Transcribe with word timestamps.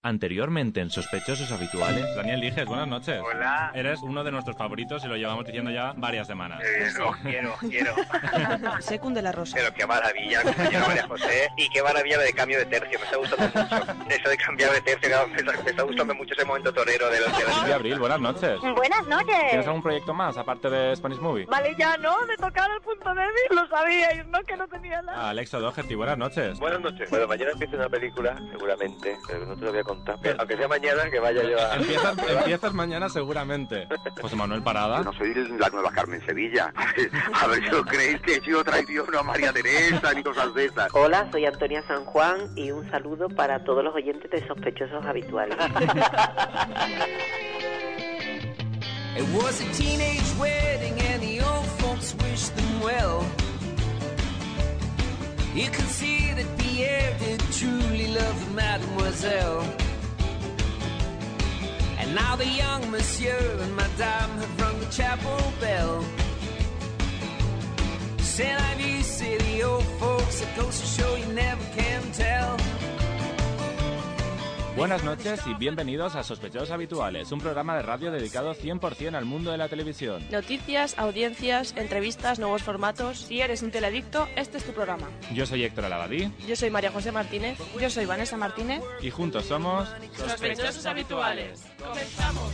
Anteriormente 0.00 0.80
en 0.80 0.90
Sospechosos 0.90 1.50
Habituales. 1.50 2.14
Daniel 2.14 2.40
Dijes, 2.40 2.64
buenas 2.66 2.86
noches. 2.86 3.20
Hola. 3.20 3.72
Eres 3.74 4.00
uno 4.00 4.22
de 4.22 4.30
nuestros 4.30 4.56
favoritos 4.56 5.04
y 5.04 5.08
lo 5.08 5.16
llevamos 5.16 5.44
diciendo 5.44 5.72
ya 5.72 5.92
varias 5.96 6.28
semanas. 6.28 6.62
Eh, 6.62 6.88
no, 6.96 7.10
quiero, 7.20 7.54
quiero. 7.58 7.94
Secund 8.80 9.16
de 9.16 9.22
la 9.22 9.32
Rosa. 9.32 9.56
Pero 9.56 9.74
qué 9.74 9.84
maravilla, 9.88 10.42
compañero 10.44 10.86
María 10.86 11.08
José. 11.08 11.48
Y 11.56 11.68
qué 11.70 11.82
maravilla 11.82 12.16
lo 12.16 12.22
de 12.22 12.32
cambio 12.32 12.58
de 12.58 12.66
tercio. 12.66 12.96
Me 12.96 13.04
está 13.04 13.16
gustando 13.16 13.44
mucho. 13.46 14.06
Eso 14.08 14.30
de 14.30 14.36
cambiar 14.36 14.72
de 14.72 14.80
tercio, 14.82 15.08
claro, 15.08 15.28
me 15.28 15.36
está, 15.36 15.62
me 15.64 15.70
está 15.70 15.82
gustando 15.82 16.14
mucho 16.14 16.34
ese 16.34 16.44
momento 16.44 16.72
torero 16.72 17.10
de 17.10 17.20
los 17.20 17.66
de. 17.66 17.74
Abril, 17.74 17.98
buenas 17.98 18.20
noches. 18.20 18.60
Buenas 18.60 19.04
noches. 19.08 19.50
¿Tienes 19.50 19.66
algún 19.66 19.82
proyecto 19.82 20.14
más 20.14 20.36
aparte 20.36 20.70
de 20.70 20.94
Spanish 20.94 21.18
Movie? 21.18 21.46
Vale, 21.46 21.74
ya 21.76 21.96
no, 21.96 22.24
me 22.26 22.36
tocaba 22.36 22.72
el 22.72 22.80
punto 22.82 23.08
débil, 23.10 23.32
lo 23.50 23.66
sabíais, 23.66 24.24
¿no? 24.28 24.38
Que 24.44 24.56
no 24.56 24.68
tenía 24.68 25.02
nada. 25.02 25.30
Alexa 25.30 25.58
Doherty, 25.58 25.96
buenas 25.96 26.16
noches. 26.18 26.56
Buenas 26.60 26.80
noches. 26.80 27.10
Bueno, 27.10 27.26
mañana 27.26 27.50
empieza 27.50 27.74
una 27.74 27.88
película, 27.88 28.36
seguramente, 28.52 29.16
pero 29.26 29.44
no 29.44 29.56
te 29.56 29.64
lo 29.64 29.72
voy 29.72 29.80
a 29.80 29.87
contar. 29.88 30.18
Pero, 30.22 30.36
aunque 30.38 30.56
sea 30.56 30.68
mañana, 30.68 31.10
que 31.10 31.18
vaya 31.18 31.42
yo 31.42 31.58
a... 31.58 31.76
Empiezas, 31.76 32.16
empiezas 32.28 32.74
mañana 32.74 33.08
seguramente. 33.08 33.88
José 34.20 34.36
Manuel 34.36 34.62
Parada. 34.62 35.02
No 35.02 35.12
soy 35.14 35.34
la 35.58 35.68
nueva 35.70 35.90
Carmen 35.90 36.24
Sevilla. 36.24 36.72
A 37.34 37.46
ver 37.46 37.68
si 37.68 37.74
os 37.74 37.86
creéis 37.86 38.20
que 38.20 38.34
he 38.36 38.40
sido 38.40 38.62
traición 38.62 39.06
a 39.16 39.22
María 39.22 39.52
Teresa 39.52 40.12
ni 40.14 40.22
cosas 40.22 40.54
de 40.54 40.66
esas. 40.66 40.88
Hola, 40.92 41.28
soy 41.32 41.46
Antonia 41.46 41.82
San 41.86 42.04
Juan 42.04 42.50
y 42.56 42.70
un 42.70 42.88
saludo 42.90 43.28
para 43.28 43.64
todos 43.64 43.82
los 43.82 43.94
oyentes 43.94 44.30
de 44.30 44.46
Sospechosos 44.46 45.04
Habituales. 45.04 45.56
It 49.16 49.24
was 49.34 49.60
a 49.60 49.64
teenage 49.72 50.36
wedding 50.38 51.00
and 51.00 51.22
the 51.22 51.40
old 51.40 51.66
folks 51.80 52.14
wished 52.22 52.54
them 52.54 52.80
well. 52.80 53.24
You 55.54 55.68
could 55.70 55.88
see 55.88 56.32
that 56.34 56.46
Pierre 56.78 57.18
did 57.18 57.40
truly 57.58 58.06
love 58.14 58.54
Mademoiselle. 58.54 59.64
And 61.98 62.14
now 62.14 62.36
the 62.36 62.46
young 62.46 62.88
monsieur 62.92 63.58
and 63.62 63.74
madame 63.74 64.30
have 64.38 64.60
rung 64.60 64.78
the 64.78 64.86
chapel 64.86 65.40
bell. 65.60 66.04
I've 68.40 68.80
you 68.80 69.02
see 69.02 69.60
old 69.64 69.82
folks, 69.98 70.40
it 70.40 70.54
goes 70.54 70.78
to 70.80 70.86
show 70.86 71.16
you 71.16 71.26
never 71.32 71.64
can 71.74 72.12
tell. 72.12 72.56
Buenas 74.78 75.02
noches 75.02 75.40
y 75.44 75.54
bienvenidos 75.54 76.14
a 76.14 76.22
Sospechosos 76.22 76.70
Habituales, 76.70 77.32
un 77.32 77.40
programa 77.40 77.74
de 77.74 77.82
radio 77.82 78.12
dedicado 78.12 78.54
100% 78.54 79.16
al 79.16 79.24
mundo 79.24 79.50
de 79.50 79.58
la 79.58 79.68
televisión. 79.68 80.24
Noticias, 80.30 80.96
audiencias, 80.96 81.74
entrevistas, 81.76 82.38
nuevos 82.38 82.62
formatos. 82.62 83.22
Si 83.22 83.40
eres 83.40 83.64
un 83.64 83.72
teledicto, 83.72 84.28
este 84.36 84.58
es 84.58 84.64
tu 84.64 84.70
programa. 84.70 85.08
Yo 85.34 85.46
soy 85.46 85.64
Héctor 85.64 85.86
Alabadí 85.86 86.32
Yo 86.46 86.54
soy 86.54 86.70
María 86.70 86.92
José 86.92 87.10
Martínez. 87.10 87.58
Yo 87.80 87.90
soy 87.90 88.06
Vanessa 88.06 88.36
Martínez. 88.36 88.80
y 89.02 89.10
juntos 89.10 89.46
somos 89.46 89.88
Sospechosos 90.16 90.86
Habituales. 90.86 91.64
Comenzamos. 91.84 92.52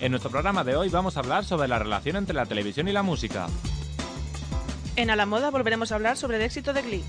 En 0.00 0.10
nuestro 0.10 0.30
programa 0.30 0.64
de 0.64 0.74
hoy 0.74 0.88
vamos 0.88 1.18
a 1.18 1.20
hablar 1.20 1.44
sobre 1.44 1.68
la 1.68 1.80
relación 1.80 2.16
entre 2.16 2.34
la 2.34 2.46
televisión 2.46 2.88
y 2.88 2.92
la 2.92 3.02
música. 3.02 3.46
En 4.96 5.10
A 5.10 5.16
la 5.16 5.26
Moda 5.26 5.50
volveremos 5.50 5.92
a 5.92 5.96
hablar 5.96 6.16
sobre 6.16 6.38
el 6.38 6.42
éxito 6.44 6.72
de 6.72 6.80
Glee. 6.80 7.04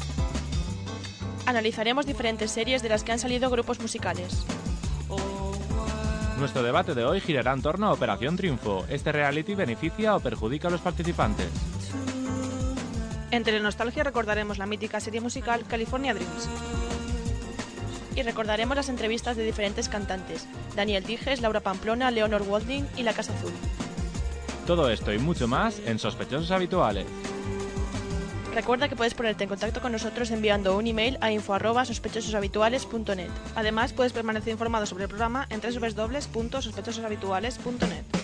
Analizaremos 1.46 2.06
diferentes 2.06 2.52
series 2.52 2.82
de 2.82 2.90
las 2.90 3.04
que 3.04 3.12
han 3.12 3.20
salido 3.20 3.50
grupos 3.50 3.80
musicales. 3.80 4.46
Nuestro 6.40 6.64
debate 6.64 6.96
de 6.96 7.06
hoy 7.06 7.22
girará 7.22 7.54
en 7.54 7.62
torno 7.62 7.88
a 7.88 7.94
Operación 7.94 8.36
Triunfo. 8.36 8.86
¿Este 8.90 9.12
reality 9.12 9.56
beneficia 9.56 10.16
o 10.16 10.20
perjudica 10.20 10.68
a 10.68 10.72
los 10.72 10.82
participantes? 10.82 11.48
En 13.32 13.44
Telenostalgia 13.44 14.04
recordaremos 14.04 14.58
la 14.58 14.66
mítica 14.66 15.00
serie 15.00 15.22
musical 15.22 15.64
California 15.68 16.14
Dreams. 16.14 16.50
Y 18.16 18.22
recordaremos 18.22 18.76
las 18.76 18.90
entrevistas 18.90 19.36
de 19.36 19.44
diferentes 19.44 19.90
cantantes, 19.90 20.48
Daniel 20.76 21.04
Dijes, 21.04 21.42
Laura 21.42 21.62
Pamplona, 21.62 22.12
Leonor 22.12 22.44
Walding 22.44 22.86
y 22.96 23.04
La 23.04 23.14
Casa 23.14 23.34
Azul. 23.34 23.52
Todo 24.68 24.90
esto 24.90 25.12
y 25.14 25.18
mucho 25.18 25.48
más 25.48 25.80
en 25.86 26.00
Sospechosos 26.00 26.52
Habituales. 26.52 27.06
Recuerda 28.54 28.88
que 28.88 28.96
puedes 28.96 29.16
ponerte 29.16 29.44
en 29.44 29.50
contacto 29.50 29.82
con 29.82 29.92
nosotros 29.92 30.32
enviando 30.32 30.78
un 30.78 30.86
email 30.86 31.18
a 31.22 31.32
info@sospechososhabituales.net. 31.32 33.32
Además, 33.56 33.94
puedes 33.94 34.14
permanecer 34.14 34.52
informado 34.52 34.86
sobre 34.86 35.06
el 35.06 35.10
programa 35.10 35.48
en 35.50 35.60
www.sospechososhabituales.net. 35.60 38.23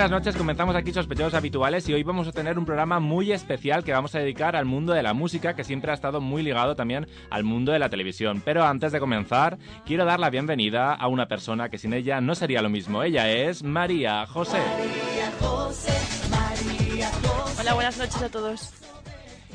Buenas 0.00 0.18
noches, 0.18 0.34
comenzamos 0.34 0.74
aquí 0.76 0.94
Sospechosos 0.94 1.34
Habituales 1.34 1.86
y 1.86 1.92
hoy 1.92 2.02
vamos 2.02 2.26
a 2.26 2.32
tener 2.32 2.58
un 2.58 2.64
programa 2.64 3.00
muy 3.00 3.32
especial 3.32 3.84
que 3.84 3.92
vamos 3.92 4.14
a 4.14 4.18
dedicar 4.18 4.56
al 4.56 4.64
mundo 4.64 4.94
de 4.94 5.02
la 5.02 5.12
música 5.12 5.54
que 5.54 5.62
siempre 5.62 5.90
ha 5.90 5.94
estado 5.94 6.22
muy 6.22 6.42
ligado 6.42 6.74
también 6.74 7.06
al 7.28 7.44
mundo 7.44 7.70
de 7.70 7.78
la 7.78 7.90
televisión. 7.90 8.40
Pero 8.42 8.64
antes 8.64 8.92
de 8.92 8.98
comenzar, 8.98 9.58
quiero 9.84 10.06
dar 10.06 10.18
la 10.18 10.30
bienvenida 10.30 10.94
a 10.94 11.06
una 11.06 11.28
persona 11.28 11.68
que 11.68 11.76
sin 11.76 11.92
ella 11.92 12.22
no 12.22 12.34
sería 12.34 12.62
lo 12.62 12.70
mismo. 12.70 13.02
Ella 13.02 13.30
es 13.30 13.62
María 13.62 14.26
José. 14.26 14.62
Hola, 17.60 17.74
buenas 17.74 17.98
noches 17.98 18.22
a 18.22 18.30
todos. 18.30 18.79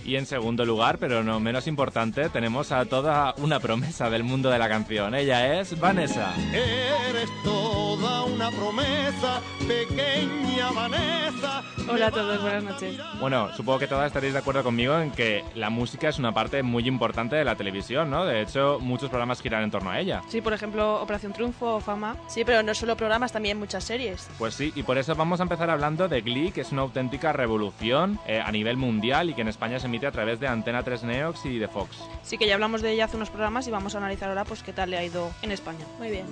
Y 0.05 0.17
en 0.17 0.27
segundo 0.27 0.65
lugar, 0.65 0.99
pero 0.99 1.23
no 1.23 1.39
menos 1.39 1.65
importante, 1.65 2.29
tenemos 2.29 2.71
a 2.71 2.85
toda 2.85 3.33
una 3.37 3.59
promesa 3.59 4.07
del 4.11 4.23
mundo 4.23 4.51
de 4.51 4.59
la 4.59 4.69
canción. 4.69 5.15
Ella 5.15 5.59
es 5.59 5.79
Vanessa. 5.79 6.31
Eres 6.53 7.27
todo 7.43 8.27
una 8.27 8.51
promesa, 8.51 9.41
pequeña 9.67 10.71
Vanessa. 10.71 11.63
Hola 11.87 12.07
a 12.07 12.11
todos, 12.11 12.41
buenas 12.41 12.63
noches. 12.63 12.97
Bueno, 13.19 13.51
supongo 13.55 13.79
que 13.79 13.87
todas 13.87 14.07
estaréis 14.07 14.33
de 14.33 14.39
acuerdo 14.39 14.63
conmigo 14.63 14.97
en 14.99 15.11
que 15.11 15.43
la 15.55 15.69
música 15.69 16.09
es 16.09 16.19
una 16.19 16.33
parte 16.33 16.61
muy 16.63 16.87
importante 16.87 17.35
de 17.35 17.45
la 17.45 17.55
televisión, 17.55 18.09
¿no? 18.09 18.25
De 18.25 18.41
hecho, 18.41 18.79
muchos 18.79 19.09
programas 19.09 19.41
giran 19.41 19.63
en 19.63 19.71
torno 19.71 19.89
a 19.89 19.99
ella. 19.99 20.21
Sí, 20.27 20.41
por 20.41 20.53
ejemplo, 20.53 21.01
Operación 21.01 21.33
Triunfo 21.33 21.75
o 21.75 21.79
Fama. 21.79 22.15
Sí, 22.27 22.43
pero 22.43 22.61
no 22.63 22.73
solo 22.73 22.95
programas, 22.95 23.31
también 23.31 23.57
muchas 23.57 23.83
series. 23.83 24.27
Pues 24.37 24.53
sí, 24.55 24.71
y 24.75 24.83
por 24.83 24.97
eso 24.97 25.15
vamos 25.15 25.39
a 25.39 25.43
empezar 25.43 25.69
hablando 25.69 26.07
de 26.07 26.21
Glee, 26.21 26.51
que 26.51 26.61
es 26.61 26.71
una 26.71 26.81
auténtica 26.81 27.33
revolución 27.33 28.19
eh, 28.27 28.41
a 28.43 28.51
nivel 28.51 28.77
mundial 28.77 29.29
y 29.29 29.33
que 29.33 29.41
en 29.41 29.47
España 29.47 29.79
se 29.79 29.87
a 30.03 30.11
través 30.11 30.39
de 30.39 30.47
Antena 30.47 30.83
3 30.83 31.03
Neox 31.03 31.45
y 31.45 31.57
de 31.59 31.67
Fox. 31.67 31.97
Sí, 32.23 32.37
que 32.37 32.47
ya 32.47 32.55
hablamos 32.55 32.81
de 32.81 32.91
ella 32.91 33.05
hace 33.05 33.17
unos 33.17 33.29
programas 33.29 33.67
y 33.67 33.71
vamos 33.71 33.95
a 33.95 33.99
analizar 33.99 34.29
ahora 34.29 34.43
pues 34.43 34.63
qué 34.63 34.73
tal 34.73 34.89
le 34.89 34.97
ha 34.97 35.03
ido 35.03 35.31
en 35.41 35.51
España. 35.51 35.85
Muy 35.99 36.09
bien. 36.09 36.25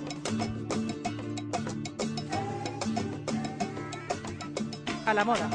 A 5.06 5.14
la 5.14 5.24
moda. 5.24 5.48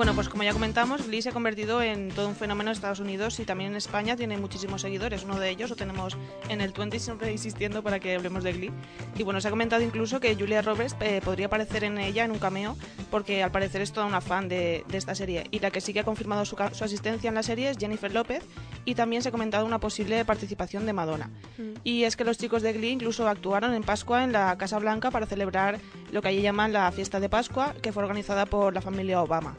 Bueno, 0.00 0.14
pues 0.14 0.30
como 0.30 0.44
ya 0.44 0.54
comentamos, 0.54 1.06
Glee 1.06 1.20
se 1.20 1.28
ha 1.28 1.32
convertido 1.32 1.82
en 1.82 2.08
todo 2.08 2.26
un 2.26 2.34
fenómeno 2.34 2.70
en 2.70 2.72
Estados 2.72 3.00
Unidos 3.00 3.38
y 3.38 3.44
también 3.44 3.72
en 3.72 3.76
España 3.76 4.16
tiene 4.16 4.38
muchísimos 4.38 4.80
seguidores. 4.80 5.24
Uno 5.24 5.38
de 5.38 5.50
ellos 5.50 5.68
lo 5.68 5.76
tenemos 5.76 6.16
en 6.48 6.62
el 6.62 6.72
20 6.72 6.98
siempre 6.98 7.30
insistiendo 7.30 7.82
para 7.82 8.00
que 8.00 8.14
hablemos 8.14 8.42
de 8.42 8.54
Glee. 8.54 8.72
Y 9.18 9.24
bueno, 9.24 9.42
se 9.42 9.48
ha 9.48 9.50
comentado 9.50 9.82
incluso 9.82 10.18
que 10.18 10.34
Julia 10.34 10.62
Roberts 10.62 10.96
eh, 11.00 11.20
podría 11.22 11.48
aparecer 11.48 11.84
en 11.84 11.98
ella 11.98 12.24
en 12.24 12.30
un 12.30 12.38
cameo 12.38 12.78
porque 13.10 13.42
al 13.42 13.50
parecer 13.50 13.82
es 13.82 13.92
toda 13.92 14.06
una 14.06 14.22
fan 14.22 14.48
de, 14.48 14.86
de 14.88 14.96
esta 14.96 15.14
serie. 15.14 15.44
Y 15.50 15.58
la 15.58 15.70
que 15.70 15.82
sí 15.82 15.92
que 15.92 16.00
ha 16.00 16.04
confirmado 16.04 16.46
su, 16.46 16.56
su 16.72 16.82
asistencia 16.82 17.28
en 17.28 17.34
la 17.34 17.42
serie 17.42 17.68
es 17.68 17.76
Jennifer 17.76 18.10
López 18.10 18.42
y 18.86 18.94
también 18.94 19.20
se 19.20 19.28
ha 19.28 19.32
comentado 19.32 19.66
una 19.66 19.80
posible 19.80 20.24
participación 20.24 20.86
de 20.86 20.94
Madonna. 20.94 21.28
Y 21.84 22.04
es 22.04 22.16
que 22.16 22.24
los 22.24 22.38
chicos 22.38 22.62
de 22.62 22.72
Glee 22.72 22.92
incluso 22.92 23.28
actuaron 23.28 23.74
en 23.74 23.82
Pascua 23.82 24.24
en 24.24 24.32
la 24.32 24.56
Casa 24.56 24.78
Blanca 24.78 25.10
para 25.10 25.26
celebrar 25.26 25.78
lo 26.10 26.22
que 26.22 26.28
allí 26.28 26.40
llaman 26.40 26.72
la 26.72 26.90
fiesta 26.90 27.20
de 27.20 27.28
Pascua, 27.28 27.74
que 27.82 27.92
fue 27.92 28.02
organizada 28.02 28.46
por 28.46 28.72
la 28.72 28.80
familia 28.80 29.20
Obama. 29.20 29.54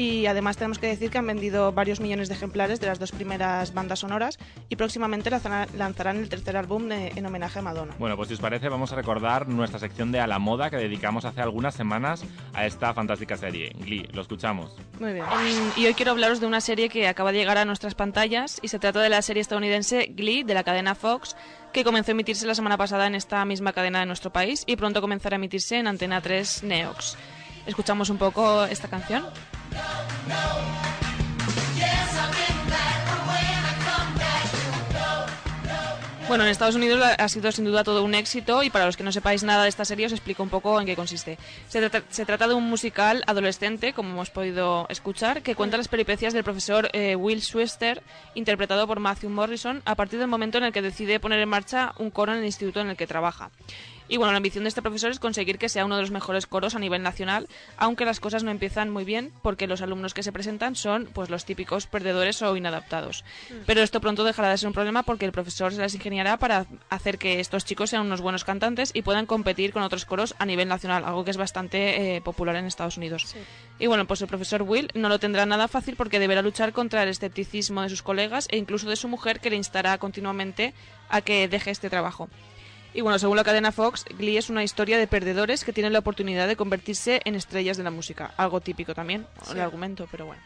Y 0.00 0.26
además 0.26 0.56
tenemos 0.56 0.78
que 0.78 0.86
decir 0.86 1.10
que 1.10 1.18
han 1.18 1.26
vendido 1.26 1.72
varios 1.72 1.98
millones 1.98 2.28
de 2.28 2.34
ejemplares 2.36 2.78
de 2.78 2.86
las 2.86 3.00
dos 3.00 3.10
primeras 3.10 3.74
bandas 3.74 3.98
sonoras 3.98 4.38
y 4.68 4.76
próximamente 4.76 5.28
lanzarán, 5.28 6.16
el 6.18 6.28
tercer 6.28 6.56
álbum 6.56 6.88
de- 6.88 7.08
en 7.16 7.26
homenaje 7.26 7.58
a 7.58 7.62
Madonna. 7.62 7.94
Bueno, 7.98 8.16
pues 8.16 8.28
si 8.28 8.34
os 8.34 8.40
parece, 8.40 8.68
vamos 8.68 8.92
a 8.92 8.94
recordar 8.94 9.48
nuestra 9.48 9.80
sección 9.80 10.12
de 10.12 10.20
A 10.20 10.28
la 10.28 10.38
Moda 10.38 10.70
que 10.70 10.76
dedicamos 10.76 11.24
hace 11.24 11.40
algunas 11.40 11.74
semanas 11.74 12.22
a 12.54 12.64
esta 12.64 12.94
fantástica 12.94 13.36
serie, 13.36 13.72
Glee. 13.80 14.06
Lo 14.12 14.22
escuchamos. 14.22 14.76
Muy 15.00 15.14
bien. 15.14 15.24
y 15.76 15.86
hoy 15.86 15.94
quiero 15.94 16.12
hablaros 16.12 16.38
de 16.38 16.46
una 16.46 16.60
serie 16.60 16.88
que 16.88 17.08
acaba 17.08 17.32
de 17.32 17.38
llegar 17.38 17.58
a 17.58 17.64
nuestras 17.64 17.96
pantallas 17.96 18.60
y 18.62 18.68
se 18.68 18.78
trata 18.78 19.00
de 19.00 19.08
la 19.08 19.20
serie 19.20 19.40
estadounidense 19.40 20.12
Glee 20.14 20.44
de 20.44 20.54
la 20.54 20.62
cadena 20.62 20.94
Fox 20.94 21.34
que 21.72 21.82
comenzó 21.82 22.12
a 22.12 22.14
emitirse 22.14 22.46
la 22.46 22.54
semana 22.54 22.76
pasada 22.78 23.08
en 23.08 23.16
esta 23.16 23.44
misma 23.44 23.72
cadena 23.72 23.98
de 23.98 24.06
nuestro 24.06 24.32
país 24.32 24.62
y 24.64 24.76
pronto 24.76 25.00
comenzará 25.00 25.34
a 25.34 25.38
emitirse 25.38 25.76
en 25.76 25.88
Antena 25.88 26.20
3 26.20 26.62
Neox. 26.62 27.16
Escuchamos 27.68 28.08
un 28.08 28.16
poco 28.16 28.64
esta 28.64 28.88
canción. 28.88 29.26
Bueno, 36.28 36.44
en 36.44 36.50
Estados 36.50 36.74
Unidos 36.74 37.02
ha 37.18 37.28
sido 37.28 37.52
sin 37.52 37.66
duda 37.66 37.84
todo 37.84 38.04
un 38.04 38.14
éxito 38.14 38.62
y 38.62 38.70
para 38.70 38.86
los 38.86 38.96
que 38.96 39.02
no 39.02 39.12
sepáis 39.12 39.42
nada 39.44 39.62
de 39.62 39.68
esta 39.68 39.84
serie 39.84 40.06
os 40.06 40.12
explico 40.12 40.42
un 40.42 40.48
poco 40.48 40.80
en 40.80 40.86
qué 40.86 40.96
consiste. 40.96 41.38
Se 41.68 42.24
trata, 42.24 42.48
de 42.48 42.54
un 42.54 42.64
musical 42.64 43.22
adolescente, 43.26 43.92
como 43.92 44.10
hemos 44.10 44.30
podido 44.30 44.86
escuchar, 44.88 45.42
que 45.42 45.54
cuenta 45.54 45.76
las 45.76 45.88
peripecias 45.88 46.32
del 46.32 46.44
profesor 46.44 46.88
eh, 46.94 47.16
Will 47.16 47.42
Schuester, 47.42 48.02
interpretado 48.34 48.86
por 48.86 48.98
Matthew 48.98 49.30
Morrison, 49.30 49.82
a 49.84 49.94
partir 49.94 50.18
del 50.18 50.28
momento 50.28 50.56
en 50.56 50.64
el 50.64 50.72
que 50.72 50.82
decide 50.82 51.20
poner 51.20 51.40
en 51.40 51.48
marcha 51.48 51.92
un 51.98 52.10
coro 52.10 52.32
en 52.32 52.38
el 52.38 52.46
instituto 52.46 52.80
en 52.80 52.90
el 52.90 52.96
que 52.96 53.06
trabaja. 53.06 53.50
Y 54.08 54.16
bueno, 54.16 54.32
la 54.32 54.38
ambición 54.38 54.64
de 54.64 54.68
este 54.68 54.82
profesor 54.82 55.10
es 55.10 55.18
conseguir 55.18 55.58
que 55.58 55.68
sea 55.68 55.84
uno 55.84 55.96
de 55.96 56.02
los 56.02 56.10
mejores 56.10 56.46
coros 56.46 56.74
a 56.74 56.78
nivel 56.78 57.02
nacional, 57.02 57.46
aunque 57.76 58.06
las 58.06 58.20
cosas 58.20 58.42
no 58.42 58.50
empiezan 58.50 58.90
muy 58.90 59.04
bien 59.04 59.32
porque 59.42 59.66
los 59.66 59.82
alumnos 59.82 60.14
que 60.14 60.22
se 60.22 60.32
presentan 60.32 60.76
son 60.76 61.08
pues 61.12 61.28
los 61.28 61.44
típicos 61.44 61.86
perdedores 61.86 62.40
o 62.42 62.56
inadaptados. 62.56 63.24
Pero 63.66 63.82
esto 63.82 64.00
pronto 64.00 64.24
dejará 64.24 64.48
de 64.48 64.58
ser 64.58 64.68
un 64.68 64.72
problema 64.72 65.02
porque 65.02 65.26
el 65.26 65.32
profesor 65.32 65.72
se 65.72 65.80
las 65.80 65.94
ingeniará 65.94 66.38
para 66.38 66.66
hacer 66.88 67.18
que 67.18 67.40
estos 67.40 67.64
chicos 67.64 67.90
sean 67.90 68.06
unos 68.06 68.20
buenos 68.20 68.44
cantantes 68.44 68.90
y 68.94 69.02
puedan 69.02 69.26
competir 69.26 69.72
con 69.72 69.82
otros 69.82 70.06
coros 70.06 70.34
a 70.38 70.46
nivel 70.46 70.68
nacional, 70.68 71.04
algo 71.04 71.24
que 71.24 71.30
es 71.30 71.36
bastante 71.36 72.16
eh, 72.16 72.20
popular 72.22 72.56
en 72.56 72.64
Estados 72.64 72.96
Unidos. 72.96 73.36
Y 73.78 73.86
bueno, 73.86 74.06
pues 74.06 74.22
el 74.22 74.28
profesor 74.28 74.62
Will 74.62 74.90
no 74.94 75.08
lo 75.08 75.18
tendrá 75.18 75.44
nada 75.46 75.68
fácil 75.68 75.96
porque 75.96 76.18
deberá 76.18 76.42
luchar 76.42 76.72
contra 76.72 77.02
el 77.02 77.08
escepticismo 77.10 77.82
de 77.82 77.90
sus 77.90 78.02
colegas 78.02 78.48
e 78.50 78.56
incluso 78.56 78.88
de 78.88 78.96
su 78.96 79.08
mujer 79.08 79.40
que 79.40 79.50
le 79.50 79.56
instará 79.56 79.98
continuamente 79.98 80.74
a 81.08 81.20
que 81.20 81.48
deje 81.48 81.70
este 81.70 81.90
trabajo. 81.90 82.28
Y 82.94 83.00
bueno, 83.02 83.18
según 83.18 83.36
la 83.36 83.44
cadena 83.44 83.70
Fox, 83.70 84.04
Glee 84.18 84.38
es 84.38 84.50
una 84.50 84.64
historia 84.64 84.98
de 84.98 85.06
perdedores 85.06 85.64
que 85.64 85.72
tienen 85.72 85.92
la 85.92 85.98
oportunidad 86.00 86.48
de 86.48 86.56
convertirse 86.56 87.20
en 87.24 87.34
estrellas 87.34 87.76
de 87.76 87.84
la 87.84 87.90
música. 87.90 88.32
Algo 88.36 88.60
típico 88.60 88.94
también, 88.94 89.26
Sí. 89.44 89.52
el 89.52 89.60
argumento, 89.60 90.08
pero 90.10 90.26
bueno. 90.26 90.42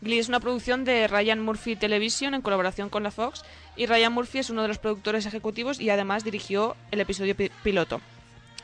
Glee 0.00 0.18
es 0.18 0.28
una 0.28 0.40
producción 0.40 0.84
de 0.84 1.08
Ryan 1.08 1.40
Murphy 1.40 1.76
Television 1.76 2.32
en 2.34 2.40
colaboración 2.40 2.88
con 2.88 3.02
la 3.02 3.10
Fox 3.10 3.42
y 3.76 3.84
Ryan 3.86 4.12
Murphy 4.14 4.38
es 4.38 4.48
uno 4.48 4.62
de 4.62 4.68
los 4.68 4.78
productores 4.78 5.26
ejecutivos 5.26 5.78
y 5.78 5.90
además 5.90 6.24
dirigió 6.24 6.74
el 6.90 7.00
episodio 7.00 7.36
pi- 7.36 7.50
piloto. 7.62 8.00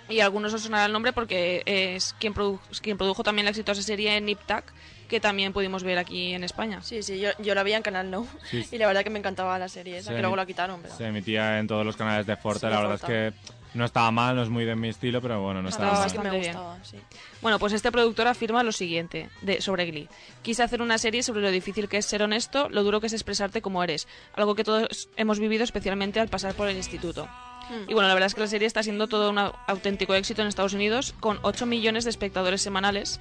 Y 0.09 0.21
a 0.21 0.25
algunos 0.25 0.55
os 0.55 0.63
sonará 0.63 0.87
el 0.87 0.93
nombre 0.93 1.13
porque 1.13 1.63
es 1.67 2.15
quien, 2.21 2.33
produ- 2.33 2.61
quien 2.81 2.97
produjo 2.97 3.23
también 3.25 3.45
la 3.45 3.51
exitosa 3.51 3.83
serie 3.83 4.19
Nip 4.21 4.39
Tuck, 4.47 4.65
que 5.07 5.21
también 5.21 5.53
pudimos 5.53 5.83
ver 5.83 5.99
aquí 5.99 6.33
en 6.35 6.45
España. 6.45 6.81
Sí, 6.83 7.03
sí, 7.03 7.19
yo, 7.21 7.31
yo 7.39 7.55
la 7.55 7.63
vi 7.63 7.73
en 7.73 7.83
Canal 7.83 8.11
No 8.11 8.27
Sí. 8.51 8.65
y 8.73 8.79
la 8.79 8.87
verdad 8.87 9.03
que 9.05 9.11
me 9.11 9.19
encantaba 9.19 9.59
la 9.59 9.69
serie 9.69 9.99
esa, 9.99 10.11
Se 10.11 10.15
que 10.17 10.21
luego 10.21 10.37
la 10.37 10.47
quitaron. 10.47 10.81
Pero... 10.83 10.97
Se 10.97 11.07
emitía 11.07 11.59
en 11.59 11.67
todos 11.67 11.85
los 11.87 11.97
canales 11.97 12.27
de 12.27 12.37
Forte. 12.37 12.61
Sí, 12.61 12.67
la 12.67 12.81
verdad 12.81 12.99
Forte. 12.99 13.29
es 13.29 13.35
que 13.35 13.57
no 13.75 13.85
estaba 13.85 14.11
mal, 14.11 14.35
no 14.37 14.43
es 14.43 14.49
muy 14.49 14.65
de 14.65 14.75
mi 14.75 14.89
estilo, 14.89 15.21
pero 15.21 15.41
bueno, 15.43 15.61
no 15.63 15.69
estaba, 15.69 15.89
Estaba 15.93 16.07
mal. 16.07 16.15
bastante 16.17 16.31
me 16.31 16.41
bien. 16.41 16.53
gustaba, 16.55 16.79
sí. 16.85 16.97
Bueno, 17.43 17.59
pues 17.59 17.73
este 17.75 17.93
productor 17.93 18.27
afirma 18.27 18.63
lo 18.63 18.73
siguiente 18.73 19.29
de, 19.43 19.61
sobre 19.61 19.85
Glee. 19.87 20.09
Quise 20.43 20.63
hacer 20.63 20.81
una 20.81 20.97
serie 20.99 21.23
sobre 21.23 21.43
lo 21.43 21.51
difícil 21.51 21.89
que 21.89 21.99
es 21.99 22.07
ser 22.07 22.23
honesto, 22.23 22.69
lo 22.71 22.83
duro 22.83 23.01
que 23.01 23.09
es 23.09 23.13
expresarte 23.13 23.61
como 23.61 23.85
eres, 23.85 24.09
algo 24.35 24.55
que 24.55 24.65
todos 24.65 25.09
hemos 25.17 25.39
vivido 25.41 25.63
especialmente 25.63 26.21
al 26.21 26.29
pasar 26.29 26.55
por 26.55 26.69
el 26.69 26.77
instituto. 26.77 27.27
Mm. 27.69 27.91
Y 27.91 27.95
bueno, 27.95 28.07
la 28.09 28.15
verdad 28.15 28.29
es 28.29 28.35
que 28.35 28.41
la 28.41 28.47
serie 28.47 28.67
está 28.67 28.83
siendo 28.83 29.09
todo 29.09 29.29
un 29.29 29.37
au- 29.39 29.53
auténtico 29.67 30.15
éxito 30.15 30.41
en 30.41 30.49
Estados 30.49 30.73
Unidos, 30.73 31.15
con 31.21 31.39
8 31.43 31.67
millones 31.67 32.05
de 32.05 32.11
espectadores 32.11 32.63
semanales. 32.63 33.21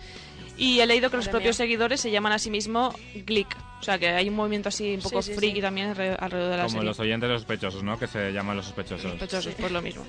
Y 0.57 0.79
he 0.79 0.85
leído 0.85 1.09
que 1.09 1.17
los 1.17 1.25
Madre 1.25 1.31
propios 1.39 1.59
mía. 1.59 1.65
seguidores 1.65 1.99
se 2.01 2.11
llaman 2.11 2.31
a 2.31 2.39
sí 2.39 2.49
mismos 2.49 2.95
Glick. 3.25 3.55
O 3.79 3.83
sea, 3.83 3.99
que 3.99 4.07
hay 4.09 4.29
un 4.29 4.35
movimiento 4.35 4.69
así 4.69 4.95
un 4.95 5.01
poco 5.01 5.21
Sí, 5.21 5.31
sí, 5.31 5.37
friki 5.37 5.55
sí. 5.55 5.61
también 5.61 5.93
alre- 5.93 6.15
alrededor 6.19 6.51
de 6.51 6.57
la 6.57 6.63
Como 6.63 6.69
serie. 6.75 6.87
los 6.87 6.99
oyentes 6.99 7.27
de 7.27 7.33
los 7.33 7.41
sospechosos, 7.41 7.83
¿no? 7.83 7.99
Que 7.99 8.07
se 8.07 8.31
llaman 8.31 8.55
los 8.57 8.65
sospechosos. 8.65 9.11
Sospechosos, 9.11 9.53
pues 9.55 9.71
lo 9.71 9.81
mismo. 9.81 10.03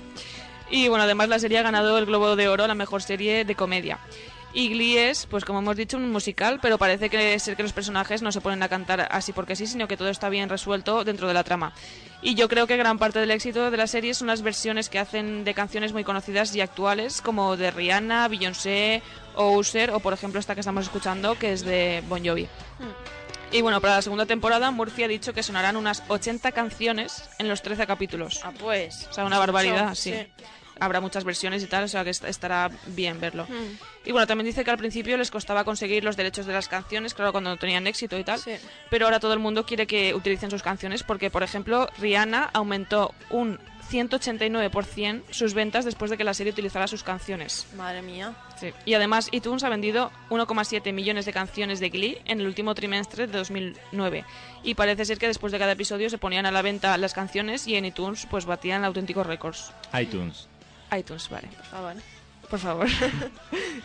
Y 0.71 0.87
bueno, 0.87 1.03
además 1.03 1.29
la 1.29 1.39
serie 1.39 1.59
ha 1.59 1.63
ganado 1.63 1.97
el 1.97 2.05
Globo 2.05 2.35
de 2.35 2.47
Oro 2.47 2.63
a 2.63 2.67
la 2.67 2.75
mejor 2.75 3.01
serie 3.01 3.45
de 3.45 3.55
comedia. 3.55 3.99
Y 4.57 4.69
Glee 4.69 4.97
es, 4.97 5.27
pues 5.27 5.45
como 5.45 5.59
hemos 5.59 5.75
dicho, 5.75 5.97
un 5.97 6.11
musical, 6.11 6.57
pero 6.59 6.79
parece 6.79 7.11
que 7.11 7.37
ser 7.37 7.55
que 7.55 7.61
los 7.61 7.73
personajes 7.73 8.23
no 8.23 8.31
se 8.31 8.41
ponen 8.41 8.63
a 8.63 8.67
cantar 8.67 9.07
así 9.11 9.31
porque 9.31 9.55
sí, 9.55 9.67
sino 9.67 9.87
que 9.87 9.97
todo 9.97 10.09
está 10.09 10.29
bien 10.29 10.49
resuelto 10.49 11.03
dentro 11.03 11.27
de 11.27 11.35
la 11.35 11.43
trama. 11.43 11.73
Y 12.23 12.33
yo 12.33 12.49
creo 12.49 12.65
que 12.65 12.75
gran 12.75 12.97
parte 12.97 13.19
del 13.19 13.29
éxito 13.29 13.69
de 13.69 13.77
la 13.77 13.85
serie 13.85 14.15
son 14.15 14.29
las 14.29 14.41
versiones 14.41 14.89
que 14.89 14.97
hacen 14.97 15.43
de 15.43 15.53
canciones 15.53 15.93
muy 15.93 16.03
conocidas 16.03 16.55
y 16.55 16.61
actuales, 16.61 17.21
como 17.21 17.55
de 17.55 17.69
Rihanna, 17.69 18.27
Beyoncé 18.29 19.03
o 19.35 19.51
Usher, 19.51 19.91
o 19.91 19.99
por 19.99 20.13
ejemplo 20.13 20.39
esta 20.39 20.55
que 20.55 20.61
estamos 20.61 20.85
escuchando, 20.85 21.37
que 21.37 21.53
es 21.53 21.63
de 21.63 22.03
Bon 22.09 22.25
Jovi. 22.25 22.47
Y 23.51 23.61
bueno, 23.61 23.79
para 23.79 23.97
la 23.97 24.01
segunda 24.01 24.25
temporada, 24.25 24.71
Murphy 24.71 25.03
ha 25.03 25.07
dicho 25.07 25.33
que 25.33 25.43
sonarán 25.43 25.77
unas 25.77 26.01
80 26.07 26.51
canciones 26.51 27.29
en 27.37 27.47
los 27.47 27.61
13 27.61 27.85
capítulos. 27.85 28.41
Ah, 28.43 28.51
pues. 28.57 29.07
O 29.11 29.13
sea, 29.13 29.23
una 29.23 29.37
barbaridad, 29.37 29.93
sí. 29.93 30.15
Habrá 30.79 31.01
muchas 31.01 31.23
versiones 31.23 31.63
y 31.63 31.67
tal, 31.67 31.83
o 31.83 31.87
sea 31.87 32.03
que 32.03 32.09
est- 32.11 32.23
estará 32.25 32.69
bien 32.87 33.19
verlo. 33.19 33.45
Mm. 33.45 34.07
Y 34.09 34.11
bueno, 34.11 34.27
también 34.27 34.45
dice 34.45 34.63
que 34.63 34.71
al 34.71 34.77
principio 34.77 35.17
les 35.17 35.31
costaba 35.31 35.63
conseguir 35.63 36.03
los 36.03 36.15
derechos 36.17 36.45
de 36.45 36.53
las 36.53 36.67
canciones, 36.67 37.13
claro, 37.13 37.31
cuando 37.31 37.49
no 37.49 37.57
tenían 37.57 37.87
éxito 37.87 38.17
y 38.17 38.23
tal. 38.23 38.39
Sí. 38.39 38.51
Pero 38.89 39.05
ahora 39.05 39.19
todo 39.19 39.33
el 39.33 39.39
mundo 39.39 39.65
quiere 39.65 39.85
que 39.87 40.13
utilicen 40.13 40.49
sus 40.51 40.63
canciones 40.63 41.03
porque, 41.03 41.29
por 41.29 41.43
ejemplo, 41.43 41.89
Rihanna 41.99 42.49
aumentó 42.53 43.13
un 43.29 43.59
189% 43.89 45.23
sus 45.31 45.53
ventas 45.53 45.85
después 45.85 46.11
de 46.11 46.17
que 46.17 46.23
la 46.25 46.33
serie 46.33 46.51
utilizara 46.51 46.87
sus 46.87 47.03
canciones. 47.03 47.67
Madre 47.77 48.01
mía. 48.01 48.33
Sí. 48.59 48.73
Y 48.85 48.93
además, 48.95 49.29
iTunes 49.31 49.63
ha 49.63 49.69
vendido 49.69 50.11
1,7 50.29 50.91
millones 50.93 51.25
de 51.25 51.33
canciones 51.33 51.79
de 51.79 51.89
Glee 51.89 52.17
en 52.25 52.39
el 52.41 52.47
último 52.47 52.75
trimestre 52.75 53.27
de 53.27 53.37
2009. 53.37 54.25
Y 54.63 54.75
parece 54.75 55.05
ser 55.05 55.17
que 55.17 55.27
después 55.27 55.51
de 55.53 55.59
cada 55.59 55.71
episodio 55.73 56.09
se 56.09 56.17
ponían 56.17 56.45
a 56.45 56.51
la 56.51 56.61
venta 56.61 56.97
las 56.97 57.13
canciones 57.13 57.67
y 57.67 57.75
en 57.75 57.85
iTunes 57.85 58.27
pues 58.29 58.45
batían 58.45 58.83
auténticos 58.83 59.25
récords. 59.25 59.71
iTunes. 59.97 60.47
iTunes, 60.95 61.29
vale. 61.29 61.47
Por 61.47 61.65
favor. 61.65 61.93
Por 62.49 62.59
favor. 62.61 62.87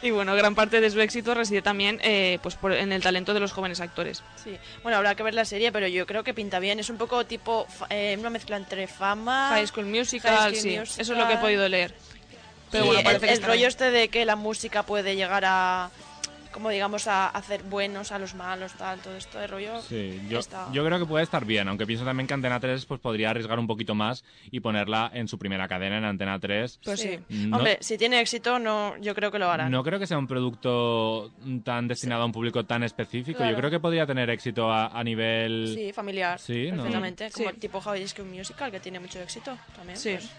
y 0.02 0.10
bueno, 0.10 0.34
gran 0.36 0.54
parte 0.54 0.80
de 0.80 0.88
su 0.90 1.00
éxito 1.00 1.34
reside 1.34 1.62
también 1.62 1.98
eh, 2.02 2.38
pues 2.42 2.54
por- 2.54 2.72
en 2.72 2.92
el 2.92 3.02
talento 3.02 3.34
de 3.34 3.40
los 3.40 3.50
jóvenes 3.52 3.80
actores. 3.80 4.22
Sí. 4.42 4.56
Bueno, 4.82 4.98
habrá 4.98 5.14
que 5.16 5.22
ver 5.24 5.34
la 5.34 5.44
serie, 5.44 5.72
pero 5.72 5.88
yo 5.88 6.06
creo 6.06 6.22
que 6.22 6.32
pinta 6.32 6.60
bien. 6.60 6.78
Es 6.78 6.88
un 6.90 6.96
poco 6.96 7.26
tipo 7.26 7.66
eh, 7.90 8.16
una 8.20 8.30
mezcla 8.30 8.56
entre 8.56 8.86
fama. 8.86 9.48
High 9.50 9.66
School 9.66 9.86
Musical, 9.86 10.36
High 10.36 10.50
School 10.54 10.54
sí. 10.62 10.78
Musical. 10.78 11.00
Eso 11.02 11.12
es 11.12 11.18
lo 11.18 11.26
que 11.26 11.34
he 11.34 11.38
podido 11.38 11.68
leer. 11.68 11.94
Pero 12.70 12.84
bueno, 12.86 13.00
el- 13.00 13.04
parece 13.04 13.24
el, 13.26 13.28
que 13.30 13.34
está 13.34 13.46
rollo 13.48 13.58
bien. 13.58 13.68
este 13.68 13.90
de 13.90 14.08
que 14.08 14.24
la 14.24 14.36
música 14.36 14.84
puede 14.84 15.16
llegar 15.16 15.42
a 15.44 15.90
como 16.52 16.68
digamos 16.70 17.06
a 17.08 17.28
hacer 17.28 17.62
buenos 17.64 18.12
a 18.12 18.18
los 18.18 18.34
malos, 18.34 18.72
tal, 18.74 19.00
todo 19.00 19.16
esto 19.16 19.38
de 19.38 19.46
rollo. 19.46 19.80
Sí, 19.82 20.20
yo, 20.28 20.38
está- 20.38 20.68
yo 20.72 20.84
creo 20.84 20.98
que 20.98 21.06
puede 21.06 21.24
estar 21.24 21.44
bien, 21.44 21.68
aunque 21.68 21.86
pienso 21.86 22.04
también 22.04 22.26
que 22.26 22.34
Antena 22.34 22.60
3 22.60 22.84
pues, 22.86 23.00
podría 23.00 23.30
arriesgar 23.30 23.58
un 23.58 23.66
poquito 23.66 23.94
más 23.94 24.24
y 24.50 24.60
ponerla 24.60 25.10
en 25.14 25.28
su 25.28 25.38
primera 25.38 25.66
cadena 25.68 25.98
en 25.98 26.04
Antena 26.04 26.38
3. 26.38 26.80
Pues 26.84 27.00
sí. 27.00 27.18
No- 27.30 27.56
Hombre, 27.56 27.78
si 27.80 27.98
tiene 27.98 28.20
éxito, 28.20 28.58
no, 28.58 28.96
yo 28.98 29.14
creo 29.14 29.30
que 29.30 29.38
lo 29.38 29.50
harán. 29.50 29.70
No 29.70 29.82
creo 29.82 29.98
que 29.98 30.06
sea 30.06 30.18
un 30.18 30.26
producto 30.26 31.32
tan 31.64 31.88
destinado 31.88 32.22
a 32.22 32.26
un 32.26 32.32
público 32.32 32.64
tan 32.64 32.82
específico. 32.82 33.38
Claro. 33.38 33.52
Yo 33.52 33.58
creo 33.58 33.70
que 33.70 33.80
podría 33.80 34.06
tener 34.06 34.28
éxito 34.30 34.70
a, 34.72 34.88
a 34.88 35.02
nivel... 35.04 35.72
Sí, 35.74 35.92
familiar. 35.92 36.38
Sí, 36.38 36.70
¿no? 36.70 36.76
perfectamente. 36.78 37.28
Sí. 37.30 37.34
Como 37.38 37.50
el 37.50 37.56
tipo 37.56 37.80
High 37.80 38.06
School 38.08 38.28
Musical, 38.28 38.70
que 38.70 38.80
tiene 38.80 39.00
mucho 39.00 39.20
éxito 39.20 39.56
también. 39.74 39.96
Sí. 39.98 40.10
pues. 40.12 40.30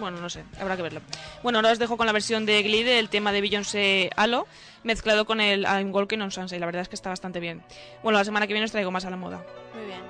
Bueno, 0.00 0.18
no 0.18 0.30
sé, 0.30 0.42
habrá 0.58 0.76
que 0.76 0.82
verlo. 0.82 1.02
Bueno, 1.42 1.58
ahora 1.58 1.72
os 1.72 1.78
dejo 1.78 1.96
con 1.96 2.06
la 2.06 2.12
versión 2.12 2.46
de 2.46 2.62
Glee 2.62 2.82
del 2.82 3.08
tema 3.10 3.32
de 3.32 3.40
Beyoncé 3.42 4.10
Halo, 4.16 4.46
mezclado 4.82 5.26
con 5.26 5.40
el 5.40 5.62
I'm 5.62 5.94
Walking 5.94 6.20
on 6.20 6.30
Sunset. 6.30 6.58
La 6.58 6.66
verdad 6.66 6.82
es 6.82 6.88
que 6.88 6.96
está 6.96 7.10
bastante 7.10 7.38
bien. 7.38 7.62
Bueno, 8.02 8.18
la 8.18 8.24
semana 8.24 8.46
que 8.46 8.54
viene 8.54 8.64
os 8.64 8.72
traigo 8.72 8.90
más 8.90 9.04
a 9.04 9.10
la 9.10 9.16
moda. 9.16 9.44
Muy 9.74 9.84
bien. 9.84 10.00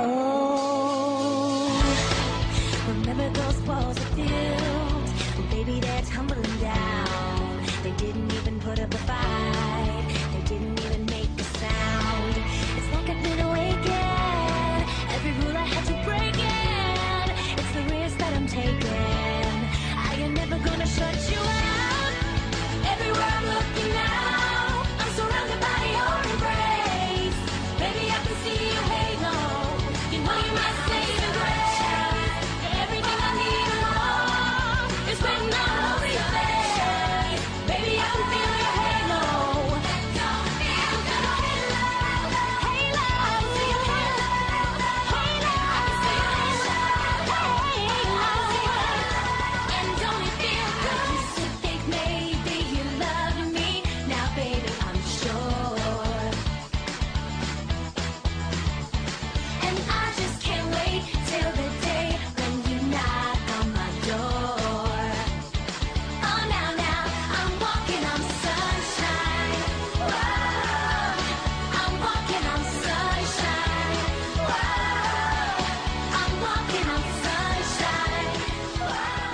Oh, 0.00 0.91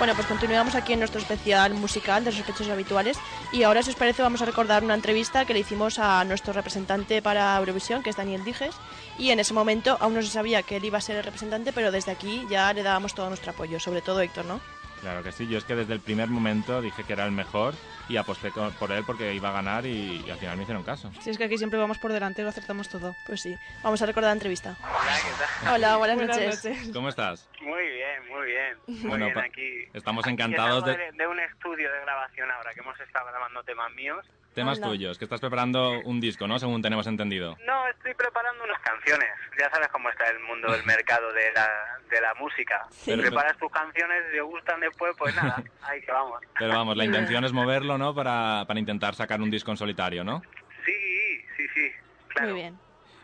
Bueno, 0.09 0.23
pues 0.23 0.39
continuamos 0.39 0.73
aquí 0.73 0.93
en 0.93 0.99
nuestro 1.01 1.21
especial 1.21 1.75
musical 1.75 2.25
de 2.25 2.31
sospechosos 2.31 2.71
habituales 2.71 3.19
y 3.51 3.61
ahora, 3.61 3.83
si 3.83 3.91
os 3.91 3.95
parece, 3.95 4.23
vamos 4.23 4.41
a 4.41 4.45
recordar 4.45 4.83
una 4.83 4.95
entrevista 4.95 5.45
que 5.45 5.53
le 5.53 5.59
hicimos 5.59 5.99
a 5.99 6.23
nuestro 6.23 6.51
representante 6.51 7.21
para 7.21 7.55
Eurovisión, 7.59 8.01
que 8.01 8.09
es 8.09 8.15
Daniel 8.15 8.43
Dijes, 8.43 8.73
y 9.19 9.29
en 9.29 9.39
ese 9.39 9.53
momento 9.53 9.97
aún 9.99 10.15
no 10.15 10.23
se 10.23 10.29
sabía 10.29 10.63
que 10.63 10.77
él 10.77 10.85
iba 10.85 10.97
a 10.97 11.01
ser 11.01 11.17
el 11.17 11.23
representante, 11.23 11.73
pero 11.73 11.91
desde 11.91 12.11
aquí 12.11 12.43
ya 12.49 12.73
le 12.73 12.81
dábamos 12.81 13.13
todo 13.13 13.27
nuestro 13.27 13.51
apoyo, 13.51 13.79
sobre 13.79 14.01
todo 14.01 14.19
Héctor, 14.19 14.45
¿no? 14.45 14.59
Claro 15.01 15.23
que 15.23 15.31
sí, 15.31 15.47
yo 15.47 15.57
es 15.57 15.63
que 15.63 15.75
desde 15.75 15.93
el 15.93 16.01
primer 16.01 16.27
momento 16.27 16.81
dije 16.81 17.03
que 17.05 17.13
era 17.13 17.25
el 17.25 17.31
mejor 17.31 17.73
y 18.09 18.17
aposté 18.17 18.51
por 18.51 18.91
él 18.91 19.03
porque 19.05 19.33
iba 19.33 19.49
a 19.49 19.53
ganar 19.53 19.85
y, 19.85 20.23
y 20.25 20.29
al 20.29 20.37
final 20.37 20.57
me 20.57 20.63
hicieron 20.63 20.83
caso. 20.83 21.09
Si 21.21 21.29
es 21.29 21.37
que 21.37 21.45
aquí 21.45 21.57
siempre 21.57 21.79
vamos 21.79 21.97
por 21.99 22.11
delante, 22.11 22.43
lo 22.43 22.49
acertamos 22.49 22.89
todo. 22.89 23.15
Pues 23.25 23.41
sí, 23.41 23.55
vamos 23.81 24.01
a 24.01 24.05
recordar 24.05 24.29
la 24.29 24.33
entrevista. 24.33 24.75
Hola, 24.81 25.15
¿qué 25.23 25.63
tal? 25.63 25.73
Hola, 25.75 25.97
buenas, 25.97 26.17
Buenas 26.17 26.37
noches. 26.37 26.63
noches. 26.65 26.91
¿Cómo 26.93 27.07
estás? 27.09 27.49
Muy 27.61 27.81
bien, 27.87 28.27
muy 28.29 28.45
bien. 28.47 28.77
Muy 28.87 29.09
Bueno, 29.09 29.25
bien 29.27 29.37
aquí. 29.39 29.83
estamos 29.93 30.25
Aquí 30.25 30.33
encantados 30.33 30.83
de... 30.83 30.97
de 31.13 31.27
un 31.27 31.39
estudio 31.39 31.91
de 31.91 31.99
grabación 32.01 32.51
ahora, 32.51 32.73
que 32.73 32.81
hemos 32.81 32.99
estado 32.99 33.27
grabando 33.27 33.63
temas 33.63 33.91
míos. 33.93 34.25
Temas 34.59 34.77
Anda. 34.77 34.87
tuyos, 34.89 35.17
que 35.17 35.25
estás 35.25 35.39
preparando 35.39 35.99
un 36.05 36.19
disco, 36.19 36.47
¿no? 36.47 36.59
Según 36.59 36.81
tenemos 36.81 37.07
entendido. 37.07 37.57
No, 37.65 37.87
estoy 37.87 38.13
preparando 38.13 38.63
unas 38.63 38.79
canciones. 38.81 39.29
Ya 39.59 39.69
sabes 39.71 39.87
cómo 39.89 40.09
está 40.09 40.29
el 40.29 40.39
mundo 40.41 40.71
del 40.71 40.83
mercado 40.85 41.31
de 41.33 41.51
la, 41.53 41.67
de 42.09 42.21
la 42.21 42.33
música. 42.35 42.87
Pero- 43.05 43.21
Preparas 43.21 43.57
tus 43.57 43.71
canciones, 43.71 44.23
si 44.27 44.33
te 44.37 44.41
gustan 44.41 44.79
después, 44.79 45.13
pues 45.17 45.35
nada, 45.35 45.63
ahí 45.83 46.01
que 46.01 46.11
vamos. 46.11 46.39
Pero 46.57 46.73
vamos, 46.73 46.95
la 46.97 47.05
intención 47.05 47.43
es 47.45 47.53
moverlo, 47.53 47.97
¿no? 47.97 48.13
Para, 48.13 48.65
para 48.67 48.79
intentar 48.79 49.15
sacar 49.15 49.41
un 49.41 49.49
disco 49.49 49.71
en 49.71 49.77
solitario, 49.77 50.23
¿no? 50.23 50.41
Sí, 50.85 51.41
sí, 51.57 51.67
sí, 51.73 51.91
claro. 52.29 52.51
Muy 52.51 52.61
bien. 52.61 52.77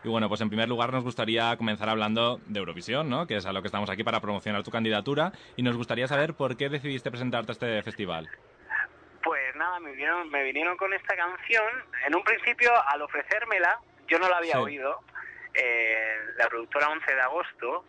Y 0.04 0.08
bueno, 0.08 0.28
pues 0.28 0.40
en 0.40 0.48
primer 0.50 0.68
lugar 0.68 0.92
nos 0.92 1.02
gustaría 1.02 1.56
comenzar 1.56 1.88
hablando 1.88 2.38
de 2.46 2.60
Eurovisión, 2.60 3.08
¿no? 3.10 3.26
Que 3.26 3.36
es 3.38 3.46
a 3.46 3.52
lo 3.52 3.60
que 3.60 3.66
estamos 3.66 3.90
aquí 3.90 4.04
para 4.04 4.20
promocionar 4.20 4.62
tu 4.62 4.70
candidatura. 4.70 5.32
Y 5.56 5.64
nos 5.64 5.76
gustaría 5.76 6.06
saber 6.06 6.34
por 6.34 6.56
qué 6.56 6.68
decidiste 6.68 7.10
presentarte 7.10 7.50
a 7.50 7.54
este 7.54 7.82
festival. 7.82 8.28
Pues 9.26 9.56
nada, 9.56 9.80
me 9.80 9.90
vinieron, 9.90 10.30
me 10.30 10.42
vinieron 10.44 10.76
con 10.76 10.92
esta 10.94 11.16
canción. 11.16 11.84
En 12.06 12.14
un 12.14 12.22
principio, 12.22 12.72
al 12.88 13.02
ofrecérmela, 13.02 13.80
yo 14.06 14.18
no 14.20 14.28
la 14.28 14.36
había 14.38 14.52
Sí. 14.54 14.58
oído. 14.58 15.00
Eh, 15.52 16.16
la 16.36 16.46
productora 16.48 16.88
11 16.90 17.12
de 17.14 17.20
agosto 17.20 17.84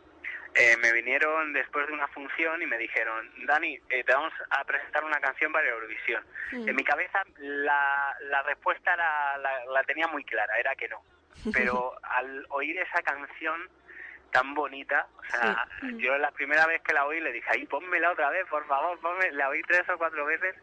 eh, 0.56 0.75
me 0.77 0.91
vinieron 0.94 1.53
después 1.53 1.86
de 1.86 1.94
una 1.94 2.08
función 2.08 2.60
y 2.62 2.65
me 2.65 2.77
dijeron, 2.79 3.29
Dani, 3.46 3.79
eh, 3.89 4.03
te 4.03 4.13
vamos 4.13 4.34
a 4.50 4.63
presentar 4.63 5.03
una 5.03 5.20
canción 5.20 5.51
para 5.51 5.67
Eurovisión. 5.67 6.25
Mm. 6.53 6.70
En 6.70 6.75
mi 6.75 6.84
cabeza 6.84 7.22
la, 7.38 8.17
la 8.22 8.41
respuesta 8.44 8.94
era- 8.96 9.38
la, 9.38 9.65
la 9.65 9.84
tenía 9.84 10.08
muy 10.08 10.24
clara, 10.24 10.58
era 10.58 10.75
que 10.75 10.88
no. 10.88 11.03
Pero 11.53 11.94
al 12.01 12.46
oír 12.50 12.79
esa 12.79 13.03
canción 13.03 13.70
tan 14.31 14.53
bonita, 14.53 15.07
o 15.17 15.24
sea, 15.24 15.67
yo 15.98 16.17
la 16.17 16.31
primera 16.31 16.65
vez 16.65 16.81
que 16.81 16.93
la 16.93 17.05
oí 17.05 17.19
le 17.19 17.31
dije, 17.31 17.48
ay, 17.51 17.65
pónmela 17.65 18.12
otra 18.12 18.29
vez, 18.29 18.46
por 18.48 18.65
favor, 18.67 19.00
ponme, 19.00 19.31
la 19.31 19.50
oí 19.50 19.62
tres 19.63 19.88
o 19.89 19.98
cuatro 19.98 20.25
veces 20.25 20.55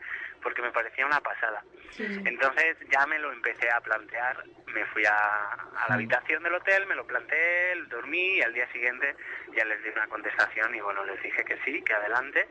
porque 0.42 0.60
me 0.60 0.70
parecía 0.72 1.06
una 1.06 1.20
pasada. 1.20 1.64
Entonces 1.98 2.76
ya 2.90 3.06
me 3.06 3.18
lo 3.18 3.32
empecé 3.32 3.70
a 3.70 3.80
plantear, 3.80 4.44
me 4.66 4.84
fui 4.86 5.04
a, 5.06 5.14
a 5.14 5.88
la 5.88 5.94
habitación 5.94 6.42
del 6.42 6.54
hotel, 6.54 6.86
me 6.86 6.94
lo 6.94 7.06
planteé, 7.06 7.74
dormí 7.88 8.36
y 8.36 8.42
al 8.42 8.52
día 8.52 8.70
siguiente 8.70 9.16
ya 9.56 9.64
les 9.64 9.82
di 9.82 9.88
una 9.88 10.06
contestación 10.08 10.74
y 10.74 10.80
bueno, 10.80 11.04
les 11.04 11.22
dije 11.22 11.44
que 11.44 11.56
sí, 11.64 11.82
que 11.82 11.94
adelante, 11.94 12.46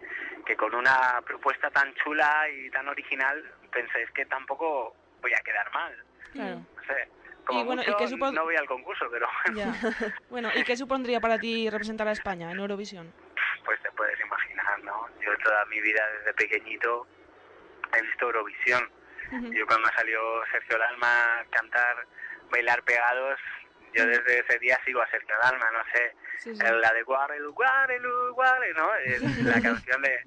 que 0.45 0.55
con 0.55 0.73
una 0.73 1.21
propuesta 1.25 1.69
tan 1.69 1.93
chula 1.95 2.49
y 2.49 2.69
tan 2.71 2.87
original 2.87 3.43
pensé, 3.71 4.01
es 4.01 4.11
que 4.11 4.25
tampoco 4.25 4.95
voy 5.21 5.33
a 5.33 5.41
quedar 5.41 5.71
mal. 5.71 5.95
Claro. 6.31 6.55
No 6.75 6.83
sé, 6.87 7.07
como 7.45 7.61
Y 7.61 7.63
bueno, 7.63 7.81
¿y 7.81 7.85
qué 7.95 8.05
supon- 8.07 8.33
no 8.33 8.43
voy 8.43 8.55
al 8.55 8.65
concurso, 8.67 9.05
pero 9.11 9.27
Ya. 9.53 9.73
Bueno, 10.29 10.49
¿y 10.55 10.63
qué 10.63 10.75
supondría 10.77 11.19
para 11.19 11.37
ti 11.39 11.69
representar 11.69 12.07
a 12.07 12.11
España 12.11 12.51
en 12.51 12.59
Eurovisión? 12.59 13.13
pues 13.65 13.81
te 13.81 13.89
puedes 13.91 14.19
imaginar, 14.19 14.83
¿no? 14.83 15.07
Yo 15.21 15.37
toda 15.41 15.63
mi 15.67 15.79
vida 15.79 16.01
desde 16.19 16.33
pequeñito 16.33 17.07
he 17.97 18.01
visto 18.01 18.25
Eurovisión. 18.25 18.89
Yo 19.51 19.65
cuando 19.65 19.87
salió 19.95 20.19
Sergio 20.51 20.77
Dalma 20.77 21.43
cantar 21.49 22.05
Bailar 22.51 22.83
Pegados, 22.83 23.39
yo 23.93 24.05
desde 24.05 24.39
ese 24.39 24.59
día 24.59 24.77
sigo 24.85 25.01
a 25.01 25.07
Sergio 25.09 25.33
Dalma, 25.41 25.71
no 25.71 25.79
sé, 25.93 26.13
Sí, 26.39 26.53
sí. 26.55 26.61
la 26.61 26.91
de 26.91 27.03
Guarelu, 27.03 27.53
Guarelu, 27.53 28.33
Guarelu, 28.33 28.77
¿no? 28.77 28.91
La 29.49 29.61
canción 29.61 30.01
de, 30.01 30.19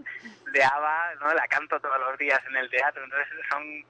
de 0.53 0.65
ABBA, 0.65 1.15
¿no? 1.21 1.35
La 1.35 1.47
canto 1.47 1.79
todos 1.79 2.01
los 2.01 2.17
días 2.19 2.41
en 2.49 2.57
el 2.57 2.71
teatro, 2.71 3.05
entonces 3.05 3.29
son 3.51 3.85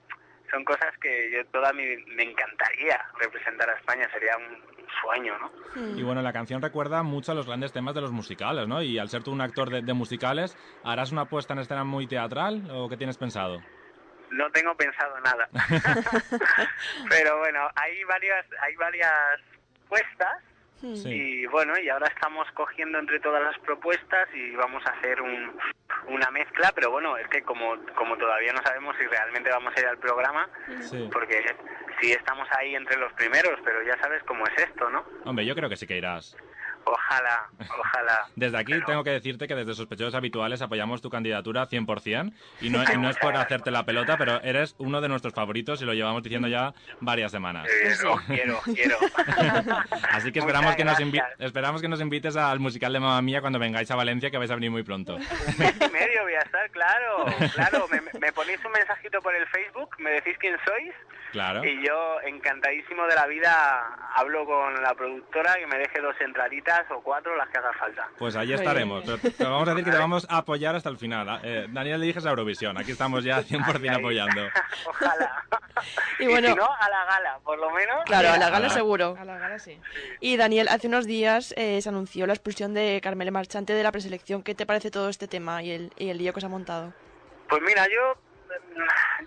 son 0.50 0.65
cosas 0.65 0.97
que 1.00 1.31
yo 1.31 1.45
toda 1.47 1.73
mi 1.73 1.85
me 2.15 2.23
encantaría 2.23 3.00
representar 3.19 3.71
a 3.71 3.75
España, 3.75 4.09
sería 4.12 4.37
un 4.37 4.62
sueño, 5.00 5.35
¿no? 5.38 5.50
Y 5.97 6.03
bueno, 6.03 6.23
la 6.23 6.33
canción 6.33 6.62
recuerda 6.62 7.03
mucho 7.03 7.33
a 7.33 7.35
los 7.35 7.47
grandes 7.47 7.73
temas 7.73 7.95
de 7.95 8.00
los 8.00 8.12
musicales, 8.12 8.67
¿no? 8.69 8.83
Y 8.83 8.99
al 8.99 9.09
ser 9.09 9.23
tú 9.23 9.33
un 9.33 9.41
actor 9.41 9.71
de, 9.71 9.83
de 9.83 9.93
musicales, 9.93 10.57
¿harás 10.85 11.12
una 11.12 11.26
puesta 11.26 11.53
en 11.55 11.61
escena 11.61 11.85
muy 11.85 12.07
teatral 12.07 12.69
o 12.71 12.88
qué 12.88 12.97
tienes 12.97 13.19
pensado? 13.19 13.61
No 14.31 14.50
tengo 14.50 14.75
pensado 14.76 15.21
nada. 15.21 15.49
Pero 17.11 17.38
bueno, 17.38 17.69
hay 17.76 18.03
varias, 18.05 18.47
hay 18.61 18.75
varias 18.76 19.41
puestas 19.88 20.43
Sí. 20.80 21.09
y 21.42 21.47
bueno, 21.47 21.78
y 21.78 21.88
ahora 21.88 22.06
estamos 22.09 22.47
cogiendo 22.52 22.99
entre 22.99 23.18
todas 23.21 23.42
las 23.42 23.59
propuestas 23.61 24.28
y 24.35 24.54
vamos 24.56 24.85
a 24.87 24.90
hacer 24.90 25.21
un, 25.23 25.52
una 26.09 26.30
mezcla, 26.30 26.71
pero 26.75 26.90
bueno, 26.90 27.16
es 27.16 27.26
que 27.28 27.42
como, 27.42 27.76
como 27.95 28.16
todavía 28.18 28.52
no 28.52 28.62
sabemos 28.62 28.95
si 28.99 29.06
realmente 29.06 29.50
vamos 29.50 29.73
a 29.76 29.80
ir 29.80 29.87
al 29.87 29.99
programa, 29.99 30.49
Sí. 30.83 31.09
porque 31.12 31.42
sí 32.00 32.12
estamos 32.12 32.47
ahí 32.59 32.75
entre 32.75 32.99
los 32.99 33.12
primeros, 33.14 33.59
pero 33.64 33.83
ya 33.83 33.97
sabes 34.00 34.23
cómo 34.25 34.45
es 34.47 34.62
esto, 34.64 34.90
¿no? 34.90 35.04
Hombre, 35.25 35.47
yo 35.47 35.54
creo 35.54 35.68
que 35.68 35.76
sí 35.76 35.87
que 35.87 35.97
irás. 35.97 36.37
Ojalá, 36.88 37.49
ojalá. 37.78 38.26
Desde 38.37 38.57
aquí 38.59 38.73
tengo 38.87 39.02
que 39.02 39.11
decirte 39.11 39.49
que 39.49 39.57
desde 39.57 39.75
Sospechosos 39.75 40.14
Habituales 40.14 40.62
apoyamos 40.62 41.02
tu 41.02 41.11
candidatura 41.11 41.69
100% 41.69 42.33
y 42.61 42.71
no, 42.71 42.83
y 42.85 42.97
no 42.97 43.11
es 43.11 43.16
por 43.16 43.37
hacerte 43.37 43.73
la 43.73 43.85
pelota, 43.85 44.16
pero 44.16 44.40
eres 44.43 44.76
uno 44.78 45.00
de 45.00 45.09
nuestros 45.09 45.35
favoritos 45.35 45.83
y 45.83 45.85
lo 45.85 45.95
llevamos 45.95 46.23
diciendo 46.23 46.47
ya 46.47 46.75
varias 47.00 47.33
semanas. 47.33 47.66
Quiero, 47.66 48.16
quiero, 48.26 48.61
quiero. 48.64 48.97
Así 50.12 50.31
que 50.31 50.38
esperamos 50.38 50.73
Muchas 50.73 50.76
que, 50.76 50.85
nos 50.85 51.00
invi- 51.00 51.25
esperamos 51.40 51.81
que 51.83 51.88
nos 51.88 52.00
invites 52.00 52.37
al 52.37 52.61
musical 52.61 52.93
de 52.93 53.00
Mamma 53.00 53.21
Mía 53.23 53.40
cuando 53.40 53.59
vengáis 53.59 53.90
a 53.90 53.97
Valencia, 53.97 54.31
que 54.31 54.38
vais 54.38 54.50
a 54.50 54.55
venir 54.55 54.71
muy 54.71 54.85
pronto. 54.85 55.19
Mes 55.19 55.75
y 55.81 55.90
medio 55.93 56.23
voy 56.23 56.35
a 56.35 56.40
estar, 56.40 56.71
claro, 56.71 57.26
claro. 57.55 57.88
Me, 57.90 58.00
me 58.21 58.33
ponéis 58.33 58.64
un 58.64 58.71
mensajito 58.73 59.21
por 59.23 59.35
el 59.35 59.47
Facebook, 59.49 59.90
me 59.99 60.11
decís 60.11 60.37
quién 60.38 60.57
sois 60.64 60.95
Claro. 61.33 61.64
y 61.64 61.87
yo 61.87 62.21
encantadísimo 62.23 63.06
de 63.06 63.14
la 63.14 63.26
vida 63.26 63.95
hablo 64.14 64.45
con 64.47 64.83
la 64.83 64.95
productora 64.95 65.54
que 65.56 65.66
me 65.66 65.76
deje 65.78 66.00
dos 66.00 66.14
entraditas 66.21 66.90
o 66.90 67.00
cuatro 67.02 67.37
las 67.37 67.49
que 67.49 67.59
haga 67.59 67.73
falta. 67.75 68.09
Pues 68.18 68.37
ahí 68.37 68.52
estaremos. 68.52 69.04
Pero 69.04 69.18
te 69.35 69.45
vamos 69.45 69.68
a 69.68 69.71
decir 69.73 69.85
que 69.85 69.90
te 69.90 69.99
vamos 70.06 70.26
a 70.30 70.38
apoyar 70.38 70.75
hasta 70.76 70.88
el 70.88 70.97
final. 70.99 71.40
Eh, 71.42 71.66
Daniel 71.71 72.00
le 72.00 72.06
dijes 72.06 72.25
a 72.26 72.30
Eurovisión. 72.30 72.78
Aquí 72.78 72.92
estamos 72.92 73.25
ya 73.25 73.40
100% 73.42 73.97
apoyando. 73.99 74.42
Ojalá. 74.87 75.45
Y 76.18 76.25
Y, 76.25 76.26
bueno- 76.28 76.49
si 76.49 76.54
no, 76.54 76.64
a 76.64 76.88
la 76.88 77.04
gala, 77.04 77.38
por 77.45 77.59
lo 77.59 77.71
menos. 77.71 77.97
Claro, 78.06 78.30
a 78.33 78.38
la 78.38 78.47
Ah. 78.47 78.50
gala 78.50 78.68
seguro. 78.71 79.16
A 79.18 79.25
la 79.25 79.38
gala 79.38 79.59
sí. 79.59 79.78
Y 80.21 80.37
Daniel, 80.37 80.68
hace 80.68 80.87
unos 80.88 81.04
días 81.06 81.52
eh, 81.56 81.80
se 81.83 81.88
anunció 81.88 82.26
la 82.26 82.33
expulsión 82.33 82.73
de 82.75 83.00
Carmele 83.02 83.30
Marchante 83.30 83.73
de 83.75 83.83
la 83.83 83.92
preselección. 83.92 84.42
¿Qué 84.42 84.54
te 84.54 84.64
parece 84.66 84.90
todo 84.90 85.09
este 85.09 85.28
tema 85.28 85.62
y 85.62 85.71
el, 85.73 85.92
y 85.97 86.09
el 86.11 86.18
lío 86.18 86.33
que 86.33 86.40
se 86.40 86.47
ha 86.47 86.49
montado? 86.49 86.92
Pues 87.49 87.62
mira, 87.62 87.87
yo 87.87 88.16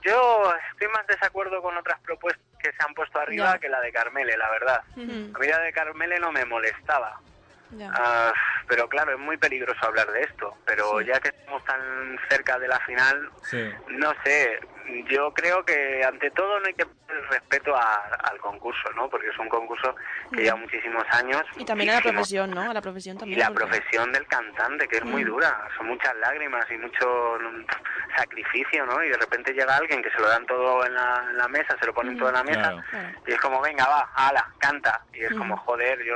yo 0.04 0.54
estoy 0.72 0.88
más 0.90 1.06
desacuerdo 1.08 1.62
con 1.62 1.76
otras 1.78 2.00
propuestas 2.02 2.44
que 2.62 2.72
se 2.72 2.78
han 2.86 2.94
puesto 2.94 3.20
arriba 3.20 3.54
Ya. 3.54 3.60
que 3.60 3.70
la 3.70 3.80
de 3.82 3.92
Carmele, 3.92 4.36
la 4.38 4.50
verdad. 4.50 4.84
A 4.96 5.00
mí 5.40 5.48
la 5.48 5.60
de 5.60 5.72
Carmele 5.74 6.20
no 6.20 6.32
me 6.32 6.46
molestaba. 6.46 7.20
Ah, 7.94 8.34
pero 8.68 8.88
claro, 8.90 9.12
es 9.14 9.20
muy 9.20 9.38
peligroso 9.38 9.80
hablar 9.86 10.12
de 10.12 10.22
esto. 10.22 10.56
Pero 10.66 11.00
Sí. 11.00 11.06
ya 11.06 11.20
que 11.20 11.30
estamos 11.30 11.64
tan 11.66 12.20
cerca 12.30 12.58
de 12.60 12.68
la 12.68 12.80
final, 12.82 13.30
Sí. 13.44 13.70
no 13.90 14.12
sé, 14.24 14.60
yo 15.08 15.32
creo 15.34 15.64
que 15.64 16.04
ante 16.04 16.32
todo 16.32 16.60
no 16.60 16.66
hay 16.66 16.74
que 16.74 16.86
perder 16.86 17.00
el 17.24 17.28
respeto 17.30 17.76
a- 17.76 18.06
al 18.24 18.38
concurso, 18.40 18.90
¿no? 18.96 19.10
Porque 19.10 19.28
es 19.30 19.38
un 19.38 19.50
concurso 19.50 19.96
que 20.34 20.42
lleva 20.44 20.56
muchísimos 20.58 21.04
años. 21.12 21.42
Y 21.58 21.66
también 21.66 21.92
a 21.92 21.96
la 21.96 22.02
profesión, 22.02 22.52
¿no? 22.52 22.62
A 22.70 22.74
la 22.74 22.82
profesión 22.82 23.16
Y 23.18 23.20
también. 23.20 23.40
la 23.40 23.48
porque- 23.50 23.66
profesión 23.66 24.12
del 24.12 24.26
cantante, 24.28 24.88
que 24.88 24.98
es 24.98 25.06
muy 25.06 25.24
Mm. 25.24 25.28
dura, 25.28 25.68
son 25.78 25.88
muchas 25.88 26.16
lágrimas 26.18 26.66
y 26.72 26.78
mucho 26.78 27.38
mm, 27.40 27.66
sacrificio, 28.18 28.86
¿no? 28.86 29.04
Y 29.04 29.10
de 29.10 29.18
repente 29.18 29.54
llega 29.54 29.76
alguien 29.78 30.02
que 30.02 30.10
se 30.12 30.20
lo 30.20 30.28
dan 30.28 30.46
todo 30.46 30.86
en 30.86 30.94
la, 30.94 31.24
en 31.30 31.38
la 31.38 31.48
mesa, 31.48 31.76
se 31.80 31.86
lo 31.86 31.94
ponen 31.94 32.18
todo 32.18 32.30
en 32.30 32.36
la 32.36 32.44
mesa, 32.44 32.84
Claro. 32.90 33.10
y 33.28 33.32
es 33.32 33.40
como, 33.40 33.62
venga, 33.62 33.88
va, 33.88 34.10
ala, 34.16 34.48
canta. 34.60 35.02
Y 35.14 35.24
es 35.24 35.32
Mm. 35.32 35.38
como, 35.38 35.58
joder, 35.58 36.04
yo, 36.04 36.16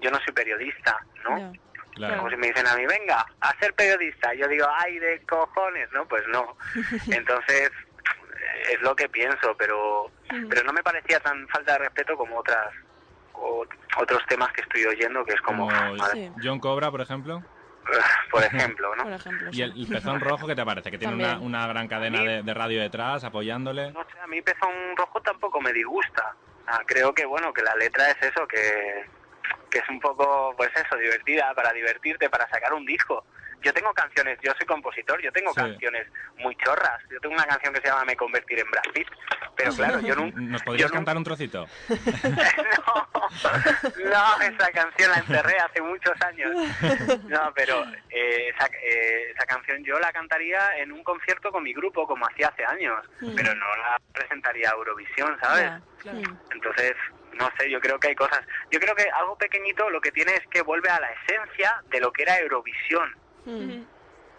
yo 0.00 0.10
no 0.10 0.18
soy 0.20 0.32
periodista, 0.32 0.96
¿no? 1.24 1.52
Claro. 1.94 2.18
Como 2.18 2.30
si 2.30 2.36
me 2.36 2.46
dicen 2.48 2.66
a 2.66 2.76
mí, 2.76 2.86
venga, 2.86 3.26
a 3.40 3.58
ser 3.58 3.74
periodista. 3.74 4.32
Yo 4.34 4.46
digo, 4.46 4.66
ay, 4.78 4.98
de 4.98 5.20
cojones, 5.26 5.90
¿no? 5.92 6.06
Pues 6.06 6.22
no. 6.28 6.56
Entonces, 7.10 7.70
es 8.70 8.80
lo 8.82 8.94
que 8.94 9.08
pienso, 9.08 9.56
pero, 9.58 10.10
pero 10.48 10.62
no 10.64 10.72
me 10.72 10.82
parecía 10.82 11.18
tan 11.20 11.48
falta 11.48 11.72
de 11.72 11.78
respeto 11.78 12.16
como 12.16 12.38
otras 12.38 12.72
o- 13.32 13.66
otros 13.96 14.24
temas 14.28 14.52
que 14.52 14.60
estoy 14.60 14.84
oyendo, 14.86 15.24
que 15.24 15.32
es 15.34 15.40
como, 15.40 15.68
Como 15.68 15.94
madre, 15.96 16.30
John 16.42 16.60
Cobra, 16.60 16.90
por 16.90 17.00
ejemplo. 17.00 17.42
por 18.30 18.44
ejemplo, 18.44 18.94
¿no? 18.94 19.04
Por 19.04 19.12
ejemplo, 19.14 19.48
Y 19.52 19.62
el, 19.62 19.86
Pezón 19.88 20.20
Rojo, 20.20 20.46
¿qué 20.46 20.54
te 20.54 20.64
parece? 20.64 20.90
Que 20.90 20.98
tiene 20.98 21.14
una, 21.14 21.38
una 21.38 21.66
gran 21.66 21.88
cadena 21.88 22.22
de, 22.22 22.42
de 22.42 22.54
radio 22.54 22.80
detrás 22.80 23.24
apoyándole. 23.24 23.90
No 23.92 24.04
sé, 24.12 24.20
a 24.20 24.26
mí 24.26 24.42
Pezón 24.42 24.94
Rojo 24.96 25.20
tampoco 25.22 25.60
me 25.60 25.72
disgusta. 25.72 26.34
Ah, 26.66 26.82
creo 26.86 27.14
que, 27.14 27.24
bueno, 27.24 27.52
que 27.52 27.62
la 27.62 27.74
letra 27.76 28.10
es 28.10 28.22
eso, 28.30 28.46
que, 28.46 29.06
que 29.70 29.78
es 29.78 29.88
un 29.88 30.00
poco, 30.00 30.54
pues 30.56 30.70
eso, 30.74 30.96
divertida, 30.96 31.52
para 31.54 31.72
divertirte, 31.72 32.30
para 32.30 32.48
sacar 32.48 32.72
un 32.72 32.84
disco. 32.86 33.24
Yo 33.60 33.74
tengo 33.74 33.92
canciones, 33.92 34.38
yo 34.40 34.52
soy 34.56 34.66
compositor, 34.66 35.20
yo 35.20 35.32
tengo 35.32 35.52
Sí. 35.52 35.60
canciones 35.60 36.06
muy 36.36 36.54
chorras. 36.56 37.02
Yo 37.10 37.18
tengo 37.20 37.34
una 37.34 37.44
canción 37.44 37.74
que 37.74 37.80
se 37.80 37.88
llama 37.88 38.04
Me 38.04 38.16
convertiré 38.16 38.60
en 38.60 38.70
Brad 38.70 38.84
Pitt. 38.94 39.08
Pero 39.56 39.72
claro, 39.74 39.98
yo 40.00 40.14
nunca... 40.14 40.38
¿Nos 40.40 40.62
podrías 40.62 40.88
yo 40.88 40.94
cantar 40.94 41.16
un 41.16 41.24
trocito? 41.24 41.66
No, 44.04 44.40
esa 44.40 44.70
canción 44.72 45.10
la 45.10 45.18
enterré 45.18 45.58
hace 45.58 45.80
muchos 45.82 46.14
años. 46.22 46.50
No, 47.24 47.52
pero 47.54 47.84
eh, 48.10 48.50
esa, 48.54 48.66
eh, 48.66 49.32
esa 49.34 49.44
canción 49.46 49.82
yo 49.84 49.98
la 49.98 50.12
cantaría 50.12 50.76
en 50.78 50.92
un 50.92 51.02
concierto 51.02 51.50
con 51.50 51.62
mi 51.64 51.72
grupo, 51.74 52.06
como 52.06 52.26
hacía 52.26 52.48
hace 52.48 52.64
años, 52.64 53.04
Mm. 53.20 53.34
pero 53.34 53.54
no 53.54 53.66
la 53.76 53.98
presentaría 54.12 54.70
a 54.70 54.74
Eurovisión, 54.74 55.36
¿sabes? 55.42 55.70
Entonces, 56.52 56.94
no 57.38 57.50
sé, 57.58 57.70
yo 57.70 57.80
creo 57.80 57.98
que 57.98 58.08
hay 58.08 58.14
cosas. 58.14 58.40
Yo 58.70 58.78
creo 58.80 58.94
que 58.94 59.08
algo 59.10 59.36
pequeñito 59.38 59.88
lo 59.90 60.00
que 60.00 60.10
tiene 60.12 60.32
es 60.34 60.46
que 60.50 60.62
vuelve 60.62 60.88
a 60.90 61.00
la 61.00 61.08
esencia 61.12 61.82
de 61.90 62.00
lo 62.00 62.12
que 62.12 62.22
era 62.22 62.38
Eurovisión. 62.40 63.14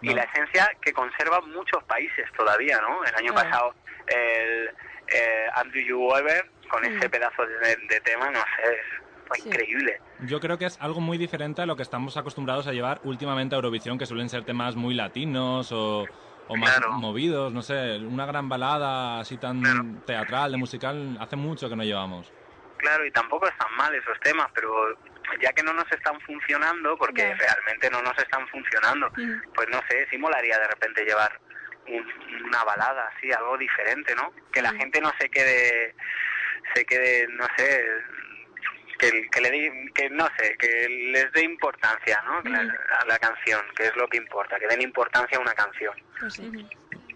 Y 0.02 0.14
la 0.14 0.22
esencia 0.22 0.70
que 0.80 0.92
conservan 0.92 1.50
muchos 1.50 1.82
países 1.84 2.24
todavía, 2.36 2.80
¿no? 2.80 3.04
El 3.04 3.14
año 3.16 3.34
pasado, 3.34 3.74
el 4.06 4.70
eh, 5.12 5.46
Andrew 5.56 5.82
You 5.84 5.98
Weber, 6.08 6.50
con 6.70 6.82
Mm. 6.82 6.96
ese 6.96 7.10
pedazo 7.10 7.44
de, 7.44 7.76
de 7.88 8.00
tema, 8.00 8.30
no 8.30 8.38
sé, 8.38 8.76
fue 9.26 9.38
Sí. 9.38 9.48
increíble. 9.48 9.98
Yo 10.20 10.38
creo 10.40 10.56
que 10.56 10.66
es 10.66 10.80
algo 10.80 11.00
muy 11.00 11.18
diferente 11.18 11.60
a 11.62 11.66
lo 11.66 11.76
que 11.76 11.82
estamos 11.82 12.16
acostumbrados 12.16 12.66
a 12.66 12.72
llevar 12.72 13.00
últimamente 13.02 13.54
a 13.54 13.56
Eurovisión, 13.56 13.98
que 13.98 14.06
suelen 14.06 14.28
ser 14.28 14.44
temas 14.44 14.76
muy 14.76 14.94
latinos 14.94 15.70
o, 15.72 16.08
o 16.48 16.56
más 16.56 16.80
movidos, 16.88 17.52
no 17.52 17.62
sé, 17.62 17.98
una 17.98 18.24
gran 18.24 18.48
balada 18.48 19.20
así 19.20 19.36
tan 19.36 20.00
teatral, 20.06 20.52
de 20.52 20.56
musical, 20.58 21.16
hace 21.20 21.36
mucho 21.36 21.68
que 21.68 21.76
no 21.76 21.82
llevamos. 21.84 22.32
Claro, 22.80 23.04
y 23.04 23.10
tampoco 23.10 23.46
están 23.46 23.72
mal 23.76 23.94
esos 23.94 24.18
temas, 24.20 24.48
pero 24.54 24.98
ya 25.40 25.52
que 25.52 25.62
no 25.62 25.72
nos 25.74 25.90
están 25.92 26.18
funcionando, 26.22 26.96
porque 26.96 27.22
realmente 27.38 27.90
no 27.90 28.00
nos 28.02 28.16
están 28.18 28.48
funcionando, 28.48 29.10
pues 29.54 29.68
no 29.68 29.80
sé, 29.88 30.06
sí 30.10 30.16
molaría 30.18 30.58
de 30.58 30.66
repente 30.68 31.04
llevar 31.04 31.38
un- 31.86 32.44
una 32.44 32.64
balada 32.64 33.12
así, 33.16 33.30
algo 33.32 33.56
diferente, 33.58 34.14
¿no? 34.14 34.32
Que 34.52 34.62
la 34.62 34.70
gente 34.78 35.00
no 35.00 35.12
se 35.20 35.28
quede, 35.30 35.94
se 36.74 36.84
quede, 36.86 37.26
no 37.28 37.46
sé, 37.56 37.84
que, 38.98 39.28
que 39.30 39.40
le 39.40 39.90
que 39.94 40.10
no 40.10 40.28
sé, 40.38 40.56
que 40.58 40.88
les 40.88 41.32
dé 41.32 41.42
importancia, 41.44 42.22
¿no? 42.26 42.42
Que 42.42 42.48
la- 42.50 42.74
a 43.00 43.04
la 43.06 43.18
canción, 43.18 43.60
que 43.76 43.84
es 43.84 43.96
lo 43.96 44.08
que 44.08 44.16
importa, 44.18 44.58
que 44.58 44.66
den 44.68 44.82
importancia 44.82 45.36
a 45.38 45.40
una 45.40 45.54
canción. 45.54 45.94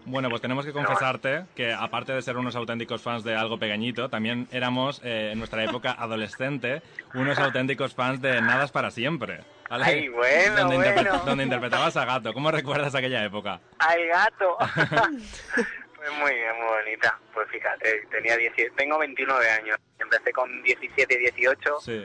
Bueno, 0.05 0.29
pues 0.29 0.41
tenemos 0.41 0.65
que 0.65 0.71
confesarte 0.71 1.45
que 1.55 1.73
aparte 1.73 2.13
de 2.13 2.21
ser 2.21 2.37
unos 2.37 2.55
auténticos 2.55 3.01
fans 3.01 3.23
de 3.23 3.35
algo 3.35 3.57
pequeñito, 3.57 4.07
también 4.09 4.47
éramos 4.51 5.01
eh, 5.03 5.31
en 5.33 5.39
nuestra 5.39 5.63
época 5.63 5.91
adolescente 5.97 6.81
unos 7.15 7.39
auténticos 7.39 7.95
fans 7.95 8.21
de 8.21 8.39
Nada 8.41 8.65
es 8.65 8.71
para 8.71 8.91
siempre. 8.91 9.41
¿vale? 9.69 9.83
Ay, 9.83 10.07
bueno, 10.09 10.57
donde, 10.57 10.77
interpre- 10.77 10.93
bueno. 11.09 11.23
donde 11.25 11.43
interpretabas 11.45 11.97
a 11.97 12.05
Gato. 12.05 12.33
¿Cómo 12.33 12.51
recuerdas 12.51 12.93
aquella 12.93 13.23
época? 13.23 13.59
¡Ay, 13.79 14.05
gato! 14.07 14.57
Fue 14.59 16.11
muy 16.19 16.33
bien, 16.33 16.55
muy 16.57 16.67
bonita. 16.83 17.17
Pues 17.33 17.49
fíjate, 17.49 18.05
tenía 18.11 18.37
10, 18.37 18.53
tengo 18.75 18.99
29 18.99 19.49
años. 19.49 19.77
Empecé 19.97 20.31
con 20.31 20.61
17, 20.61 21.17
18. 21.17 21.79
Sí. 21.81 22.03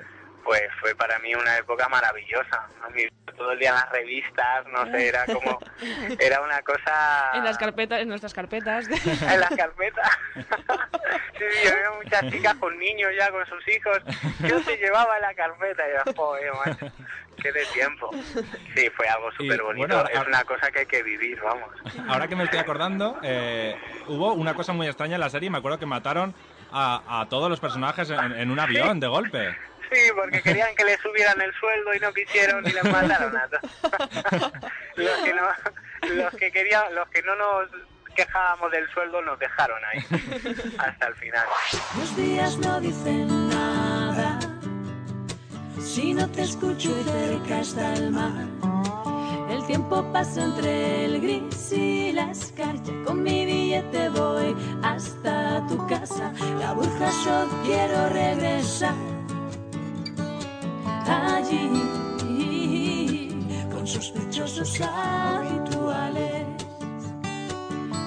Pues 0.51 0.63
fue 0.81 0.97
para 0.97 1.17
mí 1.21 1.33
una 1.33 1.59
época 1.59 1.89
maravillosa. 1.89 2.67
Todo 3.37 3.53
el 3.53 3.61
día 3.61 3.69
en 3.69 3.77
las 3.77 3.93
revistas, 3.93 4.67
no 4.67 4.85
sé, 4.87 5.07
era 5.07 5.25
como... 5.27 5.61
Era 6.19 6.41
una 6.41 6.61
cosa... 6.63 7.31
En 7.35 7.45
las 7.45 7.57
carpetas, 7.57 8.01
en 8.01 8.09
nuestras 8.09 8.35
carpetas. 8.35 8.89
En 8.89 9.39
las 9.39 9.51
carpetas. 9.51 10.11
sí, 10.35 10.43
sí, 11.39 11.69
yo 11.69 11.73
veo 11.73 11.95
muchas 12.03 12.33
chicas 12.33 12.57
con 12.57 12.77
niños 12.81 13.13
ya, 13.17 13.31
con 13.31 13.47
sus 13.47 13.69
hijos. 13.69 14.01
Yo 14.41 14.61
se 14.65 14.77
llevaba 14.77 15.15
en 15.19 15.23
la 15.23 15.35
carpeta 15.35 15.85
y 15.87 15.93
yo, 15.93 16.15
joder, 16.17 16.53
macho, 16.53 16.93
qué 17.41 17.53
de 17.53 17.65
tiempo. 17.67 18.11
Sí, 18.75 18.91
fue 18.97 19.07
algo 19.07 19.31
súper 19.31 19.63
bonito. 19.63 19.87
bueno, 19.87 20.11
es 20.13 20.27
una 20.27 20.43
cosa 20.43 20.73
que 20.73 20.81
hay 20.81 20.87
que 20.87 21.05
vivir, 21.05 21.41
vamos. 21.43 21.71
Ahora 22.09 22.27
que 22.27 22.35
me 22.35 22.43
estoy 22.43 22.59
acordando, 22.59 23.21
eh, 23.23 23.77
hubo 24.09 24.33
una 24.33 24.55
cosa 24.55 24.73
muy 24.73 24.89
extraña 24.89 25.15
en 25.15 25.21
la 25.21 25.31
serie. 25.31 25.49
Me 25.49 25.59
acuerdo 25.59 25.79
que 25.79 25.87
mataron 25.87 26.35
a, 26.73 27.21
a 27.21 27.29
todos 27.29 27.49
los 27.49 27.61
personajes 27.61 28.11
en, 28.11 28.33
en 28.33 28.51
un 28.51 28.59
avión 28.59 28.99
de 28.99 29.07
golpe. 29.07 29.57
Sí, 29.91 30.13
porque 30.15 30.43
querían 30.43 30.75
que 30.77 30.85
le 30.85 30.97
subieran 30.99 31.41
el 31.41 31.53
sueldo 31.55 31.95
y 31.95 32.01
no 32.01 32.13
quisieron 32.13 32.67
y 32.67 32.73
les 32.73 32.85
mataron 32.85 33.37
a 33.37 33.49
todos. 33.49 33.63
los 34.97 35.19
que 35.25 35.35
no, 35.35 36.15
los 36.15 36.35
que 36.35 36.53
querían, 36.53 36.95
los 36.95 37.09
que 37.09 37.23
no 37.23 37.35
nos 37.35 37.69
quejábamos 38.15 38.71
del 38.71 38.89
sueldo 38.91 39.23
nos 39.23 39.39
dejaron 39.39 39.81
ahí 39.85 40.05
hasta 40.79 41.07
el 41.07 41.15
final. 41.15 41.47
Los 41.97 42.17
días 42.17 42.57
no 42.59 42.81
dicen 42.81 43.49
nada 43.49 44.39
si 45.81 46.15
no 46.15 46.29
te 46.31 46.43
escucho 46.43 46.91
y 46.91 47.05
cerca 47.05 47.61
está 47.61 47.95
el 47.95 48.11
mar. 48.11 48.47
El 49.51 49.67
tiempo 49.67 50.13
pasa 50.13 50.45
entre 50.45 51.07
el 51.07 51.21
gris 51.21 51.73
y 51.73 52.13
la 52.13 52.31
escarcha. 52.31 52.93
Con 53.05 53.23
mi 53.23 53.45
billete 53.45 54.09
voy 54.11 54.55
hasta 54.83 55.67
tu 55.67 55.85
casa. 55.89 56.33
La 56.61 56.73
burja 56.73 57.11
yo 57.25 57.49
quiero 57.65 58.09
regresar 58.11 58.95
allí 61.07 61.71
con 63.71 63.87
sospechosos 63.87 64.81
habituales. 64.81 66.47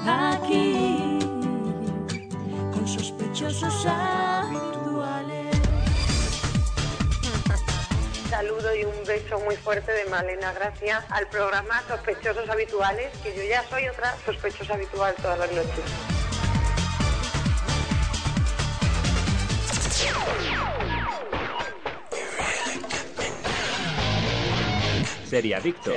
Aquí 0.05 1.19
con 2.73 2.87
sospechosos 2.87 3.85
habituales. 3.85 5.57
Saludo 8.29 8.75
y 8.75 8.85
un 8.85 8.93
un 9.03 9.07
beso 9.07 9.39
muy 9.39 9.55
fuerte 9.57 9.91
de 9.91 10.05
Malena 10.05 10.53
Gracia 10.53 11.03
al 11.09 11.27
programa 11.27 11.83
Sospechosos 11.87 12.49
Habituales, 12.49 13.11
que 13.21 13.35
yo 13.35 13.43
ya 13.43 13.63
soy 13.69 13.87
otra 13.87 14.15
sospechosa 14.25 14.75
habitual 14.75 15.13
todas 15.21 15.39
las 15.39 15.51
noches. 15.51 16.22
Seriadicto. 25.33 25.91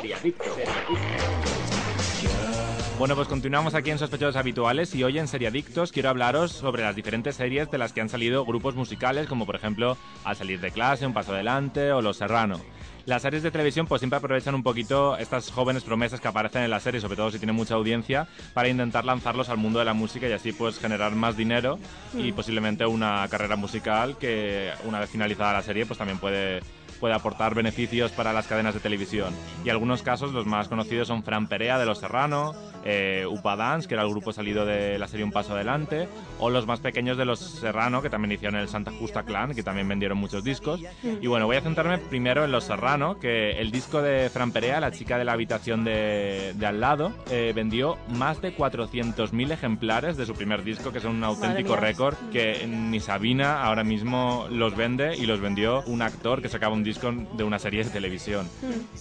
Bueno, 2.99 3.14
pues 3.14 3.29
continuamos 3.29 3.75
aquí 3.75 3.90
en 3.90 3.99
Sospechosos 3.99 4.37
Habituales 4.37 4.94
y 4.94 5.05
hoy 5.05 5.18
en 5.18 5.29
Seriadictos 5.29 5.92
quiero 5.92 6.09
hablaros 6.09 6.53
sobre 6.53 6.83
las 6.83 6.96
diferentes 6.96 7.37
series 7.37 7.70
de 7.70 7.77
las 7.77 7.92
que 7.92 8.01
han 8.01 8.09
salido 8.09 8.46
grupos 8.46 8.77
musicales, 8.77 9.27
como 9.27 9.44
por 9.44 9.57
ejemplo 9.57 9.99
Al 10.25 10.37
salir 10.37 10.59
de 10.62 10.70
clase, 10.70 11.05
Un 11.07 11.12
paso 11.12 11.35
adelante 11.35 11.92
o 11.92 12.01
Los 12.01 12.16
Serrano. 12.16 12.62
Las 13.05 13.22
series 13.22 13.42
de 13.42 13.51
televisión 13.51 13.87
pues 13.87 14.01
siempre 14.01 14.16
aprovechan 14.16 14.55
un 14.55 14.62
poquito 14.62 15.18
estas 15.18 15.51
jóvenes 15.53 15.85
promesas 15.85 16.18
que 16.20 16.27
aparecen 16.29 16.62
en 16.62 16.70
la 16.70 16.81
serie, 16.81 17.01
sobre 17.03 17.16
todo 17.16 17.31
si 17.31 17.38
tienen 17.38 17.55
mucha 17.55 17.75
audiencia, 17.75 18.27
para 18.55 18.68
intentar 18.68 19.05
lanzarlos 19.05 19.51
al 19.51 19.59
mundo 19.59 19.79
de 19.79 19.85
la 19.85 19.92
música 19.92 20.27
y 20.29 20.33
así 20.33 20.53
pues 20.53 20.79
generar 20.79 21.14
más 21.14 21.37
dinero 21.37 21.79
y 22.14 22.33
Mm. 22.33 22.35
posiblemente 22.35 22.87
una 22.87 23.29
carrera 23.29 23.55
musical 23.57 24.16
que 24.16 24.70
una 24.85 24.99
vez 24.99 25.11
finalizada 25.11 25.53
la 25.53 25.62
serie 25.62 25.85
pues 25.85 25.99
también 25.99 26.18
puede 26.18 26.62
puede 26.97 27.15
aportar 27.15 27.55
beneficios 27.55 28.13
para 28.13 28.33
las 28.33 28.47
cadenas 28.47 28.75
de 28.75 28.81
televisión. 28.81 29.35
Y 29.65 29.71
algunos 29.71 30.03
casos, 30.03 30.33
los 30.33 30.47
más 30.47 30.69
conocidos 30.69 31.09
son 31.09 31.23
Fran 31.23 31.49
Perea 31.49 31.79
de 31.79 31.87
Los 31.87 31.99
Serrano, 31.99 32.55
eh, 32.85 33.25
Upa 33.29 33.57
Dance, 33.57 33.89
que 33.89 33.95
era 33.95 34.03
el 34.03 34.11
grupo 34.11 34.33
salido 34.33 34.65
de 34.65 34.99
la 34.99 35.09
serie 35.09 35.25
Un 35.25 35.33
Paso 35.33 35.55
Adelante, 35.55 36.09
o 36.39 36.51
los 36.51 36.67
más 36.67 36.81
pequeños 36.81 37.17
de 37.17 37.25
Los 37.25 37.41
Serrano, 37.41 38.03
que 38.03 38.11
también 38.11 38.33
hicieron 38.33 38.59
el 38.61 38.69
Santa 38.69 38.93
Justa 38.93 39.23
Clan, 39.25 39.55
que 39.55 39.63
también 39.63 39.89
vendieron 39.89 40.19
muchos 40.19 40.45
discos. 40.45 40.81
Y 41.03 41.27
bueno, 41.27 41.47
voy 41.47 41.57
a 41.57 41.61
centrarme 41.61 41.99
primero 41.99 42.45
en 42.45 42.53
Los 42.53 42.65
Serrano, 42.65 43.19
que 43.19 43.53
el 43.53 43.71
disco 43.71 44.03
de 44.03 44.31
Fran 44.31 44.53
Perea, 44.53 44.81
la 44.81 44.93
chica 44.93 45.19
de 45.19 45.25
la 45.25 45.33
habitación 45.33 45.85
de, 45.85 46.55
de 46.55 46.67
al 46.67 46.81
lado, 46.81 47.13
eh, 47.31 47.53
vendió 47.55 47.99
más 48.09 48.41
de 48.41 48.57
400.000 48.57 49.53
ejemplares 49.53 50.17
de 50.17 50.27
su 50.27 50.35
primer 50.35 50.63
disco, 50.63 50.93
que 50.93 50.99
es 50.99 51.05
un 51.05 51.23
auténtico 51.25 51.77
récord 51.77 52.15
que 52.33 52.67
ni 52.67 53.01
Sabina 53.01 53.63
ahora 53.63 53.85
mismo 53.85 54.47
los 54.51 54.77
vende 54.77 55.17
y 55.17 55.27
los 55.27 55.41
vendió 55.41 55.83
un 55.87 56.03
actor 56.03 56.43
que 56.43 56.49
sacaba 56.49 56.75
un 56.75 56.85
disco 56.87 57.12
de 57.12 57.44
una 57.44 57.59
serie 57.59 57.85
de 57.85 57.90
televisión. 57.90 58.49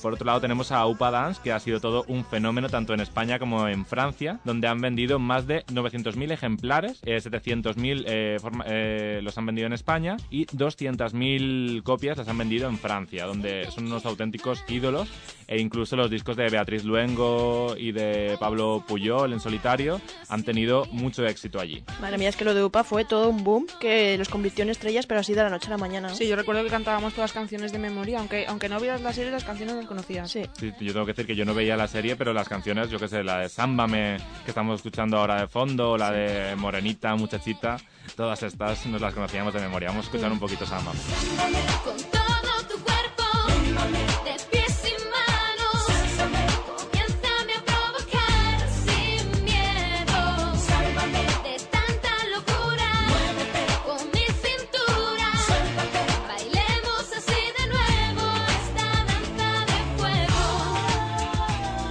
Por 0.01 0.13
otro 0.13 0.25
lado 0.25 0.41
tenemos 0.41 0.71
a 0.71 0.85
Upa 0.85 1.11
Dance, 1.11 1.39
que 1.41 1.53
ha 1.53 1.59
sido 1.59 1.79
todo 1.79 2.03
un 2.07 2.25
fenómeno 2.25 2.67
tanto 2.67 2.93
en 2.93 2.99
España 2.99 3.39
como 3.39 3.67
en 3.67 3.85
Francia, 3.85 4.39
donde 4.43 4.67
han 4.67 4.81
vendido 4.81 5.19
más 5.19 5.47
de 5.47 5.65
900.000 5.67 6.31
ejemplares, 6.31 6.99
eh, 7.05 7.17
700.000 7.17 8.03
eh, 8.05 8.37
eh, 8.65 9.19
los 9.23 9.37
han 9.37 9.45
vendido 9.45 9.67
en 9.67 9.73
España 9.73 10.17
y 10.29 10.45
200.000 10.47 11.83
copias 11.83 12.17
las 12.17 12.27
han 12.27 12.37
vendido 12.37 12.67
en 12.67 12.77
Francia, 12.77 13.25
donde 13.25 13.69
son 13.71 13.85
unos 13.85 14.05
auténticos 14.05 14.63
ídolos 14.67 15.09
e 15.47 15.61
incluso 15.61 15.95
los 15.95 16.09
discos 16.09 16.35
de 16.35 16.49
Beatriz 16.49 16.83
Luengo 16.83 17.75
y 17.77 17.91
de 17.91 18.35
Pablo 18.39 18.83
Puyol 18.87 19.31
en 19.31 19.39
solitario 19.39 20.01
han 20.27 20.43
tenido 20.43 20.85
mucho 20.91 21.25
éxito 21.25 21.59
allí. 21.59 21.83
Madre 22.01 22.17
mía, 22.17 22.29
es 22.29 22.35
que 22.35 22.45
lo 22.45 22.53
de 22.53 22.63
UPA 22.63 22.83
fue 22.83 23.05
todo 23.05 23.29
un 23.29 23.43
boom 23.43 23.67
que 23.79 24.17
los 24.17 24.29
convirtió 24.29 24.63
en 24.63 24.69
estrellas, 24.69 25.05
pero 25.05 25.19
así 25.19 25.33
de 25.33 25.43
la 25.43 25.49
noche 25.49 25.67
a 25.67 25.71
la 25.71 25.77
mañana. 25.77 26.09
¿no? 26.09 26.15
Sí, 26.15 26.27
yo 26.27 26.35
recuerdo 26.35 26.63
que 26.63 26.69
cantábamos 26.69 27.13
todas 27.13 27.29
las 27.29 27.33
canciones 27.33 27.71
de 27.75 27.79
memoria, 27.79 28.19
aunque, 28.19 28.45
aunque 28.47 28.69
no 28.69 28.79
vieras 28.79 29.01
la 29.01 29.13
serie, 29.13 29.31
las 29.31 29.43
canciones 29.43 29.75
las 29.75 29.85
conocías. 29.85 30.31
Sí. 30.31 30.43
Sí, 30.57 30.73
yo 30.79 30.93
tengo 30.93 31.05
que 31.05 31.11
decir 31.11 31.27
que 31.27 31.35
yo 31.35 31.45
no 31.45 31.53
veía 31.53 31.75
la 31.75 31.87
serie, 31.87 32.15
pero 32.15 32.33
las 32.33 32.47
canciones, 32.47 32.89
yo 32.89 32.99
que 32.99 33.07
sé, 33.07 33.23
la 33.23 33.39
de 33.39 33.49
Sámbame, 33.49 34.17
que 34.43 34.51
estamos 34.51 34.77
escuchando 34.77 35.17
ahora 35.17 35.41
de 35.41 35.47
fondo, 35.47 35.97
la 35.97 36.11
de 36.11 36.55
Morenita, 36.55 37.15
Muchachita, 37.15 37.77
todas 38.15 38.41
estas 38.43 38.85
nos 38.85 39.01
las 39.01 39.13
conocíamos 39.13 39.53
de 39.53 39.59
memoria. 39.59 39.89
Vamos 39.89 40.05
a 40.05 40.07
escuchar 40.07 40.31
un 40.31 40.39
poquito 40.39 40.65
Sámbame. 40.65 40.99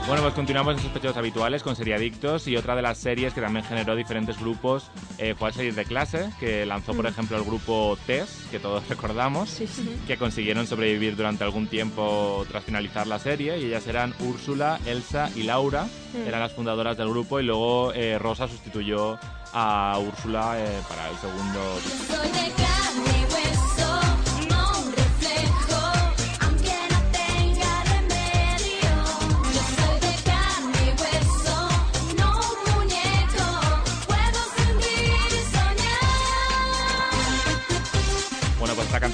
Bueno, 0.07 0.21
pues 0.23 0.35
continuamos 0.35 0.75
en 0.77 0.83
Sospechosos 0.83 1.17
Habituales 1.17 1.63
con 1.63 1.77
Seriadictos 1.77 2.47
y 2.47 2.57
otra 2.59 2.77
de 2.77 2.83
las 2.83 2.99
series 2.99 3.33
que 3.33 3.41
también 3.41 3.65
generó 3.65 3.97
diferentes 3.97 4.39
grupos 4.39 4.91
eh, 5.17 5.35
fue 5.35 5.49
Al 5.49 5.55
salir 5.55 5.75
de 5.75 5.85
clase, 5.87 6.29
que 6.39 6.67
lanzó, 6.67 6.93
por 6.93 7.07
Mm. 7.07 7.09
ejemplo, 7.09 7.37
el 7.39 7.45
grupo 7.45 7.97
TES, 8.07 8.47
que 8.51 8.59
todos 8.59 8.87
recordamos, 8.89 9.59
que 10.07 10.19
consiguieron 10.19 10.67
sobrevivir 10.67 11.17
durante 11.17 11.43
algún 11.45 11.69
tiempo 11.69 12.45
tras 12.51 12.65
finalizar 12.65 13.07
la 13.07 13.19
serie 13.19 13.59
y 13.59 13.65
ellas 13.65 13.87
eran 13.87 14.15
Úrsula, 14.21 14.79
Elsa 14.85 15.31
y 15.35 15.45
Laura, 15.45 15.87
Mm. 16.13 16.29
eran 16.29 16.41
las 16.41 16.53
fundadoras 16.53 16.97
del 16.99 17.09
grupo 17.09 17.41
y 17.41 17.45
luego 17.45 17.93
eh, 17.95 18.19
Rosa 18.19 18.47
sustituyó 18.47 19.19
a 19.55 19.99
Úrsula 20.01 20.57
eh, 20.59 20.81
para 20.89 21.09
el 21.09 21.17
segundo 21.17 21.79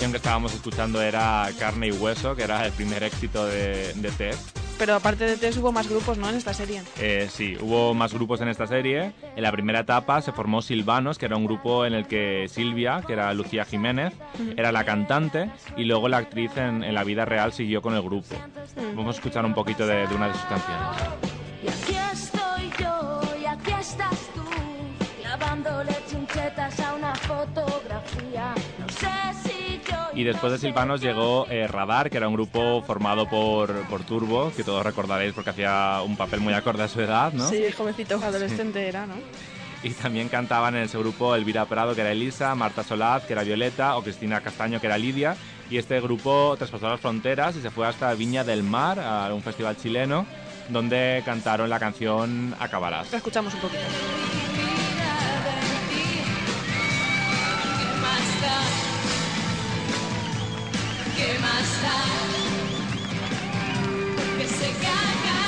canción 0.00 0.12
que 0.12 0.16
estábamos 0.16 0.54
escuchando 0.54 1.02
era 1.02 1.46
Carne 1.58 1.88
y 1.88 1.92
Hueso, 1.92 2.34
que 2.34 2.44
era 2.44 2.64
el 2.64 2.72
primer 2.72 3.02
éxito 3.02 3.44
de, 3.44 3.92
de 3.92 4.10
Tess. 4.12 4.50
Pero 4.78 4.94
aparte 4.94 5.24
de 5.26 5.36
Tess 5.36 5.58
hubo 5.58 5.72
más 5.72 5.90
grupos, 5.90 6.16
¿no? 6.16 6.30
En 6.30 6.36
esta 6.36 6.54
serie. 6.54 6.80
Eh, 6.98 7.28
sí, 7.30 7.54
hubo 7.60 7.92
más 7.92 8.14
grupos 8.14 8.40
en 8.40 8.48
esta 8.48 8.66
serie. 8.66 9.12
En 9.36 9.42
la 9.42 9.52
primera 9.52 9.80
etapa 9.80 10.22
se 10.22 10.32
formó 10.32 10.62
Silvanos, 10.62 11.18
que 11.18 11.26
era 11.26 11.36
un 11.36 11.44
grupo 11.44 11.84
en 11.84 11.92
el 11.92 12.06
que 12.06 12.46
Silvia, 12.48 13.02
que 13.06 13.12
era 13.12 13.34
Lucía 13.34 13.66
Jiménez, 13.66 14.14
Ujú. 14.36 14.54
era 14.56 14.72
la 14.72 14.84
cantante 14.84 15.50
y 15.76 15.84
luego 15.84 16.08
la 16.08 16.16
actriz 16.16 16.56
en, 16.56 16.82
en 16.82 16.94
la 16.94 17.04
vida 17.04 17.26
real 17.26 17.52
siguió 17.52 17.82
con 17.82 17.92
el 17.94 18.00
grupo. 18.00 18.34
Vamos 18.96 19.16
a 19.16 19.18
escuchar 19.18 19.44
un 19.44 19.52
poquito 19.52 19.86
de, 19.86 20.06
de 20.06 20.14
una 20.14 20.28
de 20.28 20.32
sus 20.32 20.44
canciones. 20.44 20.86
Y 21.62 21.68
aquí 21.68 21.98
estoy 22.10 22.70
yo, 22.82 23.20
y 23.38 23.44
aquí 23.44 23.72
estás 23.78 24.18
tú, 24.34 24.44
clavándole 25.20 25.94
chinchetas 26.10 26.80
a 26.80 26.94
una 26.94 27.14
fotografía. 27.16 28.54
No 28.78 28.88
sé. 28.88 29.19
Y 30.20 30.22
después 30.22 30.52
de 30.52 30.59
Silvanos 30.59 31.00
llegó 31.00 31.46
eh, 31.48 31.66
Radar, 31.66 32.11
que 32.11 32.18
era 32.18 32.28
un 32.28 32.35
grupo 32.35 32.83
formado 32.83 33.26
por, 33.26 33.72
por 33.88 34.02
Turbo, 34.02 34.52
que 34.54 34.62
todos 34.62 34.85
recordaréis 34.85 35.33
porque 35.33 35.48
hacía 35.48 36.02
un 36.04 36.14
papel 36.14 36.40
muy 36.40 36.52
acorde 36.52 36.83
a 36.83 36.88
su 36.88 37.00
edad, 37.00 37.33
¿no? 37.33 37.48
Sí, 37.48 37.64
jovencito. 37.72 38.16
Adolescente 38.22 38.87
era, 38.87 39.06
¿no? 39.06 39.14
Y 39.83 39.88
también 39.94 40.28
cantaban 40.28 40.76
en 40.76 40.83
ese 40.83 40.98
grupo 40.98 41.35
Elvira 41.35 41.64
Prado, 41.64 41.94
que 41.94 42.02
era 42.02 42.12
Elisa, 42.12 42.54
Marta 42.54 42.85
Solaz, 42.85 43.24
que 43.24 43.33
era 43.33 43.44
Violeta, 43.44 43.96
o 43.96 44.02
Cristina 44.02 44.42
Castaño, 44.42 44.78
que 44.78 44.88
era 44.88 44.98
Lidia. 44.98 45.37
Y 45.70 45.78
este 45.78 45.98
grupo 46.02 46.54
traspasó 46.59 46.90
las 46.90 47.00
fronteras 47.00 47.56
y 47.56 47.62
se 47.62 47.70
fue 47.70 47.87
hasta 47.87 48.12
Viña 48.12 48.44
del 48.44 48.62
Mar, 48.62 49.00
a 49.00 49.33
un 49.33 49.40
festival 49.40 49.78
chileno, 49.78 50.26
donde 50.68 51.22
cantaron 51.24 51.70
la 51.70 51.78
canción 51.78 52.54
Acabarás. 52.61 53.11
La 53.11 53.16
escuchamos 53.16 53.54
un 53.54 53.61
poquito. 53.61 53.80
¿Qué 61.20 61.38
más 61.38 61.83
da? 61.83 61.98
¿Qué 64.38 64.46
más 64.46 64.80
da? 64.80 65.39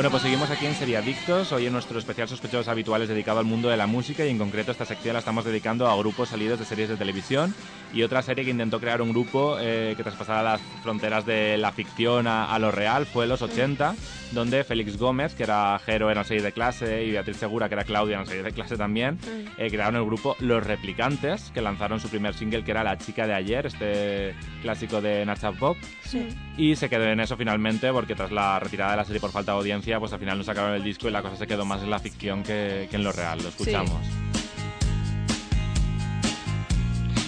Bueno, 0.00 0.12
pues 0.12 0.22
seguimos 0.22 0.48
aquí 0.48 0.64
en 0.64 0.74
Seriadictos, 0.74 1.52
hoy 1.52 1.66
en 1.66 1.74
nuestro 1.74 1.98
especial 1.98 2.26
Sospechosos 2.26 2.68
Habituales 2.68 3.06
dedicado 3.06 3.38
al 3.38 3.44
mundo 3.44 3.68
de 3.68 3.76
la 3.76 3.86
música 3.86 4.24
y 4.24 4.30
en 4.30 4.38
concreto 4.38 4.72
esta 4.72 4.86
sección 4.86 5.12
la 5.12 5.18
estamos 5.18 5.44
dedicando 5.44 5.86
a 5.86 5.96
grupos 5.98 6.30
salidos 6.30 6.58
de 6.58 6.64
series 6.64 6.88
de 6.88 6.96
televisión 6.96 7.54
y 7.92 8.02
otra 8.02 8.22
serie 8.22 8.46
que 8.46 8.50
intentó 8.50 8.80
crear 8.80 9.02
un 9.02 9.10
grupo 9.10 9.58
eh, 9.60 9.92
que 9.98 10.02
traspasara 10.02 10.42
las 10.42 10.60
fronteras 10.82 11.26
de 11.26 11.58
la 11.58 11.72
ficción 11.72 12.26
a, 12.26 12.54
a 12.54 12.58
lo 12.58 12.70
real 12.70 13.04
fue 13.04 13.26
Los 13.26 13.42
80, 13.42 13.94
donde 14.32 14.64
Félix 14.64 14.96
Gómez, 14.96 15.34
que 15.34 15.42
era 15.42 15.78
Jero 15.84 16.10
en 16.10 16.16
la 16.16 16.24
serie 16.24 16.42
de 16.42 16.52
clase, 16.52 17.04
y 17.04 17.10
Beatriz 17.10 17.36
Segura, 17.36 17.68
que 17.68 17.74
era 17.74 17.84
Claudia 17.84 18.14
en 18.14 18.20
la 18.20 18.26
serie 18.26 18.42
de 18.42 18.52
clase 18.52 18.76
también, 18.76 19.18
eh, 19.58 19.68
crearon 19.70 19.96
el 19.96 20.04
grupo 20.04 20.36
Los 20.38 20.64
Replicantes, 20.64 21.50
que 21.52 21.60
lanzaron 21.60 22.00
su 22.00 22.08
primer 22.08 22.34
single 22.34 22.64
que 22.64 22.70
era 22.70 22.84
La 22.84 22.96
chica 22.96 23.26
de 23.26 23.34
ayer, 23.34 23.66
este 23.66 24.34
clásico 24.62 25.00
de 25.00 25.26
Nacha 25.26 25.52
Pop. 25.52 25.76
Sí. 26.02 26.28
Y 26.56 26.76
se 26.76 26.88
quedó 26.88 27.04
en 27.04 27.20
eso 27.20 27.36
finalmente, 27.36 27.92
porque 27.92 28.14
tras 28.14 28.30
la 28.30 28.58
retirada 28.60 28.92
de 28.92 28.96
la 28.98 29.04
serie 29.04 29.20
por 29.20 29.32
falta 29.32 29.52
de 29.52 29.58
audiencia, 29.58 29.89
pues 29.98 30.12
al 30.12 30.20
final 30.20 30.38
no 30.38 30.44
sacaron 30.44 30.74
el 30.74 30.84
disco 30.84 31.08
y 31.08 31.10
la 31.10 31.22
cosa 31.22 31.36
se 31.36 31.46
quedó 31.46 31.64
más 31.64 31.82
en 31.82 31.90
la 31.90 31.98
ficción 31.98 32.42
que, 32.42 32.86
que 32.90 32.96
en 32.96 33.02
lo 33.02 33.12
real. 33.12 33.42
Lo 33.42 33.48
escuchamos. 33.48 34.00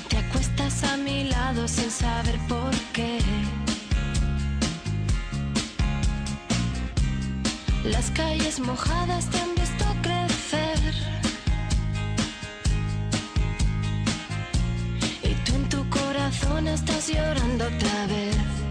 Te 0.09 0.16
acuestas 0.18 0.85
a 0.85 0.96
mi 0.98 1.25
lado 1.25 1.66
sin 1.66 1.90
saber 1.90 2.38
por 2.48 2.70
qué. 2.92 3.18
Las 7.85 8.11
calles 8.11 8.61
mojadas 8.61 9.29
te 9.31 9.38
han 9.38 9.55
visto 9.55 9.85
crecer. 10.03 10.79
Y 15.22 15.35
tú 15.44 15.55
en 15.55 15.68
tu 15.68 15.88
corazón 15.90 16.68
estás 16.68 17.09
llorando 17.09 17.64
otra 17.64 18.07
vez. 18.07 18.62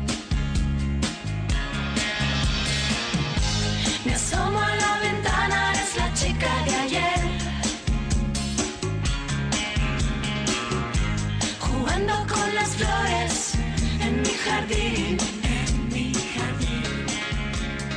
Asomo 4.13 4.59
a 4.59 4.75
la 4.75 4.99
ventana, 4.99 5.71
eres 5.73 5.95
la 5.97 6.13
chica 6.13 6.49
de 6.65 6.75
ayer. 6.75 7.19
Jugando 11.59 12.13
con 12.27 12.55
las 12.55 12.69
flores 12.75 13.53
en 14.01 14.21
mi 14.21 14.33
jardín. 14.45 15.40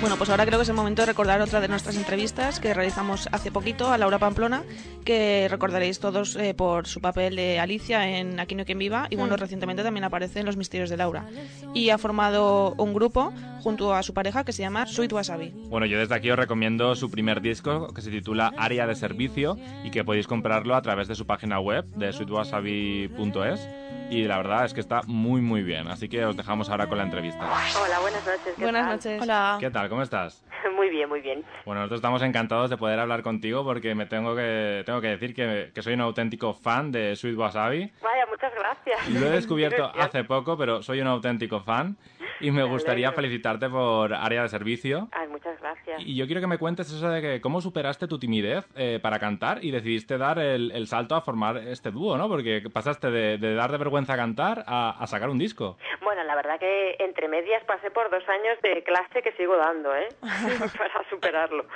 Bueno, 0.04 0.18
pues 0.18 0.28
ahora 0.28 0.44
creo 0.44 0.58
que 0.58 0.64
es 0.64 0.68
el 0.68 0.74
momento 0.74 1.00
de 1.00 1.06
recordar 1.06 1.40
otra 1.40 1.62
de 1.62 1.68
nuestras 1.68 1.96
entrevistas 1.96 2.60
que 2.60 2.74
realizamos 2.74 3.26
hace 3.32 3.50
poquito 3.50 3.90
a 3.90 3.96
Laura 3.96 4.18
Pamplona, 4.18 4.62
que 5.02 5.48
recordaréis 5.50 5.98
todos 5.98 6.36
eh, 6.36 6.52
por 6.52 6.86
su 6.86 7.00
papel 7.00 7.36
de 7.36 7.58
Alicia 7.58 8.06
en 8.06 8.38
Aquí 8.38 8.54
no 8.54 8.60
hay 8.60 8.66
quien 8.66 8.78
viva 8.78 9.06
y 9.08 9.16
bueno, 9.16 9.34
Mm. 9.36 9.38
recientemente 9.38 9.82
también 9.82 10.04
aparece 10.04 10.40
en 10.40 10.44
Los 10.46 10.58
misterios 10.58 10.90
de 10.90 10.98
Laura. 10.98 11.24
Y 11.72 11.88
ha 11.88 11.96
formado 11.96 12.74
un 12.76 12.92
grupo 12.92 13.32
junto 13.62 13.94
a 13.94 14.02
su 14.02 14.12
pareja 14.12 14.44
que 14.44 14.52
se 14.52 14.60
llama 14.60 14.84
Sweet 14.84 15.10
Wasabi. 15.10 15.54
Bueno, 15.70 15.86
yo 15.86 15.98
desde 15.98 16.14
aquí 16.14 16.30
os 16.30 16.38
recomiendo 16.38 16.94
su 16.96 17.10
primer 17.10 17.40
disco 17.40 17.88
que 17.94 18.02
se 18.02 18.10
titula 18.10 18.52
Área 18.58 18.86
de 18.86 18.96
Servicio 18.96 19.56
y 19.84 19.90
que 19.90 20.04
podéis 20.04 20.26
comprarlo 20.26 20.76
a 20.76 20.82
través 20.82 21.08
de 21.08 21.14
su 21.14 21.24
página 21.24 21.60
web 21.60 21.86
de 21.96 22.12
sweetwasabi.es 22.12 23.68
y 24.10 24.24
la 24.24 24.36
verdad 24.38 24.64
es 24.64 24.74
que 24.74 24.80
está 24.80 25.00
muy 25.06 25.40
muy 25.40 25.62
bien, 25.62 25.88
así 25.88 26.08
que 26.08 26.24
os 26.24 26.36
dejamos 26.36 26.68
ahora 26.70 26.86
con 26.88 26.98
la 26.98 27.04
entrevista. 27.04 27.44
Hola, 27.82 28.00
buenas 28.00 28.24
noches. 28.26 28.54
¿qué 28.56 28.62
Buenas 28.62 28.82
tal? 28.82 28.96
noches. 28.96 29.22
Hola. 29.22 29.56
¿Qué 29.60 29.70
tal? 29.70 29.88
¿Cómo 29.88 30.02
estás? 30.02 30.44
Muy 30.76 30.88
bien, 30.90 31.08
muy 31.08 31.20
bien. 31.20 31.44
Bueno, 31.64 31.80
nosotros 31.82 31.98
estamos 31.98 32.22
encantados 32.22 32.68
de 32.70 32.76
poder 32.76 32.98
hablar 32.98 33.22
contigo 33.22 33.64
porque 33.64 33.94
me 33.94 34.06
tengo 34.06 34.34
que, 34.34 34.82
tengo 34.84 35.00
que 35.00 35.08
decir 35.08 35.34
que, 35.34 35.70
que 35.74 35.82
soy 35.82 35.94
un 35.94 36.00
auténtico 36.00 36.52
fan 36.54 36.90
de 36.90 37.16
Sweet 37.16 37.36
Wasabi. 37.36 37.90
Vaya, 38.02 38.26
muchas 38.30 38.52
gracias. 38.54 39.08
Lo 39.10 39.26
he 39.26 39.30
descubierto 39.36 39.90
hace 39.98 40.24
poco, 40.24 40.56
pero 40.58 40.82
soy 40.82 41.00
un 41.00 41.06
auténtico 41.06 41.60
fan 41.60 41.96
y 42.40 42.50
me 42.50 42.64
gustaría 42.64 43.12
felicitarte 43.12 43.68
por 43.70 44.12
área 44.14 44.42
de 44.42 44.48
servicio. 44.48 45.08
Ay, 45.12 45.28
muchas 45.28 45.58
gracias. 45.60 46.00
Y 46.04 46.16
yo 46.16 46.26
quiero 46.26 46.40
que 46.40 46.46
me 46.48 46.58
cuentes 46.58 46.90
eso 46.90 47.08
de 47.08 47.22
que 47.22 47.40
cómo 47.40 47.60
superaste 47.60 48.06
tu 48.08 48.18
timidez 48.18 48.66
eh, 48.74 48.98
para 49.00 49.18
cantar 49.18 49.64
y 49.64 49.70
decidiste 49.70 50.18
dar 50.18 50.38
el, 50.38 50.70
el 50.72 50.86
salto 50.86 51.14
a 51.14 51.20
formar 51.20 51.56
este 51.58 51.90
dúo, 51.90 52.16
¿no? 52.18 52.28
Porque 52.28 52.62
pasaste 52.72 53.10
de, 53.10 53.38
de 53.38 53.54
dar 53.54 53.70
de 53.70 53.78
vergüenza 53.78 53.93
cantar 54.02 54.64
a, 54.66 54.96
a 54.98 55.06
sacar 55.06 55.30
un 55.30 55.38
disco. 55.38 55.76
Bueno, 56.02 56.24
la 56.24 56.34
verdad 56.34 56.58
que 56.58 56.96
entre 56.98 57.28
medias 57.28 57.62
pasé 57.64 57.90
por 57.90 58.10
dos 58.10 58.26
años 58.28 58.58
de 58.62 58.82
clase 58.82 59.22
que 59.22 59.32
sigo 59.32 59.56
dando, 59.56 59.94
¿eh? 59.94 60.08
Para 60.78 61.08
superarlo. 61.08 61.66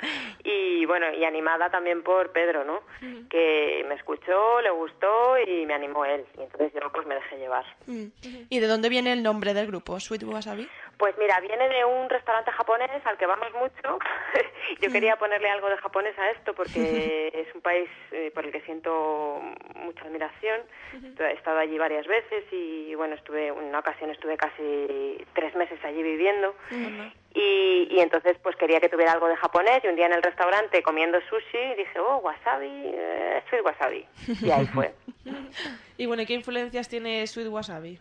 Y 0.44 0.84
bueno, 0.86 1.06
y 1.12 1.24
animada 1.24 1.70
también 1.70 2.02
por 2.02 2.32
Pedro, 2.32 2.64
¿no? 2.64 2.80
Que 3.28 3.84
me 3.88 3.94
escuchó, 3.94 4.60
le 4.60 4.70
gustó 4.70 5.38
y 5.38 5.66
me 5.66 5.74
animó 5.74 6.04
él. 6.04 6.24
Y 6.36 6.42
entonces 6.42 6.72
yo 6.74 6.90
pues 6.92 7.06
me 7.06 7.14
dejé 7.14 7.38
llevar. 7.38 7.64
Mm. 7.86 8.06
¿Y 8.48 8.58
de 8.58 8.66
dónde 8.66 8.88
viene 8.88 9.12
el 9.12 9.22
nombre 9.22 9.54
del 9.54 9.66
grupo, 9.66 9.98
Sweet 10.00 10.24
Wasabi? 10.24 10.68
Pues 10.98 11.16
mira, 11.16 11.38
viene 11.38 11.68
de 11.68 11.84
un 11.84 12.10
restaurante 12.10 12.50
japonés 12.50 12.90
al 13.04 13.16
que 13.16 13.26
vamos 13.26 13.52
mucho. 13.54 13.98
Yo 14.80 14.90
quería 14.90 15.14
ponerle 15.16 15.48
algo 15.48 15.68
de 15.68 15.76
japonés 15.76 16.18
a 16.18 16.30
esto 16.32 16.54
porque 16.54 17.30
es 17.32 17.54
un 17.54 17.60
país 17.60 17.88
eh, 18.10 18.32
por 18.34 18.44
el 18.44 18.50
que 18.50 18.60
siento 18.62 19.40
mucha 19.76 20.04
admiración. 20.04 20.60
He 21.20 21.32
estado 21.34 21.58
allí 21.58 21.78
varias 21.78 22.07
veces 22.08 22.44
y 22.50 22.94
bueno, 22.94 23.14
estuve 23.14 23.48
en 23.48 23.54
una 23.54 23.78
ocasión 23.78 24.10
estuve 24.10 24.36
casi 24.36 25.24
tres 25.34 25.54
meses 25.54 25.78
allí 25.84 26.02
viviendo 26.02 26.54
y, 27.34 27.88
y 27.90 28.00
entonces 28.00 28.36
pues 28.42 28.56
quería 28.56 28.80
que 28.80 28.88
tuviera 28.88 29.12
algo 29.12 29.28
de 29.28 29.36
japonés 29.36 29.84
y 29.84 29.88
un 29.88 29.94
día 29.96 30.06
en 30.06 30.14
el 30.14 30.22
restaurante 30.22 30.82
comiendo 30.82 31.20
sushi 31.28 31.74
dije, 31.76 32.00
oh, 32.00 32.16
wasabi, 32.16 32.68
eh, 32.68 33.42
sweet 33.48 33.64
wasabi. 33.64 34.06
Y 34.42 34.50
ahí 34.50 34.66
fue. 34.66 34.92
Y 35.98 36.06
bueno, 36.06 36.22
¿y 36.22 36.26
¿qué 36.26 36.34
influencias 36.34 36.88
tiene 36.88 37.26
Sweet 37.26 37.48
Wasabi? 37.48 37.98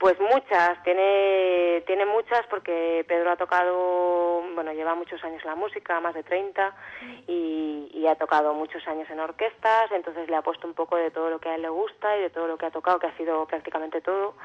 Pues 0.00 0.18
muchas, 0.18 0.82
tiene, 0.82 1.82
tiene 1.86 2.06
muchas 2.06 2.46
porque 2.48 3.04
Pedro 3.06 3.32
ha 3.32 3.36
tocado, 3.36 4.42
bueno, 4.54 4.72
lleva 4.72 4.94
muchos 4.94 5.22
años 5.22 5.42
en 5.42 5.50
la 5.50 5.56
música, 5.56 6.00
más 6.00 6.14
de 6.14 6.22
30, 6.22 6.74
y, 7.26 7.90
y 7.92 8.06
ha 8.06 8.14
tocado 8.14 8.54
muchos 8.54 8.88
años 8.88 9.10
en 9.10 9.20
orquestas, 9.20 9.92
entonces 9.92 10.30
le 10.30 10.36
ha 10.36 10.40
puesto 10.40 10.66
un 10.66 10.72
poco 10.72 10.96
de 10.96 11.10
todo 11.10 11.28
lo 11.28 11.38
que 11.38 11.50
a 11.50 11.54
él 11.54 11.60
le 11.60 11.68
gusta 11.68 12.16
y 12.16 12.22
de 12.22 12.30
todo 12.30 12.46
lo 12.46 12.56
que 12.56 12.64
ha 12.64 12.70
tocado, 12.70 12.98
que 12.98 13.08
ha 13.08 13.16
sido 13.18 13.44
prácticamente 13.44 14.00
todo. 14.00 14.36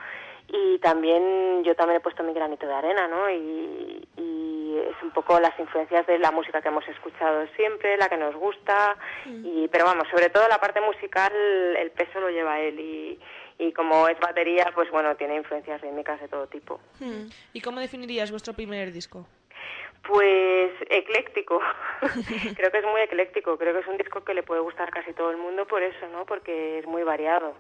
Y 0.50 0.78
también 0.80 1.64
yo 1.64 1.74
también 1.74 2.00
he 2.00 2.04
puesto 2.04 2.22
mi 2.22 2.34
granito 2.34 2.68
de 2.68 2.74
arena, 2.74 3.08
¿no? 3.08 3.30
Y, 3.30 4.06
y 4.18 4.78
es 4.78 5.02
un 5.04 5.12
poco 5.12 5.40
las 5.40 5.58
influencias 5.58 6.06
de 6.06 6.20
la 6.20 6.32
música 6.32 6.62
que 6.62 6.68
hemos 6.68 6.86
escuchado 6.90 7.48
siempre, 7.56 7.96
la 7.96 8.10
que 8.10 8.18
nos 8.18 8.36
gusta, 8.36 8.98
y 9.26 9.70
pero 9.70 9.86
vamos, 9.86 10.06
sobre 10.10 10.30
todo 10.30 10.50
la 10.50 10.60
parte 10.60 10.82
musical, 10.82 11.32
el 11.34 11.92
peso 11.92 12.20
lo 12.20 12.30
lleva 12.30 12.60
él 12.60 12.78
y, 12.78 13.20
y 13.58 13.72
como 13.72 14.08
es 14.08 14.20
batería, 14.20 14.72
pues 14.76 14.90
bueno, 14.92 15.16
tiene 15.16 15.36
influencias 15.38 15.82
rítmicas 15.82 16.20
de 16.20 16.28
todo 16.28 16.48
tipo. 16.48 16.80
Hmm. 17.00 17.30
¿Y 17.54 17.62
cómo 17.62 17.80
definirías 17.80 18.32
vuestro 18.32 18.54
primer 18.54 18.92
disco? 18.92 19.26
Pues 20.08 20.72
ecléctico. 20.90 21.60
creo 22.56 22.72
que 22.72 22.78
es 22.78 22.86
muy 22.86 23.02
ecléctico. 23.02 23.58
Creo 23.58 23.74
que 23.74 23.80
es 23.80 23.88
un 23.88 23.98
disco 23.98 24.24
que 24.24 24.34
le 24.34 24.44
puede 24.44 24.62
gustar 24.62 24.92
casi 24.92 25.14
todo 25.14 25.32
el 25.32 25.38
mundo 25.38 25.66
por 25.66 25.82
eso, 25.82 26.08
¿no? 26.12 26.26
Porque 26.26 26.80
es 26.80 26.86
muy 26.86 27.04
variado. 27.04 27.56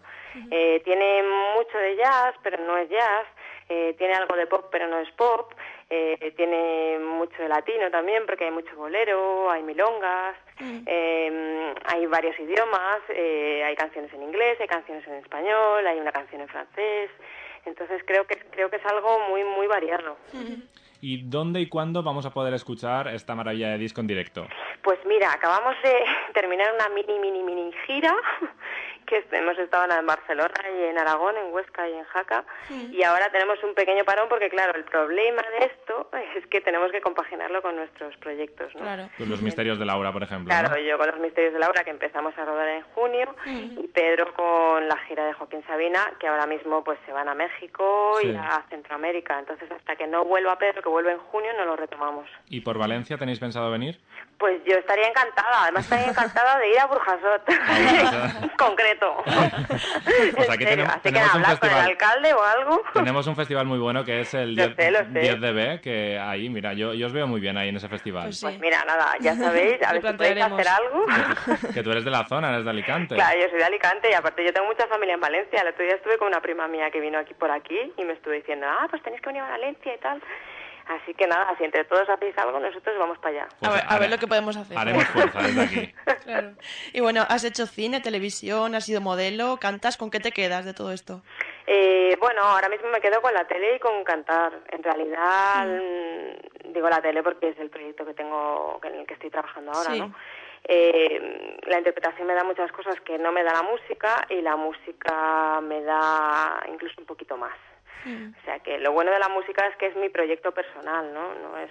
Eh, 0.52 0.82
tiene 0.84 1.24
mucho 1.56 1.78
de 1.78 1.96
jazz, 1.96 2.36
pero 2.44 2.64
no 2.64 2.78
es 2.78 2.90
jazz. 2.90 3.28
Eh, 3.68 3.96
tiene 3.98 4.14
algo 4.14 4.36
de 4.36 4.46
pop, 4.46 4.68
pero 4.72 4.88
no 4.88 5.00
es 5.00 5.10
pop. 5.14 5.54
Eh, 5.88 6.34
tiene 6.36 6.98
mucho 7.00 7.40
de 7.42 7.48
latino 7.48 7.92
también, 7.92 8.24
porque 8.26 8.46
hay 8.46 8.52
mucho 8.52 8.76
bolero, 8.76 9.52
hay 9.52 9.62
milongas, 9.62 10.36
eh, 10.60 11.74
hay 11.86 12.06
varios 12.08 12.40
idiomas, 12.40 13.02
eh, 13.10 13.64
hay 13.64 13.76
canciones 13.76 14.12
en 14.14 14.24
inglés, 14.24 14.58
hay 14.60 14.68
canciones 14.68 15.06
en 15.08 15.16
español, 15.16 15.86
hay 15.86 16.00
una 16.00 16.12
canción 16.12 16.42
en 16.42 16.48
francés. 16.48 17.12
Entonces 17.66 18.02
creo 18.06 18.26
que 18.26 18.36
creo 18.52 18.70
que 18.70 18.78
es 18.78 18.86
algo 18.86 19.20
muy 19.30 19.44
muy 19.44 19.68
variado. 19.68 20.18
¿Y 21.02 21.30
dónde 21.30 21.60
y 21.60 21.70
cuándo 21.70 22.02
vamos 22.02 22.26
a 22.26 22.32
poder 22.32 22.54
escuchar 22.56 23.08
esta 23.10 23.36
maravilla 23.36 23.70
de 23.70 23.78
disco 23.78 24.02
en 24.02 24.08
directo? 24.08 24.48
Pues 24.82 24.98
mira, 25.06 25.34
acabamos 25.34 25.76
de 25.84 26.04
terminar 26.34 26.74
una 26.74 26.90
mini, 26.90 27.20
mini, 27.20 27.44
mini 27.44 27.72
gira 27.86 28.16
que 29.06 29.26
hemos 29.32 29.58
estado 29.58 29.92
en 29.98 30.06
Barcelona 30.06 30.54
y 30.78 30.84
en 30.86 30.98
Aragón, 30.98 31.36
en 31.38 31.54
Huesca 31.54 31.88
y 31.88 31.94
en 31.94 32.04
Jaca. 32.06 32.44
Y 32.92 33.04
ahora 33.04 33.30
tenemos 33.32 33.62
un 33.64 33.74
pequeño 33.74 34.04
parón 34.04 34.28
porque, 34.30 34.50
claro, 34.50 34.78
el 34.78 34.84
problema 34.84 35.42
de 35.60 35.66
esto 35.68 36.10
es 36.36 36.46
que 36.48 36.62
tenemos 36.62 36.92
que 36.92 37.02
compaginarlo 37.02 37.62
con 37.62 37.76
nuestros 37.76 38.16
proyectos, 38.18 38.74
¿no? 38.76 38.82
Con 39.18 39.30
los 39.30 39.42
misterios 39.42 39.80
de 39.80 39.86
Laura, 39.86 40.12
por 40.12 40.24
ejemplo. 40.24 40.54
¿no? 40.54 40.60
Claro, 40.60 40.80
yo 40.82 40.98
con 40.98 41.08
los 41.08 41.20
Misterios 41.20 41.54
de 41.54 41.60
Laura 41.60 41.84
que 41.84 41.92
empezamos 41.92 42.38
a 42.38 42.46
rodar 42.46 42.68
en 42.68 42.82
junio 42.94 43.36
y 43.46 43.88
Pedro 43.94 44.34
con 44.34 44.88
la 44.88 44.98
gira 45.08 45.26
de 45.26 45.34
Joaquín 45.34 45.64
Sabina 45.68 46.00
que 46.20 46.28
ahora 46.28 46.46
mismo 46.46 46.84
pues 46.84 46.98
se 47.06 47.12
van 47.12 47.30
a 47.30 47.34
México 47.36 48.18
y 48.22 48.28
Sí. 48.28 48.36
a 48.36 48.64
Centroamérica. 48.70 49.38
Entonces 49.40 49.70
hasta 49.72 49.96
que 49.96 50.08
no 50.08 50.26
vuelva 50.26 50.58
Pedro, 50.58 50.82
que 50.82 50.90
vuelve 50.90 51.12
en 51.12 51.20
junio, 51.20 51.52
no 51.58 51.66
lo 51.66 51.76
retomamos. 51.76 52.28
¿Y 52.50 52.62
por 52.62 52.78
Valencia 52.78 53.18
tenéis 53.18 53.40
pensado 53.40 53.70
venir? 53.72 54.00
Pues 54.38 54.62
yo 54.66 54.76
estaría 54.76 55.08
encantada, 55.08 55.64
además 55.64 55.84
estaría 55.86 56.08
encantada 56.10 56.58
de 56.60 56.70
ir 56.70 56.80
a 56.80 56.88
Burjasot, 56.88 57.44
concreto. 58.58 58.95
Pues 59.00 60.50
aquí 60.50 60.64
En 60.64 60.70
serio, 60.70 60.70
tenemos, 60.70 60.90
Así 60.94 61.02
que 61.02 61.12
tenemos 61.12 61.34
un 61.36 61.42
hablar 61.44 61.60
con 61.60 61.70
el 61.70 61.76
festival. 61.76 61.86
alcalde 61.86 62.34
o 62.34 62.44
algo. 62.44 62.84
Tenemos 62.94 63.28
un 63.28 63.36
festival 63.36 63.66
muy 63.66 63.80
bueno 63.80 64.04
que 64.06 64.22
es 64.22 64.34
el 64.34 64.56
Lo 64.56 64.68
10, 64.68 64.76
sé, 64.76 64.92
lo 64.92 65.00
sé. 65.00 65.38
10DB, 65.40 65.82
que 65.82 66.20
ahí, 66.20 66.50
mira, 66.50 66.74
yo, 66.74 66.94
yo 66.94 67.08
os 67.08 67.14
veo 67.14 67.28
muy 67.28 67.40
bien 67.42 67.58
ahí 67.58 67.70
en 67.70 67.78
ese 67.78 67.88
festival. 67.90 68.30
Pues 68.42 68.60
mira, 68.60 68.84
nada, 68.86 69.16
ya 69.20 69.36
sabéis, 69.36 69.82
a 69.84 69.94
ver 69.94 70.02
si 70.02 70.14
podéis 70.14 70.42
hacer 70.42 70.68
algo. 70.68 71.06
Que 71.74 71.84
tú 71.84 71.92
eres 71.92 72.06
de 72.06 72.12
la 72.12 72.26
zona, 72.26 72.52
eres 72.54 72.64
de 72.64 72.70
Alicante. 72.70 73.16
Claro, 73.16 73.40
yo 73.40 73.50
soy 73.50 73.60
de 73.60 73.66
Alicante 73.66 74.10
y 74.10 74.14
aparte 74.14 74.44
yo 74.46 74.54
tengo 74.54 74.68
mucha 74.68 74.88
familia 74.88 75.16
en 75.16 75.20
Valencia. 75.22 75.62
El 75.62 75.68
otro 75.70 75.84
día 75.84 75.96
estuve 75.96 76.18
con 76.18 76.28
una 76.28 76.42
prima 76.42 76.68
mía 76.68 76.90
que 76.92 77.00
vino 77.00 77.18
aquí 77.20 77.34
por 77.34 77.52
aquí 77.52 77.78
y 77.98 78.04
me 78.04 78.14
estuvo 78.14 78.34
diciendo, 78.34 78.66
ah, 78.70 78.88
pues 78.90 79.02
tenéis 79.04 79.22
que 79.22 79.28
venir 79.30 79.42
a 79.44 79.50
Valencia 79.50 79.94
y 79.94 79.98
tal. 80.00 80.22
Así 80.88 81.14
que 81.16 81.26
nada, 81.26 81.56
si 81.58 81.64
entre 81.64 81.84
todos 81.86 82.08
hacéis 82.08 82.38
algo, 82.38 82.60
nosotros 82.60 82.96
vamos 83.00 83.18
para 83.18 83.44
allá. 83.44 83.48
A 83.62 83.70
ver, 83.72 83.84
a 83.88 84.00
ver 84.00 84.10
lo 84.12 84.18
que 84.20 84.28
podemos 84.28 84.56
hacer. 84.56 84.78
Haremos 84.78 85.04
fuerza 85.06 85.40
desde 85.42 85.62
aquí. 85.62 85.94
Claro. 86.26 86.54
Y 86.94 87.02
bueno, 87.02 87.24
has 87.30 87.44
hecho 87.44 87.68
cine, 87.68 88.02
televisión, 88.02 88.74
has 88.74 88.86
sido 88.86 89.00
modelo, 89.00 89.58
cantas, 89.58 89.96
¿con 89.98 90.10
qué 90.10 90.20
te 90.20 90.32
quedas 90.32 90.66
de 90.66 90.74
todo 90.74 90.92
esto? 90.92 91.22
Eh, 91.68 92.18
bueno, 92.20 92.42
ahora 92.42 92.68
mismo 92.70 92.90
me 92.90 93.00
quedo 93.00 93.22
con 93.22 93.34
la 93.34 93.46
tele 93.46 93.76
y 93.76 93.80
con 93.80 94.04
cantar. 94.04 94.54
En 94.72 94.82
realidad, 94.84 95.68
mm, 95.68 96.74
digo 96.74 96.90
la 96.90 97.02
tele 97.02 97.22
porque 97.24 97.50
es 97.50 97.60
el 97.60 97.70
proyecto 97.70 98.06
que 98.06 98.14
tengo, 98.16 98.80
en 98.84 98.96
el 98.96 99.06
que 99.08 99.14
estoy 99.16 99.30
trabajando 99.30 99.72
ahora, 99.72 99.92
Sí. 99.92 100.00
¿no? 100.00 100.14
Eh, 100.68 101.58
la 101.68 101.78
interpretación 101.78 102.28
me 102.28 102.34
da 102.34 102.44
muchas 102.44 102.72
cosas 102.72 103.00
que 103.02 103.20
no 103.20 103.32
me 103.32 103.44
da 103.44 103.54
la 103.54 103.62
música 103.62 104.26
y 104.30 104.42
la 104.42 104.56
música 104.56 105.62
me 105.62 105.82
da 105.84 106.60
incluso 106.72 106.96
un 107.00 107.06
poquito 107.06 107.38
más. 107.38 107.54
O 108.06 108.46
sea 108.46 108.60
que 108.60 108.78
lo 108.80 108.92
bueno 108.92 109.12
de 109.12 109.20
la 109.20 109.30
música 109.30 109.66
es 109.68 109.76
que 109.78 109.88
es 109.88 109.96
mi 109.96 110.10
proyecto 110.10 110.52
personal, 110.54 111.14
¿no? 111.14 111.34
No 111.36 111.58
es 111.58 111.70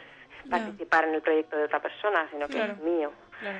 participar 0.50 1.04
en 1.08 1.14
el 1.14 1.22
proyecto 1.22 1.56
de 1.56 1.64
otra 1.64 1.80
persona, 1.80 2.26
sino 2.30 2.46
que 2.48 2.54
Claro. 2.54 2.72
es 2.74 2.78
mío. 2.80 3.12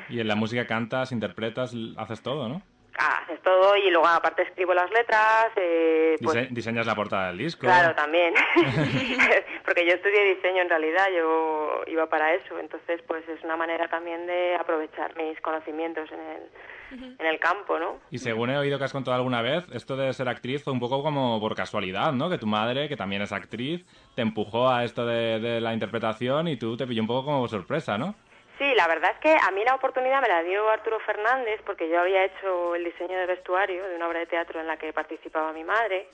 Y 0.09 0.21
en 0.21 0.29
la 0.29 0.35
música 0.35 0.67
cantas, 0.67 1.13
interpretas, 1.13 1.75
haces 1.97 2.23
todo, 2.23 2.49
¿no? 2.49 2.63
haces 2.97 3.43
todo 3.43 3.77
y 3.77 3.91
luego 3.91 4.07
aparte 4.07 4.43
escribo 4.43 4.73
las 4.73 4.89
letras, 4.93 5.49
eh, 5.57 6.15
pues 6.23 6.37
Dise- 6.37 6.49
diseñas 6.55 6.87
la 6.87 6.95
portada 6.95 7.27
del 7.29 7.39
disco. 7.39 7.63
Claro, 7.67 7.93
también. 7.97 8.33
Porque 9.65 9.85
yo 9.85 9.95
estudié 9.95 10.35
diseño 10.37 10.63
en 10.63 10.69
realidad, 10.69 11.07
yo 11.17 11.83
iba 11.89 12.07
para 12.09 12.35
eso. 12.35 12.57
Entonces, 12.59 13.03
pues 13.07 13.29
es 13.29 13.43
una 13.43 13.57
manera 13.57 13.89
también 13.89 14.27
de 14.29 14.55
aprovechar 14.55 15.17
mis 15.17 15.41
conocimientos 15.41 16.11
en 16.13 16.21
el, 16.21 16.43
en 16.94 17.26
el 17.26 17.38
campo, 17.38 17.78
¿no? 17.78 17.98
Y 18.11 18.18
según 18.18 18.50
he 18.50 18.59
oído 18.59 18.78
que 18.78 18.85
has 18.85 18.92
contado 18.92 19.16
alguna 19.16 19.42
vez, 19.42 19.64
esto 19.72 19.96
de 19.96 20.12
ser 20.12 20.28
actriz 20.28 20.62
fue 20.62 20.72
un 20.72 20.80
poco 20.80 21.02
como 21.02 21.40
por 21.40 21.54
casualidad, 21.54 22.12
¿no? 22.12 22.30
Que 22.30 22.38
tu 22.38 22.46
madre, 22.46 22.88
que 22.88 22.96
también 22.96 23.22
es 23.22 23.33
actriz, 23.33 23.85
te 24.14 24.22
empujó 24.22 24.68
a 24.68 24.85
esto 24.85 25.04
de, 25.07 25.40
de 25.40 25.61
la 25.61 25.72
interpretación 25.74 26.48
y 26.48 26.57
tú 26.57 26.76
te 26.76 26.87
pilló 26.87 27.02
un 27.02 27.09
poco 27.09 27.24
como 27.24 27.48
sorpresa, 27.48 27.98
¿no? 27.98 28.14
Sí, 28.59 28.72
la 28.76 28.87
verdad 28.87 29.11
es 29.11 29.18
que 29.18 29.35
a 29.35 29.50
mí 29.50 29.64
la 29.64 29.74
oportunidad 29.74 30.22
me 30.22 30.28
la 30.28 30.42
dio 30.44 30.70
Arturo 30.70 31.00
Fernández 31.00 31.61
porque 31.66 31.88
yo 31.88 32.00
había 32.00 32.24
hecho 32.24 32.76
el 32.76 32.85
diseño 32.85 33.18
de 33.18 33.26
vestuario 33.26 33.85
de 33.88 33.96
una 33.96 34.07
obra 34.07 34.20
de 34.20 34.26
teatro 34.26 34.61
en 34.61 34.68
la 34.68 34.76
que 34.76 34.92
participaba 34.92 35.52
mi 35.52 35.64
madre 35.64 36.09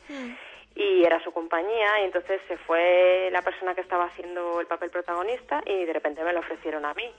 y 0.74 1.04
era 1.04 1.22
su 1.22 1.32
compañía 1.32 2.00
y 2.00 2.04
entonces 2.04 2.40
se 2.46 2.56
fue 2.58 3.28
la 3.32 3.42
persona 3.42 3.74
que 3.74 3.80
estaba 3.80 4.04
haciendo 4.04 4.60
el 4.60 4.66
papel 4.66 4.90
protagonista 4.90 5.62
y 5.66 5.84
de 5.84 5.92
repente 5.92 6.22
me 6.22 6.32
lo 6.32 6.40
ofrecieron 6.40 6.84
a 6.84 6.94
mí. 6.94 7.12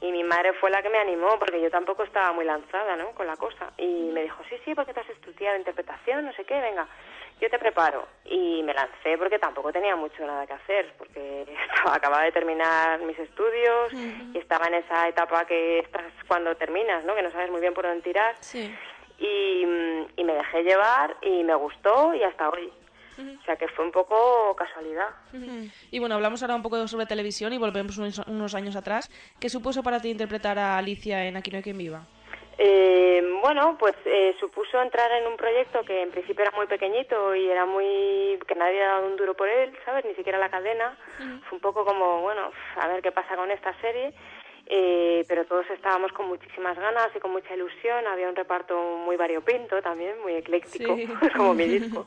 Y 0.00 0.12
mi 0.12 0.24
madre 0.24 0.52
fue 0.54 0.70
la 0.70 0.82
que 0.82 0.90
me 0.90 0.98
animó 0.98 1.38
porque 1.38 1.60
yo 1.60 1.70
tampoco 1.70 2.02
estaba 2.02 2.32
muy 2.32 2.44
lanzada, 2.44 2.96
¿no? 2.96 3.12
Con 3.12 3.26
la 3.26 3.36
cosa. 3.36 3.72
Y 3.78 4.10
me 4.12 4.22
dijo, 4.22 4.42
sí, 4.48 4.56
sí, 4.64 4.74
porque 4.74 4.92
te 4.92 5.00
has 5.00 5.08
estudiado 5.10 5.56
interpretación, 5.56 6.26
no 6.26 6.32
sé 6.32 6.44
qué, 6.44 6.60
venga, 6.60 6.86
yo 7.40 7.48
te 7.48 7.58
preparo. 7.58 8.06
Y 8.24 8.62
me 8.64 8.74
lancé 8.74 9.16
porque 9.16 9.38
tampoco 9.38 9.72
tenía 9.72 9.94
mucho 9.96 10.26
nada 10.26 10.46
que 10.46 10.54
hacer, 10.54 10.92
porque 10.98 11.42
estaba, 11.68 11.96
acababa 11.96 12.24
de 12.24 12.32
terminar 12.32 13.00
mis 13.00 13.18
estudios 13.18 13.92
y 13.92 14.38
estaba 14.38 14.66
en 14.66 14.74
esa 14.74 15.08
etapa 15.08 15.44
que 15.46 15.78
estás 15.78 16.04
cuando 16.26 16.56
terminas, 16.56 17.04
¿no? 17.04 17.14
Que 17.14 17.22
no 17.22 17.30
sabes 17.30 17.50
muy 17.50 17.60
bien 17.60 17.74
por 17.74 17.86
dónde 17.86 18.02
tirar. 18.02 18.34
Y, 19.20 19.62
y 20.16 20.24
me 20.24 20.34
dejé 20.34 20.62
llevar 20.62 21.16
y 21.22 21.42
me 21.42 21.54
gustó 21.54 22.14
y 22.14 22.22
hasta 22.22 22.50
hoy. 22.50 22.72
O 23.18 23.44
sea 23.44 23.56
que 23.56 23.66
fue 23.68 23.84
un 23.84 23.92
poco 23.92 24.54
casualidad. 24.56 25.08
Y 25.90 25.98
bueno, 25.98 26.14
hablamos 26.14 26.42
ahora 26.42 26.54
un 26.54 26.62
poco 26.62 26.86
sobre 26.86 27.06
televisión 27.06 27.52
y 27.52 27.58
volvemos 27.58 27.98
unos, 27.98 28.18
unos 28.26 28.54
años 28.54 28.76
atrás. 28.76 29.10
¿Qué 29.40 29.48
supuso 29.48 29.82
para 29.82 30.00
ti 30.00 30.10
interpretar 30.10 30.58
a 30.58 30.78
Alicia 30.78 31.24
en 31.24 31.36
Aquí 31.36 31.50
no 31.50 31.56
hay 31.56 31.62
quien 31.62 31.78
viva? 31.78 32.06
Eh, 32.60 33.22
bueno, 33.40 33.76
pues 33.78 33.94
eh, 34.04 34.34
supuso 34.40 34.82
entrar 34.82 35.12
en 35.12 35.28
un 35.28 35.36
proyecto 35.36 35.82
que 35.82 36.02
en 36.02 36.10
principio 36.10 36.42
era 36.42 36.56
muy 36.56 36.66
pequeñito 36.66 37.34
y 37.34 37.48
era 37.48 37.64
muy... 37.64 38.38
que 38.46 38.54
nadie 38.56 38.82
ha 38.82 38.94
dado 38.94 39.06
un 39.06 39.16
duro 39.16 39.34
por 39.34 39.48
él, 39.48 39.76
¿sabes? 39.84 40.04
Ni 40.04 40.14
siquiera 40.14 40.38
la 40.38 40.50
cadena. 40.50 40.96
Fue 41.16 41.56
un 41.56 41.60
poco 41.60 41.84
como, 41.84 42.20
bueno, 42.20 42.50
a 42.80 42.88
ver 42.88 43.00
qué 43.00 43.12
pasa 43.12 43.36
con 43.36 43.50
esta 43.52 43.72
serie. 43.80 44.12
Eh, 44.70 45.24
pero 45.26 45.46
todos 45.46 45.64
estábamos 45.70 46.12
con 46.12 46.28
muchísimas 46.28 46.78
ganas 46.78 47.08
y 47.16 47.20
con 47.20 47.30
mucha 47.32 47.54
ilusión. 47.54 48.06
Había 48.06 48.28
un 48.28 48.36
reparto 48.36 48.78
muy 49.04 49.16
variopinto 49.16 49.80
también, 49.80 50.20
muy 50.20 50.34
ecléctico, 50.34 50.94
Sí. 50.94 51.06
como 51.36 51.54
mi 51.54 51.64
disco. 51.68 52.06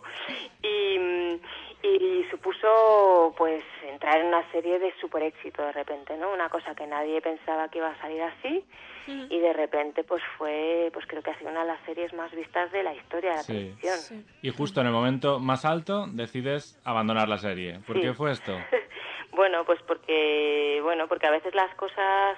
Y, 0.62 1.39
y 1.84 2.24
supuso 2.30 3.34
pues 3.36 3.63
entrar 3.88 4.19
en 4.19 4.28
una 4.28 4.50
serie 4.52 4.78
de 4.78 4.93
super 5.02 5.24
éxito 5.24 5.63
de 5.63 5.71
repente, 5.71 6.15
¿no? 6.17 6.32
Una 6.32 6.50
cosa 6.50 6.76
que 6.76 6.86
nadie 6.86 7.19
pensaba 7.21 7.67
que 7.69 7.80
iba 7.80 7.89
a 7.89 8.00
salir 8.00 8.21
así 8.21 8.63
y 9.08 9.39
de 9.39 9.52
repente 9.54 10.04
pues 10.04 10.21
fue, 10.38 10.89
pues 10.93 11.06
creo 11.08 11.21
que 11.24 11.32
ha 11.32 11.38
sido 11.39 11.50
una 11.50 11.62
de 11.62 11.67
las 11.67 11.82
series 11.86 12.13
más 12.13 12.32
vistas 12.32 12.71
de 12.71 12.84
la 12.84 12.93
historia 12.93 13.32
de 13.32 13.36
la 13.38 13.43
Sí. 13.43 13.54
televisión. 13.54 14.26
Y 14.43 14.50
justo 14.52 14.80
en 14.82 14.88
el 14.88 14.93
momento 14.93 15.39
más 15.39 15.65
alto 15.65 16.06
decides 16.13 16.80
abandonar 16.86 17.28
la 17.28 17.38
serie. 17.39 17.80
¿Por 17.88 17.95
Sí. 17.95 18.02
qué 18.04 18.13
fue 18.13 18.32
esto? 18.32 18.54
Bueno, 19.32 19.63
pues 19.65 19.82
porque, 19.84 20.80
bueno, 20.84 21.08
porque 21.08 21.28
a 21.28 21.32
veces 21.32 21.56
las 21.56 21.74
cosas 21.76 22.38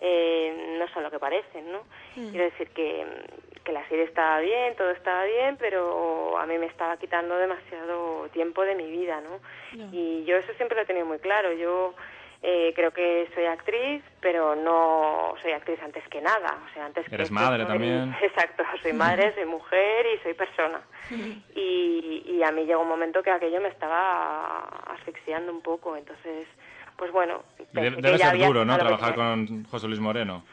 eh, 0.00 0.76
no 0.78 0.88
son 0.88 1.04
lo 1.04 1.10
que 1.10 1.18
parecen, 1.18 1.70
¿no? 1.70 1.82
Quiero 2.14 2.44
decir 2.44 2.68
que, 2.70 3.06
que 3.62 3.72
la 3.72 3.86
serie 3.88 4.04
estaba 4.04 4.40
bien, 4.40 4.74
todo 4.76 4.90
estaba 4.90 5.24
bien, 5.24 5.56
pero 5.56 6.36
a 6.38 6.46
mí 6.46 6.58
me 6.58 6.66
estaba 6.66 6.96
quitando 6.96 7.36
demasiado 7.36 8.28
tiempo 8.30 8.62
de 8.62 8.74
mi 8.74 8.90
vida, 8.90 9.20
¿no? 9.20 9.38
Y 9.92 10.24
yo 10.24 10.36
eso 10.36 10.52
siempre 10.54 10.76
lo 10.76 10.82
he 10.82 10.86
tenido 10.86 11.06
muy 11.06 11.18
claro. 11.18 11.52
Yo 11.52 11.94
eh, 12.42 12.72
creo 12.74 12.90
que 12.92 13.28
soy 13.34 13.44
actriz, 13.46 14.02
pero 14.20 14.56
no 14.56 15.34
soy 15.42 15.52
actriz 15.52 15.78
antes 15.82 16.02
que 16.08 16.20
nada. 16.20 16.58
O 16.68 16.74
sea, 16.74 16.86
antes 16.86 17.08
que 17.08 17.14
Eres 17.14 17.30
madre 17.30 17.62
soy- 17.64 17.72
también. 17.72 18.14
Exacto, 18.22 18.64
soy 18.82 18.92
madre, 18.92 19.32
soy 19.34 19.44
mujer 19.46 20.06
y 20.14 20.18
soy 20.22 20.34
persona. 20.34 20.80
Y, 21.54 22.22
y 22.26 22.42
a 22.42 22.50
mí 22.50 22.64
llegó 22.64 22.82
un 22.82 22.88
momento 22.88 23.22
que 23.22 23.30
aquello 23.30 23.60
me 23.60 23.68
estaba 23.68 24.58
asfixiando 24.94 25.52
un 25.52 25.60
poco, 25.60 25.96
entonces, 25.96 26.46
pues 26.96 27.12
bueno, 27.12 27.42
debe 27.72 28.16
ya 28.18 28.30
ser 28.30 28.38
duro, 28.46 28.64
¿no? 28.64 28.76
Trabajar 28.78 29.14
con 29.14 29.64
José 29.64 29.86
Luis 29.88 30.00
Moreno. 30.00 30.44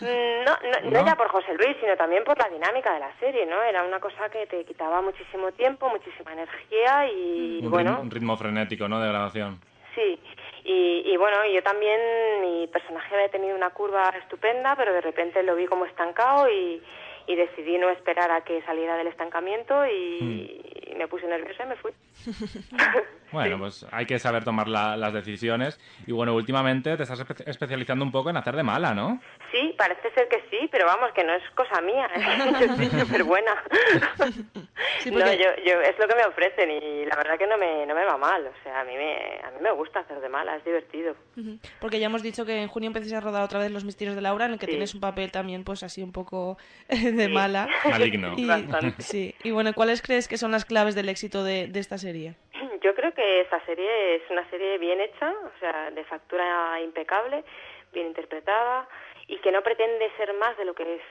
Mm, 0.00 0.44
No, 0.44 0.52
no, 0.62 0.90
no 0.90 1.00
¿No? 1.00 1.06
ya 1.06 1.16
por 1.16 1.28
José 1.28 1.54
Luis, 1.54 1.76
sino 1.80 1.96
también 1.96 2.22
por 2.24 2.38
la 2.38 2.48
dinámica 2.48 2.92
de 2.94 3.00
la 3.00 3.10
serie, 3.18 3.46
¿no? 3.46 3.62
Era 3.62 3.82
una 3.84 3.98
cosa 4.00 4.28
que 4.28 4.46
te 4.46 4.64
quitaba 4.64 5.00
muchísimo 5.02 5.50
tiempo, 5.52 5.88
muchísima 5.88 6.32
energía 6.32 7.08
y 7.10 7.60
Un, 7.62 7.70
bueno, 7.70 7.90
ritmo, 7.90 8.02
un 8.02 8.10
ritmo 8.10 8.36
frenético, 8.36 8.88
¿no? 8.88 9.00
De 9.00 9.08
grabación. 9.08 9.60
sí. 9.94 10.18
Y, 10.68 11.02
y 11.06 11.16
bueno, 11.16 11.36
yo 11.46 11.62
también, 11.62 12.00
mi 12.40 12.66
personaje 12.66 13.14
había 13.14 13.28
tenido 13.28 13.54
una 13.54 13.70
curva 13.70 14.08
estupenda, 14.20 14.74
pero 14.74 14.92
de 14.92 15.00
repente 15.00 15.42
lo 15.44 15.54
vi 15.54 15.66
como 15.66 15.86
estancado 15.86 16.50
y, 16.50 16.82
y 17.28 17.36
decidí 17.36 17.78
no 17.78 17.88
esperar 17.90 18.32
a 18.32 18.40
que 18.42 18.62
saliera 18.62 18.96
del 18.96 19.06
estancamiento 19.06 19.86
y, 19.86 20.60
y 20.90 20.94
me 20.96 21.06
puse 21.06 21.26
nerviosa 21.28 21.64
y 21.64 21.66
me 21.68 21.76
fui. 21.76 21.92
Bueno, 23.32 23.58
pues 23.58 23.86
hay 23.92 24.06
que 24.06 24.18
saber 24.18 24.44
tomar 24.44 24.68
la- 24.68 24.96
las 24.96 25.12
decisiones. 25.12 25.78
Y 26.06 26.12
bueno, 26.12 26.34
últimamente 26.34 26.96
te 26.96 27.02
estás 27.02 27.20
espe- 27.20 27.42
especializando 27.46 28.04
un 28.04 28.12
poco 28.12 28.30
en 28.30 28.36
hacer 28.36 28.56
de 28.56 28.62
mala, 28.62 28.94
¿no? 28.94 29.20
Sí, 29.52 29.74
parece 29.76 30.10
ser 30.14 30.28
que 30.28 30.42
sí, 30.50 30.68
pero 30.70 30.86
vamos, 30.86 31.10
que 31.14 31.24
no 31.24 31.32
es 31.34 31.42
cosa 31.54 31.80
mía. 31.80 32.08
yo 32.60 32.76
soy 32.76 32.86
súper 33.00 33.24
buena. 33.24 33.52
Sí, 35.00 35.10
No, 35.10 35.32
yo, 35.32 35.48
yo, 35.64 35.80
es 35.82 35.98
lo 35.98 36.08
que 36.08 36.14
me 36.14 36.24
ofrecen 36.24 36.70
y 36.70 37.04
la 37.06 37.16
verdad 37.16 37.38
que 37.38 37.46
no 37.46 37.56
me, 37.58 37.86
no 37.86 37.94
me 37.94 38.04
va 38.04 38.16
mal. 38.16 38.46
O 38.46 38.62
sea, 38.62 38.80
a 38.80 38.84
mí 38.84 38.92
me, 38.96 39.14
a 39.44 39.50
mí 39.50 39.58
me 39.62 39.70
gusta 39.72 40.00
hacer 40.00 40.20
de 40.20 40.28
mala, 40.28 40.56
es 40.56 40.64
divertido. 40.64 41.14
Porque 41.80 41.98
ya 42.00 42.06
hemos 42.06 42.22
dicho 42.22 42.44
que 42.44 42.62
en 42.62 42.68
junio 42.68 42.88
empiezas 42.88 43.12
a 43.12 43.20
rodar 43.20 43.42
otra 43.42 43.58
vez 43.58 43.70
Los 43.70 43.84
Misterios 43.84 44.16
de 44.16 44.22
Laura, 44.22 44.46
en 44.46 44.52
el 44.52 44.58
que 44.58 44.66
Sí. 44.66 44.72
tienes 44.72 44.94
un 44.94 45.00
papel 45.00 45.30
también, 45.30 45.64
pues 45.64 45.82
así 45.82 46.02
un 46.02 46.12
poco 46.12 46.58
de 46.88 47.26
Sí. 47.26 47.32
mala. 47.32 47.68
Maligno. 47.84 48.34
Y, 48.36 48.48
sí. 48.98 49.34
y 49.44 49.50
bueno, 49.50 49.72
¿cuáles 49.74 50.02
crees 50.02 50.28
que 50.28 50.38
son 50.38 50.50
las 50.50 50.64
claves 50.64 50.94
del 50.94 51.08
éxito 51.08 51.44
de, 51.44 51.68
de 51.68 51.80
esta 51.80 51.98
serie? 51.98 52.34
Yo 52.82 52.94
creo 52.94 53.12
que 53.12 53.40
esta 53.40 53.64
serie 53.64 54.16
es 54.16 54.22
una 54.30 54.48
serie 54.50 54.78
bien 54.78 55.00
hecha, 55.00 55.30
o 55.30 55.58
sea, 55.60 55.90
de 55.90 56.04
factura 56.04 56.80
impecable, 56.80 57.44
bien 57.92 58.08
interpretada 58.08 58.88
y 59.26 59.38
que 59.38 59.52
no 59.52 59.62
pretende 59.62 60.10
ser 60.16 60.32
más 60.34 60.56
de 60.56 60.64
lo 60.64 60.74
que 60.74 60.96
es. 60.96 61.02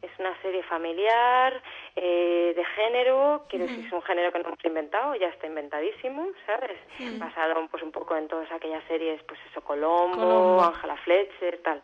Es 0.00 0.10
una 0.18 0.40
serie 0.42 0.62
familiar, 0.62 1.60
eh, 1.96 2.52
de 2.54 2.64
género, 2.64 3.44
quiero 3.48 3.66
decir, 3.66 3.84
es 3.84 3.92
un 3.92 4.02
género 4.02 4.30
que 4.30 4.38
no 4.38 4.46
hemos 4.46 4.64
inventado, 4.64 5.14
ya 5.16 5.26
está 5.28 5.48
inventadísimo, 5.48 6.28
¿sabes? 6.46 6.78
Mm. 7.00 7.18
Basado 7.18 7.66
pues 7.68 7.82
un 7.82 7.90
poco 7.90 8.16
en 8.16 8.28
todas 8.28 8.50
aquellas 8.52 8.84
series, 8.86 9.20
pues 9.24 9.40
eso, 9.50 9.60
Colombo, 9.62 10.16
Colombo. 10.16 10.62
Ángela 10.62 10.96
Fletcher, 10.98 11.58
tal. 11.64 11.82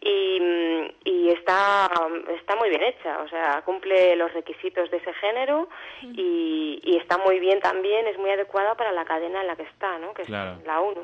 Y, 0.00 0.40
mm, 0.40 0.86
y 1.04 1.28
está, 1.28 1.88
está 2.36 2.56
muy 2.56 2.70
bien 2.70 2.82
hecha, 2.82 3.20
o 3.22 3.28
sea, 3.28 3.62
cumple 3.64 4.16
los 4.16 4.32
requisitos 4.32 4.90
de 4.90 4.96
ese 4.96 5.12
género 5.14 5.68
y, 6.02 6.80
y 6.82 6.96
está 6.96 7.18
muy 7.18 7.38
bien 7.38 7.60
también, 7.60 8.06
es 8.08 8.18
muy 8.18 8.30
adecuada 8.30 8.74
para 8.74 8.90
la 8.90 9.04
cadena 9.04 9.40
en 9.42 9.46
la 9.46 9.54
que 9.56 9.62
está, 9.62 9.96
¿no? 9.98 10.12
Que 10.12 10.22
es 10.22 10.28
Claro. 10.28 10.58
la 10.66 10.80
1. 10.80 11.00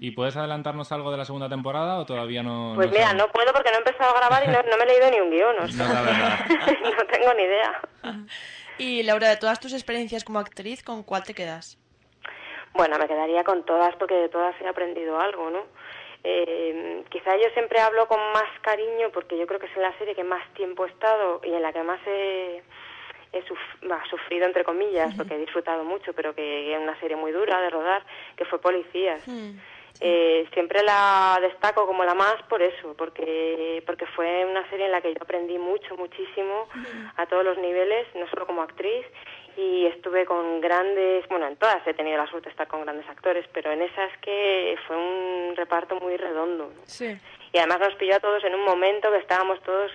¿Y 0.00 0.10
puedes 0.12 0.36
adelantarnos 0.36 0.92
algo 0.92 1.10
de 1.10 1.16
la 1.16 1.24
segunda 1.24 1.48
temporada 1.48 1.98
o 1.98 2.06
todavía 2.06 2.42
no? 2.42 2.72
Pues 2.74 2.88
no 2.88 2.92
mira, 2.92 3.06
sabes? 3.06 3.22
no 3.22 3.32
puedo 3.32 3.52
porque 3.52 3.70
no 3.70 3.76
he 3.76 3.78
empezado 3.78 4.14
a 4.14 4.18
grabar 4.18 4.44
y 4.44 4.48
no, 4.48 4.62
no 4.62 4.76
me 4.76 4.84
he 4.84 4.86
leído 4.86 5.10
ni 5.10 5.20
un 5.20 5.30
guion, 5.30 5.58
o 5.58 5.68
sea, 5.68 6.46
No 6.48 6.90
no 6.90 7.06
tengo 7.06 7.34
ni 7.34 7.42
idea. 7.42 7.80
Y 8.78 9.02
Laura, 9.02 9.28
de 9.28 9.36
todas 9.36 9.60
tus 9.60 9.72
experiencias 9.72 10.24
como 10.24 10.38
actriz, 10.38 10.82
¿con 10.82 11.02
cuál 11.02 11.24
te 11.24 11.34
quedas? 11.34 11.78
Bueno, 12.74 12.98
me 12.98 13.06
quedaría 13.06 13.44
con 13.44 13.64
todas 13.64 13.94
porque 13.96 14.14
de 14.14 14.28
todas 14.28 14.54
he 14.60 14.66
aprendido 14.66 15.20
algo, 15.20 15.50
¿no? 15.50 15.60
Eh, 16.24 17.04
quizá 17.10 17.36
yo 17.36 17.48
siempre 17.52 17.80
hablo 17.80 18.08
con 18.08 18.18
más 18.32 18.48
cariño 18.62 19.10
porque 19.12 19.38
yo 19.38 19.46
creo 19.46 19.60
que 19.60 19.66
es 19.66 19.76
en 19.76 19.82
la 19.82 19.96
serie 19.98 20.14
que 20.14 20.24
más 20.24 20.42
tiempo 20.54 20.84
he 20.84 20.88
estado 20.88 21.40
y 21.44 21.52
en 21.52 21.62
la 21.62 21.72
que 21.72 21.82
más 21.82 22.00
he, 22.06 22.62
he 23.34 23.42
suf- 23.42 23.82
bah, 23.88 24.02
sufrido, 24.08 24.46
entre 24.46 24.64
comillas, 24.64 25.14
porque 25.16 25.34
he 25.34 25.38
disfrutado 25.38 25.84
mucho, 25.84 26.12
pero 26.12 26.34
que 26.34 26.72
es 26.72 26.78
una 26.78 26.98
serie 27.00 27.16
muy 27.16 27.32
dura 27.32 27.60
de 27.60 27.70
rodar, 27.70 28.02
que 28.36 28.44
fue 28.44 28.60
Policías. 28.60 29.22
Eh, 30.00 30.48
siempre 30.52 30.82
la 30.82 31.38
destaco 31.40 31.86
como 31.86 32.04
la 32.04 32.14
más 32.14 32.42
por 32.48 32.60
eso, 32.62 32.94
porque 32.98 33.80
porque 33.86 34.06
fue 34.06 34.44
una 34.44 34.68
serie 34.68 34.86
en 34.86 34.92
la 34.92 35.00
que 35.00 35.14
yo 35.14 35.20
aprendí 35.22 35.56
mucho, 35.56 35.96
muchísimo, 35.96 36.68
a 37.16 37.26
todos 37.26 37.44
los 37.44 37.58
niveles, 37.58 38.06
no 38.16 38.28
solo 38.28 38.44
como 38.46 38.62
actriz, 38.62 39.06
y 39.56 39.86
estuve 39.86 40.24
con 40.26 40.60
grandes, 40.60 41.28
bueno, 41.28 41.46
en 41.46 41.56
todas 41.56 41.86
he 41.86 41.94
tenido 41.94 42.18
la 42.18 42.26
suerte 42.26 42.46
de 42.48 42.50
estar 42.50 42.66
con 42.66 42.82
grandes 42.82 43.08
actores, 43.08 43.46
pero 43.52 43.70
en 43.70 43.82
esas 43.82 44.10
que 44.18 44.76
fue 44.88 44.96
un 44.96 45.54
reparto 45.54 45.94
muy 46.00 46.16
redondo. 46.16 46.72
Sí. 46.86 47.16
Y 47.52 47.58
además 47.58 47.78
nos 47.78 47.94
pilló 47.94 48.16
a 48.16 48.20
todos 48.20 48.42
en 48.42 48.52
un 48.56 48.64
momento 48.64 49.12
que 49.12 49.18
estábamos 49.18 49.62
todos, 49.62 49.92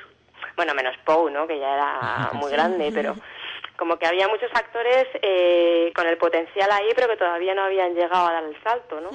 bueno, 0.59 0.73
menos 0.73 0.93
Poe, 1.05 1.31
¿no? 1.31 1.47
Que 1.47 1.57
ya 1.57 1.73
era 1.73 2.31
muy 2.33 2.49
Sí. 2.49 2.51
grande, 2.57 2.91
pero 2.93 3.15
como 3.77 3.97
que 3.97 4.05
había 4.05 4.27
muchos 4.27 4.51
actores 4.53 5.07
eh, 5.21 5.89
con 5.95 6.05
el 6.05 6.17
potencial 6.17 6.69
ahí, 6.69 6.89
pero 6.93 7.07
que 7.07 7.15
todavía 7.15 7.55
no 7.55 7.63
habían 7.63 7.95
llegado 7.95 8.27
a 8.27 8.33
dar 8.33 8.43
el 8.43 8.61
salto, 8.61 8.99
¿no? 8.99 9.09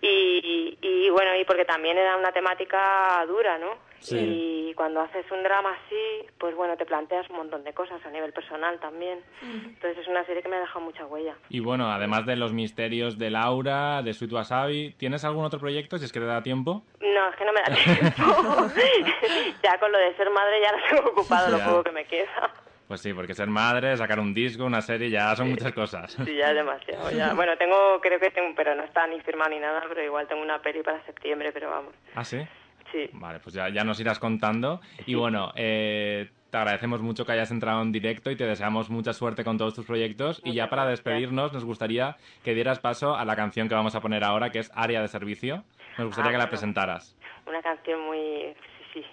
Y, 0.00 0.78
y 0.80 1.10
bueno, 1.10 1.34
y 1.36 1.44
porque 1.44 1.66
también 1.66 1.98
era 1.98 2.16
una 2.16 2.32
temática 2.32 3.22
dura, 3.26 3.58
¿no? 3.58 3.76
Sí. 4.00 4.18
Y 4.18 4.74
cuando 4.74 5.00
haces 5.00 5.24
un 5.30 5.42
drama 5.42 5.70
así, 5.70 6.28
pues 6.38 6.54
bueno, 6.54 6.76
te 6.76 6.84
planteas 6.84 7.28
un 7.30 7.36
montón 7.36 7.64
de 7.64 7.72
cosas 7.72 8.04
a 8.04 8.10
nivel 8.10 8.32
personal 8.32 8.78
también. 8.80 9.20
Entonces 9.42 9.98
es 9.98 10.08
una 10.08 10.24
serie 10.24 10.42
que 10.42 10.48
me 10.48 10.56
ha 10.56 10.60
dejado 10.60 10.80
mucha 10.80 11.06
huella. 11.06 11.34
Y 11.48 11.60
bueno, 11.60 11.90
además 11.90 12.26
de 12.26 12.36
los 12.36 12.52
misterios 12.52 13.18
de 13.18 13.30
Laura, 13.30 14.02
de 14.02 14.12
Sweet 14.12 14.32
Wasabi, 14.32 14.94
¿tienes 14.98 15.24
algún 15.24 15.44
otro 15.44 15.58
proyecto, 15.58 15.98
si 15.98 16.04
es 16.04 16.12
que 16.12 16.20
te 16.20 16.26
da 16.26 16.42
tiempo? 16.42 16.82
No, 17.00 17.28
es 17.28 17.36
que 17.36 17.44
no 17.44 17.52
me 17.52 17.60
da 17.60 17.74
tiempo. 17.74 18.72
ya 19.62 19.78
con 19.78 19.92
lo 19.92 19.98
de 19.98 20.14
ser 20.16 20.30
madre 20.30 20.60
ya 20.60 20.72
lo 20.72 20.78
tengo 20.88 21.10
ocupado 21.10 21.50
lo 21.50 21.64
poco 21.64 21.84
que 21.84 21.92
me 21.92 22.04
queda. 22.04 22.52
Pues 22.88 23.00
sí, 23.00 23.12
porque 23.12 23.34
ser 23.34 23.48
madre, 23.48 23.96
sacar 23.96 24.20
un 24.20 24.32
disco, 24.32 24.64
una 24.64 24.80
serie, 24.80 25.10
ya 25.10 25.34
son 25.34 25.50
muchas 25.50 25.72
cosas. 25.72 26.12
Sí, 26.24 26.36
ya 26.36 26.50
es 26.50 26.54
demasiado. 26.54 27.10
Ya. 27.10 27.34
Bueno, 27.34 27.56
tengo, 27.58 28.00
creo 28.00 28.20
que 28.20 28.30
tengo, 28.30 28.54
pero 28.54 28.76
no 28.76 28.84
está 28.84 29.06
ni 29.08 29.20
firmado 29.22 29.50
ni 29.50 29.58
nada, 29.58 29.82
pero 29.88 30.04
igual 30.04 30.28
tengo 30.28 30.42
una 30.42 30.62
peli 30.62 30.82
para 30.82 31.04
septiembre, 31.04 31.50
pero 31.52 31.68
vamos. 31.68 31.94
¿Ah, 32.14 32.24
sí? 32.24 32.46
Sí. 32.92 33.08
Vale, 33.12 33.40
pues 33.40 33.54
ya, 33.54 33.68
ya 33.68 33.84
nos 33.84 34.00
irás 34.00 34.18
contando. 34.18 34.80
Y 35.06 35.14
bueno, 35.22 35.52
eh, 35.56 36.28
te 36.50 36.56
agradecemos 36.58 37.00
mucho 37.02 37.24
que 37.26 37.32
hayas 37.32 37.50
entrado 37.50 37.82
en 37.82 37.92
directo 37.92 38.30
y 38.30 38.36
te 38.36 38.46
deseamos 38.46 38.88
mucha 38.90 39.12
suerte 39.12 39.44
con 39.44 39.58
todos 39.58 39.74
tus 39.74 39.86
proyectos. 39.86 40.40
y 40.44 40.54
ya 40.54 40.68
para 40.68 40.86
despedirnos, 40.86 41.52
nos 41.52 41.64
gustaría 41.64 42.16
que 42.44 42.54
dieras 42.54 42.78
paso 42.80 43.16
a 43.16 43.24
la 43.24 43.36
canción 43.36 43.68
que 43.68 43.74
vamos 43.74 43.94
a 43.94 44.00
poner 44.00 44.24
ahora, 44.24 44.50
que 44.50 44.60
es 44.60 44.70
Área 44.74 45.00
de 45.00 45.08
Servicio. 45.08 45.64
Nos 45.98 46.08
gustaría 46.08 46.30
Ah, 46.30 46.32
que 46.32 46.38
la 46.38 46.48
presentaras. 46.48 47.16
Una 47.46 47.62
canción 47.62 48.00
muy... 48.06 48.54
Sí, 48.92 49.02
sí. 49.02 49.06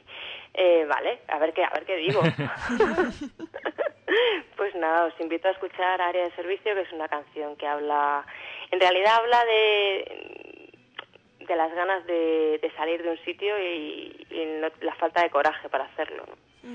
Eh, 0.55 0.85
vale, 0.87 1.19
a 1.27 1.39
ver 1.39 1.51
qué, 1.53 1.63
a 1.63 1.69
ver 1.71 1.83
qué 1.85 1.95
digo. 1.97 2.21
pues 4.57 4.75
nada, 4.75 5.05
os 5.05 5.19
invito 5.19 5.47
a 5.47 5.51
escuchar 5.51 5.99
Área 6.01 6.23
de 6.25 6.31
Servicio, 6.35 6.73
que 6.75 6.81
es 6.81 6.91
una 6.93 7.07
canción 7.07 7.55
que 7.55 7.65
habla... 7.67 8.25
En 8.71 8.79
realidad 8.79 9.13
habla 9.19 9.43
de, 9.45 10.62
de 11.47 11.55
las 11.55 11.73
ganas 11.73 12.05
de, 12.05 12.59
de 12.61 12.71
salir 12.77 13.01
de 13.03 13.11
un 13.11 13.17
sitio 13.25 13.53
y, 13.59 14.25
y 14.29 14.59
lo- 14.61 14.71
la 14.85 14.95
falta 14.95 15.21
de 15.23 15.29
coraje 15.29 15.69
para 15.69 15.85
hacerlo. 15.85 16.25
¿no? 16.63 16.69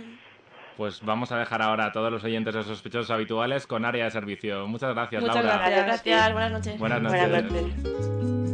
Pues 0.76 1.02
vamos 1.04 1.32
a 1.32 1.38
dejar 1.38 1.60
ahora 1.60 1.86
a 1.86 1.92
todos 1.92 2.12
los 2.12 2.22
oyentes 2.22 2.54
de 2.54 2.62
sospechosos 2.62 3.10
habituales 3.10 3.66
con 3.66 3.84
Área 3.84 4.04
de 4.04 4.10
Servicio. 4.12 4.66
Muchas 4.68 4.94
gracias, 4.94 5.22
Muchas 5.22 5.44
Laura. 5.44 5.58
gracias. 5.70 5.86
Gracias, 6.04 6.32
buenas 6.32 6.52
noches. 6.52 6.78
Buenas 6.78 7.02
noches. 7.02 8.48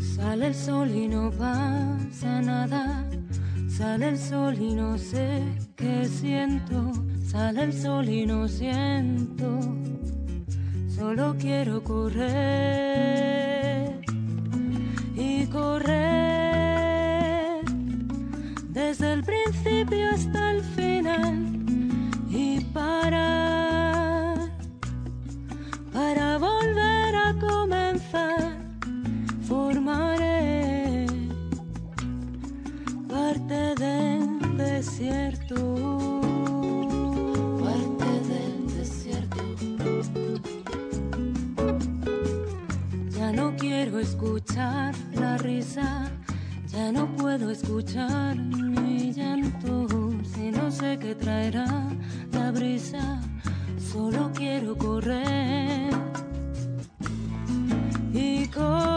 Sale 0.00 0.46
el 0.48 0.54
sol 0.54 0.90
y 0.90 1.08
no 1.08 1.30
pasa 1.30 2.40
nada. 2.42 3.04
Sale 3.68 4.08
el 4.10 4.18
sol 4.18 4.54
y 4.58 4.74
no 4.74 4.98
sé 4.98 5.42
qué 5.76 6.04
siento. 6.04 6.92
Sale 7.24 7.62
el 7.64 7.72
sol 7.72 8.08
y 8.08 8.26
no 8.26 8.46
siento. 8.48 9.60
Solo 10.98 11.36
quiero 11.38 11.82
correr 11.84 12.80
y 15.14 15.46
correr 15.46 15.94
desde 18.70 19.12
el 19.12 19.22
principio 19.22 20.10
hasta 20.10 20.50
el 20.50 20.60
final 20.60 21.46
y 22.28 22.64
parar 22.74 24.38
para 25.92 26.36
volver 26.38 27.14
a 27.14 27.32
comenzar 27.38 28.58
formaré 29.46 31.06
parte 33.08 33.74
del 33.76 34.56
desierto. 34.56 36.37
Quiero 43.68 43.98
escuchar 43.98 44.94
la 45.14 45.36
risa, 45.36 46.10
ya 46.68 46.90
no 46.90 47.06
puedo 47.16 47.50
escuchar 47.50 48.34
mi 48.34 49.12
llanto. 49.12 49.86
Si 50.34 50.50
no 50.50 50.70
sé 50.70 50.98
qué 50.98 51.14
traerá 51.14 51.66
la 52.32 52.50
brisa, 52.50 53.20
solo 53.92 54.30
quiero 54.34 54.74
correr 54.78 55.92
y 58.14 58.46
correr 58.48 58.87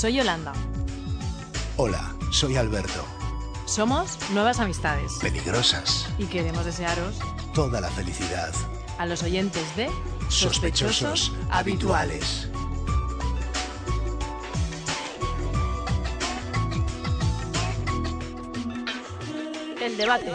soy 0.00 0.14
Yolanda. 0.14 0.54
Hola, 1.76 2.16
soy 2.32 2.56
Alberto. 2.56 3.04
Somos 3.66 4.18
Nuevas 4.30 4.58
Amistades 4.58 5.12
Peligrosas. 5.20 6.08
y 6.16 6.24
queremos 6.24 6.64
desearos 6.64 7.16
Toda 7.52 7.82
la 7.82 7.90
felicidad. 7.90 8.50
a 8.96 9.04
los 9.04 9.22
oyentes 9.22 9.76
de 9.76 9.90
Sospechosos 10.30 11.32
habituales. 11.50 12.48
El 19.82 19.96
debate. 19.96 20.30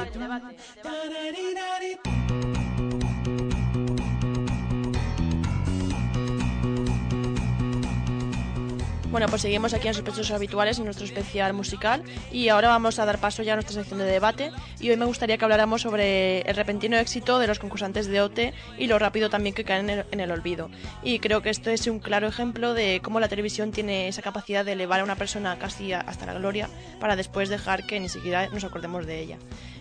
Pues 9.36 9.42
seguimos 9.42 9.74
aquí 9.74 9.90
en 9.90 9.94
Sospechosos 9.94 10.32
Habituales 10.32 10.80
en 10.80 10.86
nuestro 10.86 11.06
especial 11.06 11.52
musical 11.52 12.04
y 12.32 12.48
ahora 12.48 12.70
vamos 12.70 13.00
a 13.00 13.06
dar 13.06 13.18
paso 13.18 13.44
ya 13.44 13.52
a 13.52 13.56
nuestra 13.58 13.74
sección 13.74 14.00
de 14.00 14.06
debate 14.06 14.50
y 14.86 14.92
hoy 14.92 14.98
me 14.98 15.06
gustaría 15.06 15.40
que 15.40 15.44
habláramos 15.46 15.82
sobre 15.82 16.42
el 16.42 16.56
repentino 16.56 16.96
éxito 16.98 17.40
de 17.40 17.48
los 17.48 17.58
concursantes 17.58 18.06
de 18.06 18.22
OT 18.22 18.40
y 18.78 18.86
lo 18.86 19.00
rápido 19.00 19.32
también 19.32 19.56
que 19.56 19.64
caen 19.64 19.90
en 19.90 20.00
el, 20.00 20.06
en 20.12 20.20
el 20.20 20.30
olvido. 20.30 20.70
Y 21.02 21.18
creo 21.18 21.42
que 21.42 21.50
esto 21.50 21.72
es 21.72 21.88
un 21.88 21.98
claro 22.00 22.28
ejemplo 22.28 22.76
de 22.76 23.00
cómo 23.04 23.20
la 23.20 23.28
televisión 23.28 23.72
tiene 23.72 24.08
esa 24.08 24.22
capacidad 24.22 24.64
de 24.64 24.74
elevar 24.74 25.00
a 25.00 25.04
una 25.04 25.16
persona 25.16 25.58
casi 25.58 25.92
hasta 25.92 26.28
la 26.28 26.36
gloria 26.36 26.70
para 27.00 27.16
después 27.16 27.50
dejar 27.50 27.88
que 27.88 28.00
ni 28.00 28.10
siquiera 28.10 28.48
nos 28.50 28.64
acordemos 28.64 29.08
de 29.08 29.20
ella. 29.22 29.38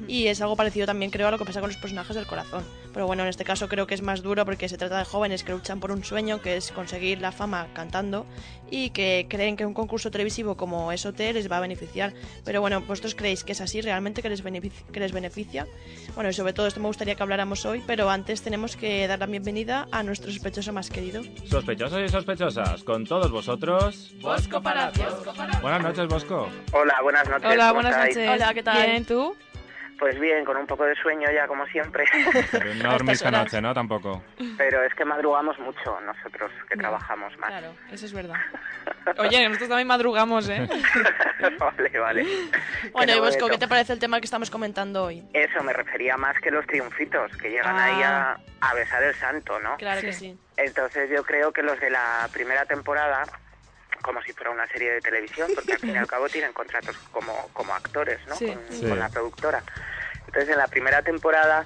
Y 0.09 0.29
es 0.29 0.41
algo 0.41 0.57
parecido 0.57 0.87
también 0.87 1.11
creo 1.11 1.29
a 1.29 1.31
lo 1.31 1.37
que 1.39 1.45
pasa 1.45 1.61
con 1.61 1.69
los 1.69 1.77
personajes 1.79 2.17
del 2.17 2.27
corazón. 2.27 2.65
Pero 2.95 3.07
bueno, 3.07 3.25
en 3.25 3.29
este 3.29 3.45
caso 3.45 3.69
creo 3.69 3.87
que 3.87 3.95
es 3.95 4.01
más 4.03 4.23
duro 4.23 4.47
porque 4.47 4.71
se 4.71 4.79
trata 4.79 4.97
de 4.99 5.05
jóvenes 5.05 5.45
que 5.45 5.53
luchan 5.53 5.81
por 5.81 5.93
un 5.93 6.03
sueño 6.03 6.41
que 6.41 6.57
es 6.57 6.73
conseguir 6.73 7.21
la 7.21 7.31
fama 7.31 7.67
cantando 7.75 8.25
y 8.71 8.91
que 8.91 9.27
creen 9.29 9.57
que 9.57 9.67
un 9.67 9.75
concurso 9.75 10.11
televisivo 10.11 10.57
como 10.57 10.91
es 10.93 11.05
OT 11.05 11.19
les 11.35 11.51
va 11.51 11.59
a 11.59 11.61
beneficiar. 11.61 12.15
Pero 12.45 12.63
bueno, 12.63 12.81
¿vosotros 12.81 13.15
creéis 13.15 13.45
que 13.45 13.53
es 13.53 13.61
así 13.61 13.81
realmente 13.83 14.23
que 14.23 14.29
les, 14.31 14.43
benefic- 14.45 14.73
que 14.95 15.01
les 15.01 15.13
beneficia? 15.13 15.67
Bueno, 16.15 16.31
y 16.31 16.33
sobre 16.33 16.55
todo 16.55 16.67
esto 16.67 16.81
me 16.81 16.87
gustaría 16.87 17.15
que 17.15 17.23
habláramos 17.23 17.67
hoy, 17.67 17.83
pero 17.87 18.09
antes 18.09 18.41
tenemos 18.41 18.77
que 18.77 19.07
dar 19.07 19.19
la 19.19 19.27
bienvenida 19.27 19.87
a 19.91 20.03
nuestro 20.03 20.31
sospechoso 20.31 20.73
más 20.73 20.89
querido. 20.89 21.23
Sospechosos 21.45 22.01
y 22.01 22.09
sospechosas, 22.09 22.83
con 22.85 23.05
todos 23.05 23.31
vosotros... 23.31 24.15
Bosco 24.23 24.63
Palacios. 24.63 25.13
Buenas 25.61 25.83
noches, 25.83 26.07
Bosco. 26.09 26.49
Hola, 26.73 26.95
buenas 27.03 27.29
noches. 27.29 27.51
Hola, 27.53 27.69
¿cómo 27.69 27.83
buenas 27.83 27.99
noches. 27.99 28.31
Hola, 28.31 28.55
¿qué 28.55 28.63
tal? 28.63 28.87
Bien, 28.87 29.05
¿tú? 29.05 29.37
Pues 29.99 30.19
bien, 30.19 30.45
con 30.45 30.57
un 30.57 30.67
poco 30.67 30.85
de 30.85 30.95
sueño 30.97 31.29
ya 31.33 31.47
como 31.47 31.65
siempre. 31.67 32.05
Pero 32.51 32.75
no 32.75 32.91
dormís 32.93 33.15
esta 33.15 33.31
noche, 33.31 33.61
¿no? 33.61 33.73
Tampoco. 33.73 34.23
Pero 34.59 34.83
es 34.83 34.93
que 34.95 35.05
madrugamos 35.05 35.59
mucho 35.61 36.01
nosotros 36.01 36.51
que 36.69 36.77
trabajamos 36.77 37.37
más. 37.39 37.49
Claro, 37.51 37.75
eso 37.91 38.07
es 38.07 38.13
verdad. 38.13 38.35
Oye, 39.19 39.45
nosotros 39.47 39.69
también 39.69 39.87
madrugamos, 39.89 40.49
¿eh? 40.49 40.67
vale, 41.59 41.99
vale. 41.99 42.27
Bueno, 42.93 43.15
y 43.17 43.21
Bosco. 43.21 43.49
¿qué 43.49 43.59
te 43.59 43.69
parece 43.69 43.93
el 43.93 43.99
tema 43.99 44.19
que 44.21 44.25
estamos 44.25 44.51
comentando 44.51 45.05
hoy? 45.05 45.23
Eso 45.33 45.63
me 45.63 45.73
refería 45.73 46.17
más 46.17 46.37
que 46.41 46.51
los 46.51 46.67
triunfitos, 46.67 47.37
que 47.37 47.51
llegan 47.51 47.77
Ah. 47.77 47.85
ahí 47.85 48.03
a, 48.03 48.39
a 48.61 48.75
besar 48.75 49.03
el 49.03 49.15
santo, 49.15 49.59
¿no? 49.61 49.77
Claro 49.77 50.01
que 50.01 50.13
sí. 50.13 50.37
Entonces 50.57 51.09
yo 51.11 51.23
creo 51.25 51.53
que 51.53 51.63
los 51.63 51.79
de 51.81 51.91
la 51.91 52.29
primera 52.33 52.65
temporada, 52.67 53.25
como 54.05 54.23
si 54.23 54.33
fuera 54.35 54.51
una 54.51 54.67
serie 54.69 54.93
de 54.93 55.01
televisión, 55.01 55.51
porque 55.55 55.73
al 55.73 55.79
fin 55.81 55.91
y 55.95 55.97
al 55.97 56.07
cabo 56.15 56.29
tienen 56.29 56.53
contratos 56.53 56.97
como, 57.11 57.49
como 57.55 57.75
actores, 57.75 58.21
¿no? 58.29 58.37
Sí. 58.37 58.47
Con, 58.47 58.61
Sí. 58.71 58.87
con 58.89 58.99
la 58.99 59.09
productora. 59.09 59.63
Entonces 60.27 60.51
en 60.51 60.59
la 60.59 60.69
primera 60.69 61.03
temporada 61.03 61.65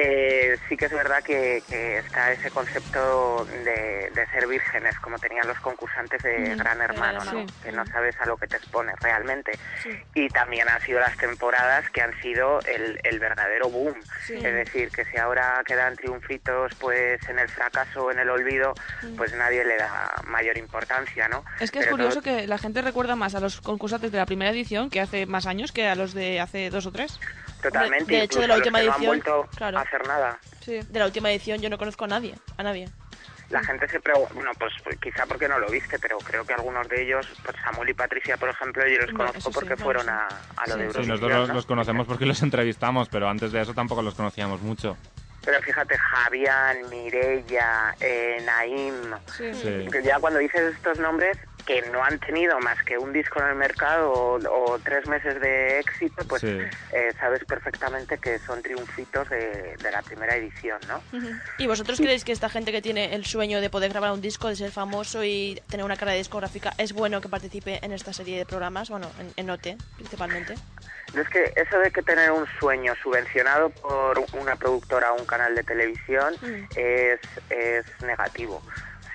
eh, 0.00 0.56
sí 0.68 0.76
que 0.76 0.84
es 0.86 0.92
verdad 0.92 1.22
que, 1.24 1.60
que 1.68 1.98
está 1.98 2.30
ese 2.32 2.50
concepto 2.52 3.44
de, 3.46 4.10
de 4.14 4.26
ser 4.32 4.46
vírgenes, 4.46 4.96
como 5.00 5.18
tenían 5.18 5.46
los 5.48 5.58
concursantes 5.58 6.22
de 6.22 6.54
Mm, 6.54 6.58
Gran 6.58 6.80
Hermano, 6.80 7.24
¿no? 7.24 7.46
Que 7.64 7.72
no 7.72 7.84
sabes 7.86 8.14
a 8.20 8.26
lo 8.26 8.36
que 8.36 8.46
te 8.46 8.56
expones 8.58 8.94
realmente. 9.00 9.58
Y 10.14 10.28
también 10.28 10.68
han 10.68 10.80
sido 10.82 11.00
las 11.00 11.16
temporadas 11.16 11.88
que 11.90 12.00
han 12.00 12.12
sido 12.20 12.60
el, 12.62 13.00
el 13.02 13.18
verdadero 13.18 13.68
boom. 13.70 13.94
Es 14.28 14.42
decir, 14.42 14.90
que 14.90 15.04
si 15.06 15.16
ahora 15.16 15.62
quedan 15.66 15.96
triunfitos 15.96 16.72
pues 16.78 17.20
en 17.28 17.38
el 17.40 17.48
fracaso 17.48 18.04
o 18.04 18.12
en 18.12 18.20
el 18.20 18.30
olvido, 18.30 18.74
pues 19.16 19.32
nadie 19.34 19.64
le 19.64 19.76
da 19.76 20.14
mayor 20.26 20.56
importancia, 20.58 21.26
¿no? 21.28 21.44
Es 21.58 21.70
que 21.72 21.80
es 21.80 21.86
curioso 21.88 22.20
todo- 22.22 22.36
que 22.36 22.46
la 22.46 22.58
gente 22.58 22.82
recuerda 22.82 23.16
más 23.16 23.34
a 23.34 23.40
los 23.40 23.60
concursantes 23.60 24.12
de 24.12 24.18
la 24.18 24.26
primera 24.26 24.50
edición 24.52 24.90
que 24.90 25.00
hace 25.00 25.26
más 25.26 25.46
años 25.46 25.72
que 25.72 25.88
a 25.88 25.96
los 25.96 26.14
de 26.14 26.38
hace 26.40 26.70
dos 26.70 26.86
o 26.86 26.92
tres. 26.92 27.18
Totalmente. 27.62 28.12
De 28.12 28.22
hecho, 28.22 28.40
de 28.40 28.48
la 28.48 28.56
última 28.56 28.82
los 28.82 28.94
que 28.96 29.02
no 29.02 29.08
han 29.08 29.14
edición, 29.14 29.36
vuelto 29.42 29.56
claro. 29.56 29.78
a 29.78 29.80
hacer 29.82 30.06
nada. 30.06 30.38
De 30.66 30.98
la 30.98 31.06
última 31.06 31.30
edición 31.30 31.60
yo 31.60 31.70
no 31.70 31.78
conozco 31.78 32.04
a 32.04 32.08
nadie, 32.08 32.34
a 32.56 32.62
nadie. 32.62 32.88
La 33.50 33.64
gente 33.64 33.88
se 33.88 33.98
pregunta, 33.98 34.34
bueno, 34.34 34.50
pues 34.58 34.72
quizá 35.00 35.24
porque 35.24 35.48
no 35.48 35.58
lo 35.58 35.68
viste, 35.70 35.98
pero 35.98 36.18
creo 36.18 36.44
que 36.44 36.52
algunos 36.52 36.86
de 36.88 37.02
ellos, 37.02 37.26
pues 37.42 37.56
Samuel 37.64 37.88
y 37.88 37.94
Patricia, 37.94 38.36
por 38.36 38.50
ejemplo, 38.50 38.86
yo 38.86 38.98
los 39.00 39.12
conozco 39.12 39.40
sí, 39.40 39.50
porque 39.54 39.74
fueron 39.76 40.02
sí. 40.04 40.10
a, 40.10 40.26
a 40.56 40.66
lo 40.68 40.76
de 40.76 40.80
Sí, 40.82 40.86
Eurovisión, 40.88 41.08
nosotros 41.08 41.38
los, 41.38 41.48
¿no? 41.48 41.54
los 41.54 41.66
conocemos 41.66 42.06
porque 42.06 42.26
los 42.26 42.42
entrevistamos, 42.42 43.08
pero 43.08 43.26
antes 43.28 43.50
de 43.52 43.62
eso 43.62 43.72
tampoco 43.72 44.02
los 44.02 44.14
conocíamos 44.14 44.60
mucho. 44.60 44.98
Pero 45.46 45.62
fíjate, 45.62 45.96
Javián, 45.96 46.76
Mireia, 46.90 47.94
eh, 48.00 48.42
Naim, 48.44 48.94
Sí. 49.34 49.88
que 49.90 50.02
ya 50.02 50.18
cuando 50.20 50.40
dices 50.40 50.74
estos 50.74 50.98
nombres 50.98 51.38
que 51.68 51.82
no 51.92 52.02
han 52.02 52.18
tenido 52.18 52.58
más 52.60 52.82
que 52.82 52.96
un 52.96 53.12
disco 53.12 53.40
en 53.42 53.48
el 53.48 53.54
mercado 53.54 54.10
o, 54.10 54.38
o 54.72 54.78
tres 54.78 55.06
meses 55.06 55.38
de 55.38 55.78
éxito, 55.80 56.24
pues 56.26 56.40
Sí. 56.40 56.48
eh, 56.94 57.12
sabes 57.20 57.44
perfectamente 57.44 58.16
que 58.16 58.38
son 58.38 58.62
triunfitos 58.62 59.28
de, 59.28 59.76
de 59.76 59.90
la 59.90 60.00
primera 60.00 60.34
edición, 60.34 60.80
¿no? 60.88 61.02
¿Y 61.58 61.66
vosotros 61.66 61.98
creéis 61.98 62.24
que 62.24 62.32
esta 62.32 62.48
gente 62.48 62.72
que 62.72 62.80
tiene 62.80 63.14
el 63.14 63.26
sueño 63.26 63.60
de 63.60 63.68
poder 63.68 63.90
grabar 63.90 64.12
un 64.12 64.22
disco, 64.22 64.48
de 64.48 64.56
ser 64.56 64.70
famoso 64.70 65.22
y 65.24 65.60
tener 65.68 65.84
una 65.84 65.96
carrera 65.96 66.16
discográfica, 66.16 66.72
es 66.78 66.94
bueno 66.94 67.20
que 67.20 67.28
participe 67.28 67.80
en 67.82 67.92
esta 67.92 68.14
serie 68.14 68.38
de 68.38 68.46
programas? 68.46 68.88
Bueno, 68.88 69.10
en, 69.20 69.30
en 69.36 69.50
OT, 69.50 69.76
principalmente. 69.96 70.54
Es 71.14 71.28
que 71.28 71.52
eso 71.54 71.78
de 71.80 71.90
que 71.90 72.02
tener 72.02 72.30
un 72.30 72.46
sueño 72.58 72.94
subvencionado 73.02 73.68
por 73.68 74.18
una 74.32 74.56
productora 74.56 75.12
o 75.12 75.20
un 75.20 75.26
canal 75.26 75.54
de 75.54 75.64
televisión 75.64 76.34
es, 76.76 77.20
es 77.50 77.84
negativo. 78.02 78.62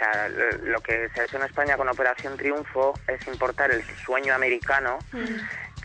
Sea, 0.04 0.28
lo, 0.28 0.52
lo 0.72 0.82
que 0.82 1.08
se 1.14 1.22
ha 1.22 1.26
hecho 1.26 1.38
en 1.38 1.44
España 1.44 1.78
con 1.78 1.88
Operación 1.88 2.36
Triunfo 2.36 3.00
es 3.08 3.26
importar 3.28 3.72
el 3.72 3.84
sueño 4.06 4.34
americano 4.36 5.00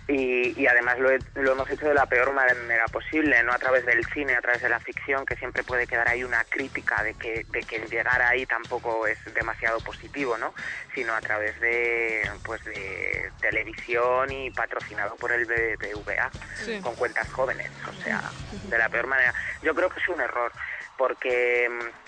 y, 0.08 0.60
y 0.60 0.66
además 0.66 0.98
lo, 0.98 1.10
he- 1.12 1.18
lo 1.36 1.52
hemos 1.52 1.70
hecho 1.70 1.86
de 1.86 1.94
la 1.94 2.06
peor 2.06 2.32
manera 2.32 2.86
posible, 2.86 3.40
no 3.44 3.52
a 3.52 3.58
través 3.58 3.84
del 3.86 4.04
cine, 4.06 4.34
a 4.34 4.40
través 4.40 4.62
de 4.62 4.70
la 4.70 4.80
ficción, 4.80 5.24
que 5.24 5.36
siempre 5.36 5.62
puede 5.62 5.86
quedar 5.86 6.08
ahí 6.08 6.24
una 6.24 6.42
crítica 6.44 7.02
de 7.04 7.14
que, 7.14 7.44
de 7.48 7.60
que 7.62 7.78
llegar 7.86 8.20
ahí 8.22 8.44
tampoco 8.46 9.06
es 9.06 9.18
demasiado 9.34 9.78
positivo, 9.80 10.36
¿no? 10.36 10.52
Sino 10.94 11.14
a 11.14 11.20
través 11.20 11.60
de, 11.60 12.28
pues 12.42 12.64
de 12.64 13.30
televisión 13.40 14.32
y 14.32 14.50
patrocinado 14.50 15.14
por 15.16 15.30
el 15.30 15.44
BBVA 15.44 16.30
Sí. 16.64 16.80
con 16.80 16.96
cuentas 16.96 17.28
jóvenes, 17.30 17.70
o 17.88 17.92
sea, 18.02 18.20
de 18.50 18.78
la 18.78 18.88
peor 18.88 19.06
manera. 19.06 19.32
Yo 19.62 19.74
creo 19.74 19.88
que 19.90 20.00
es 20.00 20.08
un 20.08 20.20
error, 20.20 20.50
porque 20.96 21.68
mm, 21.70 22.07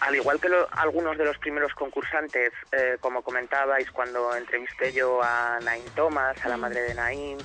al 0.00 0.14
igual 0.14 0.40
que 0.40 0.48
lo- 0.48 0.68
algunos 0.76 1.16
de 1.16 1.24
los 1.24 1.38
primeros 1.38 1.72
concursantes, 1.74 2.52
eh, 2.72 2.96
como 3.00 3.22
comentabais 3.22 3.90
cuando 3.92 4.34
entrevisté 4.36 4.92
yo 4.92 5.22
a 5.22 5.58
Naim 5.62 5.84
Thomas, 5.94 6.36
a 6.44 6.48
la 6.48 6.56
madre 6.56 6.82
de 6.82 6.94
Naim, 6.94 7.38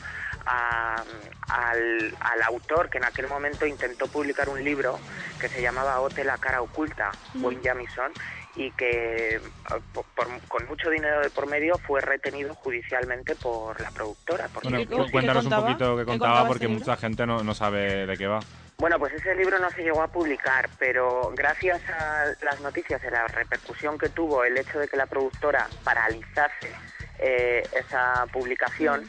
a- 0.46 1.04
al, 1.50 2.18
al 2.20 2.42
autor 2.48 2.90
que 2.90 2.98
en 2.98 3.06
aquel 3.06 3.28
momento 3.28 3.66
intentó 3.66 4.08
publicar 4.08 4.50
un 4.50 4.64
libro 4.64 5.00
que 5.40 5.50
se 5.50 5.62
llamaba 5.62 6.00
Ote 6.02 6.24
la 6.24 6.38
cara 6.40 6.62
oculta, 6.62 7.12
Mm. 7.34 7.46
Wayne 7.46 7.62
Jamison, 7.64 8.12
y 8.56 8.72
que 8.72 9.36
eh, 9.36 9.42
por- 9.94 10.06
por- 10.16 10.48
con 10.48 10.66
mucho 10.68 10.90
dinero 10.90 11.22
de 11.22 11.30
por 11.30 11.46
medio 11.48 11.78
fue 11.88 12.02
retenido 12.02 12.54
judicialmente 12.56 13.36
por 13.36 13.80
la 13.80 13.92
productora. 13.92 14.50
Bueno, 14.64 14.80
cu- 14.90 15.10
cuéntanos 15.12 15.46
un 15.46 15.52
poquito 15.52 15.98
qué 15.98 16.06
contaba, 16.06 16.48
porque 16.48 16.68
mucha 16.68 16.98
gente 16.98 17.26
no, 17.26 17.44
no 17.44 17.54
sabe 17.54 18.06
de 18.06 18.18
qué 18.18 18.28
va. 18.28 18.40
Bueno, 18.82 18.98
pues 18.98 19.14
ese 19.14 19.36
libro 19.36 19.60
no 19.60 19.70
se 19.70 19.84
llegó 19.84 20.02
a 20.02 20.08
publicar, 20.08 20.68
pero 20.80 21.32
gracias 21.36 21.80
a 21.88 22.26
las 22.42 22.60
noticias 22.62 23.00
y 23.08 23.12
la 23.12 23.28
repercusión 23.28 23.96
que 24.00 24.10
tuvo 24.10 24.44
el 24.44 24.58
hecho 24.58 24.80
de 24.80 24.88
que 24.88 24.98
la 24.98 25.06
productora 25.06 25.68
paralizase 25.84 26.74
eh, 27.20 27.62
esa 27.74 28.26
publicación, 28.34 29.08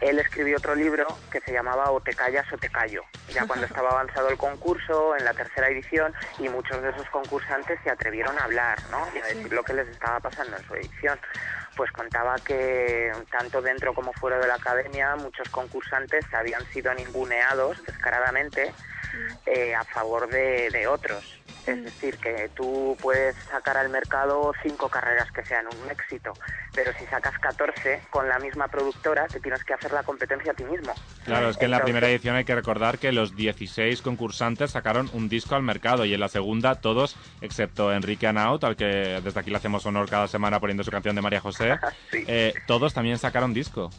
él 0.00 0.20
escribió 0.20 0.58
otro 0.58 0.76
libro 0.76 1.04
que 1.32 1.40
se 1.40 1.52
llamaba 1.52 1.90
O 1.90 2.00
te 2.00 2.14
callas 2.14 2.46
o 2.52 2.58
te 2.58 2.68
callo, 2.68 3.02
ya 3.34 3.44
cuando 3.44 3.66
estaba 3.66 3.90
avanzado 3.90 4.28
el 4.28 4.38
concurso, 4.38 5.16
en 5.16 5.24
la 5.24 5.34
tercera 5.34 5.66
edición, 5.68 6.14
y 6.38 6.48
muchos 6.48 6.80
de 6.80 6.90
esos 6.90 7.10
concursantes 7.10 7.80
se 7.82 7.90
atrevieron 7.90 8.38
a 8.38 8.44
hablar, 8.44 8.78
¿no? 8.92 9.04
Y 9.16 9.18
a 9.18 9.26
decir 9.26 9.52
lo 9.52 9.64
que 9.64 9.74
les 9.74 9.88
estaba 9.88 10.20
pasando 10.20 10.56
en 10.56 10.64
su 10.64 10.76
edición. 10.76 11.18
Pues 11.76 11.90
contaba 11.90 12.36
que 12.36 13.10
tanto 13.32 13.62
dentro 13.62 13.94
como 13.94 14.12
fuera 14.12 14.38
de 14.38 14.46
la 14.46 14.54
academia 14.54 15.16
muchos 15.16 15.48
concursantes 15.48 16.24
habían 16.32 16.64
sido 16.66 16.94
ninguneados 16.94 17.84
descaradamente 17.84 18.72
eh, 19.46 19.74
a 19.74 19.84
favor 19.84 20.28
de, 20.28 20.70
de 20.70 20.86
otros. 20.86 21.38
Es 21.68 21.84
decir, 21.84 22.16
que 22.16 22.50
tú 22.54 22.96
puedes 23.00 23.36
sacar 23.50 23.76
al 23.76 23.90
mercado 23.90 24.52
cinco 24.62 24.88
carreras 24.88 25.30
que 25.32 25.44
sean 25.44 25.66
un 25.66 25.90
éxito, 25.90 26.32
pero 26.74 26.92
si 26.98 27.04
sacas 27.06 27.38
14 27.38 28.00
con 28.08 28.26
la 28.26 28.38
misma 28.38 28.68
productora, 28.68 29.26
te 29.26 29.38
tienes 29.38 29.62
que 29.64 29.74
hacer 29.74 29.92
la 29.92 30.02
competencia 30.02 30.52
a 30.52 30.54
ti 30.54 30.64
mismo. 30.64 30.94
Claro, 31.26 31.50
es 31.50 31.58
que 31.58 31.66
en 31.66 31.72
la 31.72 31.82
primera 31.82 32.08
edición 32.08 32.36
hay 32.36 32.46
que 32.46 32.54
recordar 32.54 32.98
que 32.98 33.12
los 33.12 33.36
16 33.36 34.00
concursantes 34.00 34.70
sacaron 34.70 35.10
un 35.12 35.28
disco 35.28 35.56
al 35.56 35.62
mercado 35.62 36.06
y 36.06 36.14
en 36.14 36.20
la 36.20 36.28
segunda 36.28 36.76
todos, 36.76 37.16
excepto 37.42 37.92
Enrique 37.92 38.26
Anaut, 38.26 38.64
al 38.64 38.76
que 38.76 39.20
desde 39.22 39.38
aquí 39.38 39.50
le 39.50 39.58
hacemos 39.58 39.84
honor 39.84 40.08
cada 40.08 40.26
semana 40.26 40.60
poniendo 40.60 40.84
su 40.84 40.90
canción 40.90 41.16
de 41.16 41.20
María 41.20 41.40
José, 41.40 41.78
eh, 42.12 42.54
todos 42.66 42.94
también 42.94 43.18
sacaron 43.18 43.52
disco. 43.52 43.90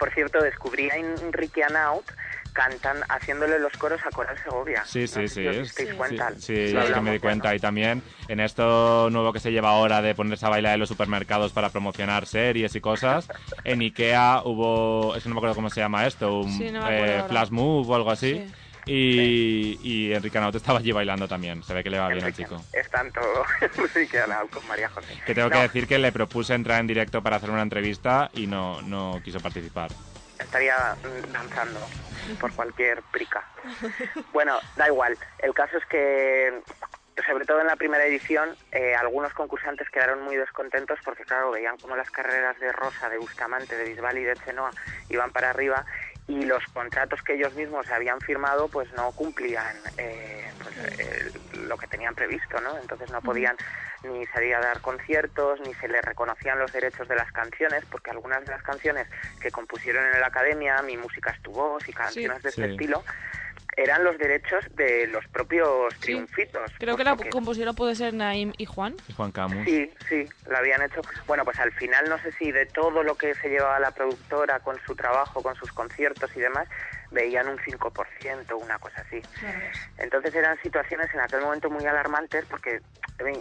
Por 0.00 0.12
cierto, 0.12 0.42
descubrí 0.42 0.90
a 0.90 0.96
Enrique 0.96 1.62
Anaut 1.62 2.10
cantan 2.54 3.02
haciéndole 3.08 3.58
los 3.58 3.72
coros 3.74 4.00
a 4.06 4.10
Coral 4.10 4.38
Segovia. 4.42 4.82
Sí, 4.86 5.06
sí, 5.06 5.20
No 5.22 5.28
sé 5.28 5.34
sí. 5.34 5.42
si 5.42 5.48
os 5.48 5.68
sí, 5.72 5.86
cuenta. 5.96 6.30
sí, 6.38 6.72
Lo 6.72 6.82
es 6.82 6.92
que 6.92 7.00
me 7.00 7.12
di 7.12 7.18
cuenta. 7.18 7.54
Y 7.54 7.58
también 7.58 8.02
en 8.28 8.40
esto 8.40 9.10
nuevo 9.10 9.32
que 9.32 9.40
se 9.40 9.52
lleva 9.52 9.70
ahora 9.70 10.00
de 10.00 10.14
ponerse 10.14 10.46
a 10.46 10.48
bailar 10.48 10.74
en 10.74 10.80
los 10.80 10.88
supermercados 10.88 11.52
para 11.52 11.68
promocionar 11.70 12.26
series 12.26 12.74
y 12.74 12.80
cosas, 12.80 13.28
en 13.64 13.80
Ikea 13.80 14.42
hubo, 14.44 15.14
es 15.16 15.22
que 15.24 15.28
no 15.28 15.34
me 15.34 15.40
acuerdo 15.40 15.56
cómo 15.56 15.68
se 15.68 15.80
llama 15.80 16.06
esto, 16.06 16.40
un 16.40 16.52
Sí, 16.52 16.70
no 16.70 16.88
eh, 16.88 17.24
flash 17.28 17.50
move 17.50 17.86
o 17.90 17.94
algo 17.96 18.10
así. 18.10 18.44
Y, 18.86 19.78
y 19.82 20.12
Enrique 20.12 20.36
Anaut 20.38 20.54
estaba 20.54 20.78
allí 20.78 20.92
bailando 20.92 21.26
también. 21.26 21.62
Se 21.62 21.72
ve 21.72 21.82
que 21.82 21.88
le 21.90 21.98
va 21.98 22.08
bien 22.10 22.24
al 22.24 22.34
chico. 22.34 22.62
Están 22.72 23.10
todo 23.12 23.44
Enrique 23.88 24.20
Anaut 24.20 24.50
con 24.50 24.66
María 24.68 24.88
José. 24.90 25.08
Que 25.26 25.34
tengo 25.34 25.48
No, 25.48 25.56
que 25.56 25.62
decir 25.62 25.86
que 25.86 25.98
le 25.98 26.12
propuse 26.12 26.54
entrar 26.54 26.80
en 26.80 26.86
directo 26.86 27.22
para 27.22 27.36
hacer 27.36 27.50
una 27.50 27.62
entrevista 27.62 28.30
y 28.34 28.46
no, 28.46 28.82
no 28.82 29.20
quiso 29.24 29.40
participar. 29.40 29.90
Estaría 30.38 30.96
mm, 31.02 31.32
danzando 31.32 31.80
por 32.40 32.52
cualquier 32.54 33.02
prica. 33.02 33.44
Bueno, 34.32 34.58
da 34.76 34.88
igual. 34.88 35.16
El 35.38 35.54
caso 35.54 35.78
es 35.78 35.86
que, 35.86 36.62
sobre 37.26 37.44
todo 37.44 37.60
en 37.60 37.66
la 37.66 37.76
primera 37.76 38.04
edición, 38.04 38.56
eh, 38.72 38.94
algunos 38.94 39.32
concursantes 39.32 39.88
quedaron 39.90 40.22
muy 40.22 40.36
descontentos 40.36 40.98
porque, 41.04 41.24
claro, 41.24 41.50
veían 41.50 41.76
como 41.78 41.96
las 41.96 42.10
carreras 42.10 42.58
de 42.60 42.72
Rosa, 42.72 43.08
de 43.08 43.18
Bustamante, 43.18 43.76
de 43.76 43.84
Bisbal 43.84 44.18
y 44.18 44.24
de 44.24 44.36
Chenoa 44.36 44.70
iban 45.08 45.30
para 45.30 45.50
arriba 45.50 45.84
y 46.26 46.44
los 46.44 46.64
contratos 46.72 47.20
que 47.22 47.34
ellos 47.34 47.54
mismos 47.54 47.86
habían 47.90 48.20
firmado 48.20 48.68
pues 48.68 48.90
no 48.94 49.12
cumplían 49.12 49.76
eh, 49.98 50.50
pues, 50.62 50.74
eh, 50.98 51.32
lo 51.52 51.76
que 51.76 51.86
tenían 51.86 52.14
previsto, 52.14 52.60
¿no? 52.62 52.78
Entonces 52.78 53.10
no 53.10 53.20
podían 53.20 53.56
ni 54.04 54.24
salir 54.26 54.54
a 54.54 54.60
dar 54.60 54.80
conciertos, 54.80 55.60
ni 55.60 55.74
se 55.74 55.88
les 55.88 56.02
reconocían 56.02 56.58
los 56.58 56.72
derechos 56.72 57.08
de 57.08 57.16
las 57.16 57.30
canciones, 57.32 57.84
porque 57.90 58.10
algunas 58.10 58.44
de 58.44 58.52
las 58.52 58.62
canciones 58.62 59.06
que 59.40 59.50
compusieron 59.50 60.04
en 60.14 60.20
la 60.20 60.26
academia, 60.28 60.80
Mi 60.82 60.96
música 60.96 61.30
es 61.30 61.40
tu 61.42 61.52
voz 61.52 61.86
y 61.88 61.92
canciones 61.92 62.42
de 62.42 62.48
este 62.50 62.66
Sí. 62.66 62.70
estilo, 62.72 63.04
eran 63.76 64.04
los 64.04 64.16
derechos 64.18 64.64
de 64.76 65.06
los 65.08 65.26
propios 65.28 65.94
triunfitos. 66.00 66.70
Creo 66.78 66.96
que 66.96 67.04
la 67.04 67.16
compositora 67.16 67.72
puede 67.72 67.94
ser 67.94 68.14
Naim 68.14 68.52
y 68.56 68.66
Juan. 68.66 68.94
Y 69.08 69.12
Juan 69.12 69.32
Camus. 69.32 69.64
Sí, 69.64 69.90
sí, 70.08 70.24
lo 70.48 70.56
habían 70.56 70.82
hecho. 70.82 71.00
Bueno, 71.26 71.44
pues 71.44 71.58
al 71.58 71.72
final 71.72 72.08
no 72.08 72.18
sé 72.20 72.32
si 72.32 72.52
de 72.52 72.66
todo 72.66 73.02
lo 73.02 73.16
que 73.16 73.34
se 73.34 73.48
llevaba 73.48 73.78
la 73.80 73.90
productora 73.90 74.60
con 74.60 74.78
su 74.86 74.94
trabajo, 74.94 75.42
con 75.42 75.54
sus 75.56 75.72
conciertos 75.72 76.30
y 76.36 76.40
demás, 76.40 76.68
veían 77.14 77.48
un 77.48 77.56
5%, 77.58 78.60
una 78.60 78.78
cosa 78.78 79.00
así. 79.00 79.22
Entonces 79.96 80.34
eran 80.34 80.60
situaciones 80.60 81.12
en 81.14 81.20
aquel 81.20 81.40
momento 81.40 81.70
muy 81.70 81.86
alarmantes 81.86 82.44
porque 82.46 82.80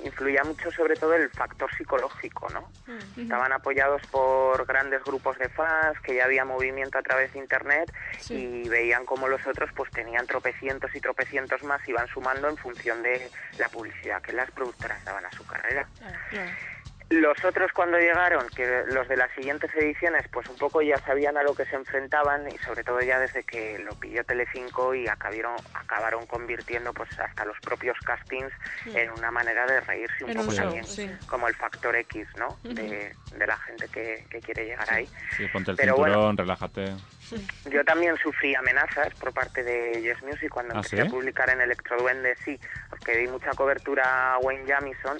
influía 0.03 0.43
mucho 0.43 0.71
sobre 0.71 0.95
todo 0.95 1.15
el 1.15 1.29
factor 1.31 1.69
psicológico, 1.75 2.47
¿no? 2.49 2.69
Estaban 3.17 3.51
apoyados 3.51 4.01
por 4.07 4.65
grandes 4.65 5.03
grupos 5.03 5.37
de 5.39 5.49
fans, 5.49 5.99
que 6.01 6.15
ya 6.15 6.25
había 6.25 6.45
movimiento 6.45 6.97
a 6.99 7.01
través 7.01 7.33
de 7.33 7.39
internet 7.39 7.91
y 8.29 8.69
veían 8.69 9.05
como 9.05 9.27
los 9.27 9.45
otros 9.47 9.69
pues 9.75 9.89
tenían 9.91 10.27
tropecientos 10.27 10.93
y 10.95 11.01
tropecientos 11.01 11.63
más, 11.63 11.85
iban 11.87 12.07
sumando 12.07 12.47
en 12.47 12.57
función 12.57 13.01
de 13.01 13.29
la 13.57 13.67
publicidad 13.69 14.21
que 14.21 14.33
las 14.33 14.49
productoras 14.51 15.03
daban 15.03 15.25
a 15.25 15.31
su 15.31 15.45
carrera. 15.45 15.87
Los 17.09 17.43
otros 17.45 17.71
cuando 17.73 17.97
llegaron, 17.99 18.47
que 18.55 18.83
los 18.87 19.07
de 19.07 19.17
las 19.17 19.29
siguientes 19.33 19.69
ediciones, 19.75 20.25
pues 20.31 20.47
un 20.49 20.57
poco 20.57 20.81
ya 20.81 20.97
sabían 20.99 21.37
a 21.37 21.43
lo 21.43 21.53
que 21.53 21.65
se 21.65 21.75
enfrentaban 21.75 22.47
y 22.51 22.57
sobre 22.59 22.83
todo 22.83 23.01
ya 23.01 23.19
desde 23.19 23.43
que 23.43 23.77
lo 23.79 23.93
pidió 23.99 24.23
Telecinco 24.23 24.95
y 24.95 25.07
acabaron, 25.07 25.55
acabaron 25.75 26.25
convirtiendo 26.25 26.91
pues 26.93 27.09
hasta 27.19 27.45
los 27.45 27.59
propios 27.59 27.97
castings 28.05 28.51
Mm. 28.85 28.97
en 28.97 29.11
una 29.11 29.31
manera 29.31 29.65
de 29.65 29.79
reírse 29.81 30.23
un 30.23 30.31
En 30.31 30.37
poco 30.37 30.49
un 30.49 30.55
show, 30.55 30.63
también, 30.65 30.85
sí. 30.85 31.09
como 31.27 31.47
el 31.47 31.55
factor 31.55 31.95
X, 31.95 32.27
¿no? 32.37 32.57
de, 32.63 33.13
de 33.35 33.47
la 33.47 33.57
gente 33.57 33.87
que, 33.89 34.25
que 34.29 34.39
quiere 34.39 34.65
llegar 34.65 34.91
ahí. 34.91 35.07
Sí, 35.37 35.45
ponte 35.47 35.71
el 35.71 35.77
Pero 35.77 35.95
cinturón, 35.95 36.21
bueno. 36.35 36.41
relájate. 36.43 36.93
Yo 37.69 37.83
también 37.85 38.17
sufrí 38.17 38.53
amenazas 38.55 39.13
por 39.15 39.33
parte 39.33 39.63
de 39.63 40.01
Yes 40.01 40.21
Music 40.23 40.49
cuando 40.49 40.73
¿Ah, 40.73 40.77
empecé 40.77 40.97
sí? 40.97 41.01
a 41.07 41.09
publicar 41.09 41.49
en 41.49 41.61
Electroduende, 41.61 42.35
sí, 42.43 42.59
porque 42.89 43.17
di 43.17 43.27
mucha 43.27 43.51
cobertura 43.51 44.33
a 44.33 44.37
Wayne 44.39 44.65
Jamison 44.71 45.17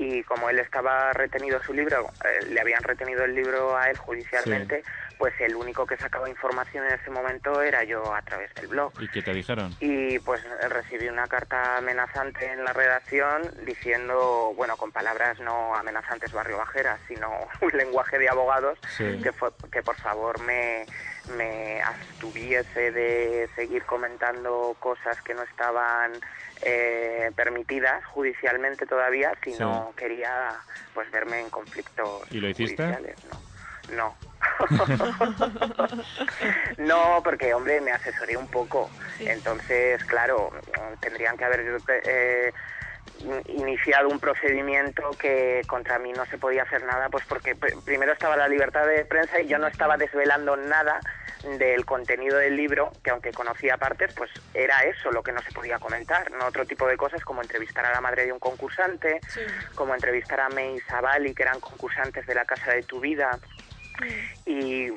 y 0.00 0.22
como 0.22 0.48
él 0.48 0.58
estaba 0.58 1.12
retenido 1.12 1.62
su 1.62 1.74
libro, 1.74 2.10
eh, 2.24 2.46
le 2.46 2.58
habían 2.58 2.82
retenido 2.82 3.22
el 3.22 3.34
libro 3.34 3.76
a 3.76 3.90
él 3.90 3.98
judicialmente, 3.98 4.82
pues 5.20 5.34
el 5.38 5.54
único 5.54 5.84
que 5.84 5.98
sacaba 5.98 6.30
información 6.30 6.86
en 6.86 6.94
ese 6.94 7.10
momento 7.10 7.60
era 7.60 7.84
yo 7.84 8.14
a 8.14 8.22
través 8.22 8.52
del 8.54 8.68
blog. 8.68 8.90
¿Y 9.02 9.06
qué 9.08 9.20
te 9.20 9.34
dijeron? 9.34 9.76
Y 9.78 10.18
pues 10.20 10.42
recibí 10.70 11.08
una 11.08 11.26
carta 11.28 11.76
amenazante 11.76 12.46
en 12.50 12.64
la 12.64 12.72
redacción 12.72 13.42
diciendo, 13.66 14.54
bueno, 14.56 14.78
con 14.78 14.90
palabras 14.92 15.38
no 15.40 15.74
amenazantes 15.76 16.32
barrio 16.32 16.56
bajeras, 16.56 16.98
sino 17.06 17.30
un 17.60 17.70
lenguaje 17.76 18.18
de 18.18 18.30
abogados, 18.30 18.78
Sí. 18.96 19.20
que, 19.22 19.30
fue, 19.32 19.50
que 19.70 19.82
por 19.82 19.96
favor 19.96 20.40
me, 20.40 20.86
me 21.36 21.82
abstuviese 21.82 22.90
de 22.90 23.46
seguir 23.54 23.84
comentando 23.84 24.74
cosas 24.80 25.20
que 25.20 25.34
no 25.34 25.42
estaban 25.42 26.12
eh, 26.62 27.30
permitidas 27.36 28.02
judicialmente 28.06 28.86
todavía, 28.86 29.34
si 29.44 29.52
Sí. 29.52 29.58
no 29.60 29.92
quería 29.98 30.54
pues 30.94 31.10
verme 31.10 31.40
en 31.40 31.50
conflictos 31.50 32.22
¿Y 32.30 32.40
lo 32.40 32.48
hiciste? 32.48 32.82
judiciales. 32.82 33.16
No. 33.30 33.49
No, 36.78 37.20
porque, 37.22 37.52
hombre, 37.54 37.80
me 37.80 37.92
asesoré 37.92 38.36
un 38.36 38.48
poco. 38.48 38.90
Entonces, 39.18 40.02
claro, 40.06 40.50
tendrían 41.00 41.36
que 41.36 41.44
haber 41.44 41.60
eh, 42.04 42.52
iniciado 43.46 44.08
un 44.08 44.18
procedimiento 44.18 45.16
que 45.18 45.64
contra 45.68 45.98
mí 45.98 46.12
no 46.12 46.24
se 46.26 46.38
podía 46.38 46.62
hacer 46.62 46.82
nada, 46.84 47.08
pues 47.10 47.24
porque 47.28 47.56
pr- 47.56 47.82
primero 47.84 48.12
estaba 48.12 48.36
la 48.36 48.48
libertad 48.48 48.86
de 48.86 49.04
prensa 49.04 49.40
y 49.40 49.48
yo 49.48 49.58
no 49.58 49.66
estaba 49.66 49.96
desvelando 49.96 50.56
nada 50.56 51.00
del 51.42 51.84
contenido 51.86 52.38
del 52.38 52.56
libro, 52.56 52.92
que 53.02 53.10
aunque 53.10 53.32
conocía 53.32 53.76
partes, 53.78 54.12
pues 54.14 54.30
era 54.54 54.80
eso 54.82 55.10
lo 55.10 55.22
que 55.22 55.32
no 55.32 55.40
se 55.42 55.52
podía 55.52 55.78
comentar, 55.78 56.30
no 56.30 56.46
otro 56.46 56.66
tipo 56.66 56.86
de 56.86 56.96
cosas 56.96 57.22
como 57.24 57.42
entrevistar 57.42 57.84
a 57.86 57.92
la 57.92 58.00
madre 58.00 58.26
de 58.26 58.32
un 58.32 58.38
concursante, 58.38 59.20
como 59.74 59.94
entrevistar 59.94 60.40
a 60.40 60.48
May 60.50 60.76
y 60.76 60.80
Sabali, 60.82 61.34
que 61.34 61.42
eran 61.42 61.60
concursantes 61.60 62.26
de 62.26 62.34
la 62.34 62.44
Casa 62.44 62.72
de 62.72 62.82
tu 62.82 63.00
Vida, 63.00 63.38
y 64.46 64.90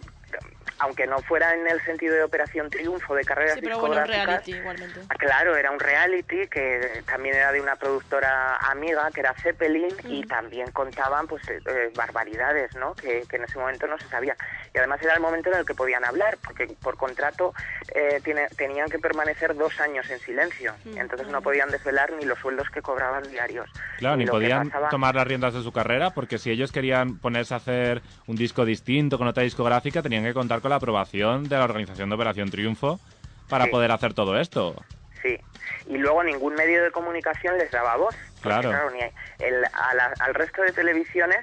aunque 0.79 1.07
no 1.07 1.19
fuera 1.19 1.53
en 1.53 1.67
el 1.67 1.81
sentido 1.83 2.15
de 2.15 2.23
Operación 2.23 2.69
Triunfo 2.69 3.15
de 3.15 3.23
carreras 3.23 3.55
Sí, 3.55 3.61
pero 3.61 3.79
bueno, 3.79 3.95
un 3.95 4.03
discográficas, 4.03 4.27
reality 4.45 4.51
igualmente. 4.59 4.99
Ah, 5.09 5.15
Claro, 5.17 5.55
era 5.55 5.71
un 5.71 5.79
reality 5.79 6.47
que 6.47 7.03
también 7.05 7.35
era 7.35 7.51
de 7.51 7.61
una 7.61 7.75
productora 7.75 8.57
amiga, 8.57 9.09
que 9.13 9.21
era 9.21 9.33
Zeppelin, 9.41 9.87
y 10.05 10.23
también 10.25 10.71
contaban 10.71 11.27
pues 11.27 11.47
eh, 11.49 11.59
eh, 11.65 11.91
barbaridades, 11.95 12.75
¿no? 12.75 12.93
Que, 12.95 13.23
que 13.29 13.37
en 13.37 13.45
ese 13.45 13.57
momento 13.57 13.87
no 13.87 13.97
se 13.97 14.07
sabía. 14.07 14.35
Y 14.73 14.77
además 14.77 15.01
era 15.01 15.13
el 15.13 15.21
momento 15.21 15.49
en 15.51 15.59
el 15.59 15.65
que 15.65 15.73
podían 15.75 16.03
hablar, 16.03 16.37
porque 16.43 16.67
por 16.81 16.97
contrato 16.97 17.53
eh, 17.93 18.19
tiene- 18.23 18.47
tenían 18.57 18.89
que 18.89 18.99
permanecer 18.99 19.55
dos 19.55 19.79
años 19.79 20.09
en 20.09 20.19
silencio. 20.19 20.73
Entonces 20.95 21.27
no 21.27 21.41
podían 21.41 21.69
desvelar 21.71 22.11
ni 22.13 22.25
los 22.25 22.39
sueldos 22.39 22.69
que 22.69 22.81
cobraban 22.81 23.23
diarios. 23.29 23.69
Claro, 23.97 24.17
ni 24.17 24.25
podían 24.25 24.69
pasaba- 24.69 24.89
tomar 24.89 25.15
las 25.15 25.27
riendas 25.27 25.53
de 25.53 25.61
su 25.61 25.71
carrera, 25.71 26.11
porque 26.11 26.37
si 26.37 26.49
ellos 26.51 26.71
querían 26.71 27.19
ponerse 27.19 27.53
a 27.53 27.57
hacer 27.57 28.01
un 28.27 28.35
disco 28.35 28.65
distinto 28.65 29.17
con 29.17 29.27
otra 29.27 29.43
discográfica, 29.43 30.01
tenían 30.01 30.23
que 30.23 30.33
contar 30.33 30.61
con 30.63 30.69
la 30.71 30.77
aprobación 30.77 31.43
de 31.43 31.57
la 31.57 31.65
organización 31.65 32.09
de 32.09 32.15
Operación 32.15 32.49
Triunfo 32.49 32.99
para 33.49 33.65
Sí. 33.65 33.69
poder 33.71 33.91
hacer 33.91 34.13
todo 34.15 34.39
esto. 34.39 34.75
Sí, 35.21 35.37
y 35.87 35.97
luego 35.97 36.23
ningún 36.23 36.55
medio 36.55 36.81
de 36.83 36.89
comunicación 36.91 37.57
les 37.59 37.69
daba 37.69 37.95
voz. 37.97 38.15
porque, 38.41 38.59
Claro. 38.59 38.91
ni 38.91 38.99
el- 39.45 39.61
la- 39.61 40.13
al 40.19 40.33
resto 40.33 40.61
de 40.63 40.73
televisiones 40.73 41.37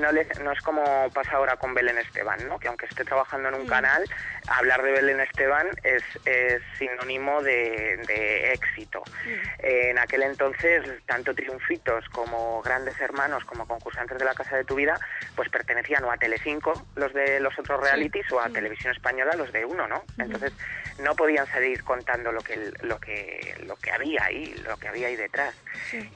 no, 0.00 0.52
es 0.52 0.60
como 0.62 0.82
pasa 1.12 1.36
ahora 1.36 1.56
con 1.56 1.74
Belén 1.74 1.98
Esteban, 1.98 2.46
¿no? 2.48 2.58
que 2.58 2.68
aunque 2.68 2.86
esté 2.86 3.04
trabajando 3.04 3.48
en 3.48 3.54
un 3.54 3.66
canal, 3.66 4.04
hablar 4.48 4.82
de 4.82 4.92
Belén 4.92 5.20
Esteban 5.20 5.68
es, 5.82 6.02
es 6.24 6.62
sinónimo 6.78 7.42
de, 7.42 7.98
de 8.06 8.52
éxito. 8.52 9.02
Eh, 9.58 9.90
en 9.90 9.98
aquel 9.98 10.22
entonces, 10.22 10.84
tanto 11.06 11.34
Triunfitos 11.34 12.08
como 12.10 12.62
Grandes 12.62 12.98
Hermanos, 13.00 13.44
como 13.44 13.66
concursantes 13.66 14.18
de 14.18 14.24
la 14.24 14.34
Casa 14.34 14.56
de 14.56 14.64
tu 14.64 14.74
Vida, 14.74 14.98
pues 15.34 15.48
pertenecían 15.48 16.04
o 16.04 16.10
a 16.10 16.16
Telecinco, 16.16 16.86
los 16.94 17.12
de 17.12 17.40
los 17.40 17.58
otros 17.58 17.80
realities, 17.80 18.30
o 18.32 18.40
a 18.40 18.48
Televisión 18.48 18.92
Española, 18.92 19.34
los 19.36 19.52
de 19.52 19.64
uno, 19.64 19.86
¿no? 19.86 20.04
Entonces 20.18 20.52
no 20.98 21.14
podían 21.14 21.46
salir 21.46 21.82
contando 21.84 22.32
lo 22.32 22.40
que 22.40 22.72
lo 22.82 22.98
que 22.98 23.54
lo 23.66 23.76
que 23.76 23.90
había 23.90 24.24
ahí, 24.24 24.54
lo 24.66 24.76
que 24.76 24.88
había 24.88 25.08
ahí 25.08 25.16
detrás. 25.16 25.54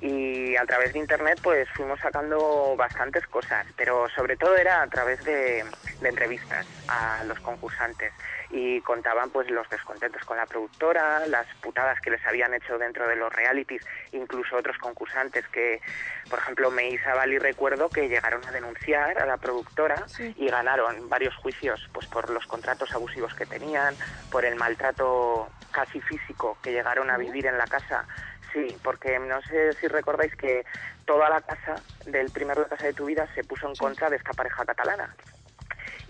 Y 0.01 0.57
a 0.57 0.65
través 0.65 0.93
de 0.93 0.99
internet, 0.99 1.39
pues 1.43 1.69
fuimos 1.71 2.01
sacando 2.01 2.75
bastantes 2.77 3.27
cosas, 3.27 3.67
pero 3.77 4.09
sobre 4.11 4.37
todo 4.37 4.57
era 4.57 4.83
a 4.83 4.87
través 4.89 5.25
de, 5.25 5.65
de 6.01 6.09
entrevistas 6.09 6.67
a 6.89 7.25
los 7.25 7.39
concursantes 7.41 8.13
y 8.51 8.81
contaban 8.81 9.31
pues 9.31 9.49
los 9.51 9.69
descontentos 9.69 10.25
con 10.25 10.37
la 10.37 10.47
productora, 10.47 11.27
las 11.27 11.47
putadas 11.63 12.01
que 12.01 12.11
les 12.11 12.25
habían 12.27 12.53
hecho 12.55 12.79
dentro 12.79 13.07
de 13.07 13.17
los 13.17 13.33
realities, 13.33 13.83
incluso 14.13 14.57
otros 14.57 14.77
concursantes 14.79 15.47
que, 15.49 15.81
por 16.29 16.39
ejemplo, 16.41 16.71
Meisa 16.71 17.15
Bali 17.15 17.39
recuerdo 17.39 17.89
que 17.89 18.09
llegaron 18.09 18.45
a 18.47 18.51
denunciar 18.51 19.19
a 19.19 19.27
la 19.27 19.37
productora 19.37 20.05
y 20.19 20.49
ganaron 20.49 21.09
varios 21.09 21.35
juicios 21.37 21.89
pues 21.93 22.07
por 22.07 22.31
los 22.31 22.47
contratos 22.47 22.93
abusivos 22.93 23.35
que 23.35 23.47
tenían, 23.47 23.95
por 24.31 24.45
el 24.45 24.57
maltrato 24.57 25.49
casi 25.71 26.01
físico 26.01 26.59
que 26.63 26.73
llegaron 26.73 27.11
a 27.11 27.17
vivir 27.17 27.47
en 27.47 27.57
la 27.57 27.67
casa. 27.67 28.05
Sí, 28.53 28.77
porque 28.83 29.19
no 29.19 29.41
sé 29.43 29.75
si 29.75 29.87
recordáis 29.87 30.35
que 30.35 30.65
toda 31.05 31.29
la 31.29 31.41
casa 31.41 31.81
del 32.07 32.31
primer 32.31 32.59
La 32.59 32.65
Casa 32.65 32.87
de 32.87 32.93
tu 32.93 33.07
Vida 33.07 33.29
se 33.35 33.45
puso 33.45 33.69
en 33.69 33.77
contra 33.77 34.11
de 34.11 34.17
esta 34.17 34.33
pareja 34.33 34.65
catalana. 34.65 35.09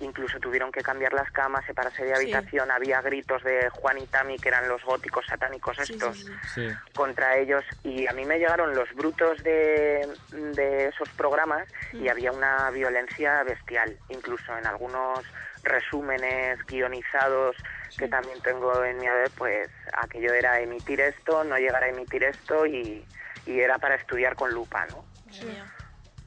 Incluso 0.00 0.38
tuvieron 0.40 0.72
que 0.72 0.80
cambiar 0.80 1.12
las 1.12 1.30
camas, 1.30 1.64
separarse 1.66 2.02
de 2.04 2.14
Sí. 2.16 2.22
habitación, 2.32 2.70
había 2.70 3.00
gritos 3.02 3.42
de 3.44 3.68
Juan 3.70 3.98
y 3.98 4.06
Tami, 4.06 4.38
que 4.38 4.48
eran 4.48 4.66
los 4.68 4.82
góticos 4.82 5.26
satánicos 5.26 5.76
Sí, 5.76 5.84
sí, 5.86 5.92
estos, 5.94 6.16
sí. 6.16 6.32
Sí. 6.54 6.72
contra 6.94 7.36
ellos. 7.36 7.64
Y 7.84 8.06
a 8.06 8.12
mí 8.12 8.24
me 8.24 8.38
llegaron 8.38 8.74
los 8.74 8.90
brutos 8.94 9.42
de, 9.42 10.08
de 10.32 10.86
esos 10.88 11.08
programas 11.10 11.68
y 11.92 12.08
había 12.08 12.32
una 12.32 12.70
violencia 12.70 13.42
bestial, 13.42 13.96
incluso 14.08 14.56
en 14.56 14.66
algunos 14.66 15.24
resúmenes 15.62 16.58
guionizados 16.66 17.54
que 17.98 18.08
también 18.08 18.40
tengo 18.40 18.82
en 18.82 18.96
mi 18.96 19.06
haber, 19.06 19.30
pues 19.36 19.68
aquello 19.92 20.32
era 20.32 20.58
emitir 20.60 21.00
esto, 21.02 21.44
no 21.44 21.56
llegar 21.58 21.84
a 21.84 21.88
emitir 21.88 22.24
esto 22.24 22.64
y, 22.64 23.04
y 23.44 23.60
era 23.60 23.78
para 23.78 23.96
estudiar 23.96 24.34
con 24.36 24.50
lupa, 24.52 24.86
¿no? 24.86 25.04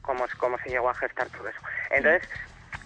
cómo, 0.02 0.26
cómo 0.38 0.58
se 0.58 0.68
llegó 0.68 0.88
a 0.90 0.94
gestar 0.94 1.28
todo 1.30 1.48
eso. 1.48 1.58
Entonces, 1.90 2.28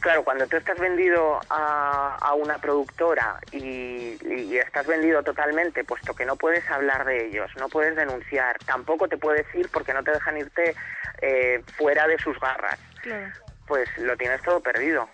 claro, 0.01 0.24
cuando 0.24 0.46
tú 0.46 0.57
estás 0.57 0.78
vendido 0.78 1.40
a, 1.51 2.16
a 2.20 2.34
una 2.34 2.59
productora 2.59 3.38
y, 3.53 4.16
y 4.24 4.59
estás 4.59 4.86
vendido 4.86 5.22
totalmente, 5.22 5.84
puesto 5.84 6.14
que 6.14 6.24
no 6.24 6.36
puedes 6.36 6.68
hablar 6.70 7.05
de 7.05 7.26
ellos, 7.26 7.51
no 7.57 7.68
puedes 7.68 7.96
denunciar, 7.96 8.59
tampoco 8.66 9.09
te 9.09 9.16
puedes 9.18 9.46
ir 9.55 9.68
porque 9.70 9.92
no 9.94 10.03
te 10.05 10.12
dejan 10.12 10.36
irte 10.38 10.74
eh, 11.20 11.62
fuera 11.76 12.07
de 12.07 12.18
sus 12.18 12.38
garras, 12.40 12.78
Claro. 13.03 13.32
pues 13.66 13.88
lo 13.99 14.16
tienes 14.16 14.42
todo 14.42 14.61
perdido. 14.61 15.09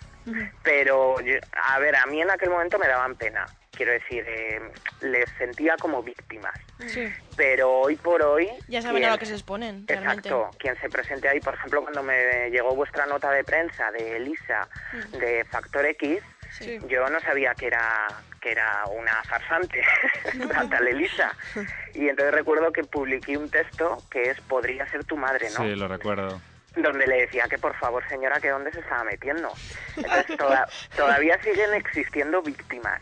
Pero, 0.63 1.19
yo- 1.21 1.37
a 1.53 1.77
ver, 1.79 1.95
a 1.95 2.05
mí 2.07 2.21
en 2.21 2.31
aquel 2.31 2.49
momento 2.49 2.79
me 2.79 2.87
daban 2.87 3.15
pena. 3.15 3.47
Quiero 3.75 3.91
decir, 3.91 4.23
eh, 4.27 4.59
les 5.01 5.29
sentía 5.37 5.75
como 5.77 6.01
víctimas. 6.01 6.53
Sí. 6.87 7.11
Pero 7.35 7.71
hoy 7.71 7.95
por 7.95 8.21
hoy... 8.21 8.49
Ya 8.67 8.81
saben 8.81 9.03
a 9.05 9.11
lo 9.11 9.17
que 9.17 9.25
se 9.25 9.33
exponen, 9.33 9.85
realmente. 9.87 10.29
Exacto, 10.29 10.49
quien 10.57 10.79
se 10.79 10.89
presente 10.89 11.27
ahí, 11.29 11.39
por 11.41 11.53
ejemplo, 11.55 11.81
cuando 11.81 12.03
me 12.03 12.49
llegó 12.49 12.73
vuestra 12.75 13.05
nota 13.05 13.31
de 13.31 13.43
prensa 13.43 13.91
de 13.91 14.17
Elisa, 14.17 14.67
Mm. 14.93 15.17
de 15.17 15.45
Factor 15.45 15.85
X, 15.87 16.21
Sí. 16.51 16.79
yo 16.87 17.09
no 17.09 17.19
sabía 17.19 17.53
que 17.55 17.67
era 17.67 18.07
que 18.39 18.51
era 18.51 18.85
una 18.87 19.23
farsante, 19.23 19.81
la 20.35 20.69
tal 20.69 20.87
Elisa. 20.87 21.31
Y 21.95 22.07
entonces 22.07 22.33
recuerdo 22.33 22.71
que 22.71 22.83
publiqué 22.83 23.35
un 23.37 23.49
texto 23.49 23.97
que 24.11 24.29
es 24.29 24.39
Podría 24.41 24.87
ser 24.91 25.03
tu 25.03 25.17
madre, 25.17 25.47
¿no? 25.57 25.63
Sí, 25.63 25.75
lo 25.75 25.87
recuerdo. 25.87 26.39
donde 26.77 27.07
le 27.07 27.21
decía 27.21 27.45
que 27.49 27.57
por 27.57 27.73
favor 27.77 28.03
señora 28.09 28.39
que 28.41 28.49
dónde 28.49 28.69
se 28.73 28.81
estaba 28.81 29.05
metiendo 29.05 29.49
entonces 29.95 30.35
toda- 30.37 30.67
todavía 30.95 31.41
siguen 31.41 31.73
existiendo 31.73 32.41
víctimas 32.41 33.01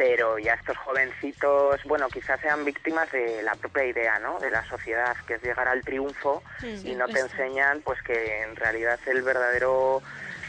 pero 0.00 0.38
ya 0.38 0.54
estos 0.54 0.78
jovencitos, 0.78 1.78
bueno, 1.84 2.08
quizás 2.08 2.40
sean 2.40 2.64
víctimas 2.64 3.12
de 3.12 3.42
la 3.42 3.54
propia 3.54 3.84
idea, 3.84 4.18
¿no? 4.18 4.40
De 4.40 4.50
la 4.50 4.64
sociedad, 4.64 5.14
que 5.26 5.34
es 5.34 5.42
llegar 5.42 5.68
al 5.68 5.84
triunfo 5.84 6.42
Sí, 6.58 6.80
y 6.86 6.94
no 6.94 7.06
te 7.06 7.20
enseñan, 7.20 7.82
pues 7.82 8.00
que 8.00 8.44
en 8.44 8.56
realidad 8.56 8.98
el 9.04 9.20
verdadero 9.20 10.00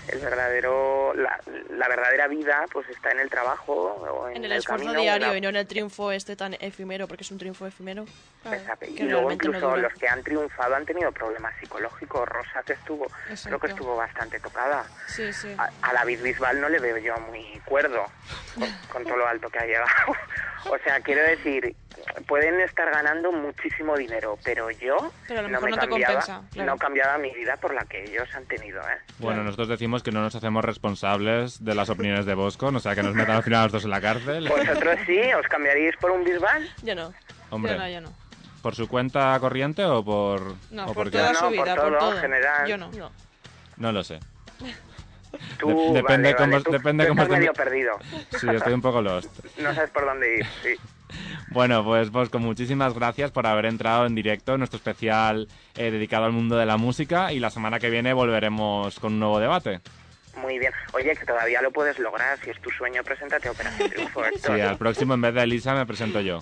el 0.07 0.19
verdadero 0.19 1.13
la, 1.15 1.39
la 1.69 1.87
verdadera 1.87 2.27
vida 2.27 2.65
pues 2.71 2.87
está 2.89 3.11
en 3.11 3.19
el 3.19 3.29
trabajo 3.29 3.73
o 3.73 4.29
en, 4.29 4.37
En 4.37 4.45
el 4.45 4.51
esfuerzo 4.53 4.85
camino, 4.85 5.01
diario 5.01 5.27
una- 5.29 5.37
y 5.37 5.41
no 5.41 5.49
en 5.49 5.55
el 5.57 5.67
triunfo 5.67 6.11
este 6.11 6.35
tan 6.35 6.55
efímero, 6.59 7.07
porque 7.07 7.23
es 7.23 7.31
un 7.31 7.37
triunfo 7.37 7.65
efímero. 7.67 8.05
Exacto. 8.45 8.85
Y 8.87 9.03
luego 9.03 9.27
no 9.29 9.33
incluso 9.33 9.75
los 9.77 9.93
que 9.93 10.07
han 10.07 10.23
triunfado 10.23 10.75
han 10.75 10.85
tenido 10.85 11.11
problemas 11.11 11.53
psicológicos. 11.59 12.27
Rosa 12.27 12.63
que 12.65 12.73
estuvo, 12.73 13.07
creo 13.43 13.59
que 13.59 13.67
estuvo 13.67 13.95
bastante 13.95 14.39
tocada. 14.39 14.85
Sí, 15.07 15.31
sí. 15.33 15.55
A, 15.57 15.69
a 15.81 15.93
David 15.93 16.21
Bisbal 16.21 16.59
no 16.59 16.69
le 16.69 16.79
veo 16.79 16.97
yo 16.97 17.15
muy 17.29 17.59
cuerdo 17.65 18.05
con, 18.55 18.67
con 18.91 19.03
todo 19.03 19.17
lo 19.17 19.27
alto 19.27 19.49
que 19.49 19.59
ha 19.59 19.65
llegado. 19.65 19.87
o 20.69 20.77
sea, 20.79 20.99
quiero 21.01 21.21
decir, 21.23 21.75
pueden 22.27 22.59
estar 22.61 22.89
ganando 22.91 23.31
muchísimo 23.31 23.95
dinero, 23.97 24.37
pero 24.43 24.69
yo 24.71 25.11
Pero 25.27 25.39
a 25.39 25.43
lo 25.43 25.49
no 25.49 25.53
mejor 25.53 25.69
me 25.69 25.75
no 25.75 25.81
te 25.81 25.87
cambiaba, 25.89 26.13
compensa, 26.15 26.41
claro. 26.51 26.71
no 26.71 26.77
cambiaba 26.77 27.17
mi 27.17 27.31
vida 27.33 27.57
por 27.57 27.73
la 27.73 27.83
que 27.85 28.03
ellos 28.03 28.27
han 28.35 28.45
tenido, 28.45 28.81
¿eh? 28.81 28.97
Bueno, 29.19 29.43
nosotros 29.43 29.67
decimos 29.69 30.03
que 30.03 30.11
no 30.11 30.21
nos 30.21 30.35
hacemos 30.35 30.63
responsables 30.63 31.63
de 31.63 31.75
las 31.75 31.89
opiniones 31.89 32.25
de 32.25 32.33
Bosco, 32.35 32.67
o 32.67 32.79
sea, 32.79 32.95
que 32.95 33.03
nos 33.03 33.13
metan 33.15 33.35
al 33.37 33.43
final 33.43 33.63
los 33.63 33.71
dos 33.73 33.83
en 33.85 33.89
la 33.91 34.01
cárcel. 34.01 34.47
¿Vosotros 34.47 34.97
sí? 35.05 35.19
¿Os 35.39 35.47
cambiaríais 35.47 35.95
por 35.97 36.11
un 36.11 36.23
Bisbal? 36.23 36.69
Yo 36.83 36.95
no. 36.95 37.13
Hombre. 37.49 37.73
Yo 37.73 37.77
no, 37.79 37.89
yo 37.89 38.01
no. 38.01 38.13
¿Por 38.61 38.75
su 38.75 38.87
cuenta 38.87 39.37
corriente 39.39 39.83
o 39.85 40.03
por...? 40.05 40.55
No, 40.69 40.85
o 40.85 40.93
por 40.93 41.09
toda 41.09 41.33
No, 41.33 41.39
su 41.39 41.45
por 41.45 41.51
vida, 41.53 41.75
todo, 41.75 41.89
por 41.89 41.97
todo. 41.99 42.13
en 42.15 42.21
general. 42.21 42.67
Yo 42.67 42.77
no. 42.77 42.91
no. 42.91 43.11
No 43.77 43.91
lo 43.91 44.03
sé. 44.03 44.19
Tú, 45.57 45.93
De- 45.93 46.01
depende 46.01 46.33
vale, 46.33 46.35
cómo, 46.35 46.51
vale, 46.51 46.63
tú- 46.63 46.71
depende 46.71 47.05
tú 47.05 47.09
cómo 47.09 47.21
estás 47.23 47.37
esté- 47.37 47.39
medio 47.39 47.53
perdido. 47.53 47.99
Sí, 48.39 48.47
estoy 48.49 48.73
un 48.73 48.81
poco 48.81 49.01
lost. 49.01 49.33
No 49.59 49.73
sabes 49.73 49.89
por 49.91 50.05
dónde 50.05 50.37
ir, 50.37 50.45
sí. 50.61 50.75
Bueno, 51.49 51.83
pues 51.83 52.09
Bosco, 52.11 52.39
muchísimas 52.39 52.93
gracias 52.93 53.31
por 53.31 53.45
haber 53.47 53.65
entrado 53.65 54.05
en 54.05 54.15
directo 54.15 54.53
en 54.53 54.59
nuestro 54.59 54.77
especial 54.77 55.47
eh, 55.75 55.91
dedicado 55.91 56.25
al 56.25 56.31
mundo 56.31 56.55
de 56.57 56.65
la 56.65 56.77
música 56.77 57.33
y 57.33 57.39
la 57.39 57.49
semana 57.49 57.79
que 57.79 57.89
viene 57.89 58.13
volveremos 58.13 58.99
con 58.99 59.13
un 59.13 59.19
nuevo 59.19 59.39
debate. 59.39 59.79
Muy 60.41 60.57
bien. 60.59 60.71
Oye, 60.93 61.13
que 61.13 61.25
todavía 61.25 61.61
lo 61.61 61.71
puedes 61.71 61.99
lograr. 61.99 62.37
Si 62.39 62.49
es 62.51 62.61
tu 62.61 62.69
sueño, 62.69 63.03
preséntate 63.03 63.49
a 63.49 63.51
Operación 63.51 63.89
Triunfo. 63.89 64.21
Sí, 64.41 64.61
al 64.61 64.77
próximo 64.77 65.13
en 65.13 65.21
vez 65.21 65.33
de 65.33 65.43
Elisa 65.43 65.73
me 65.75 65.85
presento 65.85 66.21
yo. 66.21 66.41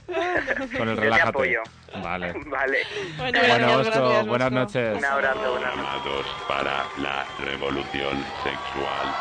Con 0.78 0.90
el 0.90 0.96
Yo 0.96 0.96
te 0.96 1.02
relájate. 1.02 1.30
apoyo. 1.30 1.62
Vale. 2.04 2.34
Vale. 2.46 2.78
Bueno, 3.18 3.40
Bueno, 3.40 3.42
gracias, 3.42 3.78
Bosco, 3.78 4.00
gracias, 4.00 4.28
buenas 4.28 4.52
Bosco. 4.52 4.80
noches. 4.80 4.98
Un 5.00 5.06
abrazo, 5.06 5.52
buenas 5.52 5.76
noches. 5.76 5.94
Llamados 6.06 6.26
para 6.48 6.86
la 7.02 7.26
revolución 7.44 8.24
sexual. 8.44 9.16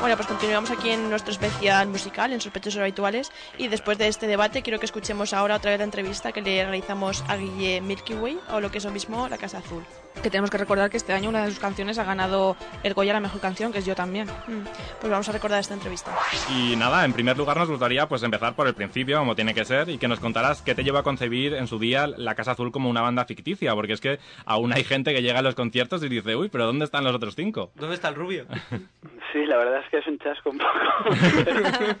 Bueno, 0.00 0.16
pues 0.16 0.28
continuamos 0.28 0.70
aquí 0.70 0.88
en 0.90 1.10
nuestro 1.10 1.30
especial 1.30 1.86
musical, 1.88 2.32
en 2.32 2.40
Sospechosos 2.40 2.80
Habituales. 2.80 3.30
Y 3.58 3.68
después 3.68 3.98
de 3.98 4.08
este 4.08 4.26
debate, 4.26 4.62
quiero 4.62 4.78
que 4.78 4.86
escuchemos 4.86 5.34
ahora 5.34 5.56
otra 5.56 5.72
vez 5.72 5.78
la 5.78 5.84
entrevista 5.84 6.32
que 6.32 6.40
le 6.40 6.62
realizamos 6.62 7.22
a 7.28 7.36
Guille 7.36 7.82
Milky 7.82 8.14
Way, 8.14 8.38
o 8.50 8.60
lo 8.60 8.70
que 8.70 8.78
es 8.78 8.84
lo 8.86 8.92
mismo, 8.92 9.28
La 9.28 9.36
Casa 9.36 9.58
Azul. 9.58 9.82
Que 10.22 10.30
tenemos 10.30 10.50
que 10.50 10.56
recordar 10.56 10.88
que 10.88 10.96
este 10.96 11.12
año 11.12 11.28
una 11.28 11.44
de 11.44 11.50
sus 11.50 11.60
canciones 11.60 11.98
ha 11.98 12.04
ganado 12.04 12.56
el 12.82 12.94
Goya 12.94 13.12
a 13.12 13.14
la 13.14 13.20
mejor 13.20 13.40
canción, 13.42 13.72
que 13.72 13.78
es 13.80 13.84
Yo 13.86 13.94
también. 13.94 14.26
Mm, 14.26 14.64
Pues 15.00 15.10
vamos 15.10 15.28
a 15.28 15.32
recordar 15.32 15.60
esta 15.60 15.74
entrevista. 15.74 16.16
Y 16.48 16.76
nada, 16.76 17.04
en 17.04 17.12
primer 17.12 17.36
lugar 17.36 17.58
nos 17.58 17.68
gustaría 17.68 18.08
pues 18.08 18.22
empezar 18.22 18.54
por 18.54 18.66
el 18.66 18.74
principio, 18.74 19.18
como 19.18 19.34
tiene 19.34 19.52
que 19.52 19.66
ser, 19.66 19.90
y 19.90 19.98
que 19.98 20.08
nos 20.08 20.18
contaras 20.18 20.62
qué 20.62 20.74
te 20.74 20.82
llevó 20.82 20.96
a 20.98 21.02
concebir 21.02 21.52
en 21.52 21.66
su 21.66 21.78
día 21.78 22.06
la 22.06 22.34
Casa 22.34 22.52
Azul 22.52 22.72
como 22.72 22.88
una 22.88 23.02
banda 23.02 23.26
ficticia, 23.26 23.74
porque 23.74 23.92
es 23.92 24.00
que 24.00 24.18
aún 24.46 24.72
hay 24.72 24.82
gente 24.82 25.12
que 25.14 25.20
llega 25.22 25.40
a 25.40 25.42
los 25.42 25.54
conciertos 25.54 26.02
y 26.02 26.08
dice, 26.08 26.34
uy, 26.36 26.48
pero 26.48 26.64
¿dónde 26.64 26.86
están 26.86 27.04
los 27.04 27.14
otros 27.14 27.36
cinco? 27.36 27.70
¿Dónde 27.74 27.94
está 27.96 28.08
el 28.08 28.14
rubio? 28.14 28.46
Sí, 29.32 29.46
la 29.46 29.58
verdad 29.58 29.80
es 29.84 29.88
que 29.90 29.98
es 29.98 30.06
un 30.06 30.18
chasco 30.18 30.50
un 30.50 30.58
poco. 30.58 30.70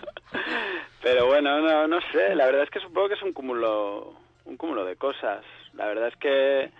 Pero 1.02 1.26
bueno, 1.26 1.60
no, 1.60 1.86
no 1.88 1.98
sé, 2.12 2.34
la 2.34 2.46
verdad 2.46 2.62
es 2.64 2.70
que 2.70 2.80
supongo 2.80 3.08
que 3.08 3.14
es 3.14 3.22
un 3.22 3.32
cúmulo, 3.32 4.14
un 4.44 4.56
cúmulo 4.56 4.84
de 4.84 4.96
cosas. 4.96 5.44
La 5.74 5.86
verdad 5.86 6.08
es 6.08 6.16
que, 6.16 6.70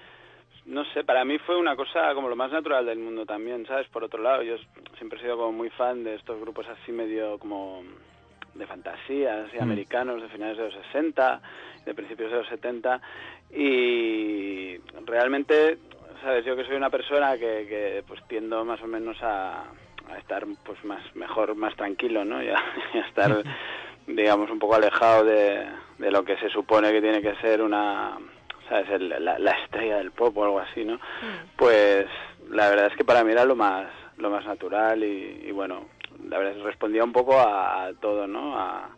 no 0.67 0.85
sé, 0.93 1.05
para 1.05 1.25
mí 1.25 1.39
fue 1.39 1.57
una 1.57 1.75
cosa 1.75 2.15
como 2.15 2.29
lo 2.29 2.37
más 2.37 2.53
natural 2.53 2.85
del 2.87 2.99
mundo 2.99 3.25
también, 3.25 3.67
¿sabes? 3.67 3.89
Por 3.89 4.05
otro 4.05 4.23
lado, 4.23 4.43
yo 4.43 4.57
siempre 4.99 5.19
he 5.19 5.23
sido 5.23 5.37
como 5.37 5.53
muy 5.53 5.71
fan 5.71 6.05
de 6.05 6.17
estos 6.17 6.39
grupos 6.41 6.67
así 6.69 6.93
medio 6.93 7.39
como 7.39 7.83
de 8.55 8.67
fantasía, 8.67 9.45
así 9.45 9.57
Mm. 9.59 9.63
americanos 9.63 10.21
de 10.23 10.29
finales 10.29 10.59
de 10.59 10.65
los 10.65 10.75
60, 10.87 11.41
de 11.87 11.95
principios 11.95 12.31
de 12.31 12.39
los 12.39 12.49
70 12.49 13.01
y 13.53 14.77
realmente, 15.07 15.79
sabes, 16.21 16.45
yo 16.45 16.55
que 16.57 16.65
soy 16.65 16.77
una 16.77 16.91
persona 16.91 17.39
que, 17.39 17.67
que 17.67 18.05
pues 18.07 18.21
tiendo 18.29 18.65
más 18.65 18.83
o 18.83 18.87
menos 18.87 19.17
a, 19.23 19.65
a 20.13 20.19
estar 20.19 20.45
pues 20.65 20.83
más 20.85 21.01
mejor, 21.17 21.55
más 21.57 21.75
tranquilo, 21.77 22.25
¿no? 22.25 22.43
Y 22.43 22.49
a, 22.49 22.59
y 22.95 22.99
a 22.99 23.07
estar 23.07 23.43
digamos 24.07 24.51
un 24.51 24.59
poco 24.59 24.75
alejado 24.77 25.25
de, 25.25 25.67
de 25.99 26.11
lo 26.11 26.25
que 26.25 26.37
se 26.39 26.49
supone 26.51 26.91
que 26.93 27.01
tiene 27.01 27.21
que 27.23 27.35
ser 27.37 27.63
una 27.63 28.19
sabes 28.69 28.89
El- 28.91 29.25
la, 29.25 29.39
la 29.39 29.51
estrella 29.53 29.97
del 29.99 30.11
pop 30.13 30.37
o 30.39 30.45
algo 30.45 30.61
así, 30.61 30.85
¿no? 30.85 30.99
Pues 31.57 32.07
la 32.51 32.69
verdad 32.71 32.87
es 32.87 32.97
que 32.97 33.05
para 33.05 33.23
mí 33.25 33.33
era 33.33 33.45
lo 33.45 33.57
más 33.57 33.87
lo 34.19 34.31
más 34.31 34.45
natural 34.45 35.03
y, 35.03 35.45
y 35.47 35.51
bueno, 35.53 35.87
la 36.29 36.37
verdad 36.39 36.53
es 36.55 36.59
que 36.59 36.65
respondía 36.69 37.03
un 37.05 37.13
poco 37.13 37.39
a, 37.39 37.85
a 37.87 37.93
todo, 37.95 38.27
¿no? 38.27 38.59
A, 38.59 38.91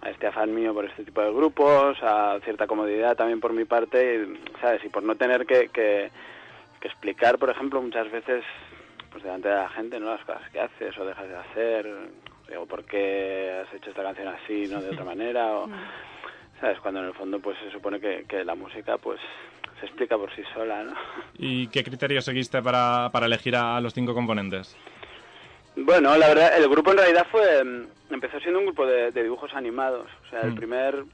a 0.00 0.10
este 0.10 0.28
afán 0.28 0.54
mío 0.54 0.72
por 0.72 0.84
este 0.84 1.02
tipo 1.04 1.20
de 1.20 1.32
grupos, 1.32 1.96
a 2.02 2.38
cierta 2.44 2.68
comodidad 2.68 3.16
también 3.16 3.40
por 3.40 3.52
mi 3.52 3.64
parte, 3.64 3.98
y, 4.22 4.60
¿sabes? 4.60 4.84
Y 4.84 4.88
por 4.88 5.02
no 5.02 5.16
tener 5.16 5.44
que, 5.46 5.68
que, 5.70 6.10
que 6.80 6.86
explicar, 6.88 7.38
por 7.38 7.50
ejemplo, 7.50 7.82
muchas 7.82 8.08
veces 8.12 8.44
pues 9.10 9.22
delante 9.22 9.48
de 9.48 9.54
la 9.54 9.68
gente, 9.70 9.98
¿no? 10.00 10.10
Las 10.10 10.24
cosas 10.24 10.48
que 10.50 10.60
haces 10.60 10.96
o 10.98 11.04
dejas 11.04 11.28
de 11.28 11.36
hacer, 11.36 11.86
digo, 12.48 12.66
¿por 12.66 12.84
qué 12.84 13.62
has 13.66 13.74
hecho 13.74 13.90
esta 13.90 14.02
canción 14.02 14.28
así, 14.28 14.66
no 14.68 14.80
de 14.82 14.90
otra 14.90 15.04
manera? 15.12 15.46
O, 15.58 15.70
¿Sabes? 16.60 16.78
Cuando 16.80 17.00
en 17.00 17.06
el 17.06 17.14
fondo 17.14 17.38
pues 17.40 17.56
se 17.64 17.70
supone 17.70 18.00
que, 18.00 18.24
que 18.28 18.44
la 18.44 18.54
música 18.54 18.98
pues 18.98 19.20
se 19.80 19.86
explica 19.86 20.16
por 20.18 20.34
sí 20.34 20.42
sola, 20.54 20.82
¿no? 20.82 20.92
¿Y 21.38 21.68
qué 21.68 21.84
criterio 21.84 22.20
seguiste 22.20 22.60
para, 22.62 23.10
para 23.12 23.26
elegir 23.26 23.54
a 23.56 23.80
los 23.80 23.94
cinco 23.94 24.12
componentes? 24.14 24.76
Bueno, 25.76 26.16
la 26.16 26.28
verdad, 26.28 26.56
el 26.58 26.68
grupo 26.68 26.90
en 26.90 26.98
realidad 26.98 27.26
fue 27.30 27.62
mm, 27.64 28.12
empezó 28.14 28.40
siendo 28.40 28.58
un 28.58 28.66
grupo 28.66 28.84
de, 28.86 29.12
de 29.12 29.22
dibujos 29.22 29.54
animados. 29.54 30.08
O 30.26 30.30
sea, 30.30 30.42
el 30.42 30.52
Mm. 30.52 30.56
primer 30.56 31.04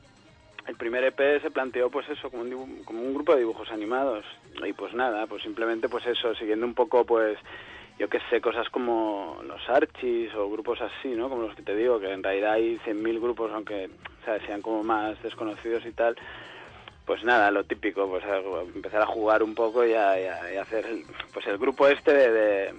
el 0.67 0.77
primer 0.77 1.05
EP 1.05 1.43
se 1.43 1.51
planteó 1.51 1.91
pues 1.91 2.09
eso 2.09 2.31
como 2.31 2.43
un, 2.43 2.51
dibu- 2.51 2.85
como 2.87 3.03
un 3.03 3.13
grupo 3.13 3.33
de 3.35 3.41
dibujos 3.41 3.71
animados 3.71 4.25
y 4.67 4.73
pues 4.73 4.95
nada, 4.95 5.27
pues 5.27 5.43
simplemente 5.43 5.91
pues 5.91 6.07
eso, 6.07 6.35
siguiendo 6.37 6.65
un 6.65 6.73
poco 6.73 7.05
pues 7.05 7.37
yo 7.99 8.09
qué 8.09 8.19
sé, 8.31 8.41
cosas 8.41 8.69
como 8.71 9.39
los 9.47 9.61
Archies 9.69 10.35
o 10.35 10.51
grupos 10.51 10.81
así, 10.81 11.09
¿no? 11.09 11.29
Como 11.29 11.43
los 11.43 11.55
que 11.55 11.63
te 11.63 11.77
digo, 11.77 12.01
que 12.01 12.11
en 12.11 12.23
realidad 12.23 12.53
hay 12.53 12.79
100.000 12.85 13.21
grupos, 13.21 13.51
aunque 13.53 13.89
¿sabes? 14.25 14.43
sean 14.47 14.63
como 14.63 14.83
más 14.83 15.21
desconocidos 15.23 15.85
y 15.87 15.93
tal. 15.93 16.17
Pues 17.07 17.23
nada, 17.23 17.51
lo 17.51 17.65
típico, 17.65 18.09
pues 18.09 18.25
empezar 18.75 19.03
a 19.03 19.07
jugar 19.07 19.43
un 19.43 19.55
poco 19.55 19.85
y 19.85 19.93
a, 19.93 20.19
y 20.21 20.25
a- 20.27 20.55
y 20.55 20.57
hacer 20.57 20.87
pues 21.33 21.47
el 21.47 21.59
grupo 21.59 21.87
este 21.87 22.13
de, 22.15 22.33
de, 22.33 22.75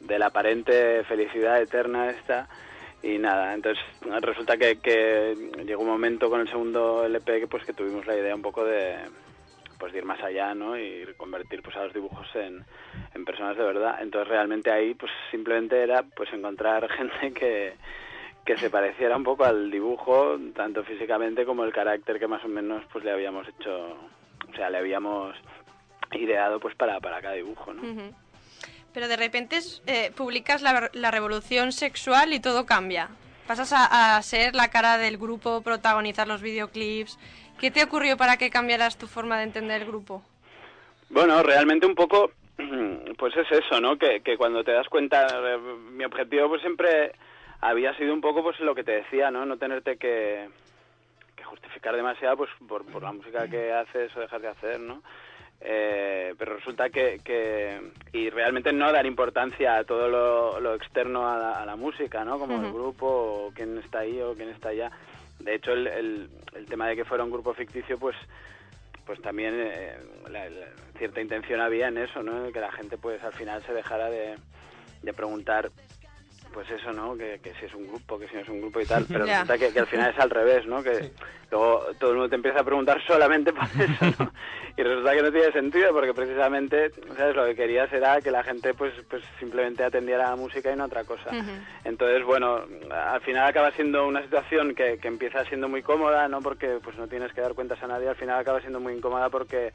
de 0.00 0.18
la 0.18 0.26
aparente 0.26 1.02
felicidad 1.04 1.60
eterna 1.60 2.10
esta 2.10 2.48
y 3.02 3.18
nada, 3.18 3.52
entonces 3.54 3.82
resulta 4.20 4.56
que, 4.58 4.78
que 4.78 5.34
llegó 5.64 5.82
un 5.82 5.88
momento 5.88 6.28
con 6.30 6.40
el 6.40 6.48
segundo 6.48 7.04
LP 7.04 7.40
que 7.40 7.46
pues 7.48 7.64
que 7.64 7.72
tuvimos 7.72 8.06
la 8.06 8.14
idea 8.16 8.32
un 8.34 8.42
poco 8.42 8.64
de 8.64 8.94
pues 9.82 9.92
de 9.92 9.98
ir 9.98 10.04
más 10.04 10.22
allá, 10.22 10.54
¿no? 10.54 10.78
Y 10.78 11.04
convertir 11.16 11.60
pues 11.60 11.74
a 11.74 11.82
los 11.82 11.92
dibujos 11.92 12.24
en, 12.36 12.64
en 13.16 13.24
personas 13.24 13.56
de 13.56 13.64
verdad. 13.64 13.96
Entonces 14.00 14.28
realmente 14.28 14.70
ahí 14.70 14.94
pues 14.94 15.10
simplemente 15.32 15.82
era 15.82 16.04
pues 16.04 16.32
encontrar 16.32 16.88
gente 16.96 17.32
que 17.32 17.74
que 18.44 18.56
se 18.58 18.70
pareciera 18.70 19.16
un 19.16 19.24
poco 19.24 19.44
al 19.44 19.72
dibujo, 19.72 20.38
tanto 20.54 20.84
físicamente 20.84 21.44
como 21.44 21.64
el 21.64 21.72
carácter 21.72 22.20
que 22.20 22.28
más 22.28 22.44
o 22.44 22.48
menos 22.48 22.84
pues 22.92 23.04
le 23.04 23.10
habíamos 23.10 23.48
hecho, 23.48 23.96
o 24.52 24.54
sea, 24.54 24.70
le 24.70 24.78
habíamos 24.78 25.34
ideado 26.12 26.60
pues 26.60 26.76
para, 26.76 27.00
para 27.00 27.20
cada 27.20 27.34
dibujo, 27.34 27.74
¿no? 27.74 27.82
Ujú. 27.82 28.14
Pero 28.94 29.08
de 29.08 29.16
repente 29.16 29.58
eh, 29.86 30.12
publicas 30.14 30.62
la, 30.62 30.90
la 30.92 31.10
revolución 31.10 31.72
sexual 31.72 32.32
y 32.32 32.38
todo 32.38 32.66
cambia. 32.66 33.08
Pasas 33.48 33.72
a, 33.72 34.16
a 34.16 34.22
ser 34.22 34.54
la 34.54 34.68
cara 34.68 34.96
del 34.96 35.18
grupo, 35.18 35.60
protagonizar 35.62 36.28
los 36.28 36.40
videoclips. 36.40 37.18
¿Qué 37.62 37.70
te 37.70 37.84
ocurrió 37.84 38.16
para 38.16 38.38
que 38.38 38.50
cambiaras 38.50 38.98
tu 38.98 39.06
forma 39.06 39.38
de 39.38 39.44
entender 39.44 39.82
el 39.82 39.86
grupo? 39.86 40.20
Bueno, 41.10 41.44
realmente 41.44 41.86
un 41.86 41.94
poco, 41.94 42.32
pues 43.18 43.36
es 43.36 43.52
eso, 43.52 43.80
¿no? 43.80 43.96
Que, 43.96 44.20
que 44.20 44.36
cuando 44.36 44.64
te 44.64 44.72
das 44.72 44.88
cuenta, 44.88 45.28
eh, 45.28 45.58
mi 45.92 46.04
objetivo 46.04 46.48
pues 46.48 46.60
siempre 46.60 47.12
había 47.60 47.96
sido 47.96 48.14
un 48.14 48.20
poco 48.20 48.42
pues 48.42 48.58
lo 48.58 48.74
que 48.74 48.82
te 48.82 48.96
decía, 48.96 49.30
¿no? 49.30 49.46
No 49.46 49.58
tenerte 49.58 49.96
que, 49.96 50.48
que 51.36 51.44
justificar 51.44 51.94
demasiado 51.94 52.36
pues 52.36 52.50
por, 52.66 52.84
por 52.84 53.04
la 53.04 53.12
música 53.12 53.46
que 53.46 53.72
haces 53.72 54.10
o 54.16 54.20
dejas 54.20 54.42
de 54.42 54.48
hacer, 54.48 54.80
¿no? 54.80 55.00
Eh, 55.60 56.34
pero 56.36 56.56
resulta 56.56 56.90
que, 56.90 57.20
que, 57.24 57.80
y 58.12 58.28
realmente 58.30 58.72
no 58.72 58.90
dar 58.90 59.06
importancia 59.06 59.76
a 59.76 59.84
todo 59.84 60.08
lo, 60.08 60.58
lo 60.58 60.74
externo 60.74 61.30
a 61.30 61.38
la, 61.38 61.62
a 61.62 61.64
la 61.64 61.76
música, 61.76 62.24
¿no? 62.24 62.40
Como 62.40 62.60
el 62.60 62.72
grupo, 62.72 63.06
o 63.06 63.52
quién 63.54 63.78
está 63.78 64.00
ahí 64.00 64.20
o 64.20 64.34
quién 64.34 64.48
está 64.48 64.70
allá. 64.70 64.90
De 65.44 65.54
hecho, 65.54 65.72
el, 65.72 65.86
el, 65.86 66.66
tema 66.66 66.88
de 66.88 66.96
que 66.96 67.04
fuera 67.04 67.24
un 67.24 67.30
grupo 67.30 67.52
ficticio, 67.54 67.98
pues 67.98 68.16
pues 69.04 69.20
también 69.20 69.54
eh, 69.56 69.96
la- 70.30 70.48
la- 70.48 70.66
cierta 70.96 71.20
intención 71.20 71.60
había 71.60 71.88
en 71.88 71.98
eso, 71.98 72.22
¿no? 72.22 72.52
Que 72.52 72.60
la 72.60 72.70
gente 72.70 72.96
pues 72.96 73.22
al 73.24 73.32
final 73.32 73.60
se 73.64 73.72
dejara 73.72 74.08
de, 74.08 74.36
de 75.02 75.12
preguntar 75.12 75.70
pues 76.52 76.70
eso, 76.70 76.92
¿no? 76.92 77.16
Que, 77.16 77.40
que 77.42 77.52
si 77.54 77.66
es 77.66 77.74
un 77.74 77.88
grupo, 77.88 78.18
que 78.18 78.28
si 78.28 78.34
no 78.34 78.40
es 78.40 78.48
un 78.48 78.60
grupo 78.60 78.80
y 78.80 78.86
tal, 78.86 79.04
pero 79.08 79.24
resulta 79.24 79.58
que, 79.58 79.72
que 79.72 79.80
al 79.80 79.86
final 79.86 80.10
es 80.10 80.18
al 80.18 80.30
revés, 80.30 80.66
¿no? 80.66 80.82
Que 80.82 81.10
luego 81.50 81.86
todo 81.98 82.10
el 82.10 82.16
mundo 82.16 82.30
te 82.30 82.36
empieza 82.36 82.60
a 82.60 82.64
preguntar 82.64 83.00
solamente 83.06 83.52
por 83.52 83.64
eso, 83.80 84.14
¿no? 84.18 84.32
Y 84.76 84.82
resulta 84.82 85.12
que 85.14 85.22
no 85.22 85.32
tiene 85.32 85.52
sentido 85.52 85.92
porque 85.92 86.14
precisamente, 86.14 86.90
¿sabes? 87.16 87.36
Lo 87.36 87.44
que 87.44 87.54
querías 87.54 87.92
era 87.92 88.20
que 88.20 88.30
la 88.30 88.42
gente 88.42 88.72
pues 88.72 88.94
pues 89.08 89.22
simplemente 89.38 89.84
atendiera 89.84 90.26
a 90.26 90.30
la 90.30 90.36
música 90.36 90.72
y 90.72 90.76
no 90.76 90.84
a 90.84 90.86
otra 90.86 91.04
cosa. 91.04 91.30
Entonces, 91.84 92.24
bueno, 92.24 92.62
al 92.90 93.20
final 93.20 93.46
acaba 93.46 93.70
siendo 93.72 94.06
una 94.06 94.22
situación 94.22 94.74
que, 94.74 94.96
que 94.98 95.08
empieza 95.08 95.44
siendo 95.44 95.68
muy 95.68 95.82
cómoda, 95.82 96.26
¿no? 96.26 96.40
Porque 96.40 96.78
pues 96.82 96.96
no 96.96 97.06
tienes 97.06 97.34
que 97.34 97.42
dar 97.42 97.52
cuentas 97.52 97.82
a 97.82 97.86
nadie, 97.86 98.08
al 98.08 98.16
final 98.16 98.38
acaba 98.38 98.60
siendo 98.60 98.80
muy 98.80 98.94
incómoda 98.94 99.28
porque 99.28 99.72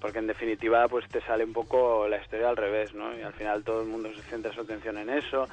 porque 0.00 0.18
en 0.18 0.26
definitiva 0.26 0.86
pues 0.88 1.08
te 1.08 1.20
sale 1.22 1.44
un 1.44 1.52
poco 1.52 2.06
la 2.06 2.18
historia 2.18 2.50
al 2.50 2.56
revés, 2.56 2.94
¿no? 2.94 3.16
Y 3.16 3.22
al 3.22 3.32
final 3.32 3.64
todo 3.64 3.82
el 3.82 3.88
mundo 3.88 4.10
se 4.14 4.22
centra 4.22 4.52
su 4.52 4.60
atención 4.60 4.98
en 4.98 5.10
eso 5.10 5.48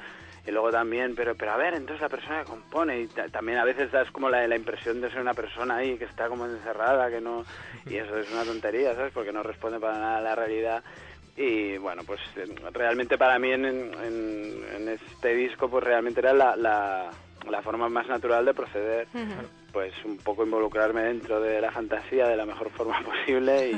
y 0.46 0.50
luego 0.50 0.70
también, 0.70 1.14
pero 1.14 1.34
pero 1.34 1.52
a 1.52 1.56
ver, 1.56 1.74
entonces 1.74 2.00
la 2.00 2.08
persona 2.08 2.40
que 2.40 2.50
compone 2.50 3.00
y 3.00 3.06
ta- 3.08 3.28
también 3.28 3.58
a 3.58 3.64
veces 3.64 3.90
das 3.90 4.10
como 4.10 4.30
la, 4.30 4.46
la 4.46 4.56
impresión 4.56 5.00
de 5.00 5.10
ser 5.10 5.20
una 5.20 5.34
persona 5.34 5.76
ahí 5.76 5.96
que 5.98 6.04
está 6.04 6.28
como 6.28 6.46
encerrada, 6.46 7.10
que 7.10 7.20
no 7.20 7.44
y 7.86 7.96
eso 7.96 8.16
es 8.18 8.30
una 8.32 8.44
tontería, 8.44 8.94
¿sabes? 8.94 9.12
Porque 9.12 9.32
no 9.32 9.42
responde 9.42 9.80
para 9.80 9.98
nada 9.98 10.18
a 10.18 10.22
la 10.22 10.34
realidad 10.34 10.82
y 11.36 11.76
bueno, 11.76 12.02
pues 12.06 12.20
eh, 12.36 12.46
realmente 12.72 13.18
para 13.18 13.38
mí 13.38 13.52
en, 13.52 14.88
este 14.88 15.34
disco 15.34 15.68
pues 15.68 15.84
realmente 15.84 16.20
era 16.20 16.32
la, 16.32 17.10
la 17.50 17.62
forma 17.62 17.88
más 17.88 18.06
natural 18.08 18.44
de 18.44 18.54
proceder 18.54 19.08
pues 19.72 19.92
un 20.04 20.16
poco 20.18 20.42
involucrarme 20.44 21.02
dentro 21.02 21.38
de 21.40 21.60
la 21.60 21.70
fantasía 21.70 22.26
de 22.26 22.36
la 22.36 22.46
mejor 22.46 22.70
forma 22.70 23.02
posible 23.04 23.70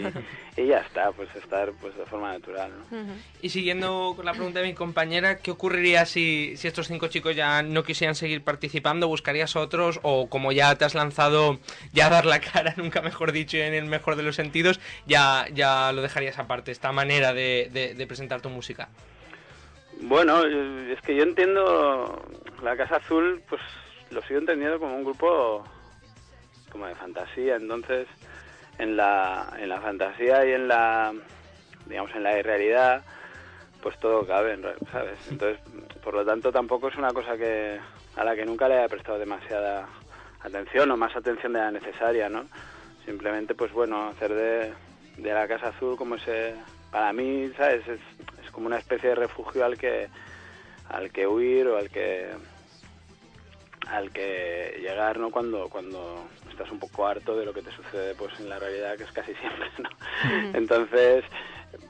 y, 0.57 0.61
y 0.63 0.67
ya 0.69 0.79
está, 0.79 1.11
pues 1.13 1.29
estar 1.35 1.73
pues 1.81 1.97
de 1.97 2.05
forma 2.07 2.33
natural, 2.33 2.71
¿no? 2.91 2.97
Y 3.43 3.49
siguiendo 3.49 4.13
con 4.15 4.25
la 4.25 4.33
pregunta 4.33 4.61
de 4.61 4.67
mi 4.67 4.75
compañera, 4.75 5.39
¿qué 5.39 5.51
ocurriría 5.51 6.07
si, 6.07 6.57
si 6.57 6.69
estos 6.69 6.87
cinco 6.87 7.09
chicos 7.09 7.35
ya 7.35 7.63
no 7.63 7.83
quisieran 7.83 8.15
seguir 8.15 8.43
participando? 8.45 9.09
¿Buscarías 9.09 9.57
otros? 9.57 9.99
O 10.03 10.29
como 10.29 10.53
ya 10.53 10.75
te 10.77 10.85
has 10.85 10.95
lanzado 10.95 11.59
ya 11.93 12.07
a 12.07 12.11
dar 12.11 12.27
la 12.27 12.41
cara, 12.41 12.75
nunca 12.79 13.03
mejor 13.03 13.33
dicho, 13.33 13.57
en 13.57 13.75
el 13.75 13.87
mejor 13.87 14.15
de 14.17 14.23
los 14.23 14.37
sentidos, 14.37 14.79
ya, 15.07 15.47
ya 15.53 15.91
lo 15.93 16.01
dejarías 16.03 16.39
aparte, 16.39 16.71
esta 16.71 16.93
manera 16.93 17.33
de, 17.33 17.69
de- 17.73 17.95
de 17.95 18.07
presentar 18.07 18.41
tu 18.41 18.51
música? 18.51 18.89
Bueno, 20.03 20.45
eh, 20.45 20.93
es 20.93 21.01
que 21.03 21.17
yo 21.17 21.23
entiendo 21.23 22.23
la 22.63 22.77
Casa 22.77 22.97
Azul, 22.97 23.43
pues 23.49 23.61
lo 24.11 24.23
sigo 24.23 24.39
entendiendo 24.41 24.79
como 24.79 24.97
un 24.97 25.05
grupo 25.05 25.65
como 26.71 26.87
de 26.87 26.95
fantasía, 26.95 27.57
entonces 27.57 28.07
en 28.79 28.97
la, 28.97 29.53
en 29.59 29.69
la 29.69 29.81
fantasía 29.81 30.45
y 30.47 30.53
en 30.53 30.69
la, 30.69 31.13
digamos, 31.87 32.15
en 32.15 32.23
la 32.23 32.39
irrealidad, 32.39 33.03
pues 33.83 33.99
todo 33.99 34.27
cabe, 34.27 34.59
¿sabes? 34.93 35.19
Entonces, 35.31 35.61
por 36.03 36.15
lo 36.15 36.25
tanto, 36.25 36.53
tampoco 36.53 36.89
es 36.89 36.97
una 36.97 37.13
cosa 37.13 37.37
que 37.37 37.79
a 38.17 38.25
la 38.25 38.35
que 38.37 38.47
nunca 38.47 38.69
le 38.69 38.79
haya 38.79 38.89
prestado 38.89 39.19
demasiada 39.19 39.89
atención 40.41 40.91
o 40.91 40.97
más 40.97 41.15
atención 41.17 41.53
de 41.53 41.61
la 41.61 41.71
necesaria, 41.71 42.29
¿no? 42.29 42.47
Simplemente, 43.05 43.55
pues 43.55 43.73
bueno, 43.73 44.09
hacer 44.09 44.33
de, 44.33 44.73
de 45.17 45.33
la 45.33 45.49
Casa 45.49 45.69
Azul 45.69 45.97
como 45.97 46.17
ese, 46.17 46.55
para 46.91 47.13
mí, 47.13 47.51
¿sabes? 47.57 47.87
Es, 47.89 48.01
es 48.45 48.51
como 48.51 48.67
una 48.67 48.79
especie 48.79 49.11
de 49.11 49.15
refugio 49.15 49.65
al 49.65 49.77
que, 49.79 50.09
al 50.89 51.11
que 51.11 51.27
huir 51.27 51.67
o 51.69 51.77
al 51.77 51.91
que 51.91 52.29
al 53.89 54.11
que 54.13 54.79
llegar 54.83 55.19
no 55.19 55.31
cuando 55.31 55.69
cuando 55.71 56.27
estás 56.51 56.71
un 56.71 56.79
poco 56.79 57.07
harto 57.07 57.35
de 57.37 57.47
lo 57.47 57.55
que 57.55 57.63
te 57.63 57.71
sucede 57.73 58.15
pues 58.15 58.39
en 58.39 58.49
la 58.51 58.59
realidad 58.59 58.97
que 58.99 59.05
es 59.05 59.13
casi 59.13 59.33
siempre 59.41 59.71
no 59.79 59.89
entonces 60.53 61.25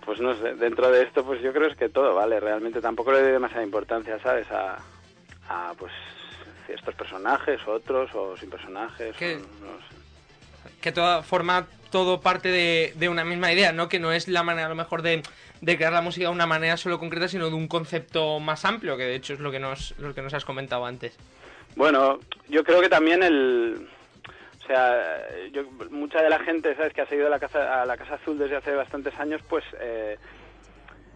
pues 0.05 0.21
no 0.21 0.33
sé 0.37 0.55
dentro 0.55 0.91
de 0.93 1.03
esto 1.03 1.25
pues 1.25 1.43
yo 1.43 1.53
creo 1.53 1.69
es 1.69 1.77
que 1.77 1.89
todo 1.89 2.15
vale 2.15 2.39
realmente. 2.41 2.81
Tampoco 2.81 3.13
le 3.13 3.23
doy 3.23 3.33
demasiada 3.33 3.65
importancia 3.65 4.19
sabes 4.23 4.47
a, 4.51 4.77
a 5.49 5.73
pues 5.77 5.93
estos 6.69 6.95
personajes 6.95 7.61
otros 7.67 8.11
o 8.15 8.37
sin 8.37 8.51
personajes 8.51 9.17
Que- 9.17 9.37
o 9.37 9.39
no 9.39 9.79
sé. 9.79 10.75
que 10.81 10.93
toda 10.93 11.23
forma 11.23 11.67
todo 11.91 12.21
parte 12.21 12.49
de, 12.49 12.93
de 12.97 13.09
una 13.09 13.25
misma 13.25 13.53
idea, 13.53 13.73
¿no? 13.73 13.89
Que 13.89 13.99
no 13.99 14.13
es 14.13 14.29
la 14.29 14.43
manera 14.43 14.67
a 14.67 14.71
lo 14.71 14.75
mejor 14.75 15.03
de, 15.03 15.23
crear 15.63 15.93
la 15.93 16.03
música 16.03 16.27
de 16.27 16.33
una 16.33 16.47
manera 16.47 16.77
solo 16.77 16.99
concreta, 16.99 17.29
sino 17.29 17.49
de 17.49 17.55
un 17.55 17.69
concepto 17.69 18.41
más 18.41 18.65
amplio, 18.65 18.97
que 18.97 19.05
de 19.05 19.15
hecho 19.15 19.35
es 19.35 19.41
lo 19.41 19.51
que 19.51 19.59
nos, 19.59 19.95
lo 19.99 20.15
que 20.15 20.23
nos 20.23 20.35
has 20.35 20.45
comentado 20.45 20.85
antes. 20.85 21.17
Bueno, 21.77 22.19
yo 22.49 22.65
creo 22.65 22.81
que 22.81 22.89
también 22.89 23.23
el... 23.23 23.89
O 24.63 24.67
sea, 24.67 25.49
yo, 25.51 25.63
mucha 25.91 26.23
de 26.23 26.29
la 26.29 26.39
gente, 26.41 26.75
¿sabes?, 26.77 26.93
que 26.93 27.01
ha 27.01 27.07
seguido 27.07 27.29
a 27.29 27.31
la 27.31 27.39
Casa, 27.39 27.81
a 27.81 27.87
la 27.87 27.97
casa 27.97 28.15
Azul 28.15 28.37
desde 28.37 28.57
hace 28.57 28.75
bastantes 28.75 29.19
años, 29.19 29.41
pues 29.49 29.65
eh, 29.81 30.19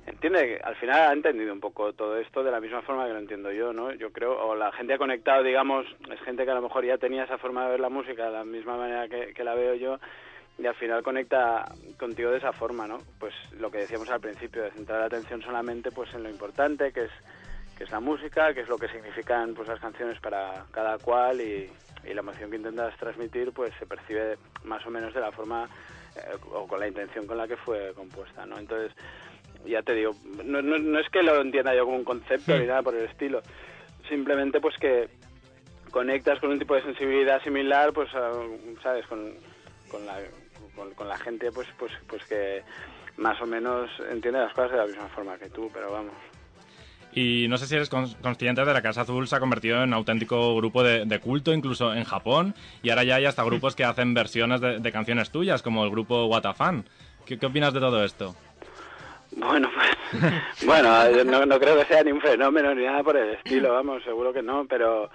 entiende, 0.06 0.58
al 0.64 0.74
final 0.76 1.10
ha 1.10 1.12
entendido 1.12 1.52
un 1.52 1.60
poco 1.60 1.92
todo 1.92 2.16
esto 2.16 2.42
de 2.42 2.50
la 2.50 2.60
misma 2.60 2.80
forma 2.80 3.06
que 3.06 3.12
lo 3.12 3.18
entiendo 3.18 3.52
yo, 3.52 3.74
¿no? 3.74 3.92
Yo 3.92 4.10
creo, 4.10 4.42
o 4.42 4.54
la 4.54 4.72
gente 4.72 4.94
ha 4.94 4.98
conectado, 4.98 5.42
digamos, 5.42 5.84
es 6.10 6.20
gente 6.22 6.46
que 6.46 6.50
a 6.50 6.54
lo 6.54 6.62
mejor 6.62 6.86
ya 6.86 6.96
tenía 6.96 7.24
esa 7.24 7.36
forma 7.36 7.64
de 7.64 7.72
ver 7.72 7.80
la 7.80 7.90
música 7.90 8.24
de 8.24 8.32
la 8.32 8.44
misma 8.44 8.78
manera 8.78 9.06
que 9.08 9.44
la 9.44 9.54
veo 9.54 9.74
yo, 9.74 9.98
y 10.58 10.66
al 10.66 10.74
final 10.74 11.02
conecta 11.02 11.72
contigo 11.98 12.30
de 12.30 12.38
esa 12.38 12.52
forma, 12.52 12.86
¿no? 12.86 13.02
Pues 13.18 13.34
lo 13.58 13.70
que 13.70 13.78
decíamos 13.78 14.08
al 14.10 14.20
principio, 14.20 14.62
de 14.62 14.70
centrar 14.72 15.00
la 15.00 15.06
atención 15.06 15.42
solamente 15.42 15.90
pues 15.90 16.12
en 16.14 16.22
lo 16.22 16.30
importante, 16.30 16.92
que 16.92 17.04
es 17.04 17.10
que 17.76 17.84
es 17.84 17.90
la 17.90 18.00
música, 18.00 18.52
que 18.52 18.60
es 18.60 18.68
lo 18.68 18.78
que 18.78 18.88
significan 18.88 19.54
pues 19.54 19.66
las 19.66 19.80
canciones 19.80 20.20
para 20.20 20.66
cada 20.72 20.98
cual 20.98 21.40
y, 21.40 21.72
y 22.04 22.12
la 22.14 22.20
emoción 22.20 22.50
que 22.50 22.56
intentas 22.56 22.94
transmitir 22.98 23.50
pues 23.52 23.72
se 23.78 23.86
percibe 23.86 24.36
más 24.64 24.84
o 24.86 24.90
menos 24.90 25.14
de 25.14 25.20
la 25.20 25.32
forma 25.32 25.68
eh, 26.16 26.36
o 26.52 26.68
con 26.68 26.78
la 26.78 26.86
intención 26.86 27.26
con 27.26 27.38
la 27.38 27.48
que 27.48 27.56
fue 27.56 27.94
compuesta, 27.94 28.44
¿no? 28.44 28.58
Entonces, 28.58 28.92
ya 29.64 29.82
te 29.82 29.94
digo, 29.94 30.14
no, 30.44 30.60
no, 30.60 30.78
no 30.78 30.98
es 30.98 31.08
que 31.08 31.22
lo 31.22 31.40
entienda 31.40 31.74
yo 31.74 31.86
como 31.86 31.96
un 31.96 32.04
concepto 32.04 32.56
ni 32.58 32.66
nada 32.66 32.82
por 32.82 32.94
el 32.94 33.06
estilo, 33.06 33.42
simplemente 34.08 34.60
pues 34.60 34.76
que 34.76 35.08
conectas 35.90 36.38
con 36.40 36.50
un 36.50 36.58
tipo 36.58 36.74
de 36.74 36.82
sensibilidad 36.82 37.42
similar, 37.42 37.92
pues, 37.94 38.14
a- 38.14 38.32
¿sabes? 38.82 39.06
Con, 39.06 39.34
con, 39.90 40.04
la, 40.06 40.18
con, 40.76 40.92
con 40.94 41.08
la 41.08 41.18
gente 41.18 41.50
pues, 41.52 41.68
pues, 41.78 41.92
pues 42.06 42.24
que 42.24 42.62
más 43.16 43.40
o 43.40 43.46
menos 43.46 43.90
entiende 44.10 44.40
las 44.40 44.52
cosas 44.54 44.72
de 44.72 44.76
la 44.78 44.86
misma 44.86 45.08
forma 45.08 45.36
que 45.38 45.48
tú, 45.50 45.70
pero 45.72 45.92
vamos. 45.92 46.12
Y 47.14 47.46
no 47.48 47.58
sé 47.58 47.66
si 47.66 47.74
eres 47.74 47.92
cons- 47.92 48.16
consciente 48.22 48.64
de 48.64 48.72
la 48.72 48.80
Casa 48.80 49.02
Azul 49.02 49.28
se 49.28 49.36
ha 49.36 49.40
convertido 49.40 49.76
en 49.76 49.88
un 49.90 49.92
auténtico 49.94 50.56
grupo 50.56 50.82
de, 50.82 51.04
de 51.04 51.18
culto, 51.20 51.52
incluso 51.52 51.92
en 51.92 52.04
Japón, 52.04 52.54
y 52.82 52.88
ahora 52.88 53.04
ya 53.04 53.16
hay 53.16 53.26
hasta 53.26 53.44
grupos 53.44 53.76
que 53.76 53.84
hacen 53.84 54.14
versiones 54.14 54.62
de, 54.62 54.78
de 54.80 54.92
canciones 54.92 55.30
tuyas, 55.30 55.60
como 55.62 55.84
el 55.84 55.90
grupo 55.90 56.24
Watafan. 56.24 56.84
¿Qué, 57.26 57.38
¿Qué 57.38 57.44
opinas 57.46 57.74
de 57.74 57.80
todo 57.80 58.02
esto? 58.02 58.34
Bueno, 59.36 59.70
pues, 59.74 60.32
bueno, 60.66 60.90
no, 61.24 61.44
no 61.44 61.58
creo 61.60 61.76
que 61.78 61.84
sea 61.84 62.02
ni 62.02 62.12
un 62.12 62.20
fenómeno 62.22 62.74
ni 62.74 62.84
nada 62.84 63.02
por 63.02 63.16
el 63.16 63.34
estilo, 63.34 63.72
vamos, 63.74 64.02
seguro 64.04 64.32
que 64.32 64.42
no, 64.42 64.64
pero 64.66 65.10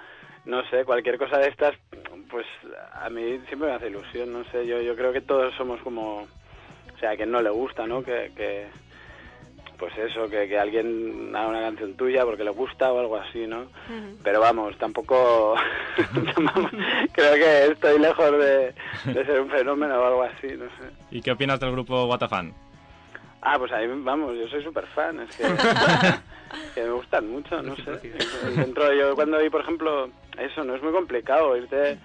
no 0.47 0.63
sé, 0.69 0.85
cualquier 0.85 1.17
cosa 1.17 1.37
de 1.37 1.49
estas, 1.49 1.75
pues 2.29 2.45
a 2.93 3.09
mí 3.09 3.39
siempre 3.47 3.69
me 3.69 3.75
hace 3.75 3.87
ilusión, 3.87 4.31
no 4.31 4.43
sé, 4.45 4.65
yo, 4.65 4.81
yo 4.81 4.95
creo 4.95 5.11
que 5.11 5.21
todos 5.21 5.53
somos 5.55 5.79
como, 5.81 6.21
o 6.21 6.99
sea, 6.99 7.11
a 7.11 7.15
quien 7.15 7.31
no 7.31 7.41
le 7.41 7.49
gusta, 7.49 7.85
¿no? 7.85 8.01
Que, 8.01 8.31
que 8.35 8.67
pues 9.77 9.95
eso, 9.97 10.27
que, 10.29 10.47
que 10.47 10.57
alguien 10.57 11.35
haga 11.35 11.49
una 11.49 11.61
canción 11.61 11.95
tuya 11.95 12.23
porque 12.23 12.45
le 12.45 12.49
gusta 12.49 12.91
o 12.91 12.99
algo 12.99 13.17
así, 13.17 13.45
¿no? 13.45 13.67
Pero 14.23 14.39
vamos, 14.39 14.75
tampoco, 14.79 15.55
creo 17.11 17.33
que 17.35 17.65
estoy 17.73 17.99
lejos 17.99 18.31
de, 18.31 18.73
de 19.05 19.25
ser 19.25 19.41
un 19.41 19.49
fenómeno 19.49 19.99
o 19.99 20.05
algo 20.05 20.23
así, 20.23 20.47
no 20.47 20.65
sé. 20.65 20.89
¿Y 21.11 21.21
qué 21.21 21.31
opinas 21.31 21.59
del 21.59 21.73
grupo 21.73 22.05
Watafan? 22.05 22.53
Ah, 23.41 23.59
pues 23.59 23.71
ahí 23.73 23.87
vamos, 23.87 24.35
yo 24.35 24.47
soy 24.47 24.63
súper 24.63 24.87
fan, 24.87 25.19
es 25.19 25.35
que, 25.35 25.43
que 26.75 26.83
me 26.83 26.91
gustan 26.91 27.29
mucho, 27.29 27.61
no 27.61 27.75
sé. 27.75 27.99
Dentro 28.55 28.93
yo 28.93 29.13
cuando 29.13 29.39
vi, 29.39 29.49
por 29.49 29.61
ejemplo, 29.61 30.09
eso, 30.39 30.63
no 30.63 30.75
es 30.75 30.81
muy 30.81 30.91
complicado 30.91 31.55
irte 31.57 31.97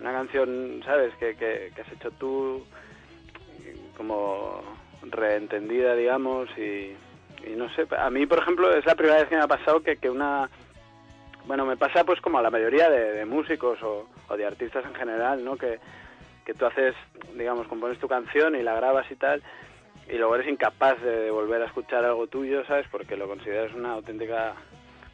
una 0.00 0.12
canción, 0.12 0.82
¿sabes? 0.84 1.14
Que, 1.16 1.36
que, 1.36 1.72
has 1.80 1.92
hecho 1.92 2.10
tú 2.12 2.64
como 3.96 4.62
reentendida, 5.02 5.94
digamos, 5.94 6.48
y, 6.58 6.94
y 7.46 7.56
no 7.56 7.68
sé, 7.74 7.86
a 7.96 8.10
mí, 8.10 8.26
por 8.26 8.38
ejemplo, 8.38 8.74
es 8.74 8.84
la 8.84 8.94
primera 8.94 9.18
vez 9.18 9.28
que 9.28 9.36
me 9.36 9.42
ha 9.42 9.48
pasado 9.48 9.80
que, 9.80 9.96
que 9.96 10.10
una... 10.10 10.50
Bueno, 11.46 11.64
me 11.64 11.76
pasa 11.76 12.04
pues 12.04 12.20
como 12.20 12.38
a 12.38 12.42
la 12.42 12.50
mayoría 12.50 12.90
de, 12.90 13.12
de 13.12 13.24
músicos 13.24 13.80
o, 13.82 14.08
o 14.28 14.36
de 14.36 14.44
artistas 14.44 14.84
en 14.84 14.94
general, 14.94 15.44
¿no? 15.44 15.56
Que, 15.56 15.78
que 16.44 16.54
tú 16.54 16.66
haces, 16.66 16.94
digamos, 17.36 17.66
compones 17.66 17.98
tu 17.98 18.08
canción 18.08 18.54
y 18.54 18.62
la 18.62 18.74
grabas 18.74 19.10
y 19.10 19.16
tal, 19.16 19.42
y 20.08 20.16
luego 20.16 20.36
eres 20.36 20.48
incapaz 20.48 21.00
de 21.02 21.30
volver 21.30 21.62
a 21.62 21.66
escuchar 21.66 22.04
algo 22.04 22.28
tuyo, 22.28 22.64
¿sabes? 22.66 22.86
Porque 22.90 23.16
lo 23.16 23.26
consideras 23.26 23.74
una 23.74 23.92
auténtica 23.92 24.54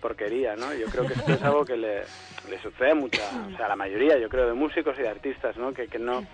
porquería, 0.03 0.55
¿no? 0.57 0.75
Yo 0.75 0.91
creo 0.91 1.07
que 1.07 1.15
esto 1.15 1.33
es 1.33 1.43
algo 1.49 1.65
que 1.65 1.77
le, 1.79 2.03
le 2.49 2.61
sucede 2.61 2.91
a 2.91 2.95
mucha, 2.95 3.31
o 3.47 3.57
sea, 3.57 3.67
a 3.67 3.69
la 3.71 3.77
mayoría, 3.77 4.19
yo 4.19 4.29
creo, 4.29 4.47
de 4.49 4.53
músicos 4.53 4.99
y 4.99 5.03
de 5.03 5.09
artistas, 5.09 5.57
¿no? 5.57 5.73
Que, 5.73 5.89
que 5.89 5.99
no, 5.99 6.27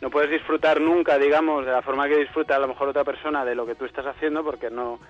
no 0.00 0.08
puedes 0.10 0.30
disfrutar 0.30 0.80
nunca, 0.80 1.18
digamos, 1.18 1.66
de 1.66 1.72
la 1.72 1.82
forma 1.82 2.08
que 2.08 2.16
disfruta 2.16 2.56
a 2.56 2.60
lo 2.60 2.68
mejor 2.68 2.88
otra 2.88 3.04
persona 3.04 3.44
de 3.44 3.54
lo 3.54 3.66
que 3.66 3.74
tú 3.74 3.84
estás 3.84 4.06
haciendo 4.06 4.42
porque 4.44 4.70
no, 4.70 5.00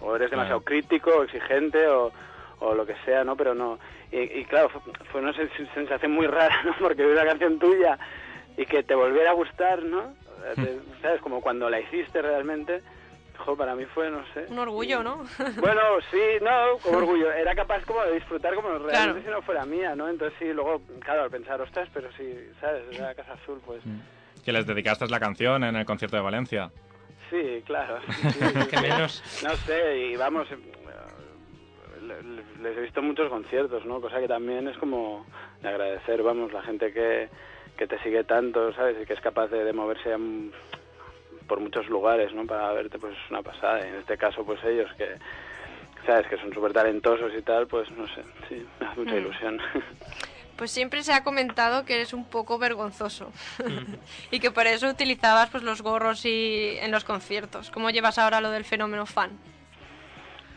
o 0.00 0.14
eres 0.14 0.30
demasiado 0.30 0.60
crítico, 0.60 1.10
o 1.10 1.24
exigente 1.24 1.88
o, 1.88 2.12
o 2.60 2.74
lo 2.74 2.84
que 2.86 2.94
sea, 3.04 3.24
¿no? 3.24 3.34
Pero 3.36 3.54
no. 3.54 3.78
Y, 4.12 4.18
y 4.40 4.44
claro, 4.44 4.68
fue, 4.68 4.80
fue 5.10 5.20
una 5.22 5.32
sens- 5.32 5.72
sensación 5.74 6.12
muy 6.12 6.26
rara, 6.26 6.62
¿no? 6.64 6.74
Porque 6.80 7.02
ver 7.02 7.12
una 7.16 7.24
canción 7.26 7.58
tuya 7.58 7.98
y 8.56 8.66
que 8.66 8.82
te 8.84 8.94
volviera 8.94 9.30
a 9.30 9.34
gustar, 9.34 9.82
¿no? 9.82 10.14
Te- 10.54 10.78
¿Sabes? 11.00 11.20
Como 11.22 11.40
cuando 11.40 11.68
la 11.70 11.80
hiciste 11.80 12.20
realmente. 12.20 12.82
Jo, 13.44 13.56
para 13.56 13.74
mí 13.74 13.84
fue, 13.86 14.10
no 14.10 14.24
sé. 14.32 14.46
Un 14.48 14.58
orgullo, 14.58 15.02
¿no? 15.02 15.24
Bueno, 15.60 15.80
sí, 16.10 16.20
no, 16.40 16.78
como 16.82 16.98
orgullo. 16.98 17.30
Era 17.32 17.54
capaz 17.54 17.84
como 17.84 18.02
de 18.04 18.12
disfrutar 18.14 18.54
como 18.54 18.68
realmente 18.70 18.90
Claro. 18.90 19.22
si 19.22 19.28
no 19.28 19.42
fuera 19.42 19.64
mía, 19.66 19.94
¿no? 19.94 20.08
Entonces 20.08 20.38
sí, 20.38 20.52
luego, 20.52 20.80
claro, 21.00 21.22
al 21.24 21.30
pensar, 21.30 21.60
ostras, 21.60 21.88
pero 21.92 22.10
sí, 22.16 22.48
¿sabes? 22.60 22.82
Era 22.92 23.14
Casa 23.14 23.34
Azul, 23.34 23.60
pues 23.66 23.82
Que 24.44 24.52
les 24.52 24.66
dedicaste 24.66 25.06
la 25.08 25.20
canción 25.20 25.62
en 25.64 25.76
el 25.76 25.84
concierto 25.84 26.16
de 26.16 26.22
Valencia. 26.22 26.70
sí, 27.30 27.62
claro. 27.66 27.98
sí, 28.32 28.38
Que 28.70 28.80
menos. 28.80 29.22
No 29.42 29.54
sé, 29.66 29.98
y 29.98 30.16
vamos, 30.16 30.50
eh, 30.50 30.56
le- 32.02 32.22
le- 32.22 32.44
les 32.62 32.78
he 32.78 32.80
visto 32.80 33.02
muchos 33.02 33.28
conciertos, 33.28 33.84
¿no? 33.84 34.00
Cosa 34.00 34.20
que 34.20 34.28
también 34.28 34.68
es 34.68 34.76
como 34.78 35.26
de 35.62 35.68
agradecer, 35.68 36.22
vamos, 36.22 36.52
la 36.52 36.62
gente 36.62 36.92
que, 36.92 37.28
que 37.76 37.86
te 37.86 37.98
sigue 38.02 38.24
tanto, 38.24 38.72
¿sabes? 38.74 38.96
Y 39.02 39.06
que 39.06 39.12
es 39.14 39.20
capaz 39.20 39.48
de, 39.48 39.64
de 39.64 39.72
moverse 39.72 40.16
mm, 40.16 40.50
por 41.46 41.60
muchos 41.60 41.86
lugares, 41.88 42.32
¿no? 42.34 42.46
Para 42.46 42.72
verte, 42.72 42.98
pues 42.98 43.12
es 43.14 43.30
una 43.30 43.42
pasada. 43.42 43.84
Y 43.84 43.88
en 43.88 43.96
este 43.96 44.16
caso, 44.16 44.44
pues 44.44 44.62
ellos 44.64 44.90
que, 44.96 45.16
¿sabes? 46.06 46.26
Que 46.28 46.36
son 46.38 46.52
súper 46.52 46.72
talentosos 46.72 47.32
y 47.36 47.42
tal, 47.42 47.66
pues 47.66 47.90
no 47.92 48.06
sé, 48.08 48.22
sí, 48.48 48.66
me 48.80 48.86
hace 48.86 49.00
mucha 49.00 49.14
Mm. 49.14 49.18
ilusión. 49.18 49.58
Pues 50.56 50.70
siempre 50.70 51.02
se 51.02 51.12
ha 51.12 51.24
comentado 51.24 51.84
que 51.84 51.96
eres 51.96 52.12
un 52.12 52.24
poco 52.26 52.58
vergonzoso 52.60 53.32
y 54.30 54.38
que 54.38 54.52
por 54.52 54.68
eso 54.68 54.88
utilizabas 54.88 55.50
pues 55.50 55.64
los 55.64 55.82
gorros 55.82 56.24
y 56.24 56.76
en 56.80 56.92
los 56.92 57.02
conciertos. 57.02 57.72
¿Cómo 57.72 57.90
llevas 57.90 58.18
ahora 58.18 58.40
lo 58.40 58.52
del 58.52 58.64
fenómeno 58.64 59.04
fan? 59.04 59.32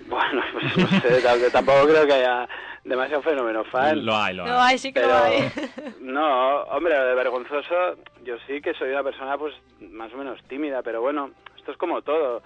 Bueno, 0.08 0.42
pues 0.54 0.78
no 0.78 0.88
sé, 1.02 1.50
tampoco 1.52 1.86
creo 1.88 2.06
que 2.08 2.14
haya 2.14 2.48
demasiado 2.84 3.22
fenómeno 3.22 3.64
fan. 3.66 4.06
Lo 4.06 4.16
hay, 4.16 4.36
lo 4.36 4.46
Lo 4.46 4.60
hay, 4.60 4.78
sí 4.78 4.92
que 4.94 5.02
lo 5.02 5.16
hay. 5.16 5.52
No, 6.02 6.62
hombre, 6.64 6.98
de 6.98 7.16
vergonzoso, 7.16 7.96
yo 8.24 8.38
sí 8.48 8.62
que 8.62 8.74
soy 8.74 8.90
una 8.92 9.04
persona 9.04 9.38
pues 9.38 9.54
más 9.82 10.12
o 10.14 10.18
menos 10.18 10.42
tímida, 10.48 10.82
pero 10.82 11.02
bueno, 11.02 11.32
esto 11.58 11.72
es 11.72 11.78
como 11.78 12.02
todo. 12.02 12.42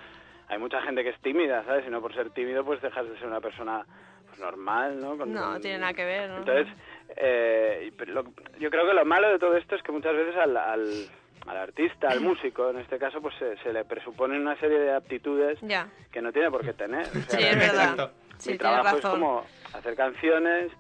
Hay 0.49 0.57
mucha 0.57 0.81
gente 0.81 1.03
que 1.03 1.09
es 1.11 1.21
tímida, 1.21 1.63
¿sabes? 1.63 1.85
Y 1.87 1.89
no 1.89 2.01
por 2.01 2.13
ser 2.13 2.31
tímido 2.31 2.65
pues 2.65 2.81
dejas 2.81 3.07
de 3.07 3.17
ser 3.19 3.27
una 3.27 3.39
persona 3.39 3.85
pues, 4.27 4.39
normal, 4.39 4.99
¿no? 4.99 5.17
Con- 5.17 5.31
No, 5.33 5.59
tiene 5.61 5.77
nada 5.77 5.93
que 5.93 6.03
ver, 6.05 6.29
¿no? 6.29 6.37
Entonces, 6.37 6.67
eh, 7.15 7.91
lo- 8.07 8.25
yo 8.59 8.69
creo 8.69 8.85
que 8.87 8.93
lo 8.93 9.05
malo 9.05 9.29
de 9.29 9.39
todo 9.39 9.55
esto 9.55 9.75
es 9.75 9.83
que 9.83 9.91
muchas 9.91 10.13
veces 10.13 10.35
al, 10.35 10.57
al, 10.57 11.05
al 11.47 11.57
artista, 11.57 12.09
al 12.09 12.21
músico, 12.21 12.69
en 12.69 12.79
este 12.79 12.97
caso, 12.99 13.21
pues 13.21 13.33
se, 13.35 13.57
se 13.57 13.73
le 13.73 13.83
presuponen 13.85 14.41
una 14.41 14.55
serie 14.57 14.79
de 14.79 14.93
aptitudes 14.93 15.59
Ya. 15.61 15.87
que 16.11 16.21
no 16.21 16.31
tiene 16.31 16.51
por 16.51 16.63
qué 16.63 16.73
tener. 16.73 17.05
O 17.07 17.11
sea, 17.29 17.39
Sí, 17.39 17.43
es 17.45 17.55
verdad. 17.57 18.11
Sí, 18.37 18.51
Mi 18.51 18.57
trabajo 18.57 18.97
es 18.97 19.05
como 19.05 19.45
hacer 19.73 19.95
canciones, 19.95 20.71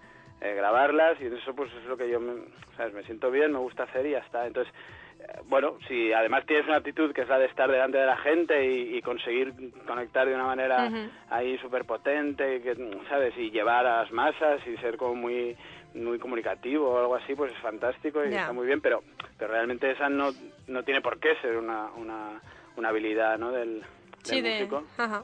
eh, 0.41 0.53
grabarlas 0.55 1.19
y 1.21 1.25
eso 1.27 1.53
pues 1.55 1.71
es 1.73 1.85
lo 1.85 1.95
que 1.97 2.09
yo 2.09 2.19
me, 2.19 2.41
¿sabes? 2.75 2.93
me 2.93 3.03
siento 3.03 3.29
bien, 3.29 3.51
me 3.51 3.59
gusta 3.59 3.83
hacer 3.83 4.05
y 4.07 4.11
ya 4.11 4.19
está. 4.19 4.47
Entonces, 4.47 4.73
eh, 5.19 5.39
bueno, 5.45 5.77
si 5.87 6.11
además 6.11 6.43
tienes 6.47 6.65
una 6.67 6.77
actitud 6.77 7.13
que 7.13 7.21
es 7.21 7.29
la 7.29 7.37
de 7.37 7.45
estar 7.45 7.69
delante 7.69 7.99
de 7.99 8.05
la 8.07 8.17
gente 8.17 8.65
y, 8.65 8.97
y 8.97 9.01
conseguir 9.03 9.53
conectar 9.85 10.27
de 10.27 10.33
una 10.33 10.45
manera 10.45 10.85
Ujú. 10.87 11.09
ahí 11.29 11.57
súper 11.59 11.85
potente, 11.85 12.61
¿sabes? 13.09 13.37
Y 13.37 13.51
llevar 13.51 13.85
a 13.85 14.01
las 14.03 14.11
masas 14.11 14.59
y 14.65 14.75
ser 14.77 14.97
como 14.97 15.13
muy 15.15 15.55
muy 15.93 16.19
comunicativo 16.19 16.89
o 16.89 16.99
algo 16.99 17.15
así, 17.15 17.35
pues 17.35 17.51
es 17.51 17.57
fantástico 17.59 18.23
y 18.23 18.29
está 18.41 18.53
muy 18.53 18.65
bien, 18.65 18.79
pero, 18.81 19.03
pero 19.37 19.51
realmente 19.51 19.91
esa 19.91 20.09
no, 20.09 20.31
no 20.67 20.83
tiene 20.83 21.01
por 21.01 21.19
qué 21.19 21.35
ser 21.41 21.57
una, 21.57 21.87
una, 21.97 22.39
una 22.77 22.89
habilidad 22.89 23.37
¿no? 23.37 23.51
del, 23.51 23.79
del 23.81 23.85
Sí, 24.23 24.41
de... 24.41 24.51
músico. 24.59 24.83
Ajá. 24.97 25.23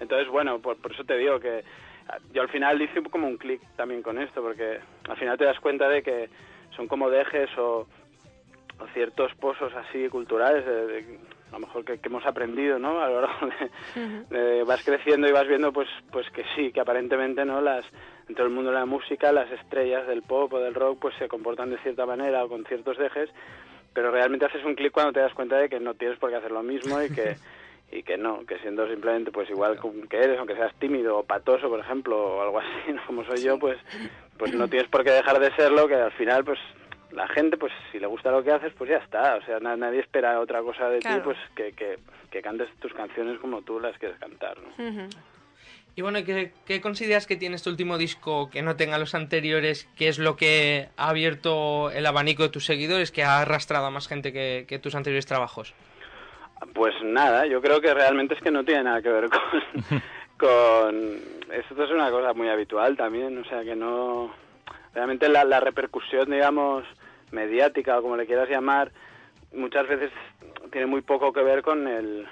Entonces, 0.00 0.28
bueno, 0.28 0.58
por, 0.60 0.76
por 0.80 0.92
eso 0.92 1.04
te 1.04 1.16
digo 1.16 1.38
que 1.40 1.64
ah, 2.08 2.18
yo 2.32 2.42
al 2.42 2.48
final 2.48 2.80
hice 2.82 3.02
como 3.04 3.26
un 3.28 3.36
clic 3.36 3.60
también 3.76 4.02
con 4.02 4.18
esto, 4.18 4.42
porque 4.42 4.80
al 5.08 5.16
final 5.16 5.38
te 5.38 5.44
das 5.44 5.58
cuenta 5.60 5.88
de 5.88 6.02
que 6.02 6.28
son 6.76 6.86
como 6.88 7.10
dejes 7.10 7.50
o, 7.58 7.86
o 8.80 8.86
ciertos 8.94 9.32
pozos 9.36 9.72
así 9.74 10.08
culturales, 10.08 10.64
de, 10.66 10.86
de- 10.86 11.18
a 11.48 11.52
lo 11.52 11.60
mejor 11.60 11.84
que, 11.84 11.98
que 11.98 12.08
hemos 12.08 12.24
aprendido, 12.26 12.78
¿no? 12.78 13.00
A 13.00 13.08
lo 13.08 13.20
largo 13.22 13.46
de, 13.46 14.38
de- 14.38 14.64
vas 14.64 14.84
creciendo 14.84 15.28
y 15.28 15.32
vas 15.32 15.46
viendo, 15.48 15.72
pues, 15.72 15.88
pues 16.10 16.28
que 16.30 16.44
sí, 16.54 16.72
que 16.72 16.80
aparentemente, 16.80 17.44
¿no? 17.44 17.60
Las 17.60 17.84
dentro 18.26 18.44
del 18.44 18.52
mundo 18.54 18.70
de 18.70 18.76
la 18.78 18.84
música, 18.86 19.32
las 19.32 19.50
estrellas 19.50 20.06
del 20.06 20.22
pop 20.22 20.52
o 20.52 20.58
del 20.60 20.74
rock, 20.74 20.98
pues 21.00 21.14
se 21.18 21.28
comportan 21.28 21.70
de 21.70 21.78
cierta 21.78 22.04
manera 22.04 22.44
o 22.44 22.48
con 22.48 22.64
ciertos 22.66 22.98
dejes, 22.98 23.30
pero 23.94 24.10
realmente 24.10 24.44
haces 24.44 24.64
un 24.64 24.74
clic 24.74 24.92
cuando 24.92 25.12
te 25.14 25.20
das 25.20 25.32
cuenta 25.32 25.56
de 25.56 25.68
que 25.70 25.80
no 25.80 25.94
tienes 25.94 26.18
por 26.18 26.28
qué 26.28 26.36
hacer 26.36 26.50
lo 26.52 26.62
mismo 26.62 27.02
y 27.02 27.08
que 27.10 27.36
y 27.90 28.02
que 28.02 28.18
no, 28.18 28.44
que 28.44 28.58
siendo 28.58 28.86
simplemente 28.86 29.32
pues 29.32 29.48
igual 29.48 29.78
que 30.10 30.18
eres, 30.18 30.38
aunque 30.38 30.54
seas 30.56 30.74
tímido 30.78 31.16
o 31.16 31.22
patoso, 31.22 31.70
por 31.70 31.80
ejemplo, 31.80 32.18
o 32.36 32.42
algo 32.42 32.58
así, 32.58 32.92
¿no? 32.92 33.00
como 33.06 33.24
soy 33.24 33.42
yo, 33.42 33.58
pues 33.58 33.78
pues 34.36 34.52
no 34.52 34.68
tienes 34.68 34.90
por 34.90 35.02
qué 35.04 35.12
dejar 35.12 35.38
de 35.40 35.50
serlo, 35.56 35.88
que 35.88 35.94
al 35.94 36.12
final 36.12 36.44
pues 36.44 36.58
la 37.12 37.26
gente 37.28 37.56
pues 37.56 37.72
si 37.92 37.98
le 37.98 38.06
gusta 38.06 38.30
lo 38.30 38.42
que 38.42 38.52
haces, 38.52 38.72
pues 38.76 38.90
ya 38.90 38.98
está, 38.98 39.36
o 39.36 39.42
sea, 39.42 39.58
na- 39.60 39.76
nadie 39.76 40.00
espera 40.00 40.38
otra 40.40 40.60
cosa 40.62 40.88
de 40.90 40.98
Claro. 41.00 41.16
ti, 41.16 41.24
pues 41.24 41.38
que, 41.56 41.72
que, 41.72 41.98
que 42.30 42.42
cantes 42.42 42.68
tus 42.80 42.92
canciones 42.94 43.38
como 43.40 43.62
tú 43.62 43.80
las 43.80 43.96
quieres 43.98 44.18
cantar, 44.18 44.56
¿no? 44.58 45.08
Y 45.96 46.02
bueno, 46.02 46.20
¿qué, 46.24 46.52
qué 46.64 46.80
consideras 46.80 47.26
que 47.26 47.34
tiene 47.36 47.56
este 47.56 47.70
último 47.70 47.98
disco 47.98 48.50
que 48.50 48.62
no 48.62 48.76
tenga 48.76 48.98
los 48.98 49.16
anteriores? 49.16 49.88
¿Qué 49.96 50.06
es 50.06 50.20
lo 50.20 50.36
que 50.36 50.88
ha 50.96 51.08
abierto 51.08 51.90
el 51.90 52.06
abanico 52.06 52.44
de 52.44 52.50
tus 52.50 52.66
seguidores, 52.66 53.10
que 53.10 53.24
ha 53.24 53.40
arrastrado 53.40 53.86
a 53.86 53.90
más 53.90 54.06
gente 54.06 54.32
que, 54.32 54.64
que 54.68 54.78
tus 54.78 54.94
anteriores 54.94 55.26
trabajos? 55.26 55.74
Pues 56.74 56.94
nada, 57.02 57.46
yo 57.46 57.60
creo 57.60 57.80
que 57.80 57.92
realmente 57.94 58.34
es 58.34 58.40
que 58.40 58.50
no 58.52 58.64
tiene 58.64 58.84
nada 58.84 59.02
que 59.02 59.08
ver 59.08 59.28
con... 59.28 60.00
con 60.38 61.38
esto 61.52 61.82
es 61.82 61.90
una 61.90 62.10
cosa 62.10 62.32
muy 62.32 62.48
habitual 62.48 62.96
también, 62.96 63.36
o 63.38 63.44
sea 63.48 63.64
que 63.64 63.74
no... 63.74 64.32
Realmente 64.94 65.28
la, 65.28 65.44
la 65.44 65.60
repercusión, 65.60 66.30
digamos, 66.30 66.84
mediática 67.32 67.98
o 67.98 68.02
como 68.02 68.16
le 68.16 68.26
quieras 68.26 68.48
llamar, 68.48 68.90
muchas 69.52 69.86
veces 69.88 70.10
tiene 70.72 70.86
muy 70.86 71.00
poco 71.02 71.32
que 71.32 71.42
ver 71.42 71.62
con 71.62 71.86
el 71.88 72.26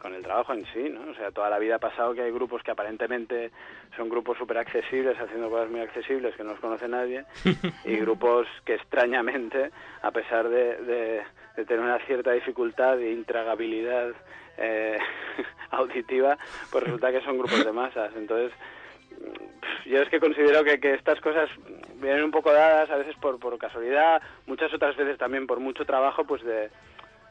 con 0.00 0.14
el 0.14 0.22
trabajo 0.22 0.52
en 0.52 0.64
sí, 0.66 0.90
¿no? 0.90 1.10
O 1.10 1.14
sea, 1.16 1.32
toda 1.32 1.50
la 1.50 1.58
vida 1.58 1.74
ha 1.74 1.78
pasado 1.80 2.14
que 2.14 2.22
hay 2.22 2.30
grupos 2.30 2.62
que 2.62 2.70
aparentemente 2.70 3.50
son 3.96 4.08
grupos 4.08 4.38
súper 4.38 4.58
accesibles, 4.58 5.18
haciendo 5.18 5.50
cosas 5.50 5.70
muy 5.70 5.80
accesibles 5.80 6.36
que 6.36 6.44
no 6.44 6.50
los 6.52 6.60
conoce 6.60 6.86
nadie, 6.86 7.24
y 7.84 7.96
grupos 7.96 8.46
que 8.64 8.74
extrañamente, 8.74 9.72
a 10.02 10.10
pesar 10.12 10.48
de, 10.48 10.76
de- 10.84 11.22
de 11.56 11.64
tener 11.64 11.82
una 11.84 11.98
cierta 12.06 12.30
dificultad 12.30 12.96
de 12.96 13.10
intragabilidad 13.10 14.12
eh, 14.58 14.98
auditiva, 15.72 16.38
pues 16.70 16.84
resulta 16.84 17.10
que 17.10 17.20
son 17.22 17.36
grupos 17.36 17.64
de 17.64 17.72
masas. 17.72 18.12
Entonces, 18.16 18.52
yo 19.86 20.02
es 20.02 20.08
que 20.08 20.20
considero 20.20 20.64
que, 20.64 20.80
que 20.80 20.94
estas 20.94 21.20
cosas 21.20 21.48
vienen 21.96 22.24
un 22.24 22.30
poco 22.30 22.52
dadas 22.52 22.90
a 22.90 22.96
veces 22.96 23.16
por, 23.16 23.38
por 23.38 23.56
casualidad, 23.58 24.22
muchas 24.46 24.72
otras 24.72 24.96
veces 24.96 25.18
también 25.18 25.46
por 25.46 25.60
mucho 25.60 25.84
trabajo, 25.84 26.24
pues 26.24 26.42
de, 26.44 26.70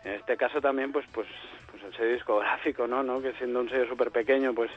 en 0.04 0.14
este 0.14 0.38
caso 0.38 0.62
también, 0.62 0.92
pues, 0.92 1.06
pues, 1.14 1.28
pues 1.72 1.84
el 1.84 1.94
sello 1.96 2.14
discográfico, 2.14 2.88
¿no? 2.88 3.04
¿no? 3.04 3.22
Que 3.22 3.34
siendo 3.34 3.60
un 3.60 3.70
sello 3.70 3.88
súper 3.88 4.12
pequeño, 4.12 4.54
pues 4.54 4.72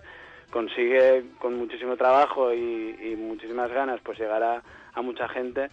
consigue 0.50 1.24
con 1.38 1.56
muchísimo 1.56 1.96
trabajo 1.96 2.52
y, 2.52 2.96
y 3.00 3.16
muchísimas 3.16 3.70
ganas, 3.70 4.00
pues 4.02 4.18
llegar 4.18 4.42
a, 4.42 4.62
a 4.92 5.02
mucha 5.02 5.28
gente. 5.28 5.70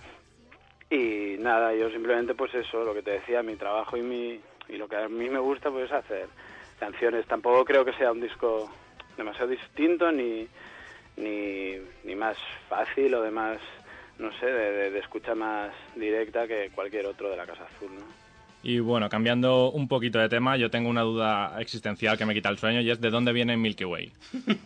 Y 0.90 1.36
nada, 1.40 1.74
yo 1.74 1.90
simplemente, 1.90 2.36
pues 2.36 2.54
eso, 2.56 2.84
lo 2.84 2.94
que 2.94 3.02
te 3.02 3.12
decía, 3.12 3.44
mi 3.44 3.56
trabajo 3.56 3.98
y 3.98 4.02
mi 4.02 4.42
y 4.70 4.78
lo 4.78 4.88
que 4.88 4.98
a 4.98 5.08
mí 5.08 5.30
me 5.30 5.40
gusta, 5.40 5.72
pues 5.72 5.86
es 5.86 5.92
hacer 5.92 6.28
canciones. 6.80 7.26
Tampoco 7.26 7.66
creo 7.66 7.86
que 7.86 7.94
sea 7.94 8.12
un 8.12 8.22
disco 8.22 8.70
demasiado 9.16 9.50
distinto 9.50 10.12
ni 10.12 10.48
ni, 11.18 11.76
ni 12.04 12.16
más 12.16 12.38
fácil 12.70 13.14
o 13.16 13.22
de 13.22 13.32
más, 13.32 13.58
no 14.20 14.32
sé, 14.40 14.46
de, 14.46 14.72
de- 14.72 14.92
de 14.92 15.00
escucha 15.00 15.36
más 15.36 15.72
directa 15.96 16.48
que 16.48 16.70
cualquier 16.74 17.06
otro 17.08 17.30
de 17.30 17.38
la 17.38 17.46
Casa 17.46 17.64
Azul, 17.66 17.90
¿no? 17.96 18.06
Y 18.64 18.80
bueno, 18.80 19.08
cambiando 19.08 19.72
un 19.72 19.88
poquito 19.88 20.20
de 20.20 20.30
tema, 20.30 20.58
yo 20.58 20.70
tengo 20.70 20.90
una 20.90 21.02
duda 21.02 21.56
existencial 21.62 22.18
que 22.18 22.26
me 22.26 22.34
quita 22.34 22.50
el 22.50 22.58
sueño 22.58 22.82
y 22.82 22.90
es 22.90 23.00
¿de 23.00 23.10
dónde 23.12 23.32
viene 23.32 23.56
Milky 23.58 23.86
Way? 23.86 24.12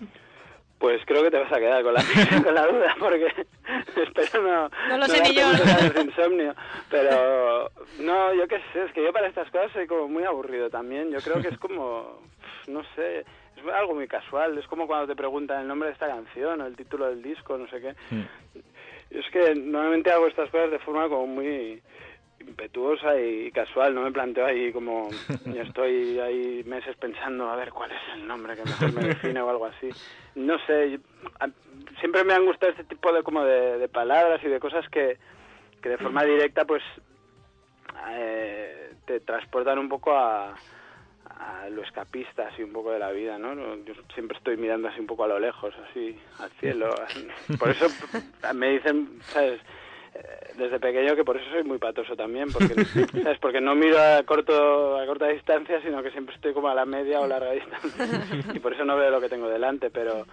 Pues 0.79 0.99
creo 1.05 1.21
que 1.21 1.29
te 1.29 1.37
vas 1.37 1.51
a 1.53 1.59
quedar 1.59 1.83
con 1.83 1.93
la, 1.93 2.03
con 2.43 2.55
la 2.55 2.65
duda 2.65 2.95
porque 2.97 3.27
espero 4.01 4.41
no, 4.41 4.69
No 4.89 4.97
lo 4.97 5.05
sé 5.05 5.19
darte 5.19 5.29
ni 5.29 5.35
yo. 5.35 6.01
insomnio. 6.01 6.55
Pero 6.89 7.69
no, 7.99 8.33
yo 8.33 8.47
qué 8.47 8.57
sé, 8.73 8.85
es 8.85 8.91
que 8.91 9.03
yo 9.03 9.13
para 9.13 9.27
estas 9.27 9.47
cosas 9.51 9.71
soy 9.73 9.85
como 9.85 10.07
muy 10.07 10.23
aburrido 10.23 10.71
también. 10.71 11.11
Yo 11.11 11.19
creo 11.19 11.39
que 11.39 11.49
es 11.49 11.57
como, 11.59 12.19
no 12.67 12.81
sé, 12.95 13.25
algo 13.69 13.95
muy 13.95 14.07
casual. 14.07 14.57
Es 14.57 14.67
como 14.67 14.87
cuando 14.87 15.07
te 15.07 15.15
preguntan 15.15 15.61
el 15.61 15.67
nombre 15.67 15.87
de 15.87 15.93
esta 15.93 16.07
canción 16.07 16.61
o 16.61 16.65
el 16.65 16.75
título 16.75 17.07
del 17.07 17.21
disco, 17.21 17.57
no 17.57 17.67
sé 17.67 17.81
qué. 17.81 17.95
Yo 19.11 19.19
es 19.19 19.29
que 19.31 19.55
normalmente 19.55 20.11
hago 20.11 20.27
estas 20.27 20.49
cosas 20.49 20.71
de 20.71 20.79
forma 20.79 21.09
como 21.09 21.27
muy 21.27 21.81
impetuosa 22.39 23.19
y 23.19 23.51
casual, 23.51 23.93
no 23.93 24.01
me 24.01 24.11
planteo 24.11 24.45
ahí 24.45 24.71
como 24.71 25.09
estoy 25.55 26.19
ahí 26.19 26.63
meses 26.65 26.95
pensando 26.97 27.49
a 27.49 27.55
ver 27.55 27.71
cuál 27.71 27.91
es 27.91 28.01
el 28.15 28.27
nombre 28.27 28.55
que 28.55 28.63
mejor 28.63 28.93
me 28.93 29.03
define 29.03 29.41
o 29.41 29.49
algo 29.49 29.65
así. 29.65 29.89
No 30.35 30.57
sé, 30.65 30.99
siempre 31.99 32.23
me 32.23 32.33
han 32.33 32.45
gustado 32.45 32.71
este 32.71 32.85
tipo 32.85 33.11
de 33.13 33.21
como 33.23 33.43
de, 33.43 33.77
de 33.77 33.87
palabras 33.89 34.41
y 34.43 34.47
de 34.47 34.59
cosas 34.59 34.87
que, 34.89 35.17
que 35.81 35.89
de 35.89 35.97
forma 35.97 36.23
directa 36.23 36.65
pues 36.65 36.81
eh, 38.09 38.93
te 39.05 39.19
transportan 39.19 39.77
un 39.79 39.89
poco 39.89 40.11
a, 40.15 40.55
a 41.41 41.69
lo 41.69 41.81
escapista, 41.81 42.47
así 42.47 42.61
un 42.61 42.71
poco 42.71 42.91
de 42.91 42.99
la 42.99 43.11
vida, 43.11 43.37
¿no? 43.37 43.55
Yo 43.83 43.93
siempre 44.13 44.37
estoy 44.37 44.57
mirando 44.57 44.87
así 44.87 44.99
un 44.99 45.07
poco 45.07 45.23
a 45.23 45.27
lo 45.27 45.39
lejos, 45.39 45.73
así, 45.89 46.17
al 46.39 46.51
cielo. 46.59 46.93
Por 47.59 47.69
eso 47.69 47.87
me 48.53 48.69
dicen, 48.71 49.19
¿sabes? 49.23 49.59
Eh, 50.13 50.53
Desde 50.57 50.79
pequeño 50.79 51.15
que 51.15 51.23
por 51.23 51.37
eso 51.37 51.49
soy 51.49 51.63
muy 51.63 51.77
patoso 51.77 52.15
también, 52.17 52.51
porque, 52.51 52.75
¿sabes? 53.23 53.39
porque 53.39 53.61
no 53.61 53.75
miro 53.75 53.97
a, 53.99 54.21
corto, 54.23 54.97
a 54.99 55.05
corta 55.05 55.27
distancia, 55.27 55.81
sino 55.81 56.03
que 56.03 56.11
siempre 56.11 56.35
estoy 56.35 56.53
como 56.53 56.67
a 56.67 56.75
la 56.75 56.85
media 56.85 57.21
o 57.21 57.27
larga 57.27 57.51
distancia. 57.53 58.09
Y 58.53 58.59
por 58.59 58.73
eso 58.73 58.83
no 58.85 58.97
veo 58.97 59.09
lo 59.09 59.21
que 59.21 59.29
tengo 59.29 59.47
delante, 59.47 59.89
pero 59.89 60.25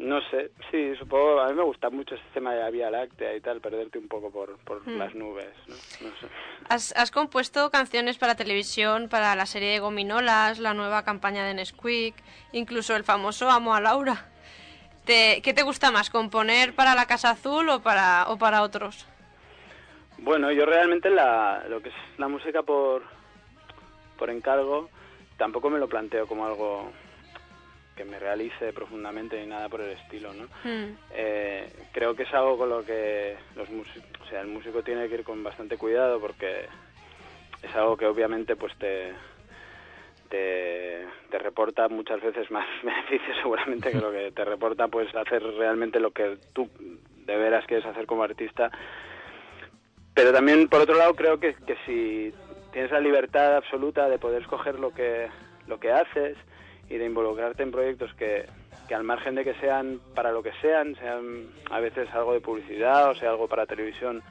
no 0.00 0.20
sé, 0.30 0.50
sí, 0.70 0.94
supongo, 0.98 1.40
a 1.40 1.48
mí 1.48 1.54
me 1.54 1.62
gusta 1.62 1.90
mucho 1.90 2.14
este 2.14 2.26
tema 2.34 2.52
de 2.54 2.60
la 2.60 2.70
Vía 2.70 2.90
Láctea 2.90 3.34
y 3.36 3.40
tal, 3.40 3.60
perderte 3.60 3.98
un 3.98 4.08
poco 4.08 4.30
por, 4.30 4.56
por 4.64 4.80
Hmm. 4.86 4.98
las 4.98 5.14
nubes, 5.14 5.48
¿no? 5.68 5.74
No 5.74 6.16
sé. 6.20 6.26
Has, 6.68 6.94
has 6.96 7.10
compuesto 7.10 7.70
canciones 7.70 8.16
para 8.18 8.34
televisión, 8.34 9.08
para 9.08 9.34
la 9.34 9.46
serie 9.46 9.70
de 9.72 9.78
Gominolas, 9.78 10.58
la 10.58 10.72
nueva 10.74 11.04
campaña 11.04 11.44
de 11.44 11.54
Nesquik, 11.54 12.14
incluso 12.52 12.96
el 12.96 13.04
famoso 13.04 13.50
Amo 13.50 13.74
a 13.74 13.80
Laura. 13.80 14.26
Te- 15.04 15.40
¿Qué 15.42 15.52
te 15.54 15.62
gusta 15.62 15.90
más, 15.90 16.10
componer 16.10 16.74
para 16.74 16.94
la 16.94 17.06
Casa 17.06 17.30
Azul 17.30 17.68
o 17.68 17.80
para, 17.80 18.26
o 18.28 18.36
para 18.38 18.62
otros? 18.62 19.06
Bueno, 20.18 20.52
yo 20.52 20.64
realmente 20.66 21.10
la, 21.10 21.64
lo 21.68 21.80
que 21.82 21.88
es 21.88 21.94
la 22.18 22.28
música 22.28 22.62
por, 22.62 23.02
por 24.18 24.30
encargo 24.30 24.88
tampoco 25.38 25.70
me 25.70 25.78
lo 25.78 25.88
planteo 25.88 26.26
como 26.26 26.46
algo 26.46 26.92
que 28.00 28.10
me 28.10 28.18
realice 28.18 28.72
profundamente 28.72 29.38
ni 29.38 29.46
nada 29.46 29.68
por 29.68 29.82
el 29.82 29.90
estilo, 29.90 30.32
¿no? 30.32 30.44
Hmm. 30.64 30.96
Eh, 31.12 31.70
creo 31.92 32.14
que 32.14 32.22
es 32.22 32.32
algo 32.32 32.56
con 32.56 32.70
lo 32.70 32.82
que 32.82 33.36
los 33.56 33.68
músicos, 33.68 34.08
o 34.22 34.26
sea, 34.30 34.40
el 34.40 34.48
músico 34.48 34.82
tiene 34.82 35.06
que 35.06 35.16
ir 35.16 35.24
con 35.24 35.42
bastante 35.44 35.76
cuidado 35.76 36.18
porque 36.18 36.66
es 37.62 37.74
algo 37.76 37.98
que 37.98 38.06
obviamente 38.06 38.56
pues 38.56 38.74
te 38.78 39.12
te, 40.30 41.04
te 41.28 41.38
reporta 41.38 41.88
muchas 41.88 42.22
veces 42.22 42.50
más 42.50 42.66
beneficios 42.82 43.36
seguramente 43.42 43.90
que 43.90 44.00
lo 44.00 44.10
que 44.10 44.32
te 44.32 44.44
reporta 44.46 44.88
pues 44.88 45.14
hacer 45.14 45.42
realmente 45.42 46.00
lo 46.00 46.12
que 46.12 46.38
tú 46.54 46.70
de 47.26 47.36
veras 47.36 47.66
quieres 47.66 47.84
hacer 47.84 48.06
como 48.06 48.22
artista 48.22 48.70
pero 50.14 50.32
también 50.32 50.68
por 50.68 50.80
otro 50.80 50.96
lado 50.96 51.14
creo 51.14 51.38
que, 51.38 51.54
que 51.54 51.76
si 51.84 52.32
tienes 52.72 52.92
la 52.92 53.00
libertad 53.00 53.56
absoluta 53.56 54.08
de 54.08 54.18
poder 54.18 54.40
escoger 54.40 54.78
lo 54.78 54.94
que 54.94 55.28
lo 55.66 55.78
que 55.78 55.90
haces 55.90 56.38
y 56.90 56.98
de 56.98 57.06
involucrarte 57.06 57.62
en 57.62 57.70
proyectos 57.70 58.12
que, 58.14 58.44
que 58.88 58.94
al 58.94 59.04
margen 59.04 59.36
de 59.36 59.44
que 59.44 59.54
sean 59.54 60.00
para 60.14 60.32
lo 60.32 60.42
que 60.42 60.52
sean, 60.60 60.96
sean 60.96 61.46
a 61.70 61.80
veces 61.80 62.12
algo 62.12 62.34
de 62.34 62.40
publicidad 62.40 63.10
o 63.10 63.14
sea 63.14 63.30
algo 63.30 63.48
para 63.48 63.64
televisión, 63.64 64.22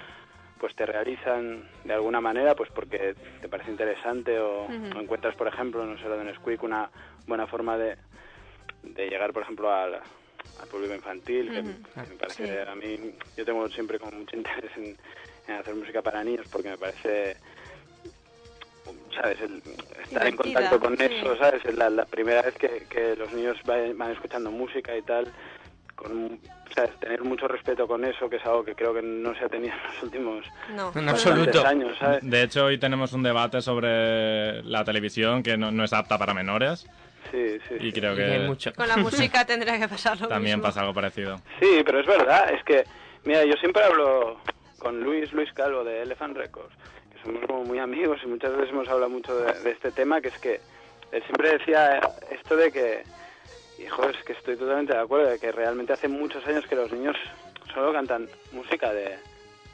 pues 0.60 0.76
te 0.76 0.86
realizan 0.86 1.64
de 1.86 1.93
alguna 1.93 2.20
manera, 2.20 2.53
pues 2.53 2.70
porque 2.70 3.16
te 3.41 3.47
parece 3.47 3.72
interesante 3.72 4.38
o, 4.39 4.68
encuentras, 4.70 5.34
por 5.36 5.47
ejemplo, 5.47 5.86
no 5.86 5.97
sé, 5.97 6.03
lo 6.03 6.18
de 6.18 6.26
Nesquik, 6.26 6.62
una 6.62 6.89
buena 7.26 7.47
forma 7.47 7.78
de, 7.78 7.95
de 8.84 9.07
llegar, 9.07 9.32
por 9.32 9.43
ejemplo, 9.43 9.72
al, 9.72 9.95
al 9.95 10.68
público 10.70 10.93
infantil, 10.93 11.49
que, 11.49 11.64
me 11.64 12.16
parece, 12.20 12.45
Sí. 12.45 12.70
a 12.70 12.76
mí, 12.76 13.16
yo 13.38 13.45
tengo 13.45 13.70
siempre 13.70 13.97
como 13.97 14.12
mucho 14.12 14.36
interés 14.36 14.72
en, 14.76 14.97
en 15.47 15.55
hacer 15.55 15.76
música 15.76 16.01
para 16.01 16.24
niños 16.26 16.47
porque 16.51 16.70
me 16.70 16.78
parece 16.78 17.38
¿sabes? 19.14 19.39
El 19.41 19.62
estar 20.03 20.28
en 20.28 20.36
contacto 20.36 20.80
con 20.80 20.97
sí. 20.97 21.03
eso, 21.03 21.38
¿sabes? 21.38 21.64
Es 21.66 21.76
la, 21.76 21.89
la 21.89 22.05
primera 22.05 22.41
vez 22.41 22.55
que, 22.55 22.86
que 22.89 23.16
los 23.16 23.32
niños 23.34 23.57
van, 23.66 23.97
van 23.97 24.12
escuchando 24.12 24.51
música 24.51 24.95
y 24.95 25.01
tal, 25.01 25.28
con, 25.95 26.39
¿sabes? 26.76 26.91
Tener 26.99 27.22
mucho 27.24 27.47
respeto 27.47 27.88
con 27.88 28.05
eso, 28.05 28.30
que 28.30 28.38
es 28.38 28.45
algo 28.45 28.64
que 28.64 28.76
creo 28.76 28.93
que 28.93 29.01
no 29.01 29.36
se 29.36 29.45
ha 29.45 29.49
tenido 29.49 29.74
en 29.76 29.84
los 29.93 30.03
últimos 30.03 30.45
No. 30.76 30.91
En 30.95 31.10
absoluto. 31.10 31.66
años, 31.66 31.97
¿sabes? 31.99 32.20
De 32.30 32.43
hecho, 32.43 32.66
hoy 32.66 32.78
tenemos 32.78 33.14
un 33.14 33.24
debate 33.24 33.62
sobre 33.62 34.64
la 34.64 34.84
televisión 34.84 35.43
que 35.43 35.57
no, 35.57 35.72
no 35.72 35.84
es 35.84 35.93
apta 35.93 36.18
para 36.18 36.34
menores. 36.34 36.88
Sí, 37.32 37.60
sí. 37.68 37.76
Y 37.80 37.91
creo 37.91 38.16
que 38.16 38.39
mucho. 38.47 38.74
Con 38.74 38.88
la 38.88 38.97
música 39.05 39.45
tendría 39.45 39.78
que 39.78 39.88
pasar 39.88 40.20
lo 40.20 40.28
también 40.28 40.55
mismo. 40.57 40.64
pasa 40.68 40.82
algo 40.82 40.93
parecido. 40.93 41.36
Sí, 41.60 41.82
pero 41.86 41.99
es 41.99 42.07
verdad, 42.07 42.51
es 42.53 42.64
que, 42.64 42.84
mira, 43.26 43.43
yo 43.45 43.53
siempre 43.60 43.84
hablo 43.84 44.39
con 44.80 45.01
Luis, 45.01 45.32
Luis 45.34 45.51
Calvo 45.53 45.84
de 45.84 46.01
Elephant 46.01 46.38
Records, 46.38 46.74
somos 47.24 47.45
como 47.45 47.63
muy 47.63 47.80
amigos 47.80 48.20
y 48.24 48.28
muchas 48.28 48.51
veces 48.55 48.70
hemos 48.70 48.88
hablado 48.88 49.09
mucho 49.09 49.36
de, 49.38 49.53
de 49.61 49.72
este 49.72 49.91
tema, 49.91 50.22
que 50.22 50.30
es 50.30 50.38
que 50.39 50.59
él 51.11 51.24
siempre 51.24 51.57
decía 51.57 51.99
esto 52.32 52.55
de 52.55 52.72
que, 52.72 53.03
hijo, 53.80 54.03
es 54.09 54.24
que 54.24 54.34
estoy 54.34 54.55
totalmente 54.57 54.93
de 54.93 54.99
acuerdo, 54.99 55.30
de 55.30 55.39
que 55.39 55.51
realmente 55.51 55.93
hace 55.93 56.07
muchos 56.07 56.45
años 56.47 56.65
que 56.67 56.76
los 56.76 56.91
niños 56.91 57.15
solo 57.74 57.91
cantan 57.93 58.28
música 58.51 58.91
de, 58.93 59.17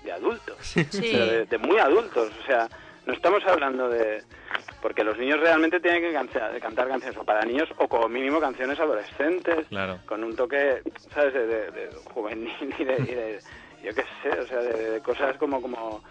de 0.03 0.11
adultos, 0.11 0.57
Sí. 0.61 0.85
pero 1.11 1.25
de, 1.25 1.45
de 1.45 1.57
muy 1.57 1.77
adultos, 1.77 2.31
o 2.41 2.45
sea, 2.45 2.67
no 3.05 3.13
estamos 3.13 3.43
hablando 3.45 3.89
de... 3.89 4.23
Porque 4.81 5.03
los 5.03 5.17
niños 5.17 5.39
realmente 5.39 5.79
tienen 5.79 6.01
que 6.03 6.13
cantar, 6.13 6.59
cantar 6.59 6.87
canciones 6.87 7.17
o 7.17 7.23
para 7.23 7.43
niños 7.43 7.67
o 7.77 7.87
como 7.87 8.07
mínimo 8.07 8.39
canciones 8.39 8.79
adolescentes 8.79 9.65
Claro. 9.69 9.99
con 10.05 10.23
un 10.23 10.35
toque, 10.35 10.81
¿sabes?, 11.13 11.33
de, 11.33 11.47
de- 11.47 11.71
de 11.71 11.89
juvenil 12.13 12.51
y 12.79 12.83
de, 12.83 12.93
y 12.93 13.15
de- 13.15 13.39
yo 13.83 13.91
qué 13.95 14.03
sé, 14.21 14.39
o 14.39 14.45
sea, 14.47 14.59
de, 14.59 14.91
de 14.91 15.01
cosas 15.01 15.37
como, 15.37 15.59
como, 15.61 16.03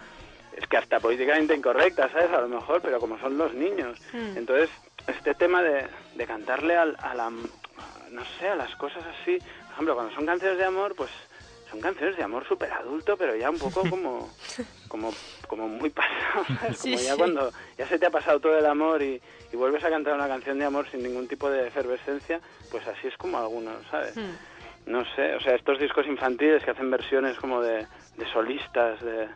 es 0.56 0.66
que 0.66 0.76
hasta 0.76 1.00
políticamente 1.00 1.54
incorrectas, 1.54 2.10
¿sabes?, 2.12 2.30
a 2.30 2.40
lo 2.40 2.48
mejor, 2.48 2.80
pero 2.80 2.98
como 3.00 3.18
son 3.18 3.36
los 3.38 3.52
niños. 3.54 3.98
Hmm. 4.12 4.36
Entonces, 4.36 4.70
este 5.06 5.34
tema 5.34 5.62
de, 5.62 5.86
de 6.14 6.26
cantarle 6.26 6.76
al- 6.76 6.96
a 7.02 7.14
la, 7.14 7.30
no 7.30 8.24
sé, 8.38 8.48
a 8.48 8.54
las 8.56 8.74
cosas 8.76 9.02
así, 9.04 9.38
por 9.38 9.72
ejemplo, 9.72 9.94
cuando 9.94 10.14
son 10.14 10.26
canciones 10.26 10.58
de 10.58 10.64
amor, 10.64 10.94
pues 10.94 11.10
son 11.70 11.80
canciones 11.80 12.16
de 12.16 12.22
amor 12.22 12.46
súper 12.46 12.72
adulto, 12.72 13.16
pero 13.16 13.34
ya 13.34 13.50
un 13.50 13.58
poco 13.58 13.82
como, 13.90 14.30
como, 14.88 15.12
como 15.48 15.68
muy 15.68 15.90
pasado, 15.90 16.44
¿sabes? 16.60 16.78
Sí, 16.78 16.90
Como 16.92 17.02
ya 17.02 17.12
sí. 17.12 17.18
cuando 17.18 17.52
ya 17.76 17.88
se 17.88 17.98
te 17.98 18.06
ha 18.06 18.10
pasado 18.10 18.38
todo 18.38 18.56
el 18.56 18.66
amor 18.66 19.02
y, 19.02 19.20
y 19.52 19.56
vuelves 19.56 19.82
a 19.84 19.90
cantar 19.90 20.14
una 20.14 20.28
canción 20.28 20.58
de 20.58 20.64
amor 20.66 20.88
sin 20.90 21.02
ningún 21.02 21.26
tipo 21.26 21.50
de 21.50 21.66
efervescencia, 21.66 22.40
pues 22.70 22.86
así 22.86 23.08
es 23.08 23.16
como 23.16 23.38
algunos, 23.38 23.84
¿sabes? 23.90 24.16
Hmm. 24.16 24.36
No 24.86 25.02
sé, 25.16 25.34
o 25.34 25.40
sea, 25.40 25.54
estos 25.54 25.78
discos 25.78 26.06
infantiles 26.06 26.62
que 26.62 26.70
hacen 26.70 26.90
versiones 26.90 27.38
como 27.38 27.60
de, 27.62 27.86
de 28.18 28.26
solistas 28.32 29.00
de, 29.02 29.28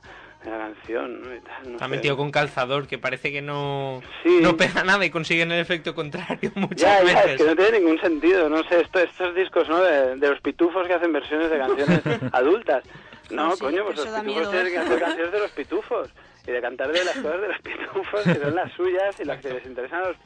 de 0.45 0.51
la 0.51 0.59
canción, 0.59 1.21
¿no? 1.23 1.35
Y 1.35 1.41
tal, 1.41 1.73
no 1.73 1.79
sé. 1.79 1.89
metido 1.89 2.17
con 2.17 2.31
calzador, 2.31 2.87
que 2.87 2.97
parece 2.99 3.33
que 3.33 3.43
no, 3.43 4.01
Sí. 4.23 4.39
no 4.41 4.57
pega 4.57 4.85
nada 4.85 5.05
y 5.05 5.11
consiguen 5.11 5.51
el 5.53 5.61
efecto 5.61 5.95
contrario 5.95 6.53
muchas 6.55 6.81
Ya, 6.81 6.99
ya, 6.99 7.05
veces. 7.05 7.31
es 7.33 7.37
que 7.39 7.45
no 7.45 7.57
tiene 7.57 7.81
ningún 7.81 8.01
sentido, 8.01 8.49
no 8.49 8.63
sé, 8.69 8.81
esto, 8.81 9.01
estos 9.01 9.35
discos, 9.35 9.69
¿no? 9.69 9.81
De, 9.83 10.17
de 10.17 10.29
los 10.31 10.41
pitufos 10.41 10.87
que 10.87 10.95
hacen 10.95 11.13
versiones 11.13 11.51
de 11.51 11.59
canciones 11.59 12.01
adultas. 12.33 12.85
No, 13.31 13.53
sí, 13.57 13.61
coño, 13.65 13.85
pues 13.85 13.99
eso 13.99 14.05
los 14.07 14.21
pitufos 14.21 14.25
miedo, 14.25 14.51
tienen 14.51 14.67
¿eh? 14.69 14.71
que 14.71 14.79
hacer 14.79 14.99
canciones 15.01 15.33
de 15.33 15.39
los 15.41 15.51
pitufos 15.51 16.09
y 16.47 16.51
de 16.51 16.61
cantar 16.63 16.93
de 16.93 17.05
las 17.05 17.17
cosas 17.17 17.41
de 17.43 17.49
los 17.49 17.59
pitufos 17.61 18.23
que 18.23 18.35
son 18.37 18.55
las 18.55 18.73
suyas 18.73 19.21
y 19.21 19.25
las 19.25 19.41
que 19.41 19.53
les 19.53 19.67
interesan 19.67 20.03
a 20.05 20.09
los, 20.09 20.17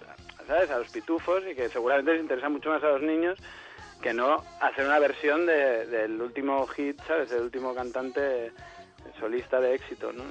¿sabes? 0.47 0.71
A 0.71 0.79
los 0.79 0.89
pitufos 0.91 1.43
y 1.51 1.55
que 1.57 1.69
seguramente 1.69 2.13
les 2.13 2.21
interesa 2.21 2.49
mucho 2.49 2.71
más 2.71 2.83
a 2.85 2.89
los 2.91 3.03
niños 3.03 3.39
que 4.01 4.13
no 4.13 4.45
hacer 4.61 4.85
una 4.85 4.99
versión 4.99 5.47
de, 5.47 5.87
del 5.87 6.21
último 6.21 6.67
hit, 6.69 7.01
¿sabes? 7.09 7.31
Del 7.31 7.43
último 7.43 7.75
cantante 7.75 8.53
solista 9.19 9.61
de 9.61 9.75
éxito, 9.75 10.13
¿no? 10.13 10.25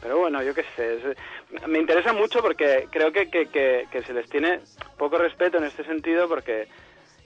Pero 0.00 0.18
bueno, 0.18 0.42
yo 0.42 0.52
qué 0.54 0.64
sé, 0.76 0.96
es- 0.96 1.68
me 1.68 1.78
interesa 1.78 2.12
mucho 2.12 2.40
porque 2.42 2.88
creo 2.90 3.12
que, 3.12 3.30
que, 3.30 3.46
que, 3.46 3.86
que 3.90 4.02
se 4.02 4.12
les 4.12 4.28
tiene 4.28 4.60
poco 4.98 5.16
respeto 5.18 5.58
en 5.58 5.64
este 5.64 5.84
sentido 5.84 6.28
porque 6.28 6.66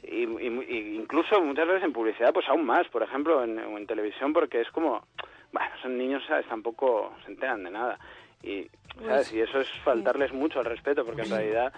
y, 0.03 0.25
y- 0.25 0.97
incluso 0.97 1.41
muchas 1.41 1.67
veces 1.67 1.85
en 1.85 1.93
publicidad 1.93 2.33
pues 2.35 2.49
aún 2.49 2.65
más, 2.67 2.87
por 2.89 3.03
ejemplo, 3.03 3.43
en, 3.43 3.59
en 3.59 3.87
televisión 3.87 4.33
porque 4.33 4.61
es 4.61 4.71
como, 4.71 5.05
bueno, 5.53 5.71
son 5.83 5.97
niños, 5.97 6.23
¿sabes? 6.29 6.47
Tampoco 6.47 7.15
se 7.25 7.33
enteran 7.33 7.65
de 7.65 7.71
nada. 7.71 7.99
Y, 8.43 8.69
¿sabes? 9.07 9.33
Y 9.33 9.41
eso 9.41 9.61
es 9.61 9.69
faltarles 9.85 10.33
mucho 10.33 10.59
al 10.61 10.67
respeto 10.67 11.05
porque 11.05 11.23
en 11.23 11.31
realidad 11.31 11.73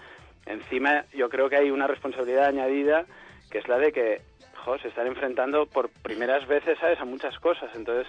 encima 0.47 1.05
yo 1.15 1.29
creo 1.29 1.49
que 1.49 1.57
hay 1.57 1.71
una 1.71 1.87
responsabilidad 1.87 2.47
añadida 2.47 3.07
que 3.51 3.59
es 3.59 3.69
la 3.69 3.79
de 3.79 3.93
que, 3.93 4.21
jo, 4.65 4.77
se 4.79 4.89
están 4.89 5.07
enfrentando 5.07 5.67
por 5.67 5.89
primeras 6.03 6.47
veces, 6.49 6.77
¿sabes? 6.81 6.99
A 7.01 7.05
muchas 7.05 7.39
cosas. 7.39 7.71
Entonces, 7.75 8.07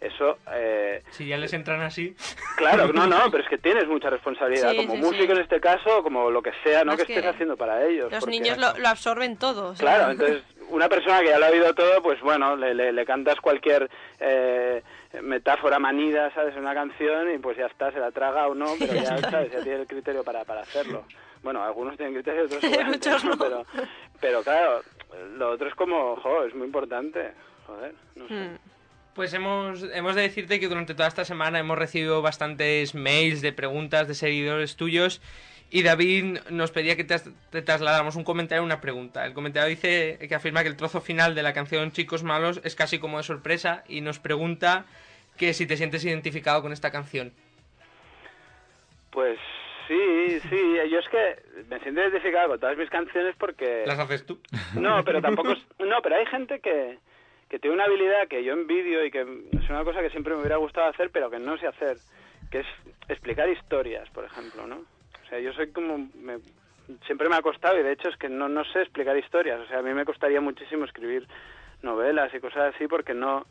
eso... 0.00 0.38
Eh, 0.52 1.02
Si 1.10 1.26
ya 1.26 1.36
les 1.38 1.52
entran 1.52 1.80
así. 1.82 2.14
Claro, 2.56 2.92
no, 2.92 3.06
no, 3.06 3.18
pero 3.30 3.42
es 3.42 3.48
que 3.48 3.58
tienes 3.58 3.86
mucha 3.88 4.10
responsabilidad, 4.10 4.70
Sí, 4.70 4.76
como 4.78 4.94
sí, 4.94 5.00
músico 5.00 5.26
sí. 5.26 5.32
en 5.32 5.38
este 5.38 5.60
caso, 5.60 6.02
como 6.02 6.30
lo 6.30 6.42
que 6.42 6.52
sea, 6.62 6.84
¿no? 6.84 6.96
Que 6.96 7.02
estés 7.02 7.22
que 7.22 7.28
haciendo 7.28 7.56
para 7.56 7.84
ellos. 7.84 8.10
Los 8.10 8.20
porque- 8.20 8.30
niños 8.38 8.58
lo, 8.58 8.76
lo 8.78 8.88
absorben 8.88 9.36
todo. 9.36 9.74
Claro, 9.78 10.10
entonces 10.12 10.42
una 10.70 10.88
persona 10.88 11.20
que 11.20 11.28
ya 11.28 11.38
lo 11.38 11.46
ha 11.46 11.50
oído 11.50 11.74
todo, 11.74 12.02
pues 12.02 12.20
bueno, 12.20 12.54
le, 12.56 12.74
le, 12.74 12.92
le 12.92 13.04
cantas 13.06 13.40
cualquier 13.40 13.88
eh, 14.20 14.82
metáfora 15.22 15.78
manida, 15.78 16.30
¿sabes? 16.34 16.54
En 16.54 16.60
una 16.60 16.74
canción 16.74 17.32
y 17.34 17.38
pues 17.38 17.56
ya 17.56 17.66
está, 17.66 17.90
se 17.90 17.98
la 17.98 18.10
traga 18.10 18.46
o 18.48 18.54
no, 18.54 18.66
pero 18.78 18.92
ya, 18.94 19.16
¿sabes? 19.30 19.50
Ya 19.50 19.62
tiene 19.62 19.80
el 19.80 19.86
criterio 19.86 20.22
para, 20.22 20.44
para 20.44 20.60
hacerlo. 20.60 21.04
Bueno, 21.42 21.62
algunos 21.64 21.96
tienen 21.96 22.14
criterio, 22.14 22.44
otros 22.44 22.60
Muchos 22.86 23.24
no, 23.24 23.30
no. 23.30 23.38
Pero, 23.38 23.64
pero 24.20 24.42
claro, 24.42 24.82
lo 25.36 25.50
otro 25.52 25.68
es 25.68 25.74
como, 25.74 26.16
jo, 26.16 26.44
es 26.44 26.54
muy 26.54 26.66
importante, 26.66 27.32
joder, 27.66 27.94
no 28.16 28.28
sé. 28.28 28.34
Hmm. 28.34 28.56
Pues 29.18 29.34
hemos, 29.34 29.82
hemos 29.82 30.14
de 30.14 30.22
decirte 30.22 30.60
que 30.60 30.68
durante 30.68 30.94
toda 30.94 31.08
esta 31.08 31.24
semana 31.24 31.58
hemos 31.58 31.76
recibido 31.76 32.22
bastantes 32.22 32.94
mails 32.94 33.42
de 33.42 33.52
preguntas 33.52 34.06
de 34.06 34.14
seguidores 34.14 34.76
tuyos 34.76 35.20
y 35.72 35.82
David 35.82 36.38
nos 36.50 36.70
pedía 36.70 36.94
que 36.94 37.02
te, 37.02 37.16
te 37.50 37.62
trasladáramos 37.62 38.14
un 38.14 38.22
comentario 38.22 38.62
y 38.62 38.66
una 38.66 38.80
pregunta. 38.80 39.26
El 39.26 39.34
comentario 39.34 39.68
dice 39.68 40.20
que 40.28 40.32
afirma 40.36 40.62
que 40.62 40.68
el 40.68 40.76
trozo 40.76 41.00
final 41.00 41.34
de 41.34 41.42
la 41.42 41.52
canción 41.52 41.90
Chicos 41.90 42.22
Malos 42.22 42.60
es 42.62 42.76
casi 42.76 43.00
como 43.00 43.16
de 43.16 43.24
sorpresa 43.24 43.82
y 43.88 44.02
nos 44.02 44.20
pregunta 44.20 44.84
que 45.36 45.52
si 45.52 45.66
te 45.66 45.76
sientes 45.76 46.04
identificado 46.04 46.62
con 46.62 46.72
esta 46.72 46.92
canción. 46.92 47.32
Pues 49.10 49.36
sí, 49.88 50.38
sí, 50.48 50.76
yo 50.92 51.00
es 51.00 51.08
que 51.08 51.42
me 51.68 51.80
siento 51.80 52.02
identificado 52.02 52.50
con 52.50 52.60
todas 52.60 52.78
mis 52.78 52.88
canciones 52.88 53.34
porque... 53.36 53.82
¿Las 53.84 53.98
haces 53.98 54.24
tú? 54.24 54.38
No, 54.74 55.02
pero 55.02 55.20
tampoco 55.20 55.54
es... 55.54 55.58
No, 55.80 56.00
pero 56.04 56.14
hay 56.14 56.26
gente 56.26 56.60
que, 56.60 56.98
que 57.48 57.58
tiene 57.58 57.74
una 57.74 57.84
habilidad 57.84 58.28
que 58.28 58.44
yo 58.44 58.52
envidio 58.52 59.04
y 59.04 59.10
que 59.10 59.20
es 59.20 59.70
una 59.70 59.84
cosa 59.84 60.00
que 60.02 60.10
siempre 60.10 60.34
me 60.34 60.40
hubiera 60.40 60.56
gustado 60.56 60.88
hacer, 60.88 61.10
pero 61.10 61.30
que 61.30 61.38
no 61.38 61.56
sé 61.58 61.66
hacer, 61.66 61.96
que 62.50 62.60
es 62.60 62.66
explicar 63.08 63.48
historias, 63.48 64.08
por 64.10 64.24
ejemplo, 64.24 64.66
¿no? 64.66 64.76
O 64.76 65.28
sea, 65.28 65.38
yo 65.40 65.52
soy 65.52 65.70
como... 65.72 65.98
me- 66.14 66.38
siempre 67.06 67.28
me 67.28 67.36
ha 67.36 67.42
costado 67.42 67.78
y 67.78 67.82
de 67.82 67.92
hecho 67.92 68.08
es 68.08 68.16
que 68.16 68.30
no, 68.30 68.48
no 68.48 68.64
sé 68.64 68.80
explicar 68.80 69.14
historias. 69.16 69.60
O 69.60 69.66
sea, 69.66 69.80
a 69.80 69.82
mí 69.82 69.92
me 69.92 70.06
costaría 70.06 70.40
muchísimo 70.40 70.86
escribir 70.86 71.28
novelas 71.82 72.32
y 72.34 72.40
cosas 72.40 72.74
así 72.74 72.86
porque 72.88 73.12
no... 73.14 73.44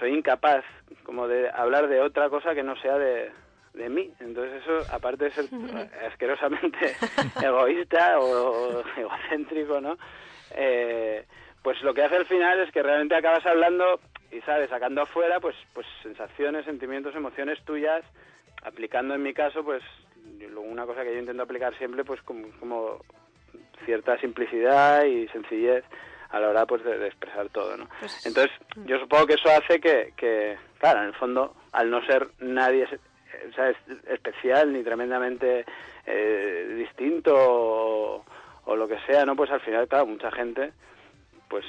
Soy 0.00 0.12
incapaz 0.12 0.64
como 1.04 1.28
de 1.28 1.48
hablar 1.50 1.86
de 1.86 2.00
otra 2.00 2.28
cosa 2.28 2.52
que 2.56 2.64
no 2.64 2.74
sea 2.80 2.98
de, 2.98 3.30
de 3.74 3.88
mí. 3.88 4.12
Entonces 4.18 4.62
eso, 4.62 4.92
aparte 4.92 5.26
de 5.26 5.30
ser 5.30 5.44
asquerosamente 6.10 6.96
egoísta 7.42 8.18
o, 8.18 8.82
egocéntrico, 8.96 9.80
¿no? 9.80 9.96
Eh, 10.56 11.24
pues 11.64 11.82
lo 11.82 11.94
que 11.94 12.02
hace 12.02 12.16
al 12.16 12.26
final 12.26 12.60
es 12.60 12.70
que 12.70 12.82
realmente 12.82 13.16
acabas 13.16 13.44
hablando 13.46 13.98
y, 14.30 14.40
¿sabes? 14.42 14.68
Sacando 14.68 15.00
afuera, 15.02 15.40
pues, 15.40 15.56
pues 15.72 15.86
sensaciones, 16.02 16.66
sentimientos, 16.66 17.16
emociones 17.16 17.58
tuyas, 17.64 18.04
aplicando 18.62 19.14
en 19.14 19.22
mi 19.22 19.32
caso, 19.32 19.64
pues 19.64 19.82
una 20.56 20.84
cosa 20.86 21.02
que 21.02 21.12
yo 21.14 21.18
intento 21.20 21.42
aplicar 21.42 21.76
siempre, 21.78 22.04
pues 22.04 22.20
como, 22.22 22.48
como 22.60 23.00
cierta 23.86 24.18
simplicidad 24.18 25.04
y 25.04 25.26
sencillez 25.28 25.84
a 26.30 26.38
la 26.40 26.48
hora 26.48 26.66
pues 26.66 26.84
de, 26.84 26.98
de 26.98 27.06
expresar 27.06 27.48
todo, 27.48 27.76
¿no? 27.78 27.88
Pues- 27.98 28.26
Entonces, 28.26 28.52
yo 28.84 28.98
supongo 28.98 29.26
que 29.26 29.34
eso 29.34 29.48
hace 29.50 29.80
que, 29.80 30.12
que, 30.16 30.56
claro, 30.78 31.00
en 31.00 31.06
el 31.06 31.14
fondo, 31.14 31.54
al 31.72 31.90
no 31.90 32.04
ser 32.04 32.28
nadie 32.40 32.84
eh, 32.84 32.98
¿sabes? 33.56 33.76
especial 34.08 34.70
ni 34.72 34.82
tremendamente 34.82 35.64
eh, 36.06 36.74
distinto 36.76 37.32
o, 37.34 38.24
o 38.66 38.76
lo 38.76 38.86
que 38.88 38.98
sea, 39.06 39.24
¿no? 39.24 39.34
Pues 39.36 39.50
al 39.50 39.60
final, 39.60 39.86
claro, 39.88 40.06
mucha 40.06 40.30
gente, 40.32 40.72
pues 41.48 41.64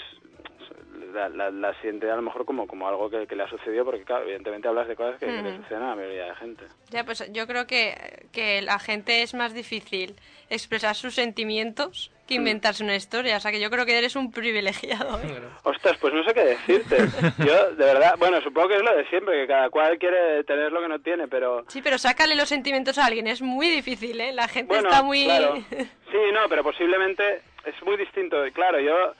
la, 1.14 1.30
la- 1.30 1.52
la 1.52 1.74
siente 1.82 2.10
a 2.12 2.16
lo 2.16 2.22
mejor 2.22 2.46
como, 2.46 2.68
como 2.68 2.88
algo 2.88 3.10
que, 3.10 3.26
que 3.28 3.36
le 3.36 3.44
ha 3.44 3.50
sucedido, 3.50 3.86
porque 3.86 4.04
claro, 4.04 4.24
evidentemente 4.26 4.68
hablas 4.68 4.88
de 4.88 4.96
cosas 4.96 5.20
que, 5.20 5.26
que 5.28 5.32
le 5.42 5.50
Ujú. 5.54 5.62
suceden 5.64 5.84
a 5.84 5.90
la 5.90 5.96
mayoría 5.96 6.26
de 6.26 6.36
gente. 6.36 6.66
Ya, 6.90 7.04
pues 7.06 7.32
yo 7.32 7.48
creo 7.48 7.68
que, 7.68 8.28
que 8.32 8.62
la 8.62 8.80
gente 8.80 9.22
es 9.22 9.34
más 9.34 9.54
difícil 9.54 10.16
expresar 10.50 10.96
sus 10.96 11.16
sentimientos 11.16 12.12
que 12.28 12.36
inventarse 12.36 12.84
una 12.84 12.96
historia. 12.96 13.38
O 13.38 13.40
sea, 13.40 13.52
que 13.52 13.60
yo 13.62 13.70
creo 13.70 13.86
que 13.86 13.96
eres 13.98 14.16
un 14.16 14.32
privilegiado. 14.32 15.20
¿eh? 15.22 15.42
Ostras, 15.64 15.96
pues 16.02 16.12
no 16.14 16.24
sé 16.24 16.34
qué 16.34 16.44
decirte. 16.44 16.98
Yo, 17.46 17.72
de 17.76 17.86
verdad, 17.86 18.16
bueno, 18.18 18.42
supongo 18.42 18.70
que 18.70 18.78
es 18.78 18.82
lo 18.82 18.96
de 18.98 19.06
siempre, 19.10 19.42
que 19.42 19.48
cada 19.48 19.70
cual 19.70 19.98
quiere 20.00 20.44
tener 20.44 20.72
lo 20.72 20.82
que 20.82 20.88
no 20.88 21.00
tiene, 21.00 21.28
pero... 21.28 21.66
Sí, 21.68 21.82
pero 21.84 22.00
sácale 22.00 22.36
los 22.36 22.50
sentimientos 22.50 22.98
a 22.98 23.06
alguien. 23.06 23.28
Es 23.28 23.44
muy 23.44 23.68
difícil, 23.70 24.20
¿eh? 24.20 24.34
La 24.34 24.48
gente 24.48 24.74
Bueno, 24.74 24.90
está 24.90 25.04
muy... 25.04 25.24
claro. 25.26 25.54
Sí, 26.12 26.18
no, 26.34 26.48
pero 26.50 26.64
posiblemente 26.64 27.42
es 27.66 27.84
muy 27.84 27.96
distinto. 27.98 28.38
Claro, 28.54 28.80
yo 28.80 29.14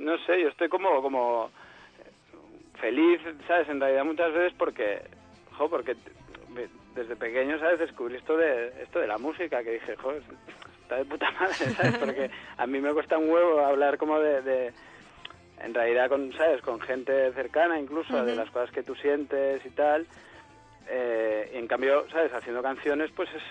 no 0.00 0.18
sé, 0.24 0.40
yo 0.40 0.48
estoy 0.48 0.68
como 0.68 1.00
como 1.02 1.50
feliz, 2.80 3.20
¿sabes? 3.46 3.68
En 3.68 3.80
realidad 3.80 4.04
muchas 4.04 4.32
veces 4.32 4.52
porque, 4.58 5.02
jo, 5.52 5.68
porque 5.68 5.96
desde 6.94 7.16
pequeño, 7.16 7.58
¿sabes? 7.58 7.78
Descubrí 7.78 8.16
esto 8.16 8.36
de 8.36 8.82
esto 8.82 8.98
de 8.98 9.06
la 9.06 9.18
música 9.18 9.62
que 9.62 9.72
dije, 9.72 9.96
jo, 9.96 10.12
está 10.82 10.96
de 10.96 11.04
puta 11.04 11.30
madre, 11.32 11.70
¿sabes? 11.76 11.98
Porque 12.00 12.30
a 12.56 12.66
mí 12.66 12.80
me 12.80 12.92
cuesta 12.92 13.16
un 13.16 13.30
huevo 13.30 13.60
hablar 13.60 13.96
como 13.96 14.18
de, 14.18 14.42
de 14.42 14.72
en 15.60 15.74
realidad 15.74 16.08
con, 16.08 16.32
¿sabes? 16.32 16.62
Con 16.62 16.80
gente 16.80 17.32
cercana 17.32 17.78
incluso, 17.78 18.24
de 18.24 18.34
las 18.34 18.50
cosas 18.50 18.70
que 18.72 18.82
tú 18.82 18.94
sientes 18.96 19.64
y 19.64 19.70
tal. 19.70 20.06
Eh, 20.88 21.52
y 21.54 21.58
en 21.58 21.68
cambio, 21.68 22.06
¿sabes? 22.10 22.32
Haciendo 22.32 22.62
canciones, 22.62 23.10
pues 23.14 23.28
es, 23.34 23.42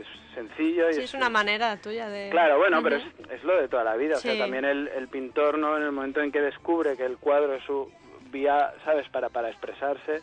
es, 0.00 0.06
sencillo 0.34 0.88
y 0.90 0.94
Sí, 0.94 1.02
es 1.02 1.14
una 1.14 1.28
manera 1.28 1.76
tuya 1.76 2.08
de... 2.08 2.30
Claro, 2.30 2.58
bueno, 2.58 2.82
pero 2.82 2.96
es, 2.96 3.04
es 3.30 3.42
lo 3.44 3.60
de 3.60 3.68
toda 3.68 3.84
la 3.84 3.96
vida. 3.96 4.16
O 4.16 4.20
sea, 4.20 4.38
también 4.38 4.64
el, 4.64 4.88
el 4.88 5.08
pintor, 5.08 5.58
¿no? 5.58 5.76
En 5.76 5.82
el 5.82 5.92
momento 5.92 6.20
en 6.20 6.30
que 6.30 6.40
descubre 6.40 6.96
que 6.96 7.04
el 7.04 7.18
cuadro 7.18 7.54
es 7.54 7.64
su 7.64 7.90
vía, 8.30 8.72
¿sabes? 8.84 9.08
Para, 9.08 9.28
para 9.28 9.48
expresarse, 9.48 10.20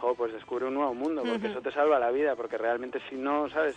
jo, 0.00 0.14
pues 0.14 0.32
descubre 0.32 0.66
un 0.66 0.74
nuevo 0.74 0.94
mundo, 0.94 1.22
porque 1.22 1.48
eso 1.48 1.60
te 1.60 1.72
salva 1.72 1.98
la 1.98 2.10
vida, 2.10 2.36
porque 2.36 2.56
realmente 2.58 3.00
si 3.08 3.16
no, 3.16 3.48
¿sabes? 3.50 3.76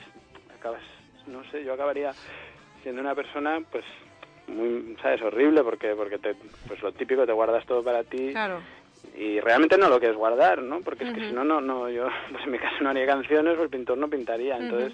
Acabas, 0.58 0.82
no 1.28 1.44
sé, 1.52 1.64
yo 1.64 1.74
acabaría 1.74 2.12
siendo 2.84 3.02
una 3.02 3.16
persona, 3.16 3.60
pues, 3.72 3.84
muy, 4.48 4.96
¿sabes? 5.02 5.22
Horrible, 5.22 5.64
porque, 5.64 5.96
porque 5.96 6.20
te, 6.20 6.36
pues 6.68 6.82
lo 6.82 6.92
típico, 6.92 7.26
te 7.26 7.34
guardas 7.34 7.66
todo 7.66 7.84
para 7.84 8.04
ti 8.04 8.30
Claro. 8.32 8.62
y 9.18 9.40
realmente 9.40 9.78
no 9.78 9.90
lo 9.90 10.00
que 10.00 10.10
es 10.10 10.16
guardar, 10.16 10.62
¿no? 10.62 10.82
Porque 10.82 11.04
es 11.06 11.14
que 11.14 11.28
si 11.28 11.32
no, 11.32 11.44
no, 11.44 11.60
no, 11.62 11.90
yo, 11.90 12.08
pues 12.32 12.44
en 12.46 12.52
mi 12.52 12.60
caso 12.60 12.76
no 12.82 12.90
haría 12.90 13.08
canciones, 13.08 13.56
pues 13.56 13.66
el 13.66 13.70
pintor 13.70 13.98
no 13.98 14.08
pintaría, 14.10 14.58
entonces... 14.58 14.94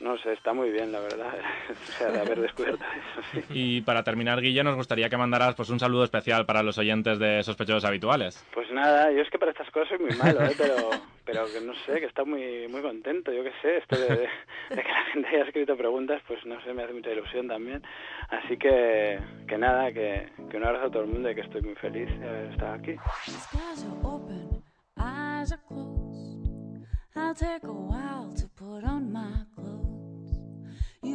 No 0.00 0.16
sé, 0.18 0.32
está 0.32 0.52
muy 0.52 0.70
bien, 0.70 0.92
la 0.92 1.00
verdad, 1.00 1.34
o 1.70 1.92
sea, 1.92 2.10
de 2.12 2.20
haber 2.20 2.40
descubierto 2.40 2.84
eso, 2.84 3.28
sí. 3.32 3.44
Y 3.50 3.80
para 3.80 4.04
terminar, 4.04 4.40
Guille, 4.40 4.62
nos 4.62 4.76
gustaría 4.76 5.08
que 5.10 5.16
mandaras 5.16 5.56
pues 5.56 5.70
un 5.70 5.80
saludo 5.80 6.04
especial 6.04 6.46
para 6.46 6.62
los 6.62 6.78
oyentes 6.78 7.18
de 7.18 7.42
Sospechosos 7.42 7.84
Habituales. 7.84 8.46
Pues 8.54 8.70
nada, 8.70 9.10
yo 9.10 9.22
es 9.22 9.28
que 9.30 9.38
para 9.40 9.50
estas 9.50 9.68
cosas 9.72 9.88
soy 9.88 9.98
muy 9.98 10.16
malo, 10.16 10.40
¿eh? 10.44 10.54
pero, 10.56 10.76
pero 11.24 11.44
que 11.52 11.60
no 11.60 11.72
sé, 11.84 11.98
que 11.98 12.06
está 12.06 12.24
muy 12.24 12.68
muy 12.68 12.80
contento, 12.80 13.32
yo 13.32 13.42
qué 13.42 13.50
sé, 13.60 13.78
esto 13.78 13.98
de, 13.98 14.06
de- 14.08 14.28
de 14.76 14.82
que 14.82 14.88
la 14.88 15.04
gente 15.12 15.28
haya 15.30 15.44
escrito 15.44 15.76
preguntas, 15.76 16.22
pues 16.28 16.46
no 16.46 16.62
sé, 16.62 16.72
me 16.74 16.84
hace 16.84 16.92
mucha 16.92 17.10
ilusión 17.10 17.48
también. 17.48 17.82
Así 18.28 18.56
que, 18.56 19.18
que 19.48 19.58
nada, 19.58 19.90
que, 19.92 20.28
que 20.48 20.56
un 20.58 20.64
abrazo 20.64 20.86
a 20.86 20.90
todo 20.92 21.02
el 21.02 21.08
mundo 21.08 21.28
y 21.28 21.34
que 21.34 21.40
estoy 21.40 21.62
muy 21.62 21.74
feliz 21.74 22.08
de 22.20 22.28
haber 22.28 22.52
estado 22.52 22.74
aquí. 22.74 22.94
I'll 27.16 27.34
take 27.34 27.64
a 27.64 27.72
while 27.72 28.32
to 28.36 28.46
put 28.56 28.84
on 28.84 29.12
my 29.12 29.44
clothes. 29.54 29.77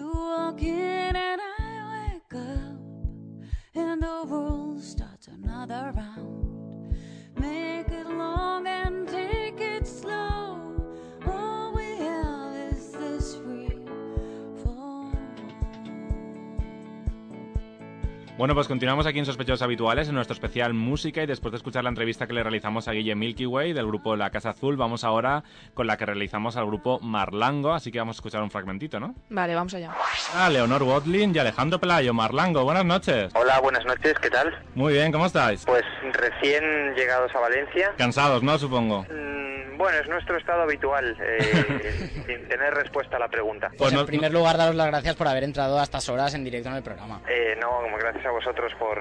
You 0.03 0.11
walk 0.11 0.61
in 0.61 1.15
and 1.15 1.41
I 1.41 2.11
wake 2.11 2.33
up, 2.33 3.45
and 3.73 4.03
the 4.03 4.25
world 4.27 4.83
starts 4.83 5.29
another 5.29 5.93
round. 5.95 6.93
Make 7.39 7.87
it 7.87 8.09
long 8.09 8.67
and 8.67 9.07
take 9.07 9.61
it 9.61 9.87
slow. 9.87 10.32
Bueno, 18.43 18.55
pues 18.55 18.67
continuamos 18.67 19.05
aquí 19.05 19.19
en 19.19 19.25
Sospechosos 19.25 19.61
Habituales, 19.61 20.09
en 20.09 20.15
nuestro 20.15 20.33
especial 20.33 20.73
música, 20.73 21.23
y 21.23 21.25
después 21.25 21.53
de 21.53 21.55
escuchar 21.55 21.85
la 21.85 21.89
entrevista 21.89 22.27
que 22.27 22.33
le 22.33 22.43
realizamos 22.43 22.89
a 22.89 22.91
Guille 22.91 23.15
Milky 23.15 23.45
Way 23.45 23.71
del 23.71 23.87
grupo 23.87 24.17
La 24.17 24.31
Casa 24.31 24.49
Azul, 24.49 24.75
vamos 24.75 25.05
ahora 25.05 25.45
con 25.73 25.87
la 25.87 25.95
que 25.95 26.05
realizamos 26.05 26.57
al 26.57 26.65
grupo 26.65 26.99
Marlango, 26.99 27.71
así 27.71 27.89
que 27.89 27.99
vamos 27.99 28.17
a 28.17 28.19
escuchar 28.19 28.43
un 28.43 28.51
fragmentito, 28.51 28.99
¿no? 28.99 29.15
Vale, 29.29 29.55
vamos 29.55 29.73
allá. 29.75 29.91
Ah, 30.35 30.49
Leonor 30.49 30.83
Watlin 30.83 31.33
y 31.33 31.39
Alejandro 31.39 31.79
Pelayo, 31.79 32.13
Marlango, 32.13 32.65
buenas 32.65 32.83
noches. 32.83 33.31
Hola, 33.33 33.61
buenas 33.61 33.85
noches, 33.85 34.13
¿qué 34.21 34.29
tal? 34.29 34.53
Muy 34.75 34.91
bien, 34.91 35.13
¿cómo 35.13 35.25
estáis? 35.25 35.63
Pues 35.65 35.85
recién 36.11 36.95
llegados 36.95 37.33
a 37.33 37.39
Valencia. 37.39 37.93
Cansados, 37.97 38.43
¿no? 38.43 38.57
Supongo. 38.57 39.03
Mm, 39.03 39.43
Bueno, 39.77 39.97
es 39.99 40.07
nuestro 40.07 40.37
estado 40.37 40.61
habitual, 40.61 41.17
eh, 41.19 42.23
sin 42.27 42.47
tener 42.47 42.73
respuesta 42.73 43.17
a 43.17 43.19
la 43.19 43.27
pregunta. 43.27 43.71
Pues 43.77 43.91
en 43.91 44.05
primer 44.05 44.31
lugar, 44.31 44.55
daros 44.55 44.75
las 44.75 44.87
gracias 44.87 45.15
por 45.15 45.27
haber 45.27 45.43
entrado 45.43 45.79
a 45.79 45.83
estas 45.83 46.07
horas 46.09 46.33
en 46.35 46.43
directo 46.43 46.69
en 46.69 46.75
el 46.75 46.83
programa. 46.83 47.21
Eh, 47.27 47.55
no, 47.59 47.69
como 47.81 47.97
gracias 47.97 48.25
a 48.25 48.31
vosotros 48.33 48.73
por, 48.79 48.99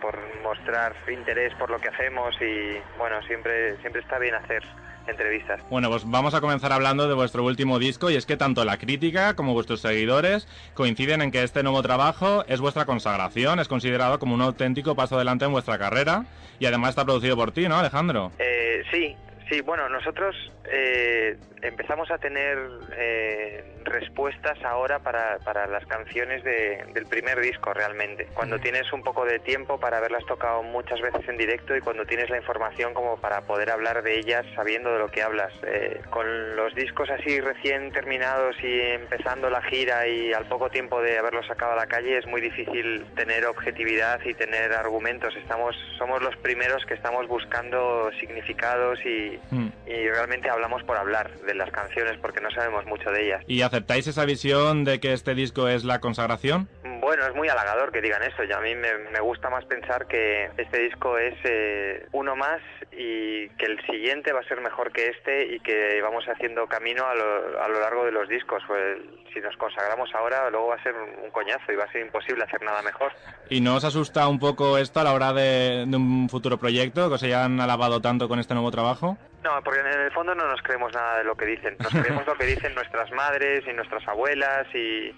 por 0.00 0.18
mostrar 0.42 0.94
interés 1.10 1.54
por 1.54 1.70
lo 1.70 1.78
que 1.78 1.88
hacemos 1.88 2.34
y 2.40 2.78
bueno, 2.98 3.22
siempre, 3.22 3.76
siempre 3.78 4.02
está 4.02 4.18
bien 4.18 4.34
hacer 4.34 4.62
entrevistas. 5.06 5.60
Bueno, 5.70 5.88
pues 5.88 6.08
vamos 6.08 6.34
a 6.34 6.40
comenzar 6.40 6.72
hablando 6.72 7.08
de 7.08 7.14
vuestro 7.14 7.44
último 7.44 7.78
disco 7.78 8.10
y 8.10 8.16
es 8.16 8.26
que 8.26 8.36
tanto 8.36 8.64
la 8.64 8.78
crítica 8.78 9.34
como 9.34 9.54
vuestros 9.54 9.80
seguidores 9.80 10.46
coinciden 10.74 11.22
en 11.22 11.30
que 11.30 11.42
este 11.42 11.62
nuevo 11.62 11.82
trabajo 11.82 12.44
es 12.46 12.60
vuestra 12.60 12.84
consagración, 12.84 13.60
es 13.60 13.68
considerado 13.68 14.18
como 14.18 14.34
un 14.34 14.42
auténtico 14.42 14.94
paso 14.94 15.16
adelante 15.16 15.44
en 15.44 15.52
vuestra 15.52 15.78
carrera 15.78 16.24
y 16.58 16.66
además 16.66 16.90
está 16.90 17.04
producido 17.04 17.36
por 17.36 17.52
ti, 17.52 17.68
¿no, 17.68 17.78
Alejandro? 17.78 18.30
Eh, 18.38 18.82
sí, 18.90 19.16
sí, 19.48 19.60
bueno, 19.62 19.88
nosotros 19.88 20.34
eh, 20.70 21.36
empezamos 21.62 22.10
a 22.10 22.18
tener 22.18 22.58
eh, 22.96 23.64
respuestas 23.84 24.62
ahora 24.64 24.98
para, 25.00 25.38
para 25.38 25.66
las 25.66 25.84
canciones 25.86 26.42
de- 26.44 26.84
del 26.94 27.06
primer 27.06 27.40
disco 27.40 27.72
realmente. 27.74 28.28
Cuando 28.34 28.58
tienes 28.58 28.92
un 28.92 29.02
poco 29.02 29.24
de 29.24 29.38
tiempo 29.40 29.78
para 29.80 29.98
haberlas 29.98 30.24
tocado 30.26 30.62
muchas 30.62 31.00
veces 31.00 31.28
en 31.28 31.36
directo 31.36 31.76
y 31.76 31.80
cuando 31.80 32.04
tienes 32.06 32.30
la 32.30 32.36
información 32.36 32.94
como 32.94 33.20
para 33.20 33.42
poder 33.42 33.70
hablar 33.70 34.02
de 34.02 34.16
ellas 34.18 34.44
sabiendo 34.54 34.92
de 34.92 34.98
lo 34.98 35.08
que 35.08 35.22
hablas. 35.22 35.52
Eh, 35.66 36.00
con 36.10 36.56
los 36.56 36.74
discos 36.74 37.10
así 37.10 37.40
recién 37.40 37.92
terminados 37.92 38.56
y 38.62 38.80
empezando 38.80 39.50
la 39.50 39.62
gira 39.62 40.06
y 40.06 40.32
al 40.32 40.46
poco 40.46 40.70
tiempo 40.70 41.00
de 41.02 41.18
haberlos 41.18 41.46
sacado 41.46 41.72
a 41.72 41.76
la 41.76 41.86
calle 41.86 42.18
es 42.18 42.26
muy 42.26 42.40
difícil 42.40 43.04
tener 43.16 43.44
objetividad 43.46 44.20
y 44.24 44.34
tener 44.34 44.72
argumentos. 44.72 45.34
Estamos, 45.36 45.74
somos 45.98 46.22
los 46.22 46.36
primeros 46.36 46.84
que 46.86 46.94
estamos 46.94 47.26
buscando 47.28 48.10
significados 48.20 48.98
y, 49.04 49.38
y 49.86 50.08
realmente 50.08 50.48
hablamos 50.60 50.82
por 50.84 50.98
hablar 50.98 51.30
de 51.40 51.54
las 51.54 51.70
canciones 51.70 52.18
porque 52.20 52.40
no 52.40 52.50
sabemos 52.50 52.84
mucho 52.84 53.10
de 53.10 53.26
ellas. 53.26 53.42
¿Y 53.46 53.62
aceptáis 53.62 54.06
esa 54.06 54.26
visión 54.26 54.84
de 54.84 55.00
que 55.00 55.14
este 55.14 55.34
disco 55.34 55.68
es 55.68 55.84
la 55.84 56.00
consagración? 56.00 56.68
Bueno, 57.00 57.26
es 57.26 57.34
muy 57.34 57.48
halagador 57.48 57.90
que 57.92 58.02
digan 58.02 58.22
eso 58.22 58.44
y 58.44 58.52
a 58.52 58.60
mí 58.60 58.74
me, 58.74 58.98
me 59.10 59.20
gusta 59.20 59.48
más 59.48 59.64
pensar 59.64 60.06
que 60.06 60.50
este 60.58 60.82
disco 60.82 61.16
es 61.16 61.34
eh, 61.44 62.06
uno 62.12 62.36
más 62.36 62.60
y 62.92 63.48
que 63.50 63.66
el 63.66 63.80
siguiente 63.86 64.32
va 64.32 64.40
a 64.40 64.44
ser 64.48 64.60
mejor 64.60 64.92
que 64.92 65.08
este 65.08 65.54
y 65.54 65.60
que 65.60 66.00
vamos 66.02 66.24
haciendo 66.28 66.66
camino 66.66 67.06
a 67.06 67.14
lo, 67.14 67.62
a 67.62 67.68
lo 67.68 67.80
largo 67.80 68.04
de 68.04 68.12
los 68.12 68.28
discos. 68.28 68.62
Pues, 68.66 68.98
si 69.32 69.40
nos 69.40 69.56
consagramos 69.56 70.10
ahora, 70.14 70.50
luego 70.50 70.68
va 70.68 70.74
a 70.74 70.82
ser 70.82 70.94
un, 70.94 71.24
un 71.24 71.30
coñazo 71.30 71.72
y 71.72 71.76
va 71.76 71.84
a 71.84 71.92
ser 71.92 72.02
imposible 72.02 72.44
hacer 72.44 72.60
nada 72.62 72.82
mejor. 72.82 73.12
¿Y 73.48 73.60
no 73.60 73.76
os 73.76 73.84
asusta 73.84 74.28
un 74.28 74.38
poco 74.38 74.76
esto 74.76 75.00
a 75.00 75.04
la 75.04 75.14
hora 75.14 75.32
de, 75.32 75.86
de 75.86 75.96
un 75.96 76.28
futuro 76.28 76.58
proyecto, 76.58 77.08
que 77.08 77.14
os 77.14 77.22
hayan 77.22 77.60
alabado 77.60 78.00
tanto 78.00 78.28
con 78.28 78.40
este 78.40 78.54
nuevo 78.54 78.70
trabajo? 78.70 79.16
No, 79.42 79.62
porque 79.62 79.80
en 79.80 79.86
el 79.86 80.12
fondo 80.12 80.34
no 80.34 80.46
nos 80.46 80.60
creemos 80.62 80.92
nada 80.92 81.18
de 81.18 81.24
lo 81.24 81.36
que 81.36 81.46
dicen. 81.46 81.76
Nos 81.78 81.92
creemos 81.92 82.26
lo 82.26 82.36
que 82.36 82.44
dicen 82.44 82.74
nuestras 82.74 83.10
madres 83.12 83.64
y 83.66 83.72
nuestras 83.72 84.06
abuelas 84.06 84.66
y... 84.74 85.14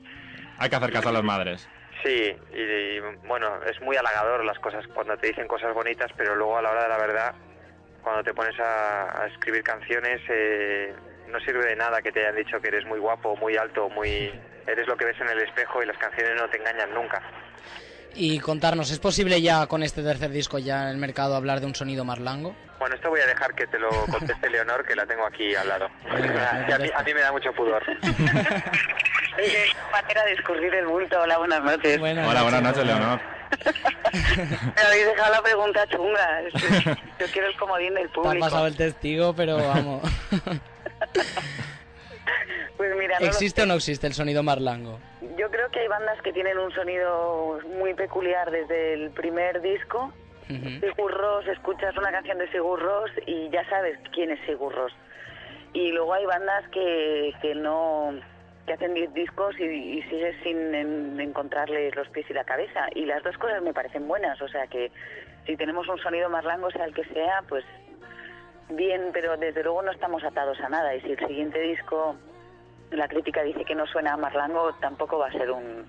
Hay 0.59 0.71
que 0.71 0.77
hacer 0.77 0.93
caso 0.93 1.09
a 1.09 1.13
las 1.13 1.25
madres. 1.25 1.69
Sí, 2.05 2.37
y, 2.53 2.61
y, 2.61 3.01
bueno, 3.27 3.63
es 3.65 3.81
muy 3.81 3.97
halagador 3.97 4.45
las 4.45 4.59
cosas 4.59 4.87
cuando 4.89 5.17
te 5.17 5.29
dicen 5.29 5.49
cosas 5.49 5.75
bonitas, 5.75 6.11
pero 6.17 6.37
luego 6.37 6.57
a 6.57 6.63
la 6.63 6.71
hora 6.71 6.83
de 6.85 6.89
la 6.89 6.99
verdad, 6.99 7.35
cuando 8.03 8.23
te 8.23 8.35
pones 8.35 8.59
a, 8.61 9.23
a 9.23 9.27
escribir 9.27 9.63
canciones, 9.63 10.21
eh, 10.29 10.95
no 11.29 11.41
sirve 11.41 11.65
de 11.67 11.77
nada 11.77 12.03
que 12.03 12.13
te 12.13 12.21
hayan 12.21 12.37
dicho 12.37 12.61
que 12.61 12.69
eres 12.69 12.85
muy 12.87 12.99
guapo, 12.99 13.37
muy 13.37 13.57
alto, 13.57 13.89
muy... 13.89 14.33
Eres 14.67 14.87
lo 14.87 14.97
que 14.97 15.07
ves 15.07 15.21
en 15.21 15.29
el 15.29 15.41
espejo 15.41 15.83
y 15.83 15.87
las 15.87 15.99
canciones 15.99 16.41
no 16.41 16.49
te 16.49 16.59
engañan 16.59 16.95
nunca. 16.95 17.21
Y 18.15 18.39
contarnos, 18.41 18.91
¿es 18.91 18.99
posible 18.99 19.41
ya 19.41 19.67
con 19.67 19.83
este 19.83 20.03
tercer 20.03 20.31
disco 20.31 20.59
ya 20.59 20.83
en 20.85 20.89
el 20.89 20.97
mercado 20.99 21.35
hablar 21.35 21.61
de 21.61 21.67
un 21.67 21.75
sonido 21.75 22.05
más 22.05 22.19
largo? 22.19 22.55
Bueno, 22.79 22.95
esto 22.95 23.09
voy 23.11 23.21
a 23.21 23.27
dejar 23.27 23.55
que 23.55 23.67
te 23.67 23.79
lo 23.79 23.89
conteste 24.11 24.51
Leonor, 24.51 24.85
que 24.85 24.95
la 24.97 25.07
tengo 25.07 25.25
aquí 25.27 25.55
al 25.55 25.69
lado. 25.69 25.89
Y 26.69 26.73
a, 26.73 26.79
mí, 26.79 26.91
a 26.95 27.03
mí 27.03 27.15
me 27.15 27.21
da 27.21 27.33
mucho 27.33 27.53
pudor. 27.53 27.83
Manera 29.93 30.25
de 30.25 30.33
escurrir 30.33 30.75
el 30.75 30.87
bulto. 30.87 31.21
Hola, 31.21 31.39
buenas 31.39 31.63
noches. 31.63 31.99
Hola, 32.01 32.43
buenas 32.43 32.63
noches, 32.63 32.85
Leonor. 32.85 33.21
Me 34.13 34.83
habéis 34.83 35.07
dejado 35.07 35.33
la 35.33 35.43
pregunta 35.43 35.87
chunga. 35.89 36.41
Yo 37.19 37.27
quiero 37.33 37.49
el 37.49 37.57
comodín 37.57 37.95
del 37.95 38.09
Te 38.09 38.15
público. 38.15 38.45
has 38.45 38.51
pasado 38.51 38.67
el 38.67 38.77
testigo, 38.77 39.35
pero 39.35 39.57
vamos. 39.57 40.03
Pues 42.77 42.97
mira, 42.97 43.19
no 43.21 43.27
¿Existe 43.27 43.63
o 43.63 43.67
no 43.67 43.75
existe 43.75 44.07
el 44.07 44.15
sonido 44.15 44.43
marlango? 44.43 44.99
Yo 45.39 45.51
creo 45.51 45.69
que 45.71 45.81
hay 45.81 45.89
bandas 45.89 46.21
que 46.23 46.33
tienen 46.33 46.59
un 46.59 46.73
sonido 46.73 47.61
muy 47.79 47.95
peculiar 47.95 48.51
desde 48.51 48.95
el 48.95 49.11
primer 49.11 49.61
disco. 49.61 50.13
Sigur 50.49 51.13
Rós, 51.13 51.47
escuchas 51.47 51.97
una 51.97 52.11
canción 52.11 52.39
de 52.39 52.51
Sigur 52.51 52.81
Rós 52.81 53.11
y 53.27 53.49
ya 53.51 53.67
sabes 53.71 53.99
quién 54.13 54.31
es 54.31 54.41
Sigur 54.47 54.75
Rós. 54.75 54.93
Y 55.73 55.93
luego 55.93 56.13
hay 56.15 56.27
bandas 56.27 56.69
que, 56.71 57.33
que 57.41 57.55
no 57.55 58.15
que 58.67 58.73
hacen 58.75 58.95
10 58.95 59.15
discos 59.15 59.55
y, 59.59 59.65
y 59.65 60.03
sigues 60.05 60.37
sin 60.43 60.75
en- 60.75 61.21
encontrarle 61.21 61.91
los 61.93 62.09
pies 62.09 62.27
y 62.31 62.35
la 62.35 62.45
cabeza. 62.45 62.87
Y 62.95 63.07
las 63.07 63.23
dos 63.23 63.37
cosas 63.39 63.63
me 63.63 63.73
parecen 63.73 64.07
buenas, 64.09 64.41
o 64.43 64.49
sea 64.49 64.67
que 64.67 64.91
si 65.47 65.57
tenemos 65.57 65.89
un 65.89 65.99
sonido 65.99 66.29
más 66.29 66.45
largo, 66.45 66.71
sea 66.71 66.85
el 66.85 66.95
que 66.95 67.05
sea, 67.05 67.43
pues 67.49 67.65
bien, 68.71 69.11
pero 69.13 69.37
desde 69.37 69.63
luego 69.63 69.83
no 69.83 69.93
estamos 69.93 70.23
atados 70.25 70.59
a 70.61 70.69
nada. 70.69 70.95
Y 70.95 71.01
si 71.03 71.13
el 71.13 71.19
siguiente 71.19 71.61
disco 71.61 72.17
la 72.91 73.09
crítica 73.09 73.43
dice 73.43 73.65
que 73.65 73.75
no 73.75 73.87
suena 73.87 74.15
a 74.15 74.17
Marlango, 74.17 74.73
tampoco 74.81 75.19
va 75.19 75.29
a 75.29 75.33
ser 75.33 75.51
un 75.51 75.85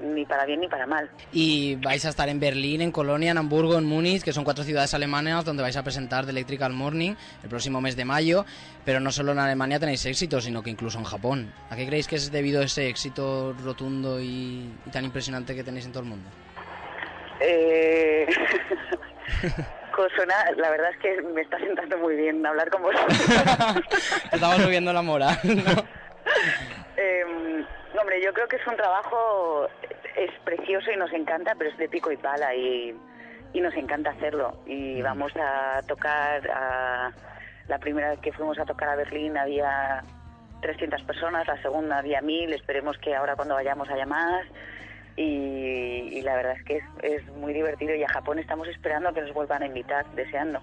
ni 0.00 0.24
para 0.24 0.44
bien 0.44 0.60
ni 0.60 0.68
para 0.68 0.86
mal. 0.86 1.10
Y 1.32 1.74
vais 1.76 2.04
a 2.04 2.10
estar 2.10 2.28
en 2.28 2.38
Berlín, 2.38 2.80
en 2.80 2.92
Colonia, 2.92 3.32
en 3.32 3.38
Hamburgo, 3.38 3.76
en 3.78 3.84
Múnich, 3.84 4.22
que 4.22 4.32
son 4.32 4.44
cuatro 4.44 4.62
ciudades 4.62 4.94
alemanas 4.94 5.44
donde 5.44 5.62
vais 5.62 5.76
a 5.76 5.82
presentar 5.82 6.24
The 6.24 6.30
Electrical 6.30 6.72
Morning 6.72 7.14
el 7.42 7.48
próximo 7.48 7.80
mes 7.80 7.96
de 7.96 8.04
mayo. 8.04 8.44
Pero 8.84 9.00
no 9.00 9.10
solo 9.10 9.32
en 9.32 9.40
Alemania 9.40 9.80
tenéis 9.80 10.06
éxito, 10.06 10.40
sino 10.40 10.62
que 10.62 10.70
incluso 10.70 10.98
en 10.98 11.04
Japón. 11.04 11.52
¿A 11.70 11.76
qué 11.76 11.86
creéis 11.86 12.06
que 12.06 12.16
es 12.16 12.30
debido 12.30 12.60
a 12.60 12.64
ese 12.64 12.88
éxito 12.88 13.54
rotundo 13.64 14.20
y, 14.20 14.70
y 14.86 14.90
tan 14.90 15.04
impresionante 15.04 15.54
que 15.54 15.64
tenéis 15.64 15.86
en 15.86 15.92
todo 15.92 16.04
el 16.04 16.08
mundo? 16.08 16.28
Eh... 17.40 18.26
suena- 20.16 20.50
la 20.56 20.70
verdad 20.70 20.90
es 20.90 20.98
que 20.98 21.22
me 21.22 21.40
está 21.42 21.58
sentando 21.58 21.98
muy 21.98 22.16
bien 22.16 22.44
hablar 22.46 22.70
con 22.70 22.82
vosotros. 22.82 23.18
Estamos 24.32 24.56
subiendo 24.62 24.92
la 24.92 25.02
moral, 25.02 25.38
¿no? 25.44 25.98
Eh, 26.96 27.64
hombre, 28.00 28.22
yo 28.22 28.32
creo 28.32 28.48
que 28.48 28.56
es 28.56 28.66
un 28.66 28.76
trabajo, 28.76 29.68
es 30.16 30.30
precioso 30.44 30.90
y 30.90 30.96
nos 30.96 31.12
encanta, 31.12 31.54
pero 31.56 31.70
es 31.70 31.78
de 31.78 31.88
pico 31.88 32.10
y 32.12 32.16
pala 32.16 32.54
y, 32.54 32.94
y 33.52 33.60
nos 33.60 33.74
encanta 33.74 34.10
hacerlo. 34.10 34.60
Y 34.66 35.00
vamos 35.02 35.32
a 35.36 35.80
tocar, 35.86 36.48
a, 36.50 37.12
la 37.68 37.78
primera 37.78 38.10
vez 38.10 38.20
que 38.20 38.32
fuimos 38.32 38.58
a 38.58 38.64
tocar 38.64 38.88
a 38.88 38.96
Berlín 38.96 39.36
había 39.38 40.02
300 40.62 41.02
personas, 41.02 41.46
la 41.46 41.60
segunda 41.62 41.98
había 41.98 42.20
1000, 42.20 42.52
esperemos 42.52 42.98
que 42.98 43.14
ahora 43.14 43.36
cuando 43.36 43.54
vayamos 43.54 43.88
haya 43.90 44.06
más. 44.06 44.44
Y, 45.18 46.16
y 46.16 46.22
la 46.22 46.36
verdad 46.36 46.52
es 46.56 46.64
que 46.64 46.76
es, 46.76 46.84
es 47.02 47.26
muy 47.34 47.52
divertido 47.52 47.92
y 47.92 48.04
a 48.04 48.08
Japón 48.08 48.38
estamos 48.38 48.68
esperando 48.68 49.12
que 49.12 49.22
nos 49.22 49.34
vuelvan 49.34 49.64
a 49.64 49.66
invitar, 49.66 50.06
deseando. 50.14 50.60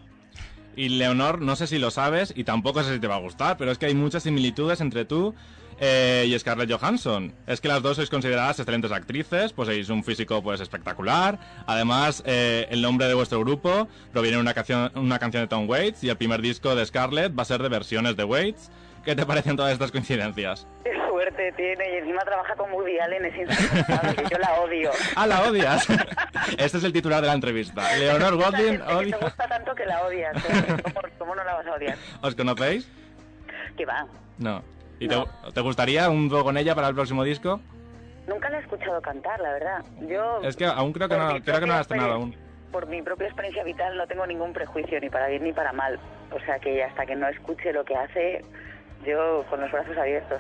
Y 0.78 0.90
Leonor, 0.90 1.42
no 1.42 1.56
sé 1.56 1.68
si 1.68 1.78
lo 1.78 1.92
sabes 1.92 2.34
y 2.36 2.46
tampoco 2.46 2.82
sé 2.84 2.94
si 2.94 3.00
te 3.00 3.08
va 3.08 3.16
a 3.16 3.20
gustar, 3.20 3.58
pero 3.58 3.72
es 3.72 3.78
que 3.78 3.88
hay 3.88 3.96
muchas 3.96 4.24
similitudes 4.24 4.80
entre 4.82 5.06
tú 5.06 5.36
eh, 5.80 6.26
y 6.28 6.40
Scarlett 6.40 6.72
Johansson. 6.72 7.34
Es 7.48 7.60
que 7.60 7.68
las 7.68 7.82
dos 7.82 7.98
sois 7.98 8.10
consideradas 8.10 8.60
excelentes 8.60 8.92
actrices, 8.92 9.52
poseéis 9.52 9.90
un 9.90 10.04
físico 10.04 10.42
pues 10.42 10.62
espectacular. 10.62 11.38
Además, 11.66 12.24
eh, 12.26 12.68
el 12.70 12.82
nombre 12.82 13.08
de 13.08 13.14
vuestro 13.14 13.40
grupo 13.42 13.88
proviene 14.14 14.38
de 14.38 14.42
una 14.42 14.54
canción, 14.54 14.92
una 14.96 15.20
canción 15.20 15.44
de 15.44 15.48
Tom 15.48 15.70
Waits 15.70 16.04
y 16.04 16.10
el 16.10 16.18
primer 16.18 16.42
disco 16.42 16.76
de 16.76 16.86
Scarlett 16.86 17.38
va 17.38 17.44
a 17.44 17.46
ser 17.46 17.62
de 17.62 17.70
versiones 17.70 18.16
de 18.16 18.24
Waits. 18.24 18.72
¿Qué 19.04 19.16
te 19.16 19.26
parecen 19.26 19.56
todas 19.56 19.74
estas 19.74 19.92
coincidencias? 19.92 20.68
Suerte 21.26 21.52
tiene 21.54 21.90
y 21.90 21.98
encima 21.98 22.22
trabaja 22.22 22.56
con 22.56 22.72
Woody 22.72 23.00
Allen, 23.00 23.26
es 23.26 23.36
insoportable, 23.36 24.24
yo 24.30 24.38
la 24.38 24.54
odio. 24.62 24.92
¡Ah, 25.16 25.26
la 25.26 25.42
odias! 25.42 25.90
este 26.60 26.78
es 26.78 26.84
el 26.84 26.94
titular 26.94 27.20
de 27.22 27.28
la 27.28 27.34
entrevista. 27.34 27.82
Leonor 27.98 28.36
Godwin 28.36 28.80
odia... 28.82 29.18
te 29.18 29.26
gusta 29.26 29.48
tanto 29.48 29.74
que 29.74 29.86
la 29.88 30.04
odias. 30.04 30.36
¿Cómo, 30.84 31.02
cómo 31.18 31.36
no 31.36 31.44
la 31.44 31.56
vas 31.56 31.66
a 31.66 31.74
odiar? 31.74 31.98
¿Os 32.22 32.36
conocéis? 32.36 32.88
Que 33.76 33.86
va. 33.88 34.06
No. 34.38 34.62
¿Y 35.00 35.08
te, 35.08 35.16
te 35.52 35.62
gustaría 35.62 36.08
un 36.12 36.30
dúo 36.30 36.44
con 36.44 36.58
ella 36.58 36.76
para 36.76 36.90
el 36.90 36.94
próximo 36.94 37.24
disco? 37.24 37.60
Nunca 38.28 38.48
la 38.52 38.60
he 38.60 38.62
escuchado 38.62 39.02
cantar, 39.02 39.40
la 39.40 39.52
verdad. 39.54 39.84
Yo, 40.02 40.42
Es 40.44 40.56
que 40.56 40.66
aún 40.66 40.94
creo 40.94 41.10
que 41.10 41.18
no, 41.18 41.42
creo 41.42 41.60
que 41.60 41.66
no 41.66 41.74
la 41.74 41.80
has 41.80 41.82
estrenado 41.82 42.14
aún. 42.14 42.36
Por 42.72 42.86
mi 42.86 43.02
propia 43.02 43.26
experiencia 43.26 43.64
vital 43.64 43.98
no 43.98 44.06
tengo 44.06 44.28
ningún 44.28 44.54
prejuicio, 44.54 45.00
ni 45.00 45.10
para 45.10 45.26
bien 45.28 45.44
ni 45.44 45.54
para 45.54 45.74
mal. 45.74 46.00
O 46.30 46.40
sea 46.42 46.60
que 46.60 46.84
hasta 46.84 47.04
que 47.08 47.16
no 47.16 47.28
escuche 47.30 47.74
lo 47.74 47.84
que 47.84 47.96
hace, 47.96 48.46
yo 49.04 49.44
con 49.50 49.62
los 49.62 49.72
brazos 49.72 49.98
abiertos. 49.98 50.40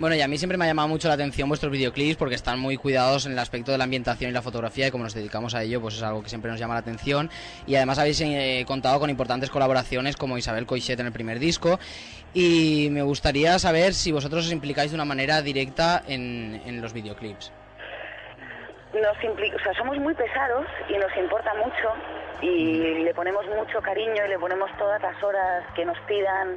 Bueno, 0.00 0.16
y 0.16 0.22
a 0.22 0.28
mí 0.28 0.38
siempre 0.38 0.56
me 0.56 0.64
ha 0.64 0.68
llamado 0.68 0.88
mucho 0.88 1.08
la 1.08 1.14
atención 1.14 1.46
vuestros 1.46 1.70
videoclips 1.70 2.16
porque 2.16 2.34
están 2.34 2.58
muy 2.58 2.78
cuidados 2.78 3.26
en 3.26 3.32
el 3.32 3.38
aspecto 3.38 3.70
de 3.70 3.76
la 3.76 3.84
ambientación 3.84 4.30
y 4.30 4.32
la 4.32 4.40
fotografía 4.40 4.86
y 4.86 4.90
como 4.90 5.04
nos 5.04 5.12
dedicamos 5.12 5.54
a 5.54 5.62
ello, 5.62 5.78
pues 5.82 5.96
es 5.96 6.02
algo 6.02 6.22
que 6.22 6.30
siempre 6.30 6.50
nos 6.50 6.58
llama 6.58 6.72
la 6.72 6.80
atención. 6.80 7.28
Y 7.66 7.76
además 7.76 7.98
habéis 7.98 8.18
eh, 8.22 8.64
contado 8.66 8.98
con 8.98 9.10
importantes 9.10 9.50
colaboraciones 9.50 10.16
como 10.16 10.38
Isabel 10.38 10.64
Coixet 10.64 10.98
en 11.00 11.04
el 11.04 11.12
primer 11.12 11.38
disco. 11.38 11.78
Y 12.32 12.88
me 12.92 13.02
gustaría 13.02 13.58
saber 13.58 13.92
si 13.92 14.10
vosotros 14.10 14.46
os 14.46 14.52
implicáis 14.52 14.90
de 14.90 14.94
una 14.94 15.04
manera 15.04 15.42
directa 15.42 16.02
en, 16.08 16.62
en 16.64 16.80
los 16.80 16.94
videoclips. 16.94 17.52
Nos 18.94 19.18
impli- 19.18 19.54
o 19.54 19.62
sea, 19.62 19.74
somos 19.74 19.98
muy 19.98 20.14
pesados 20.14 20.66
y 20.88 20.96
nos 20.96 21.14
importa 21.18 21.52
mucho 21.56 21.92
y 22.40 23.04
le 23.04 23.12
ponemos 23.12 23.44
mucho 23.54 23.82
cariño 23.82 24.24
y 24.24 24.28
le 24.30 24.38
ponemos 24.38 24.70
todas 24.78 25.02
las 25.02 25.22
horas 25.22 25.62
que 25.76 25.84
nos 25.84 25.98
pidan 26.08 26.56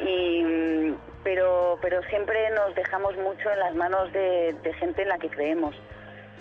y 0.00 0.94
pero 1.22 1.78
pero 1.82 2.02
siempre 2.04 2.50
nos 2.50 2.74
dejamos 2.74 3.16
mucho 3.16 3.50
en 3.50 3.58
las 3.58 3.74
manos 3.74 4.12
de, 4.12 4.54
de 4.62 4.72
gente 4.74 5.02
en 5.02 5.08
la 5.08 5.18
que 5.18 5.28
creemos. 5.28 5.74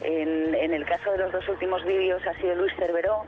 En, 0.02 0.56
en 0.56 0.73
el 0.73 0.86
caso 0.86 1.11
de 1.11 1.18
los 1.18 1.31
dos 1.34 1.48
últimos 1.49 1.84
vídeos 1.84 2.26
ha 2.26 2.34
sido 2.36 2.56
Luis 2.56 2.73
Cerveró. 2.77 3.26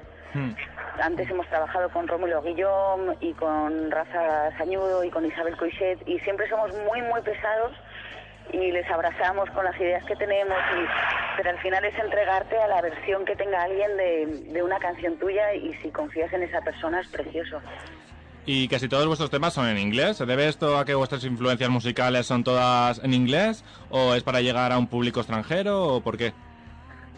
Antes 1.02 1.30
hemos 1.30 1.46
trabajado 1.48 1.90
con 1.90 2.08
Rómulo 2.08 2.42
Guillón 2.42 3.18
y 3.20 3.34
con 3.34 3.92
Rafa 3.92 4.56
Sañudo 4.58 5.04
y 5.04 5.10
con 5.10 5.26
Isabel 5.26 5.58
Coixet 5.58 6.00
y 6.08 6.20
siempre 6.20 6.48
somos 6.48 6.72
muy 6.86 7.02
muy 7.02 7.22
pesados 7.22 7.74
y 8.54 8.72
les 8.72 8.90
abrazamos 8.90 9.50
con 9.52 9.66
las 9.66 9.78
ideas 9.80 10.04
que 10.06 10.16
tenemos, 10.16 10.58
y- 10.78 10.88
pero 11.38 11.50
al 11.52 11.60
final 11.60 11.84
es 11.86 11.98
entregarte 12.00 12.58
a 12.58 12.68
la 12.68 12.82
versión 12.82 13.24
que 13.26 13.36
tenga 13.36 13.62
alguien 13.64 13.96
de, 13.98 14.26
de 14.54 14.64
una 14.64 14.78
canción 14.80 15.18
tuya 15.18 15.54
y 15.54 15.74
si 15.76 15.90
confías 15.92 16.32
en 16.34 16.44
esa 16.44 16.62
persona 16.62 17.00
es 17.02 17.08
precioso. 17.08 17.62
Y 18.46 18.68
casi 18.68 18.90
todos 18.90 19.06
vuestros 19.06 19.30
temas 19.30 19.54
son 19.54 19.68
en 19.68 19.78
inglés. 19.78 20.18
¿Se 20.18 20.26
debe 20.26 20.48
esto 20.48 20.78
a 20.78 20.86
que 20.86 20.96
vuestras 20.96 21.24
influencias 21.24 21.70
musicales 21.70 22.26
son 22.26 22.44
todas 22.44 23.04
en 23.04 23.14
inglés? 23.14 23.64
¿O 23.90 24.16
es 24.16 24.24
para 24.24 24.42
llegar 24.42 24.72
a 24.72 24.78
un 24.78 24.88
público 24.88 25.20
extranjero? 25.20 25.84
¿O 25.96 26.02
por 26.02 26.18
qué? 26.18 26.34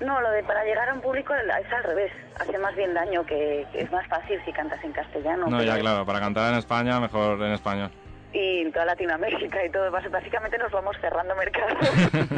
No, 0.02 0.20
lo 0.20 0.32
de 0.32 0.44
para 0.44 0.66
llegar 0.66 0.90
a 0.90 0.94
un 0.94 1.02
público 1.02 1.34
es 1.34 1.72
al 1.72 1.84
revés, 1.84 2.12
hace 2.40 2.58
más 2.58 2.76
bien 2.76 2.94
daño 2.94 3.26
que, 3.26 3.66
que 3.72 3.82
es 3.82 3.92
más 3.92 4.06
fácil 4.08 4.38
si 4.44 4.52
cantas 4.52 4.84
en 4.84 4.92
castellano. 4.92 5.48
No, 5.48 5.64
ya 5.64 5.80
claro, 5.80 6.06
para 6.06 6.20
cantar 6.20 6.52
en 6.52 6.60
España, 6.60 7.00
mejor 7.00 7.42
en 7.42 7.54
español. 7.54 7.90
y 8.34 8.62
en 8.62 8.74
toda 8.74 8.86
Latinoamérica 8.86 9.64
y 9.66 9.70
todo. 9.70 9.90
Básicamente 9.92 10.58
nos 10.58 10.72
vamos 10.72 10.98
cerrando 11.00 11.36
mercados. 11.36 11.88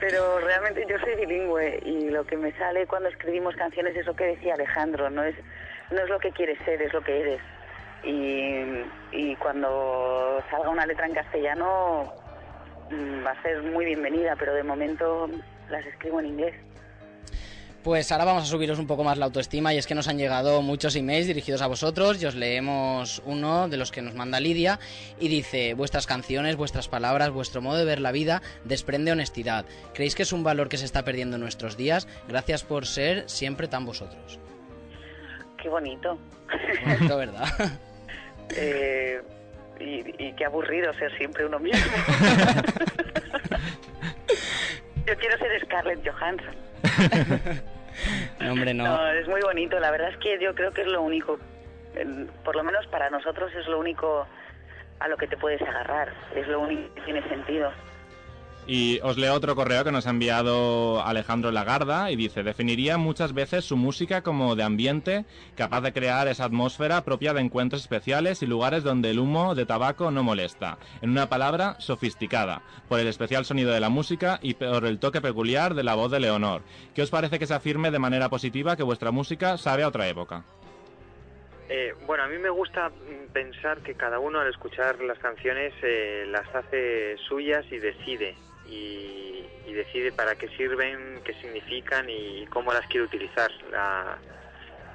Pero 0.00 0.38
realmente 0.40 0.84
yo 0.88 0.98
soy 0.98 1.14
bilingüe 1.14 1.80
y 1.84 2.10
lo 2.10 2.26
que 2.26 2.36
me 2.36 2.52
sale 2.58 2.86
cuando 2.86 3.08
escribimos 3.08 3.54
canciones 3.56 3.96
es 3.96 4.04
lo 4.04 4.14
que 4.14 4.24
decía 4.24 4.54
Alejandro, 4.54 5.08
no 5.08 5.22
es, 5.22 5.34
no 5.90 6.02
es 6.02 6.08
lo 6.08 6.18
que 6.18 6.30
quieres 6.30 6.58
ser, 6.64 6.80
es 6.82 6.92
lo 6.92 7.02
que 7.02 7.20
eres. 7.20 7.40
Y, 8.04 9.34
cuando 9.36 10.42
salga 10.50 10.68
una 10.68 10.86
letra 10.86 11.06
en 11.06 11.14
castellano, 11.14 12.12
mm, 12.90 13.24
va 13.24 13.30
a 13.30 13.42
ser 13.42 13.62
muy 13.62 13.84
bienvenida, 13.84 14.36
pero 14.38 14.54
de 14.54 14.62
momento 14.62 15.28
las 15.70 15.84
escribo 15.86 16.20
en 16.20 16.26
inglés. 16.26 16.54
Pues 17.82 18.10
ahora 18.10 18.24
vamos 18.24 18.44
a 18.44 18.46
subiros 18.46 18.78
un 18.78 18.86
poco 18.86 19.04
más 19.04 19.18
la 19.18 19.26
autoestima 19.26 19.74
y 19.74 19.76
es 19.76 19.86
que 19.86 19.94
nos 19.94 20.08
han 20.08 20.16
llegado 20.16 20.62
muchos 20.62 20.96
emails 20.96 21.26
dirigidos 21.26 21.60
a 21.60 21.66
vosotros 21.66 22.22
y 22.22 22.24
os 22.24 22.34
leemos 22.34 23.22
uno 23.26 23.68
de 23.68 23.76
los 23.76 23.92
que 23.92 24.00
nos 24.00 24.14
manda 24.14 24.40
Lidia 24.40 24.80
y 25.20 25.28
dice 25.28 25.74
vuestras 25.74 26.06
canciones, 26.06 26.56
vuestras 26.56 26.88
palabras, 26.88 27.30
vuestro 27.30 27.60
modo 27.60 27.76
de 27.76 27.84
ver 27.84 28.00
la 28.00 28.10
vida 28.10 28.40
desprende 28.64 29.12
honestidad. 29.12 29.66
¿Creéis 29.92 30.14
que 30.14 30.22
es 30.22 30.32
un 30.32 30.44
valor 30.44 30.70
que 30.70 30.78
se 30.78 30.86
está 30.86 31.04
perdiendo 31.04 31.36
en 31.36 31.42
nuestros 31.42 31.76
días? 31.76 32.08
Gracias 32.26 32.64
por 32.64 32.86
ser 32.86 33.28
siempre 33.28 33.68
tan 33.68 33.84
vosotros. 33.84 34.40
Qué 35.64 35.70
bonito. 35.70 36.18
Bonito, 36.84 37.16
¿verdad? 37.16 37.48
Eh, 38.54 39.22
y, 39.80 40.22
y 40.22 40.34
qué 40.34 40.44
aburrido 40.44 40.92
ser 40.92 41.16
siempre 41.16 41.46
uno 41.46 41.58
mismo. 41.58 41.80
Yo 45.06 45.16
quiero 45.16 45.38
ser 45.38 45.64
Scarlett 45.64 46.06
Johansson. 46.06 46.54
No, 48.38 48.52
hombre, 48.52 48.74
no. 48.74 48.84
No, 48.84 49.08
es 49.08 49.26
muy 49.26 49.40
bonito. 49.40 49.80
La 49.80 49.90
verdad 49.90 50.10
es 50.10 50.18
que 50.18 50.38
yo 50.38 50.54
creo 50.54 50.72
que 50.72 50.82
es 50.82 50.88
lo 50.88 51.00
único, 51.00 51.38
por 52.44 52.54
lo 52.54 52.62
menos 52.62 52.86
para 52.88 53.08
nosotros 53.08 53.50
es 53.54 53.66
lo 53.66 53.80
único 53.80 54.26
a 55.00 55.08
lo 55.08 55.16
que 55.16 55.26
te 55.26 55.38
puedes 55.38 55.62
agarrar. 55.62 56.12
Es 56.36 56.46
lo 56.46 56.60
único 56.60 56.94
que 56.94 57.00
tiene 57.00 57.26
sentido. 57.30 57.72
Y 58.66 58.98
os 59.02 59.18
leo 59.18 59.34
otro 59.34 59.54
correo 59.54 59.84
que 59.84 59.92
nos 59.92 60.06
ha 60.06 60.10
enviado 60.10 61.04
Alejandro 61.04 61.50
Lagarda 61.50 62.10
y 62.10 62.16
dice, 62.16 62.42
definiría 62.42 62.96
muchas 62.96 63.34
veces 63.34 63.66
su 63.66 63.76
música 63.76 64.22
como 64.22 64.56
de 64.56 64.62
ambiente, 64.62 65.26
capaz 65.54 65.82
de 65.82 65.92
crear 65.92 66.28
esa 66.28 66.46
atmósfera 66.46 67.04
propia 67.04 67.34
de 67.34 67.42
encuentros 67.42 67.82
especiales 67.82 68.42
y 68.42 68.46
lugares 68.46 68.82
donde 68.82 69.10
el 69.10 69.18
humo 69.18 69.54
de 69.54 69.66
tabaco 69.66 70.10
no 70.10 70.22
molesta. 70.22 70.78
En 71.02 71.10
una 71.10 71.28
palabra, 71.28 71.76
sofisticada, 71.78 72.62
por 72.88 73.00
el 73.00 73.06
especial 73.06 73.44
sonido 73.44 73.70
de 73.70 73.80
la 73.80 73.90
música 73.90 74.38
y 74.40 74.54
por 74.54 74.86
el 74.86 74.98
toque 74.98 75.20
peculiar 75.20 75.74
de 75.74 75.84
la 75.84 75.94
voz 75.94 76.10
de 76.10 76.20
Leonor. 76.20 76.62
¿Qué 76.94 77.02
os 77.02 77.10
parece 77.10 77.38
que 77.38 77.46
se 77.46 77.54
afirme 77.54 77.90
de 77.90 77.98
manera 77.98 78.30
positiva 78.30 78.76
que 78.76 78.82
vuestra 78.82 79.10
música 79.10 79.58
sabe 79.58 79.82
a 79.82 79.88
otra 79.88 80.08
época? 80.08 80.44
Eh, 81.68 81.94
bueno, 82.06 82.24
a 82.24 82.28
mí 82.28 82.38
me 82.38 82.50
gusta 82.50 82.90
pensar 83.32 83.78
que 83.80 83.94
cada 83.94 84.18
uno 84.18 84.40
al 84.40 84.48
escuchar 84.48 85.00
las 85.02 85.18
canciones 85.18 85.72
eh, 85.82 86.24
las 86.28 86.46
hace 86.54 87.16
suyas 87.28 87.64
y 87.70 87.78
decide. 87.78 88.36
Y, 88.66 89.46
y 89.66 89.72
decide 89.72 90.12
para 90.12 90.34
qué 90.36 90.48
sirven, 90.56 91.20
qué 91.24 91.34
significan 91.34 92.08
y 92.08 92.46
cómo 92.46 92.72
las 92.72 92.86
quiere 92.86 93.06
utilizar. 93.06 93.50
La- 93.70 94.18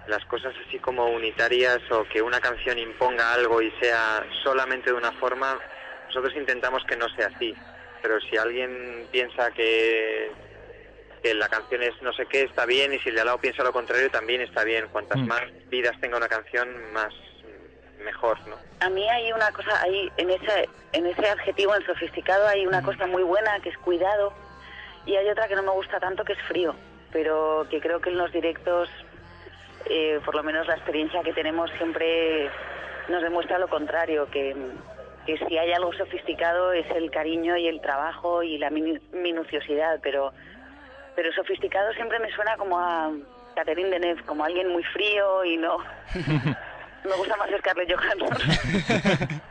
las 0.08 0.26
cosas 0.26 0.56
así 0.68 0.80
como 0.80 1.06
unitarias 1.12 1.80
o 1.92 2.04
que 2.06 2.20
una 2.20 2.40
canción 2.40 2.80
imponga 2.80 3.32
algo 3.32 3.62
y 3.62 3.70
sea 3.80 4.26
solamente 4.44 4.90
de 4.90 4.98
una 4.98 5.12
forma, 5.14 5.60
nosotros 6.08 6.34
intentamos 6.36 6.84
que 6.86 6.98
no 6.98 7.08
sea 7.10 7.28
así. 7.28 7.54
Pero 8.02 8.20
si 8.22 8.36
alguien 8.36 9.08
piensa 9.12 9.52
que, 9.52 10.32
que 11.22 11.36
la 11.36 11.48
canción 11.48 11.84
es 11.84 11.92
no 12.02 12.12
sé 12.14 12.26
qué, 12.26 12.42
está 12.42 12.66
bien, 12.66 12.92
y 12.92 13.00
si 13.00 13.10
el 13.10 13.16
de 13.16 13.22
al 13.22 13.28
lado 13.28 13.38
piensa 13.40 13.64
lo 13.64 13.72
contrario, 13.72 14.10
también 14.10 14.42
está 14.42 14.64
bien. 14.64 14.88
Cuantas 14.92 15.20
Mm. 15.20 15.28
más 15.28 15.44
vidas 15.70 15.96
tenga 16.02 16.18
una 16.18 16.28
canción, 16.30 16.92
más 16.92 17.14
mejor, 18.04 18.38
¿no? 18.48 18.56
A 18.82 18.90
mí 18.90 19.08
hay 19.10 19.32
una 19.32 19.52
cosa, 19.52 19.82
hay 19.82 20.12
en 20.18 20.30
ese, 20.30 20.70
en 20.94 21.06
ese 21.06 21.30
adjetivo, 21.30 21.76
en 21.76 21.86
sofisticado, 21.86 22.48
hay 22.48 22.66
una 22.66 22.82
cosa 22.82 23.06
muy 23.08 23.24
buena 23.24 23.60
que 23.60 23.70
es 23.70 23.78
cuidado 23.80 24.34
y 25.06 25.16
hay 25.16 25.28
otra 25.30 25.48
que 25.48 25.56
no 25.56 25.64
me 25.64 25.72
gusta 25.72 26.00
tanto 26.00 26.24
que 26.24 26.34
es 26.34 26.42
frío, 26.44 26.76
pero 27.12 27.66
que 27.70 27.82
creo 27.82 28.00
que 28.00 28.10
en 28.10 28.18
los 28.18 28.32
directos, 28.32 28.90
eh, 29.90 30.20
por 30.26 30.36
lo 30.36 30.44
menos 30.44 30.68
la 30.68 30.76
experiencia 30.76 31.22
que 31.24 31.34
tenemos 31.34 31.70
siempre 31.78 32.50
nos 33.10 33.22
demuestra 33.22 33.58
lo 33.60 33.68
contrario, 33.68 34.28
que, 34.32 34.56
que 35.26 35.38
si 35.48 35.58
hay 35.58 35.74
algo 35.74 35.92
sofisticado 35.94 36.72
es 36.74 36.90
el 36.92 37.12
cariño 37.12 37.58
y 37.58 37.68
el 37.68 37.82
trabajo 37.82 38.44
y 38.44 38.58
la 38.58 38.70
minu- 38.70 39.02
minuciosidad, 39.12 40.00
pero, 40.02 40.32
pero 41.16 41.34
sofisticado 41.34 41.92
siempre 41.94 42.20
me 42.20 42.32
suena 42.32 42.56
como 42.56 42.80
a 42.80 43.12
Catherine 43.56 43.90
Deneuve, 43.90 44.24
como 44.24 44.46
alguien 44.46 44.70
muy 44.70 44.84
frío 44.84 45.44
y 45.44 45.58
no... 45.58 45.78
Me 47.04 47.16
gusta 47.16 47.36
más 47.38 47.50
Scarlett 47.60 47.92
Johansson. 47.92 49.40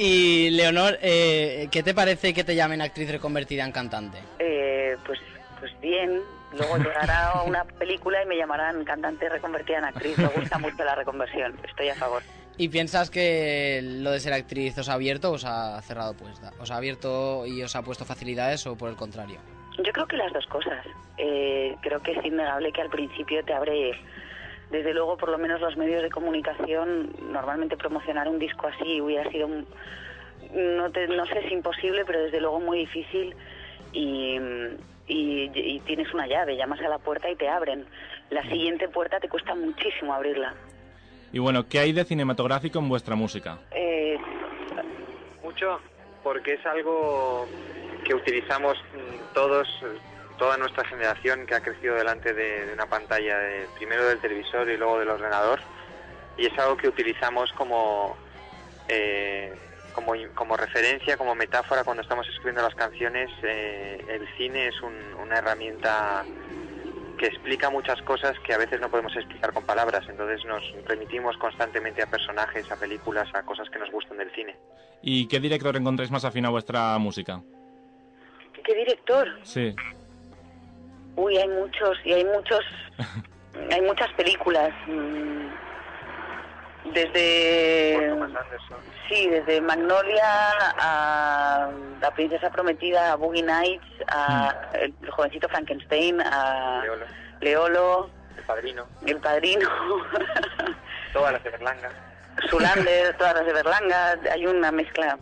Y 0.00 0.50
Leonor, 0.50 0.96
eh, 1.02 1.66
¿qué 1.72 1.82
te 1.82 1.92
parece 1.92 2.32
que 2.32 2.44
te 2.44 2.54
llamen 2.54 2.80
actriz 2.80 3.10
reconvertida 3.10 3.64
en 3.64 3.72
cantante? 3.72 4.18
Eh, 4.38 4.96
pues, 5.04 5.18
pues 5.58 5.72
bien. 5.80 6.20
Luego 6.56 6.78
llegará 6.78 7.42
una 7.44 7.64
película 7.64 8.22
y 8.22 8.26
me 8.26 8.36
llamarán 8.36 8.84
cantante 8.84 9.28
reconvertida 9.28 9.78
en 9.78 9.84
actriz. 9.86 10.16
Me 10.16 10.28
gusta 10.28 10.56
mucho 10.58 10.84
la 10.84 10.94
reconversión. 10.94 11.58
Estoy 11.68 11.88
a 11.88 11.96
favor. 11.96 12.22
¿Y 12.56 12.68
piensas 12.68 13.10
que 13.10 13.80
lo 13.82 14.12
de 14.12 14.20
ser 14.20 14.32
actriz 14.32 14.78
os 14.78 14.88
ha 14.88 14.94
abierto 14.94 15.30
o 15.30 15.34
os 15.34 15.44
ha 15.44 15.82
cerrado 15.82 16.14
puesta? 16.14 16.52
¿Os 16.60 16.70
ha 16.70 16.76
abierto 16.76 17.44
y 17.44 17.60
os 17.64 17.74
ha 17.74 17.82
puesto 17.82 18.04
facilidades 18.04 18.66
o 18.68 18.76
por 18.76 18.90
el 18.90 18.96
contrario? 18.96 19.40
Yo 19.78 19.92
creo 19.92 20.06
que 20.06 20.16
las 20.16 20.32
dos 20.32 20.46
cosas. 20.46 20.86
Eh, 21.16 21.76
creo 21.82 22.00
que 22.00 22.12
es 22.12 22.24
innegable 22.24 22.72
que 22.72 22.82
al 22.82 22.90
principio 22.90 23.44
te 23.44 23.52
abre, 23.52 23.90
desde 24.70 24.92
luego, 24.94 25.16
por 25.16 25.30
lo 25.30 25.38
menos 25.38 25.60
los 25.60 25.76
medios 25.76 26.02
de 26.02 26.10
comunicación, 26.10 27.10
normalmente 27.32 27.76
promocionar 27.76 28.28
un 28.28 28.38
disco 28.38 28.66
así 28.66 29.00
hubiera 29.00 29.30
sido, 29.30 29.46
un- 29.46 29.66
no, 30.52 30.90
te- 30.90 31.08
no 31.08 31.24
sé 31.26 31.42
si 31.48 31.54
imposible, 31.54 32.04
pero 32.04 32.20
desde 32.22 32.40
luego 32.40 32.60
muy 32.60 32.78
difícil 32.80 33.34
y, 33.92 34.38
y- 35.06 35.50
y 35.54 35.80
tienes 35.80 36.12
una 36.12 36.26
llave, 36.26 36.56
llamas 36.56 36.80
a 36.80 36.88
la 36.88 36.98
puerta 36.98 37.30
y 37.30 37.36
te 37.36 37.48
abren. 37.48 37.86
La 38.30 38.42
siguiente 38.42 38.88
puerta 38.88 39.18
te 39.20 39.28
cuesta 39.28 39.54
muchísimo 39.54 40.12
abrirla. 40.12 40.54
Y 41.32 41.38
bueno, 41.38 41.66
¿qué 41.68 41.78
hay 41.78 41.92
de 41.92 42.04
cinematográfico 42.04 42.78
en 42.78 42.88
vuestra 42.88 43.14
música? 43.14 43.58
Eh, 43.72 44.16
Mucho 45.42 45.80
porque 46.22 46.54
es 46.54 46.66
algo 46.66 47.46
que 48.04 48.14
utilizamos 48.14 48.76
todos, 49.32 49.66
toda 50.38 50.56
nuestra 50.56 50.84
generación 50.86 51.44
que 51.46 51.54
ha 51.54 51.60
crecido 51.60 51.94
delante 51.96 52.32
de, 52.32 52.66
de 52.66 52.72
una 52.72 52.86
pantalla, 52.86 53.36
de- 53.38 53.66
primero 53.76 54.06
del 54.06 54.20
televisor 54.20 54.68
y 54.70 54.76
luego 54.76 54.98
del 54.98 55.10
ordenador, 55.10 55.60
y 56.36 56.46
es 56.46 56.58
algo 56.58 56.76
que 56.76 56.88
utilizamos 56.88 57.52
como, 57.52 58.16
eh, 58.88 59.52
como, 59.92 60.12
como 60.34 60.56
referencia, 60.56 61.16
como 61.16 61.34
metáfora 61.34 61.84
cuando 61.84 62.02
estamos 62.02 62.26
escribiendo 62.28 62.62
las 62.62 62.74
canciones. 62.74 63.28
eh, 63.42 64.04
el 64.08 64.26
cine 64.36 64.68
es 64.68 64.80
un- 64.80 65.14
una 65.20 65.38
herramienta 65.38 66.24
que 67.18 67.26
explica 67.26 67.68
muchas 67.68 68.00
cosas 68.02 68.38
que 68.46 68.54
a 68.54 68.58
veces 68.58 68.80
no 68.80 68.88
podemos 68.88 69.14
explicar 69.16 69.52
con 69.52 69.64
palabras, 69.64 70.04
entonces 70.08 70.44
nos 70.44 70.62
remitimos 70.86 71.36
constantemente 71.38 72.00
a 72.00 72.06
personajes, 72.06 72.70
a 72.70 72.76
películas, 72.76 73.28
a 73.34 73.42
cosas 73.42 73.68
que 73.70 73.78
nos 73.80 73.90
gustan 73.90 74.18
del 74.18 74.32
cine. 74.36 74.54
¿Y 75.02 75.26
qué 75.26 75.40
director 75.40 75.76
encontráis 75.76 76.12
más 76.12 76.24
afín 76.24 76.46
a 76.46 76.50
vuestra 76.50 76.96
música? 76.98 77.42
¿Qué 78.64 78.74
director? 78.74 79.26
Sí. 79.42 79.74
Uy, 81.18 81.36
hay 81.36 81.48
muchos, 81.48 81.98
y 82.04 82.12
hay 82.12 82.24
muchos, 82.24 82.64
hay 83.72 83.80
muchas 83.80 84.08
películas. 84.12 84.70
mm, 84.86 85.48
Desde, 86.94 88.14
sí, 89.08 89.28
desde 89.28 89.60
Magnolia 89.60 90.52
a 90.78 91.68
La 92.00 92.10
princesa 92.12 92.50
prometida, 92.50 93.12
a 93.12 93.16
Boogie 93.16 93.42
Nights, 93.42 93.84
a 94.06 94.54
el 94.74 94.94
jovencito 95.10 95.48
Frankenstein, 95.48 96.20
a 96.20 96.82
Leolo. 96.84 97.06
Leolo, 97.40 98.10
El 98.36 98.44
padrino, 98.44 98.86
El 99.04 99.16
Padrino, 99.16 99.68
todas 101.12 101.32
las 101.32 101.42
de 101.42 101.50
Berlanga. 101.50 101.90
Zulander, 102.48 103.16
todas 103.18 103.34
las 103.34 103.44
de 103.46 103.52
Berlanga, 103.54 104.16
hay 104.32 104.46
una 104.46 104.70
mezcla. 104.70 105.18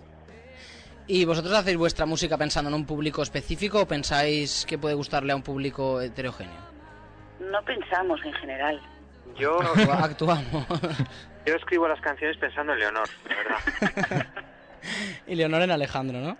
¿Y 1.09 1.24
vosotros 1.24 1.55
hacéis 1.55 1.77
vuestra 1.77 2.05
música 2.07 2.37
pensando 2.37 2.69
en 2.69 2.74
un 2.74 2.85
público 2.87 3.23
específico 3.23 3.81
o 3.83 3.87
pensáis 3.87 4.66
que 4.66 4.77
puede 4.78 4.95
gustarle 4.95 5.33
a 5.33 5.37
un 5.37 5.43
público 5.43 6.01
heterogéneo? 6.01 6.55
No 7.41 7.62
pensamos 7.65 8.20
en 8.24 8.33
general. 8.35 8.81
Yo, 9.39 9.59
Actua- 9.61 10.01
Actuamos. 10.05 10.66
yo 11.47 11.55
escribo 11.55 11.87
las 11.87 12.01
canciones 12.01 12.37
pensando 12.39 12.73
en 12.73 12.78
Leonor, 12.81 13.09
de 13.28 13.35
verdad. 13.35 14.27
y 15.28 15.35
Leonor 15.37 15.62
en 15.62 15.70
Alejandro, 15.70 16.19
¿no? 16.20 16.37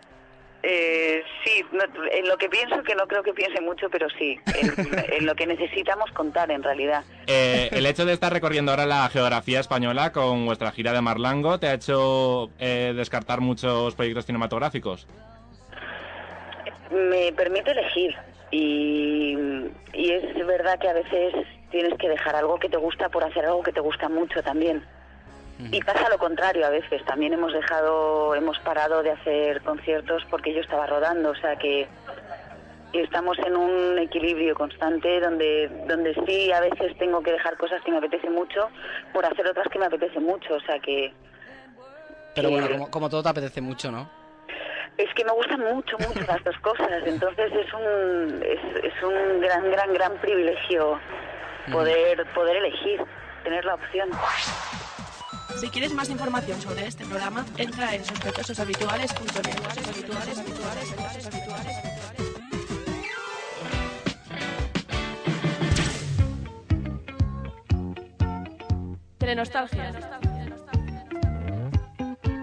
Eh, 0.63 1.23
sí, 1.45 1.63
no- 1.73 1.85
en 2.11 2.27
lo 2.29 2.37
que 2.39 2.49
pienso, 2.49 2.83
que 2.83 2.95
no 2.97 3.07
creo 3.07 3.23
que 3.23 3.33
piense 3.33 3.61
mucho, 3.61 3.89
pero 3.91 4.09
sí, 4.19 4.39
en, 4.61 4.73
en 5.19 5.27
lo 5.27 5.35
que 5.35 5.47
necesitamos 5.47 6.11
contar 6.13 6.51
en 6.51 6.63
realidad. 6.63 7.05
Eh, 7.27 7.69
el 7.73 7.87
hecho 7.87 8.05
de 8.05 8.13
estar 8.15 8.33
recorriendo 8.33 8.73
ahora 8.73 8.87
la 8.87 9.09
geografía 9.09 9.61
española 9.61 10.11
con 10.13 10.47
vuestra 10.47 10.73
gira 10.73 10.93
de 10.93 11.01
Marlango 11.03 11.59
te 11.61 11.69
ha 11.69 11.75
hecho 11.75 12.51
eh, 12.59 12.93
descartar 12.97 13.41
muchos 13.41 13.95
proyectos 13.95 14.27
cinematográficos. 14.27 15.07
Me 16.91 17.33
permite 17.33 17.73
elegir 17.73 18.15
y, 18.51 19.37
y 19.93 20.13
es 20.13 20.47
verdad 20.47 20.79
que 20.79 20.89
a 20.89 20.93
veces 20.95 21.35
tienes 21.71 21.95
que 21.99 22.09
dejar 22.09 22.37
algo 22.37 22.59
que 22.59 22.69
te 22.69 22.77
gusta 22.77 23.09
por 23.09 23.25
hacer 23.25 23.45
algo 23.45 23.63
que 23.63 23.73
te 23.73 23.81
gusta 23.81 24.09
mucho 24.09 24.43
también. 24.43 24.83
Y 25.59 25.81
pasa 25.81 26.09
lo 26.11 26.19
contrario 26.19 26.67
a 26.67 26.71
veces. 26.71 27.03
También 27.07 27.33
hemos 27.33 27.53
dejado, 27.53 28.35
hemos 28.35 28.59
parado 28.59 29.03
de 29.03 29.13
hacer 29.13 29.63
conciertos 29.63 30.23
porque 30.31 30.53
yo 30.53 30.61
estaba 30.61 30.87
rodando, 30.87 31.31
o 31.31 31.35
sea 31.37 31.57
que 31.57 31.89
estamos 32.93 33.39
en 33.41 33.57
un 33.57 33.99
equilibrio 33.99 34.55
constante 34.55 35.21
donde 35.21 35.69
donde 35.87 36.15
sí 36.27 36.53
a 36.53 36.61
veces 36.61 36.97
tengo 36.99 37.23
que 37.23 37.33
dejar 37.33 37.57
cosas 37.57 37.83
que 37.83 37.91
me 37.91 37.99
apetece 37.99 38.31
mucho 38.31 38.69
por 39.13 39.25
hacer 39.27 39.47
otras 39.47 39.69
que 39.69 39.79
me 39.79 39.87
apetece 39.87 40.21
mucho, 40.21 40.55
o 40.55 40.61
sea 40.61 40.79
que 40.79 41.13
Pero 42.35 42.51
bueno, 42.51 42.69
como, 42.69 42.91
como 42.91 43.11
todo 43.11 43.23
te 43.23 43.29
apetece 43.31 43.61
mucho, 43.61 43.91
¿no? 43.91 44.09
Es 44.97 45.13
que 45.15 45.25
me 45.25 45.33
gustan 45.33 45.61
mucho, 45.61 45.99
mucho 45.99 46.21
las 46.27 46.43
dos 46.43 46.57
cosas, 46.61 47.03
entonces 47.05 47.53
es 47.53 47.75
un, 47.75 48.43
es, 48.43 48.85
es 48.85 49.03
un 49.03 49.41
gran, 49.41 49.71
gran, 49.71 49.93
gran 49.93 50.17
privilegio 50.19 50.99
poder, 51.71 52.25
poder 52.35 52.57
elegir, 52.57 53.05
tener 53.45 53.65
la 53.65 53.75
opción. 53.75 54.09
Si 55.61 55.69
quieres 55.71 55.93
más 55.95 56.11
información 56.11 56.61
sobre 56.61 56.87
este 56.87 57.07
programa, 57.07 57.45
entra 57.57 57.95
en 57.95 58.05
sospechososhabituales.net. 58.05 59.89
Habituales, 59.89 60.39
habituales, 60.39 60.93
habituales, 60.93 61.27
habituales. 61.27 61.77
Telenostalgia. 69.19 70.36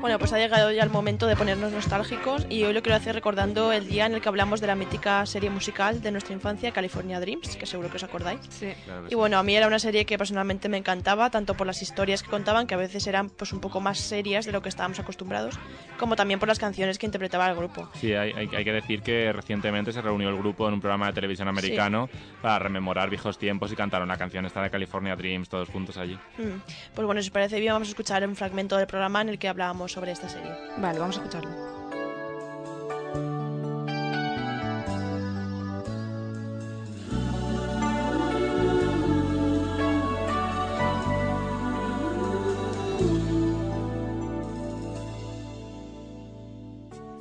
Bueno, 0.03 0.19
pues 0.19 0.33
ha 0.33 0.37
llegado 0.37 0.69
ya 0.69 0.83
el 0.83 0.89
momento 0.89 1.27
de 1.27 1.37
ponernos 1.37 1.71
nostálgicos 1.71 2.45
y 2.49 2.65
hoy 2.65 2.73
lo 2.73 2.81
quiero 2.83 2.97
hacer 2.97 3.15
recordando 3.15 3.71
el 3.71 3.87
día 3.87 4.05
en 4.05 4.13
el 4.13 4.19
que 4.19 4.27
hablamos 4.27 4.59
de 4.59 4.67
la 4.67 4.75
mítica 4.75 5.25
serie 5.25 5.49
musical 5.49 6.01
de 6.01 6.11
nuestra 6.11 6.33
infancia, 6.33 6.73
California 6.73 7.21
Dreams, 7.21 7.55
que 7.55 7.65
seguro 7.65 7.89
que 7.89 7.95
os 7.95 8.03
acordáis. 8.03 8.41
Sí. 8.49 8.73
Y 9.09 9.15
bueno, 9.15 9.37
a 9.37 9.43
mí 9.43 9.55
era 9.55 9.65
una 9.65 9.79
serie 9.79 10.03
que 10.05 10.17
personalmente 10.17 10.67
me 10.67 10.75
encantaba, 10.75 11.29
tanto 11.29 11.53
por 11.55 11.67
las 11.67 11.81
historias 11.81 12.21
que 12.21 12.29
contaban, 12.29 12.67
que 12.67 12.73
a 12.73 12.77
veces 12.77 13.07
eran 13.07 13.29
pues 13.29 13.53
un 13.53 13.61
poco 13.61 13.79
más 13.79 13.97
serias 13.97 14.45
de 14.45 14.51
lo 14.51 14.61
que 14.61 14.67
estábamos 14.67 14.99
acostumbrados, 14.99 15.57
como 15.97 16.17
también 16.17 16.37
por 16.37 16.49
las 16.49 16.59
canciones 16.59 16.97
que 16.99 17.05
interpretaba 17.05 17.47
el 17.49 17.55
grupo. 17.55 17.87
Sí, 17.93 18.13
hay, 18.13 18.33
hay- 18.33 18.49
hay 18.53 18.65
que 18.65 18.73
decir 18.73 19.03
que 19.03 19.31
recientemente 19.31 19.93
se 19.93 20.01
reunió 20.01 20.27
el 20.27 20.35
grupo 20.37 20.67
en 20.67 20.73
un 20.73 20.81
programa 20.81 21.07
de 21.07 21.13
televisión 21.13 21.47
americano 21.47 22.09
para 22.41 22.59
rememorar 22.59 23.09
viejos 23.09 23.37
tiempos 23.37 23.71
y 23.71 23.77
cantar 23.77 24.01
una 24.01 24.17
canción 24.17 24.45
esta 24.45 24.61
de 24.61 24.69
California 24.69 25.15
Dreams 25.15 25.47
todos 25.47 25.69
juntos 25.69 25.95
allí. 25.95 26.15
Mm. 26.37 26.59
Pues 26.93 27.05
bueno, 27.05 27.21
si 27.21 27.27
os 27.29 27.31
parece 27.31 27.57
bien, 27.61 27.71
vamos 27.71 27.87
a 27.87 27.91
escuchar 27.91 28.27
un 28.27 28.35
fragmento 28.35 28.75
del 28.75 28.87
programa 28.87 29.21
en 29.21 29.29
el 29.29 29.39
que 29.39 29.47
hablábamos 29.47 29.92
sobre 29.93 30.11
esta 30.11 30.27
serie. 30.27 30.51
Vale, 30.77 30.97
vamos 30.97 31.17
a 31.17 31.19
escucharlo. 31.19 31.51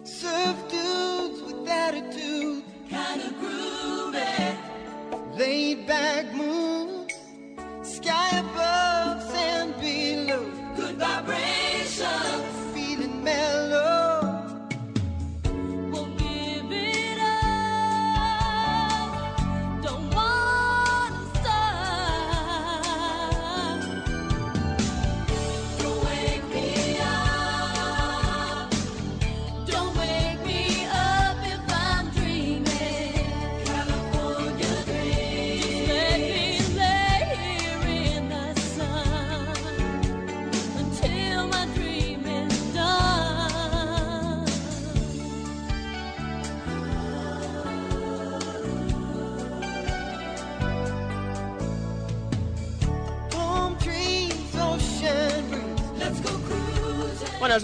Surf 0.05 0.57
dudes 0.71 1.43
with 1.43 1.69
attitude, 1.69 2.65
kinda 2.89 3.29
groovy. 3.39 4.57
Laid 5.37 5.87
back 5.87 6.33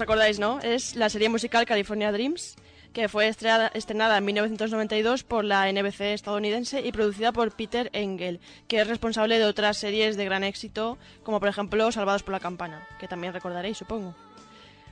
acordáis, 0.09 0.39
¿no? 0.39 0.59
Es 0.61 0.95
la 0.95 1.07
serie 1.07 1.29
musical 1.29 1.67
California 1.67 2.11
Dreams, 2.11 2.55
que 2.93 3.07
fue 3.07 3.27
estrenada, 3.27 3.67
estrenada 3.75 4.17
en 4.17 4.25
1992 4.25 5.23
por 5.23 5.45
la 5.45 5.71
NBC 5.71 6.01
estadounidense 6.01 6.81
y 6.81 6.91
producida 6.91 7.31
por 7.31 7.51
Peter 7.51 7.91
Engel, 7.93 8.39
que 8.67 8.81
es 8.81 8.87
responsable 8.87 9.37
de 9.37 9.45
otras 9.45 9.77
series 9.77 10.17
de 10.17 10.25
gran 10.25 10.43
éxito, 10.43 10.97
como 11.21 11.39
por 11.39 11.47
ejemplo 11.47 11.91
Salvados 11.91 12.23
por 12.23 12.31
la 12.31 12.39
Campana, 12.39 12.87
que 12.99 13.07
también 13.07 13.33
recordaréis, 13.33 13.77
supongo. 13.77 14.15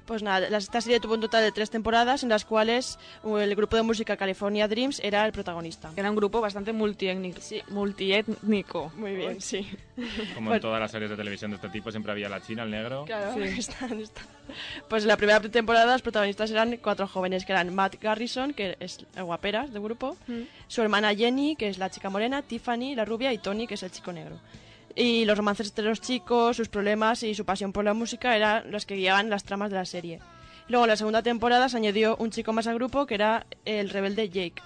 Pues 0.07 0.23
nada, 0.23 0.49
la- 0.49 0.57
esta 0.57 0.81
serie 0.81 0.99
tuvo 0.99 1.13
un 1.15 1.21
total 1.21 1.43
de 1.43 1.51
tres 1.51 1.69
temporadas 1.69 2.23
en 2.23 2.29
las 2.29 2.45
cuales 2.45 2.97
uh, 3.23 3.37
el 3.37 3.53
grupo 3.55 3.75
de 3.75 3.83
música 3.83 4.17
California 4.17 4.67
Dreams 4.67 4.99
era 5.03 5.25
el 5.25 5.31
protagonista. 5.33 5.91
Era 5.95 6.09
un 6.09 6.15
grupo 6.15 6.41
bastante 6.41 6.71
multiétnico. 6.73 7.39
multiétnico. 7.69 8.91
Muy 8.95 9.15
bien, 9.15 9.41
sí. 9.41 9.67
Como 10.35 10.53
en 10.53 10.61
todas 10.61 10.79
las 10.79 10.91
series 10.91 11.09
de 11.09 11.17
televisión 11.17 11.51
de 11.51 11.55
este 11.55 11.69
tipo, 11.69 11.91
siempre 11.91 12.11
había 12.11 12.29
la 12.29 12.41
china, 12.41 12.63
el 12.63 12.71
negro. 12.71 13.05
Claro, 13.05 13.41
están- 13.43 13.99
están. 14.01 14.25
Pues 14.87 15.03
en 15.03 15.09
la 15.09 15.17
primera 15.17 15.39
temporada 15.41 15.91
los 15.93 16.01
protagonistas 16.01 16.51
eran 16.51 16.77
cuatro 16.77 17.07
jóvenes, 17.07 17.45
que 17.45 17.51
eran 17.51 17.73
Matt 17.75 17.95
Garrison, 18.01 18.53
que 18.53 18.77
es 18.79 19.05
el 19.15 19.23
guaperas 19.23 19.73
del 19.73 19.81
grupo, 19.81 20.15
su 20.67 20.81
hermana 20.81 21.13
Jenny, 21.13 21.55
que 21.55 21.67
es 21.67 21.77
la 21.77 21.89
chica 21.89 22.09
morena, 22.09 22.41
Tiffany, 22.41 22.95
la 22.95 23.03
rubia, 23.05 23.33
y 23.33 23.39
Tony, 23.39 23.67
que 23.67 23.73
es 23.73 23.83
el 23.83 23.91
chico 23.91 24.13
negro. 24.13 24.39
Y 24.99 25.25
los 25.25 25.37
romances 25.37 25.67
entre 25.69 25.85
los 25.85 26.01
chicos, 26.01 26.57
sus 26.57 26.69
problemas 26.69 27.21
y 27.21 27.35
su 27.35 27.45
pasión 27.45 27.71
por 27.71 27.85
la 27.85 27.93
música 27.93 28.35
eran 28.35 28.71
los 28.71 28.87
que 28.87 28.95
guiaban 28.95 29.29
las 29.29 29.43
tramas 29.43 29.69
de 29.69 29.75
la 29.75 29.85
serie. 29.85 30.19
Luego 30.69 30.85
en 30.85 30.89
la 30.89 30.97
segunda 30.97 31.21
temporada 31.21 31.69
se 31.69 31.77
añadió 31.77 32.17
un 32.17 32.31
chico 32.31 32.51
más 32.51 32.65
al 32.65 32.73
grupo, 32.73 33.05
que 33.05 33.13
era 33.13 33.45
el 33.65 33.91
rebelde 33.91 34.27
Jake. 34.29 34.59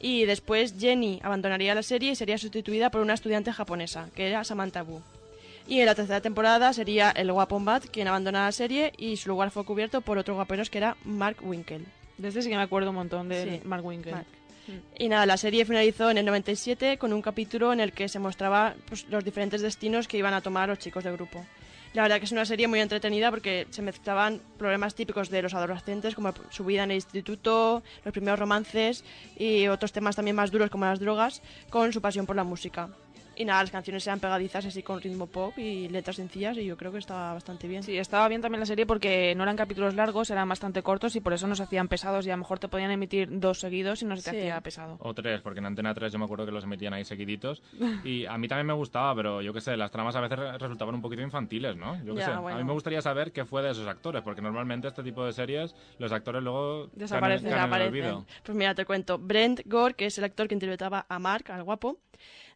Y 0.00 0.24
después 0.24 0.76
Jenny 0.78 1.20
abandonaría 1.22 1.74
la 1.74 1.82
serie 1.82 2.12
y 2.12 2.16
sería 2.16 2.38
sustituida 2.38 2.90
por 2.90 3.02
una 3.02 3.12
estudiante 3.12 3.52
japonesa, 3.52 4.08
que 4.14 4.26
era 4.28 4.42
Samantha 4.42 4.82
Wu. 4.82 5.02
Y 5.68 5.80
en 5.80 5.86
la 5.86 5.94
tercera 5.94 6.22
temporada 6.22 6.72
sería 6.72 7.10
el 7.10 7.30
guapo 7.30 7.58
Matt 7.58 7.84
quien 7.90 8.08
abandona 8.08 8.46
la 8.46 8.52
serie 8.52 8.94
y 8.96 9.18
su 9.18 9.28
lugar 9.28 9.50
fue 9.50 9.66
cubierto 9.66 10.00
por 10.00 10.16
otro 10.16 10.34
guaperos 10.34 10.70
que 10.70 10.78
era 10.78 10.96
Mark 11.04 11.36
Winkle. 11.42 11.84
De 12.16 12.28
este 12.28 12.40
sí 12.40 12.48
que 12.48 12.56
me 12.56 12.62
acuerdo 12.62 12.88
un 12.88 12.96
montón 12.96 13.28
de 13.28 13.60
Sí, 13.60 13.68
Mark 13.68 13.84
Winkle. 13.84 14.12
Mark. 14.12 14.26
Y 14.98 15.08
nada, 15.08 15.26
la 15.26 15.36
serie 15.36 15.64
finalizó 15.64 16.10
en 16.10 16.18
el 16.18 16.24
97 16.24 16.98
con 16.98 17.12
un 17.12 17.22
capítulo 17.22 17.72
en 17.72 17.80
el 17.80 17.92
que 17.92 18.08
se 18.08 18.18
mostraba 18.18 18.74
pues, 18.86 19.06
los 19.08 19.24
diferentes 19.24 19.60
destinos 19.60 20.08
que 20.08 20.18
iban 20.18 20.34
a 20.34 20.40
tomar 20.40 20.68
los 20.68 20.78
chicos 20.78 21.04
del 21.04 21.14
grupo. 21.14 21.44
La 21.94 22.02
verdad 22.02 22.18
que 22.18 22.24
es 22.24 22.32
una 22.32 22.44
serie 22.44 22.66
muy 22.66 22.80
entretenida 22.80 23.30
porque 23.30 23.68
se 23.70 23.80
mezclaban 23.80 24.40
problemas 24.58 24.96
típicos 24.96 25.30
de 25.30 25.42
los 25.42 25.54
adolescentes 25.54 26.16
como 26.16 26.34
su 26.50 26.64
vida 26.64 26.82
en 26.82 26.90
el 26.90 26.96
instituto, 26.96 27.84
los 28.04 28.12
primeros 28.12 28.40
romances 28.40 29.04
y 29.38 29.68
otros 29.68 29.92
temas 29.92 30.16
también 30.16 30.34
más 30.34 30.50
duros 30.50 30.70
como 30.70 30.86
las 30.86 30.98
drogas 30.98 31.40
con 31.70 31.92
su 31.92 32.00
pasión 32.00 32.26
por 32.26 32.34
la 32.34 32.42
música. 32.42 32.88
Y 33.36 33.44
nada, 33.44 33.62
las 33.62 33.70
canciones 33.70 34.06
eran 34.06 34.20
pegadizas 34.20 34.64
así 34.66 34.82
con 34.82 35.00
ritmo 35.00 35.26
pop 35.26 35.58
y 35.58 35.88
letras 35.88 36.16
sencillas 36.16 36.56
y 36.56 36.64
yo 36.64 36.76
creo 36.76 36.92
que 36.92 36.98
estaba 36.98 37.32
bastante 37.34 37.66
bien. 37.66 37.82
Sí, 37.82 37.96
estaba 37.98 38.28
bien 38.28 38.40
también 38.40 38.60
la 38.60 38.66
serie 38.66 38.86
porque 38.86 39.34
no 39.34 39.42
eran 39.42 39.56
capítulos 39.56 39.94
largos, 39.94 40.30
eran 40.30 40.48
bastante 40.48 40.82
cortos 40.82 41.16
y 41.16 41.20
por 41.20 41.32
eso 41.32 41.46
nos 41.46 41.60
hacían 41.60 41.88
pesados 41.88 42.26
y 42.26 42.30
a 42.30 42.34
lo 42.34 42.38
mejor 42.38 42.58
te 42.58 42.68
podían 42.68 42.90
emitir 42.92 43.28
dos 43.40 43.58
seguidos 43.60 44.02
y 44.02 44.04
no 44.04 44.16
se 44.16 44.22
te 44.22 44.30
Sí. 44.30 44.36
hacía 44.36 44.60
pesado. 44.60 44.96
O 45.00 45.14
tres, 45.14 45.40
porque 45.40 45.58
en 45.60 45.66
Antena 45.66 45.92
3 45.94 46.12
yo 46.12 46.18
me 46.18 46.24
acuerdo 46.26 46.46
que 46.46 46.52
los 46.52 46.64
emitían 46.64 46.94
ahí 46.94 47.04
seguiditos. 47.04 47.62
Y 48.04 48.26
a 48.26 48.38
mí 48.38 48.46
también 48.48 48.66
me 48.66 48.72
gustaba, 48.72 49.14
pero 49.14 49.42
yo 49.42 49.52
qué 49.52 49.60
sé, 49.60 49.76
las 49.76 49.90
tramas 49.90 50.14
a 50.16 50.20
veces 50.20 50.38
re- 50.38 50.58
resultaban 50.58 50.94
un 50.94 51.02
poquito 51.02 51.22
infantiles, 51.22 51.76
¿no? 51.76 52.02
Yo 52.04 52.14
qué 52.14 52.22
sé. 52.22 52.30
A 52.30 52.40
mí 52.40 52.64
me 52.64 52.72
gustaría 52.72 53.00
saber 53.02 53.32
qué 53.32 53.44
fue 53.44 53.62
de 53.62 53.70
esos 53.70 53.86
actores, 53.88 54.22
porque 54.22 54.42
normalmente 54.42 54.88
este 54.88 55.02
tipo 55.02 55.24
de 55.24 55.32
series, 55.32 55.74
los 55.98 56.12
actores 56.12 56.42
luego 56.42 56.88
Desaparecen. 56.92 57.50
caen 57.50 57.64
en 57.72 57.80
el 57.80 57.88
olvido. 57.88 58.26
Pues 58.44 58.56
mira, 58.56 58.74
te 58.74 58.84
cuento. 58.84 59.18
Brent 59.18 59.62
Gore, 59.66 59.94
que 59.94 60.06
es 60.06 60.18
el 60.18 60.24
actor 60.24 60.46
que 60.48 60.54
interpretaba 60.54 61.06
a 61.08 61.18
Mark, 61.18 61.50
al 61.50 61.62
guapo, 61.64 61.98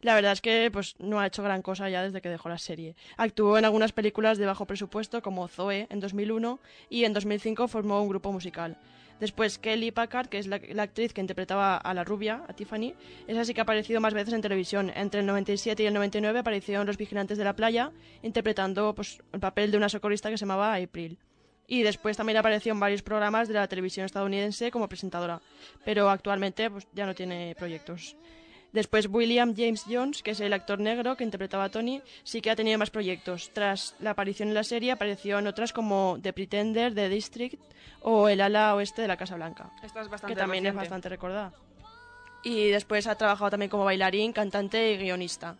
la 0.01 0.15
verdad 0.15 0.31
es 0.31 0.41
que 0.41 0.69
pues 0.71 0.95
no 0.99 1.19
ha 1.19 1.27
hecho 1.27 1.43
gran 1.43 1.61
cosa 1.61 1.89
ya 1.89 2.03
desde 2.03 2.21
que 2.21 2.29
dejó 2.29 2.49
la 2.49 2.57
serie. 2.57 2.95
Actuó 3.17 3.57
en 3.57 3.65
algunas 3.65 3.91
películas 3.91 4.37
de 4.37 4.45
bajo 4.45 4.65
presupuesto 4.65 5.21
como 5.21 5.47
Zoe 5.47 5.87
en 5.89 5.99
2001 5.99 6.59
y 6.89 7.03
en 7.03 7.13
2005 7.13 7.67
formó 7.67 8.01
un 8.01 8.09
grupo 8.09 8.31
musical. 8.31 8.77
Después 9.19 9.57
Kelly 9.57 9.91
Packard, 9.91 10.29
que 10.29 10.39
es 10.39 10.47
la, 10.47 10.61
actriz 10.81 11.11
que 11.11 11.19
interpretaba 11.19 11.75
a 11.75 11.93
la 11.93 12.05
rubia, 12.05 12.43
a 12.47 12.53
Tiffany, 12.53 12.93
esa 13.27 13.43
sí 13.43 13.53
que 13.53 13.59
ha 13.59 13.63
aparecido 13.63 13.99
más 13.99 14.13
veces 14.13 14.33
en 14.33 14.41
televisión. 14.41 14.91
Entre 14.95 15.19
el 15.19 15.25
97 15.25 15.83
y 15.83 15.85
el 15.87 15.93
99 15.93 16.39
apareció 16.39 16.79
en 16.79 16.87
Los 16.87 16.95
Vigilantes 16.95 17.37
de 17.37 17.43
la 17.43 17.55
Playa, 17.55 17.91
interpretando 18.23 18.95
pues, 18.95 19.21
el 19.33 19.41
papel 19.41 19.71
de 19.71 19.77
una 19.77 19.89
socorrista 19.89 20.29
que 20.29 20.37
se 20.37 20.45
llamaba 20.45 20.75
April. 20.75 21.17
Y 21.67 21.83
después 21.83 22.15
también 22.15 22.37
apareció 22.37 22.71
en 22.71 22.79
varios 22.79 23.01
programas 23.01 23.49
de 23.49 23.55
la 23.55 23.67
televisión 23.67 24.05
estadounidense 24.05 24.71
como 24.71 24.87
presentadora, 24.87 25.41
pero 25.83 26.09
actualmente 26.09 26.69
pues, 26.71 26.87
ya 26.93 27.05
no 27.05 27.13
tiene 27.13 27.55
proyectos. 27.59 28.15
Después 28.71 29.07
William 29.07 29.55
James 29.55 29.85
Jones, 29.89 30.21
que 30.21 30.31
es 30.31 30.39
el 30.39 30.53
actor 30.53 30.79
negro 30.79 31.17
que 31.17 31.23
interpretaba 31.23 31.65
a 31.65 31.69
Tony, 31.69 32.01
sí 32.23 32.41
que 32.41 32.51
ha 32.51 32.55
tenido 32.55 32.77
más 32.77 32.91
proyectos. 32.91 33.49
Tras 33.51 33.95
la 33.99 34.11
aparición 34.11 34.49
en 34.49 34.55
la 34.55 34.63
serie 34.63 34.91
apareció 34.91 35.39
en 35.39 35.47
otras 35.47 35.73
como 35.73 36.19
The 36.21 36.33
Pretender, 36.33 36.93
The 36.93 37.09
District 37.09 37.59
o 38.01 38.29
El 38.29 38.41
ala 38.41 38.75
oeste 38.75 39.01
de 39.01 39.07
la 39.07 39.17
Casa 39.17 39.35
Blanca, 39.35 39.71
Esta 39.83 40.01
es 40.01 40.09
bastante 40.09 40.33
que 40.33 40.39
también 40.39 40.65
es 40.65 40.75
bastante 40.75 41.09
recordada. 41.09 41.51
Y 42.43 42.67
después 42.67 43.07
ha 43.07 43.15
trabajado 43.15 43.49
también 43.49 43.69
como 43.69 43.85
bailarín, 43.85 44.31
cantante 44.31 44.93
y 44.93 44.97
guionista. 44.97 45.57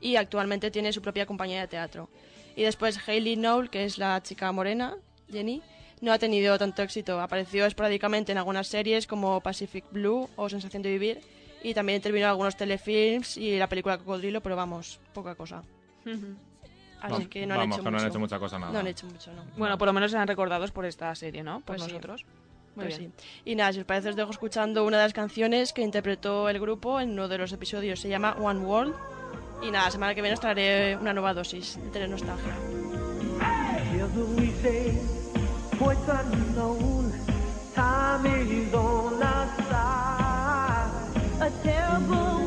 Y 0.00 0.16
actualmente 0.16 0.70
tiene 0.70 0.92
su 0.92 1.02
propia 1.02 1.26
compañía 1.26 1.60
de 1.60 1.68
teatro. 1.68 2.08
Y 2.56 2.62
después 2.62 2.98
Hayley 3.06 3.36
Knoll, 3.36 3.70
que 3.70 3.84
es 3.84 3.98
la 3.98 4.22
chica 4.22 4.50
morena, 4.52 4.96
Jenny, 5.30 5.62
no 6.00 6.12
ha 6.12 6.18
tenido 6.18 6.56
tanto 6.58 6.82
éxito. 6.82 7.20
Apareció 7.20 7.66
esporádicamente 7.66 8.32
en 8.32 8.38
algunas 8.38 8.66
series 8.68 9.06
como 9.06 9.40
Pacific 9.40 9.84
Blue 9.90 10.28
o 10.36 10.48
Sensación 10.48 10.82
de 10.82 10.90
Vivir 10.90 11.20
y 11.62 11.74
también 11.74 11.96
intervino 11.96 12.26
en 12.26 12.30
algunos 12.30 12.56
telefilms 12.56 13.36
y 13.36 13.58
la 13.58 13.68
película 13.68 13.98
Cocodrilo, 13.98 14.40
pero 14.40 14.56
vamos, 14.56 15.00
poca 15.12 15.34
cosa. 15.34 15.62
Así 17.00 17.22
No, 17.24 17.30
que 17.30 17.46
no 17.46 17.54
han 17.54 17.60
vamos, 17.60 17.76
hecho 17.78 17.84
que 17.84 17.90
no 17.90 17.96
han 17.96 18.02
mucho. 18.04 18.08
hecho 18.12 18.20
mucha 18.20 18.38
cosa, 18.38 18.58
nada. 18.58 18.72
No 18.72 18.78
han 18.78 18.86
hecho 18.86 19.06
mucho, 19.06 19.32
no. 19.32 19.42
Bueno, 19.56 19.78
por 19.78 19.86
lo 19.86 19.92
menos 19.92 20.10
serán 20.10 20.28
recordados 20.28 20.70
por 20.70 20.84
esta 20.84 21.14
serie, 21.14 21.42
¿no? 21.42 21.56
Por 21.60 21.76
Pues 21.76 21.82
sí. 21.82 21.88
nosotros. 21.88 22.24
Muy 22.74 22.86
Pues 22.86 22.98
bien. 22.98 23.12
sí. 23.18 23.24
Y 23.44 23.54
nada, 23.54 23.72
si 23.72 23.80
os 23.80 23.84
parece 23.84 24.10
os 24.10 24.16
dejo 24.16 24.30
escuchando 24.30 24.84
una 24.84 24.98
de 24.98 25.04
las 25.04 25.12
canciones 25.12 25.72
que 25.72 25.82
interpretó 25.82 26.48
el 26.48 26.60
grupo 26.60 27.00
en 27.00 27.10
uno 27.10 27.28
de 27.28 27.38
los 27.38 27.52
episodios. 27.52 28.00
Se 28.00 28.08
llama 28.08 28.36
One 28.40 28.60
World. 28.60 28.94
Y 29.62 29.70
nada, 29.70 29.86
la 29.86 29.90
semana 29.90 30.14
que 30.14 30.22
viene 30.22 30.34
os 30.34 30.40
traeré 30.40 30.96
una 30.96 31.12
nueva 31.12 31.34
dosis 31.34 31.78
de 31.82 31.90
telenostalgia. 31.90 32.54
Together 37.74 38.72
A 41.40 41.50
terrible, 41.64 42.41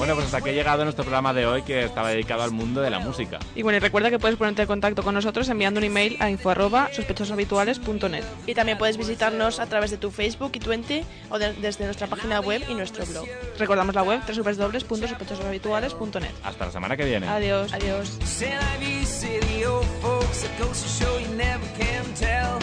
Bueno, 0.00 0.14
pues 0.14 0.24
hasta 0.28 0.38
aquí 0.38 0.48
ha 0.48 0.52
llegado 0.52 0.82
nuestro 0.82 1.04
programa 1.04 1.34
de 1.34 1.44
hoy 1.44 1.60
que 1.60 1.84
estaba 1.84 2.08
dedicado 2.08 2.42
al 2.42 2.52
mundo 2.52 2.80
de 2.80 2.88
la 2.88 3.00
música. 3.00 3.38
Y 3.54 3.60
bueno, 3.60 3.76
y 3.76 3.80
recuerda 3.80 4.08
que 4.08 4.18
puedes 4.18 4.38
ponerte 4.38 4.62
en 4.62 4.68
contacto 4.68 5.02
con 5.02 5.14
nosotros 5.14 5.46
enviando 5.50 5.76
un 5.78 5.84
email 5.84 6.16
a 6.20 6.30
info 6.30 6.48
arroba 6.48 6.88
sospechoshabituales.net. 6.94 8.24
Y 8.46 8.54
también 8.54 8.78
puedes 8.78 8.96
visitarnos 8.96 9.60
a 9.60 9.66
través 9.66 9.90
de 9.90 9.98
tu 9.98 10.10
Facebook 10.10 10.52
y 10.54 10.58
Twenty 10.58 11.02
o 11.28 11.38
de- 11.38 11.52
desde 11.52 11.84
nuestra 11.84 12.06
página 12.06 12.40
web 12.40 12.62
y 12.66 12.72
nuestro 12.74 13.04
blog. 13.04 13.26
Recordamos 13.58 13.94
la 13.94 14.02
web 14.02 14.20
www.sospechoshabituales.net. 14.26 16.30
Hasta 16.44 16.64
la 16.64 16.72
semana 16.72 16.96
que 16.96 17.04
viene. 17.04 17.28
Adiós. 17.28 17.70
Adiós. 17.74 18.16
C'est 18.24 18.54
la 18.54 18.78
vie, 18.80 19.04
c'est 19.04 19.38
the 19.40 19.66
old 19.66 19.84
folks 20.00 20.44
that 20.44 20.58
goes 20.58 20.80
to 20.82 20.88
show 20.88 21.18
you 21.18 21.28
never 21.36 21.66
can 21.76 22.06
tell. 22.14 22.58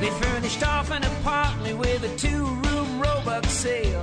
They 0.00 0.10
furnished 0.20 0.64
off 0.64 0.90
an 0.90 1.04
apartment 1.04 1.78
with 1.78 2.02
a 2.02 2.08
two-room 2.16 3.00
Roebuck 3.00 3.46
sale. 3.46 4.02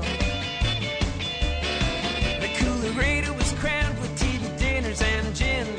The 2.89 2.95
coolerator 2.95 3.37
was 3.37 3.51
crammed 3.59 3.99
with 3.99 4.17
TV 4.17 4.57
dinners 4.57 4.99
and 4.99 5.35
ginger 5.35 5.78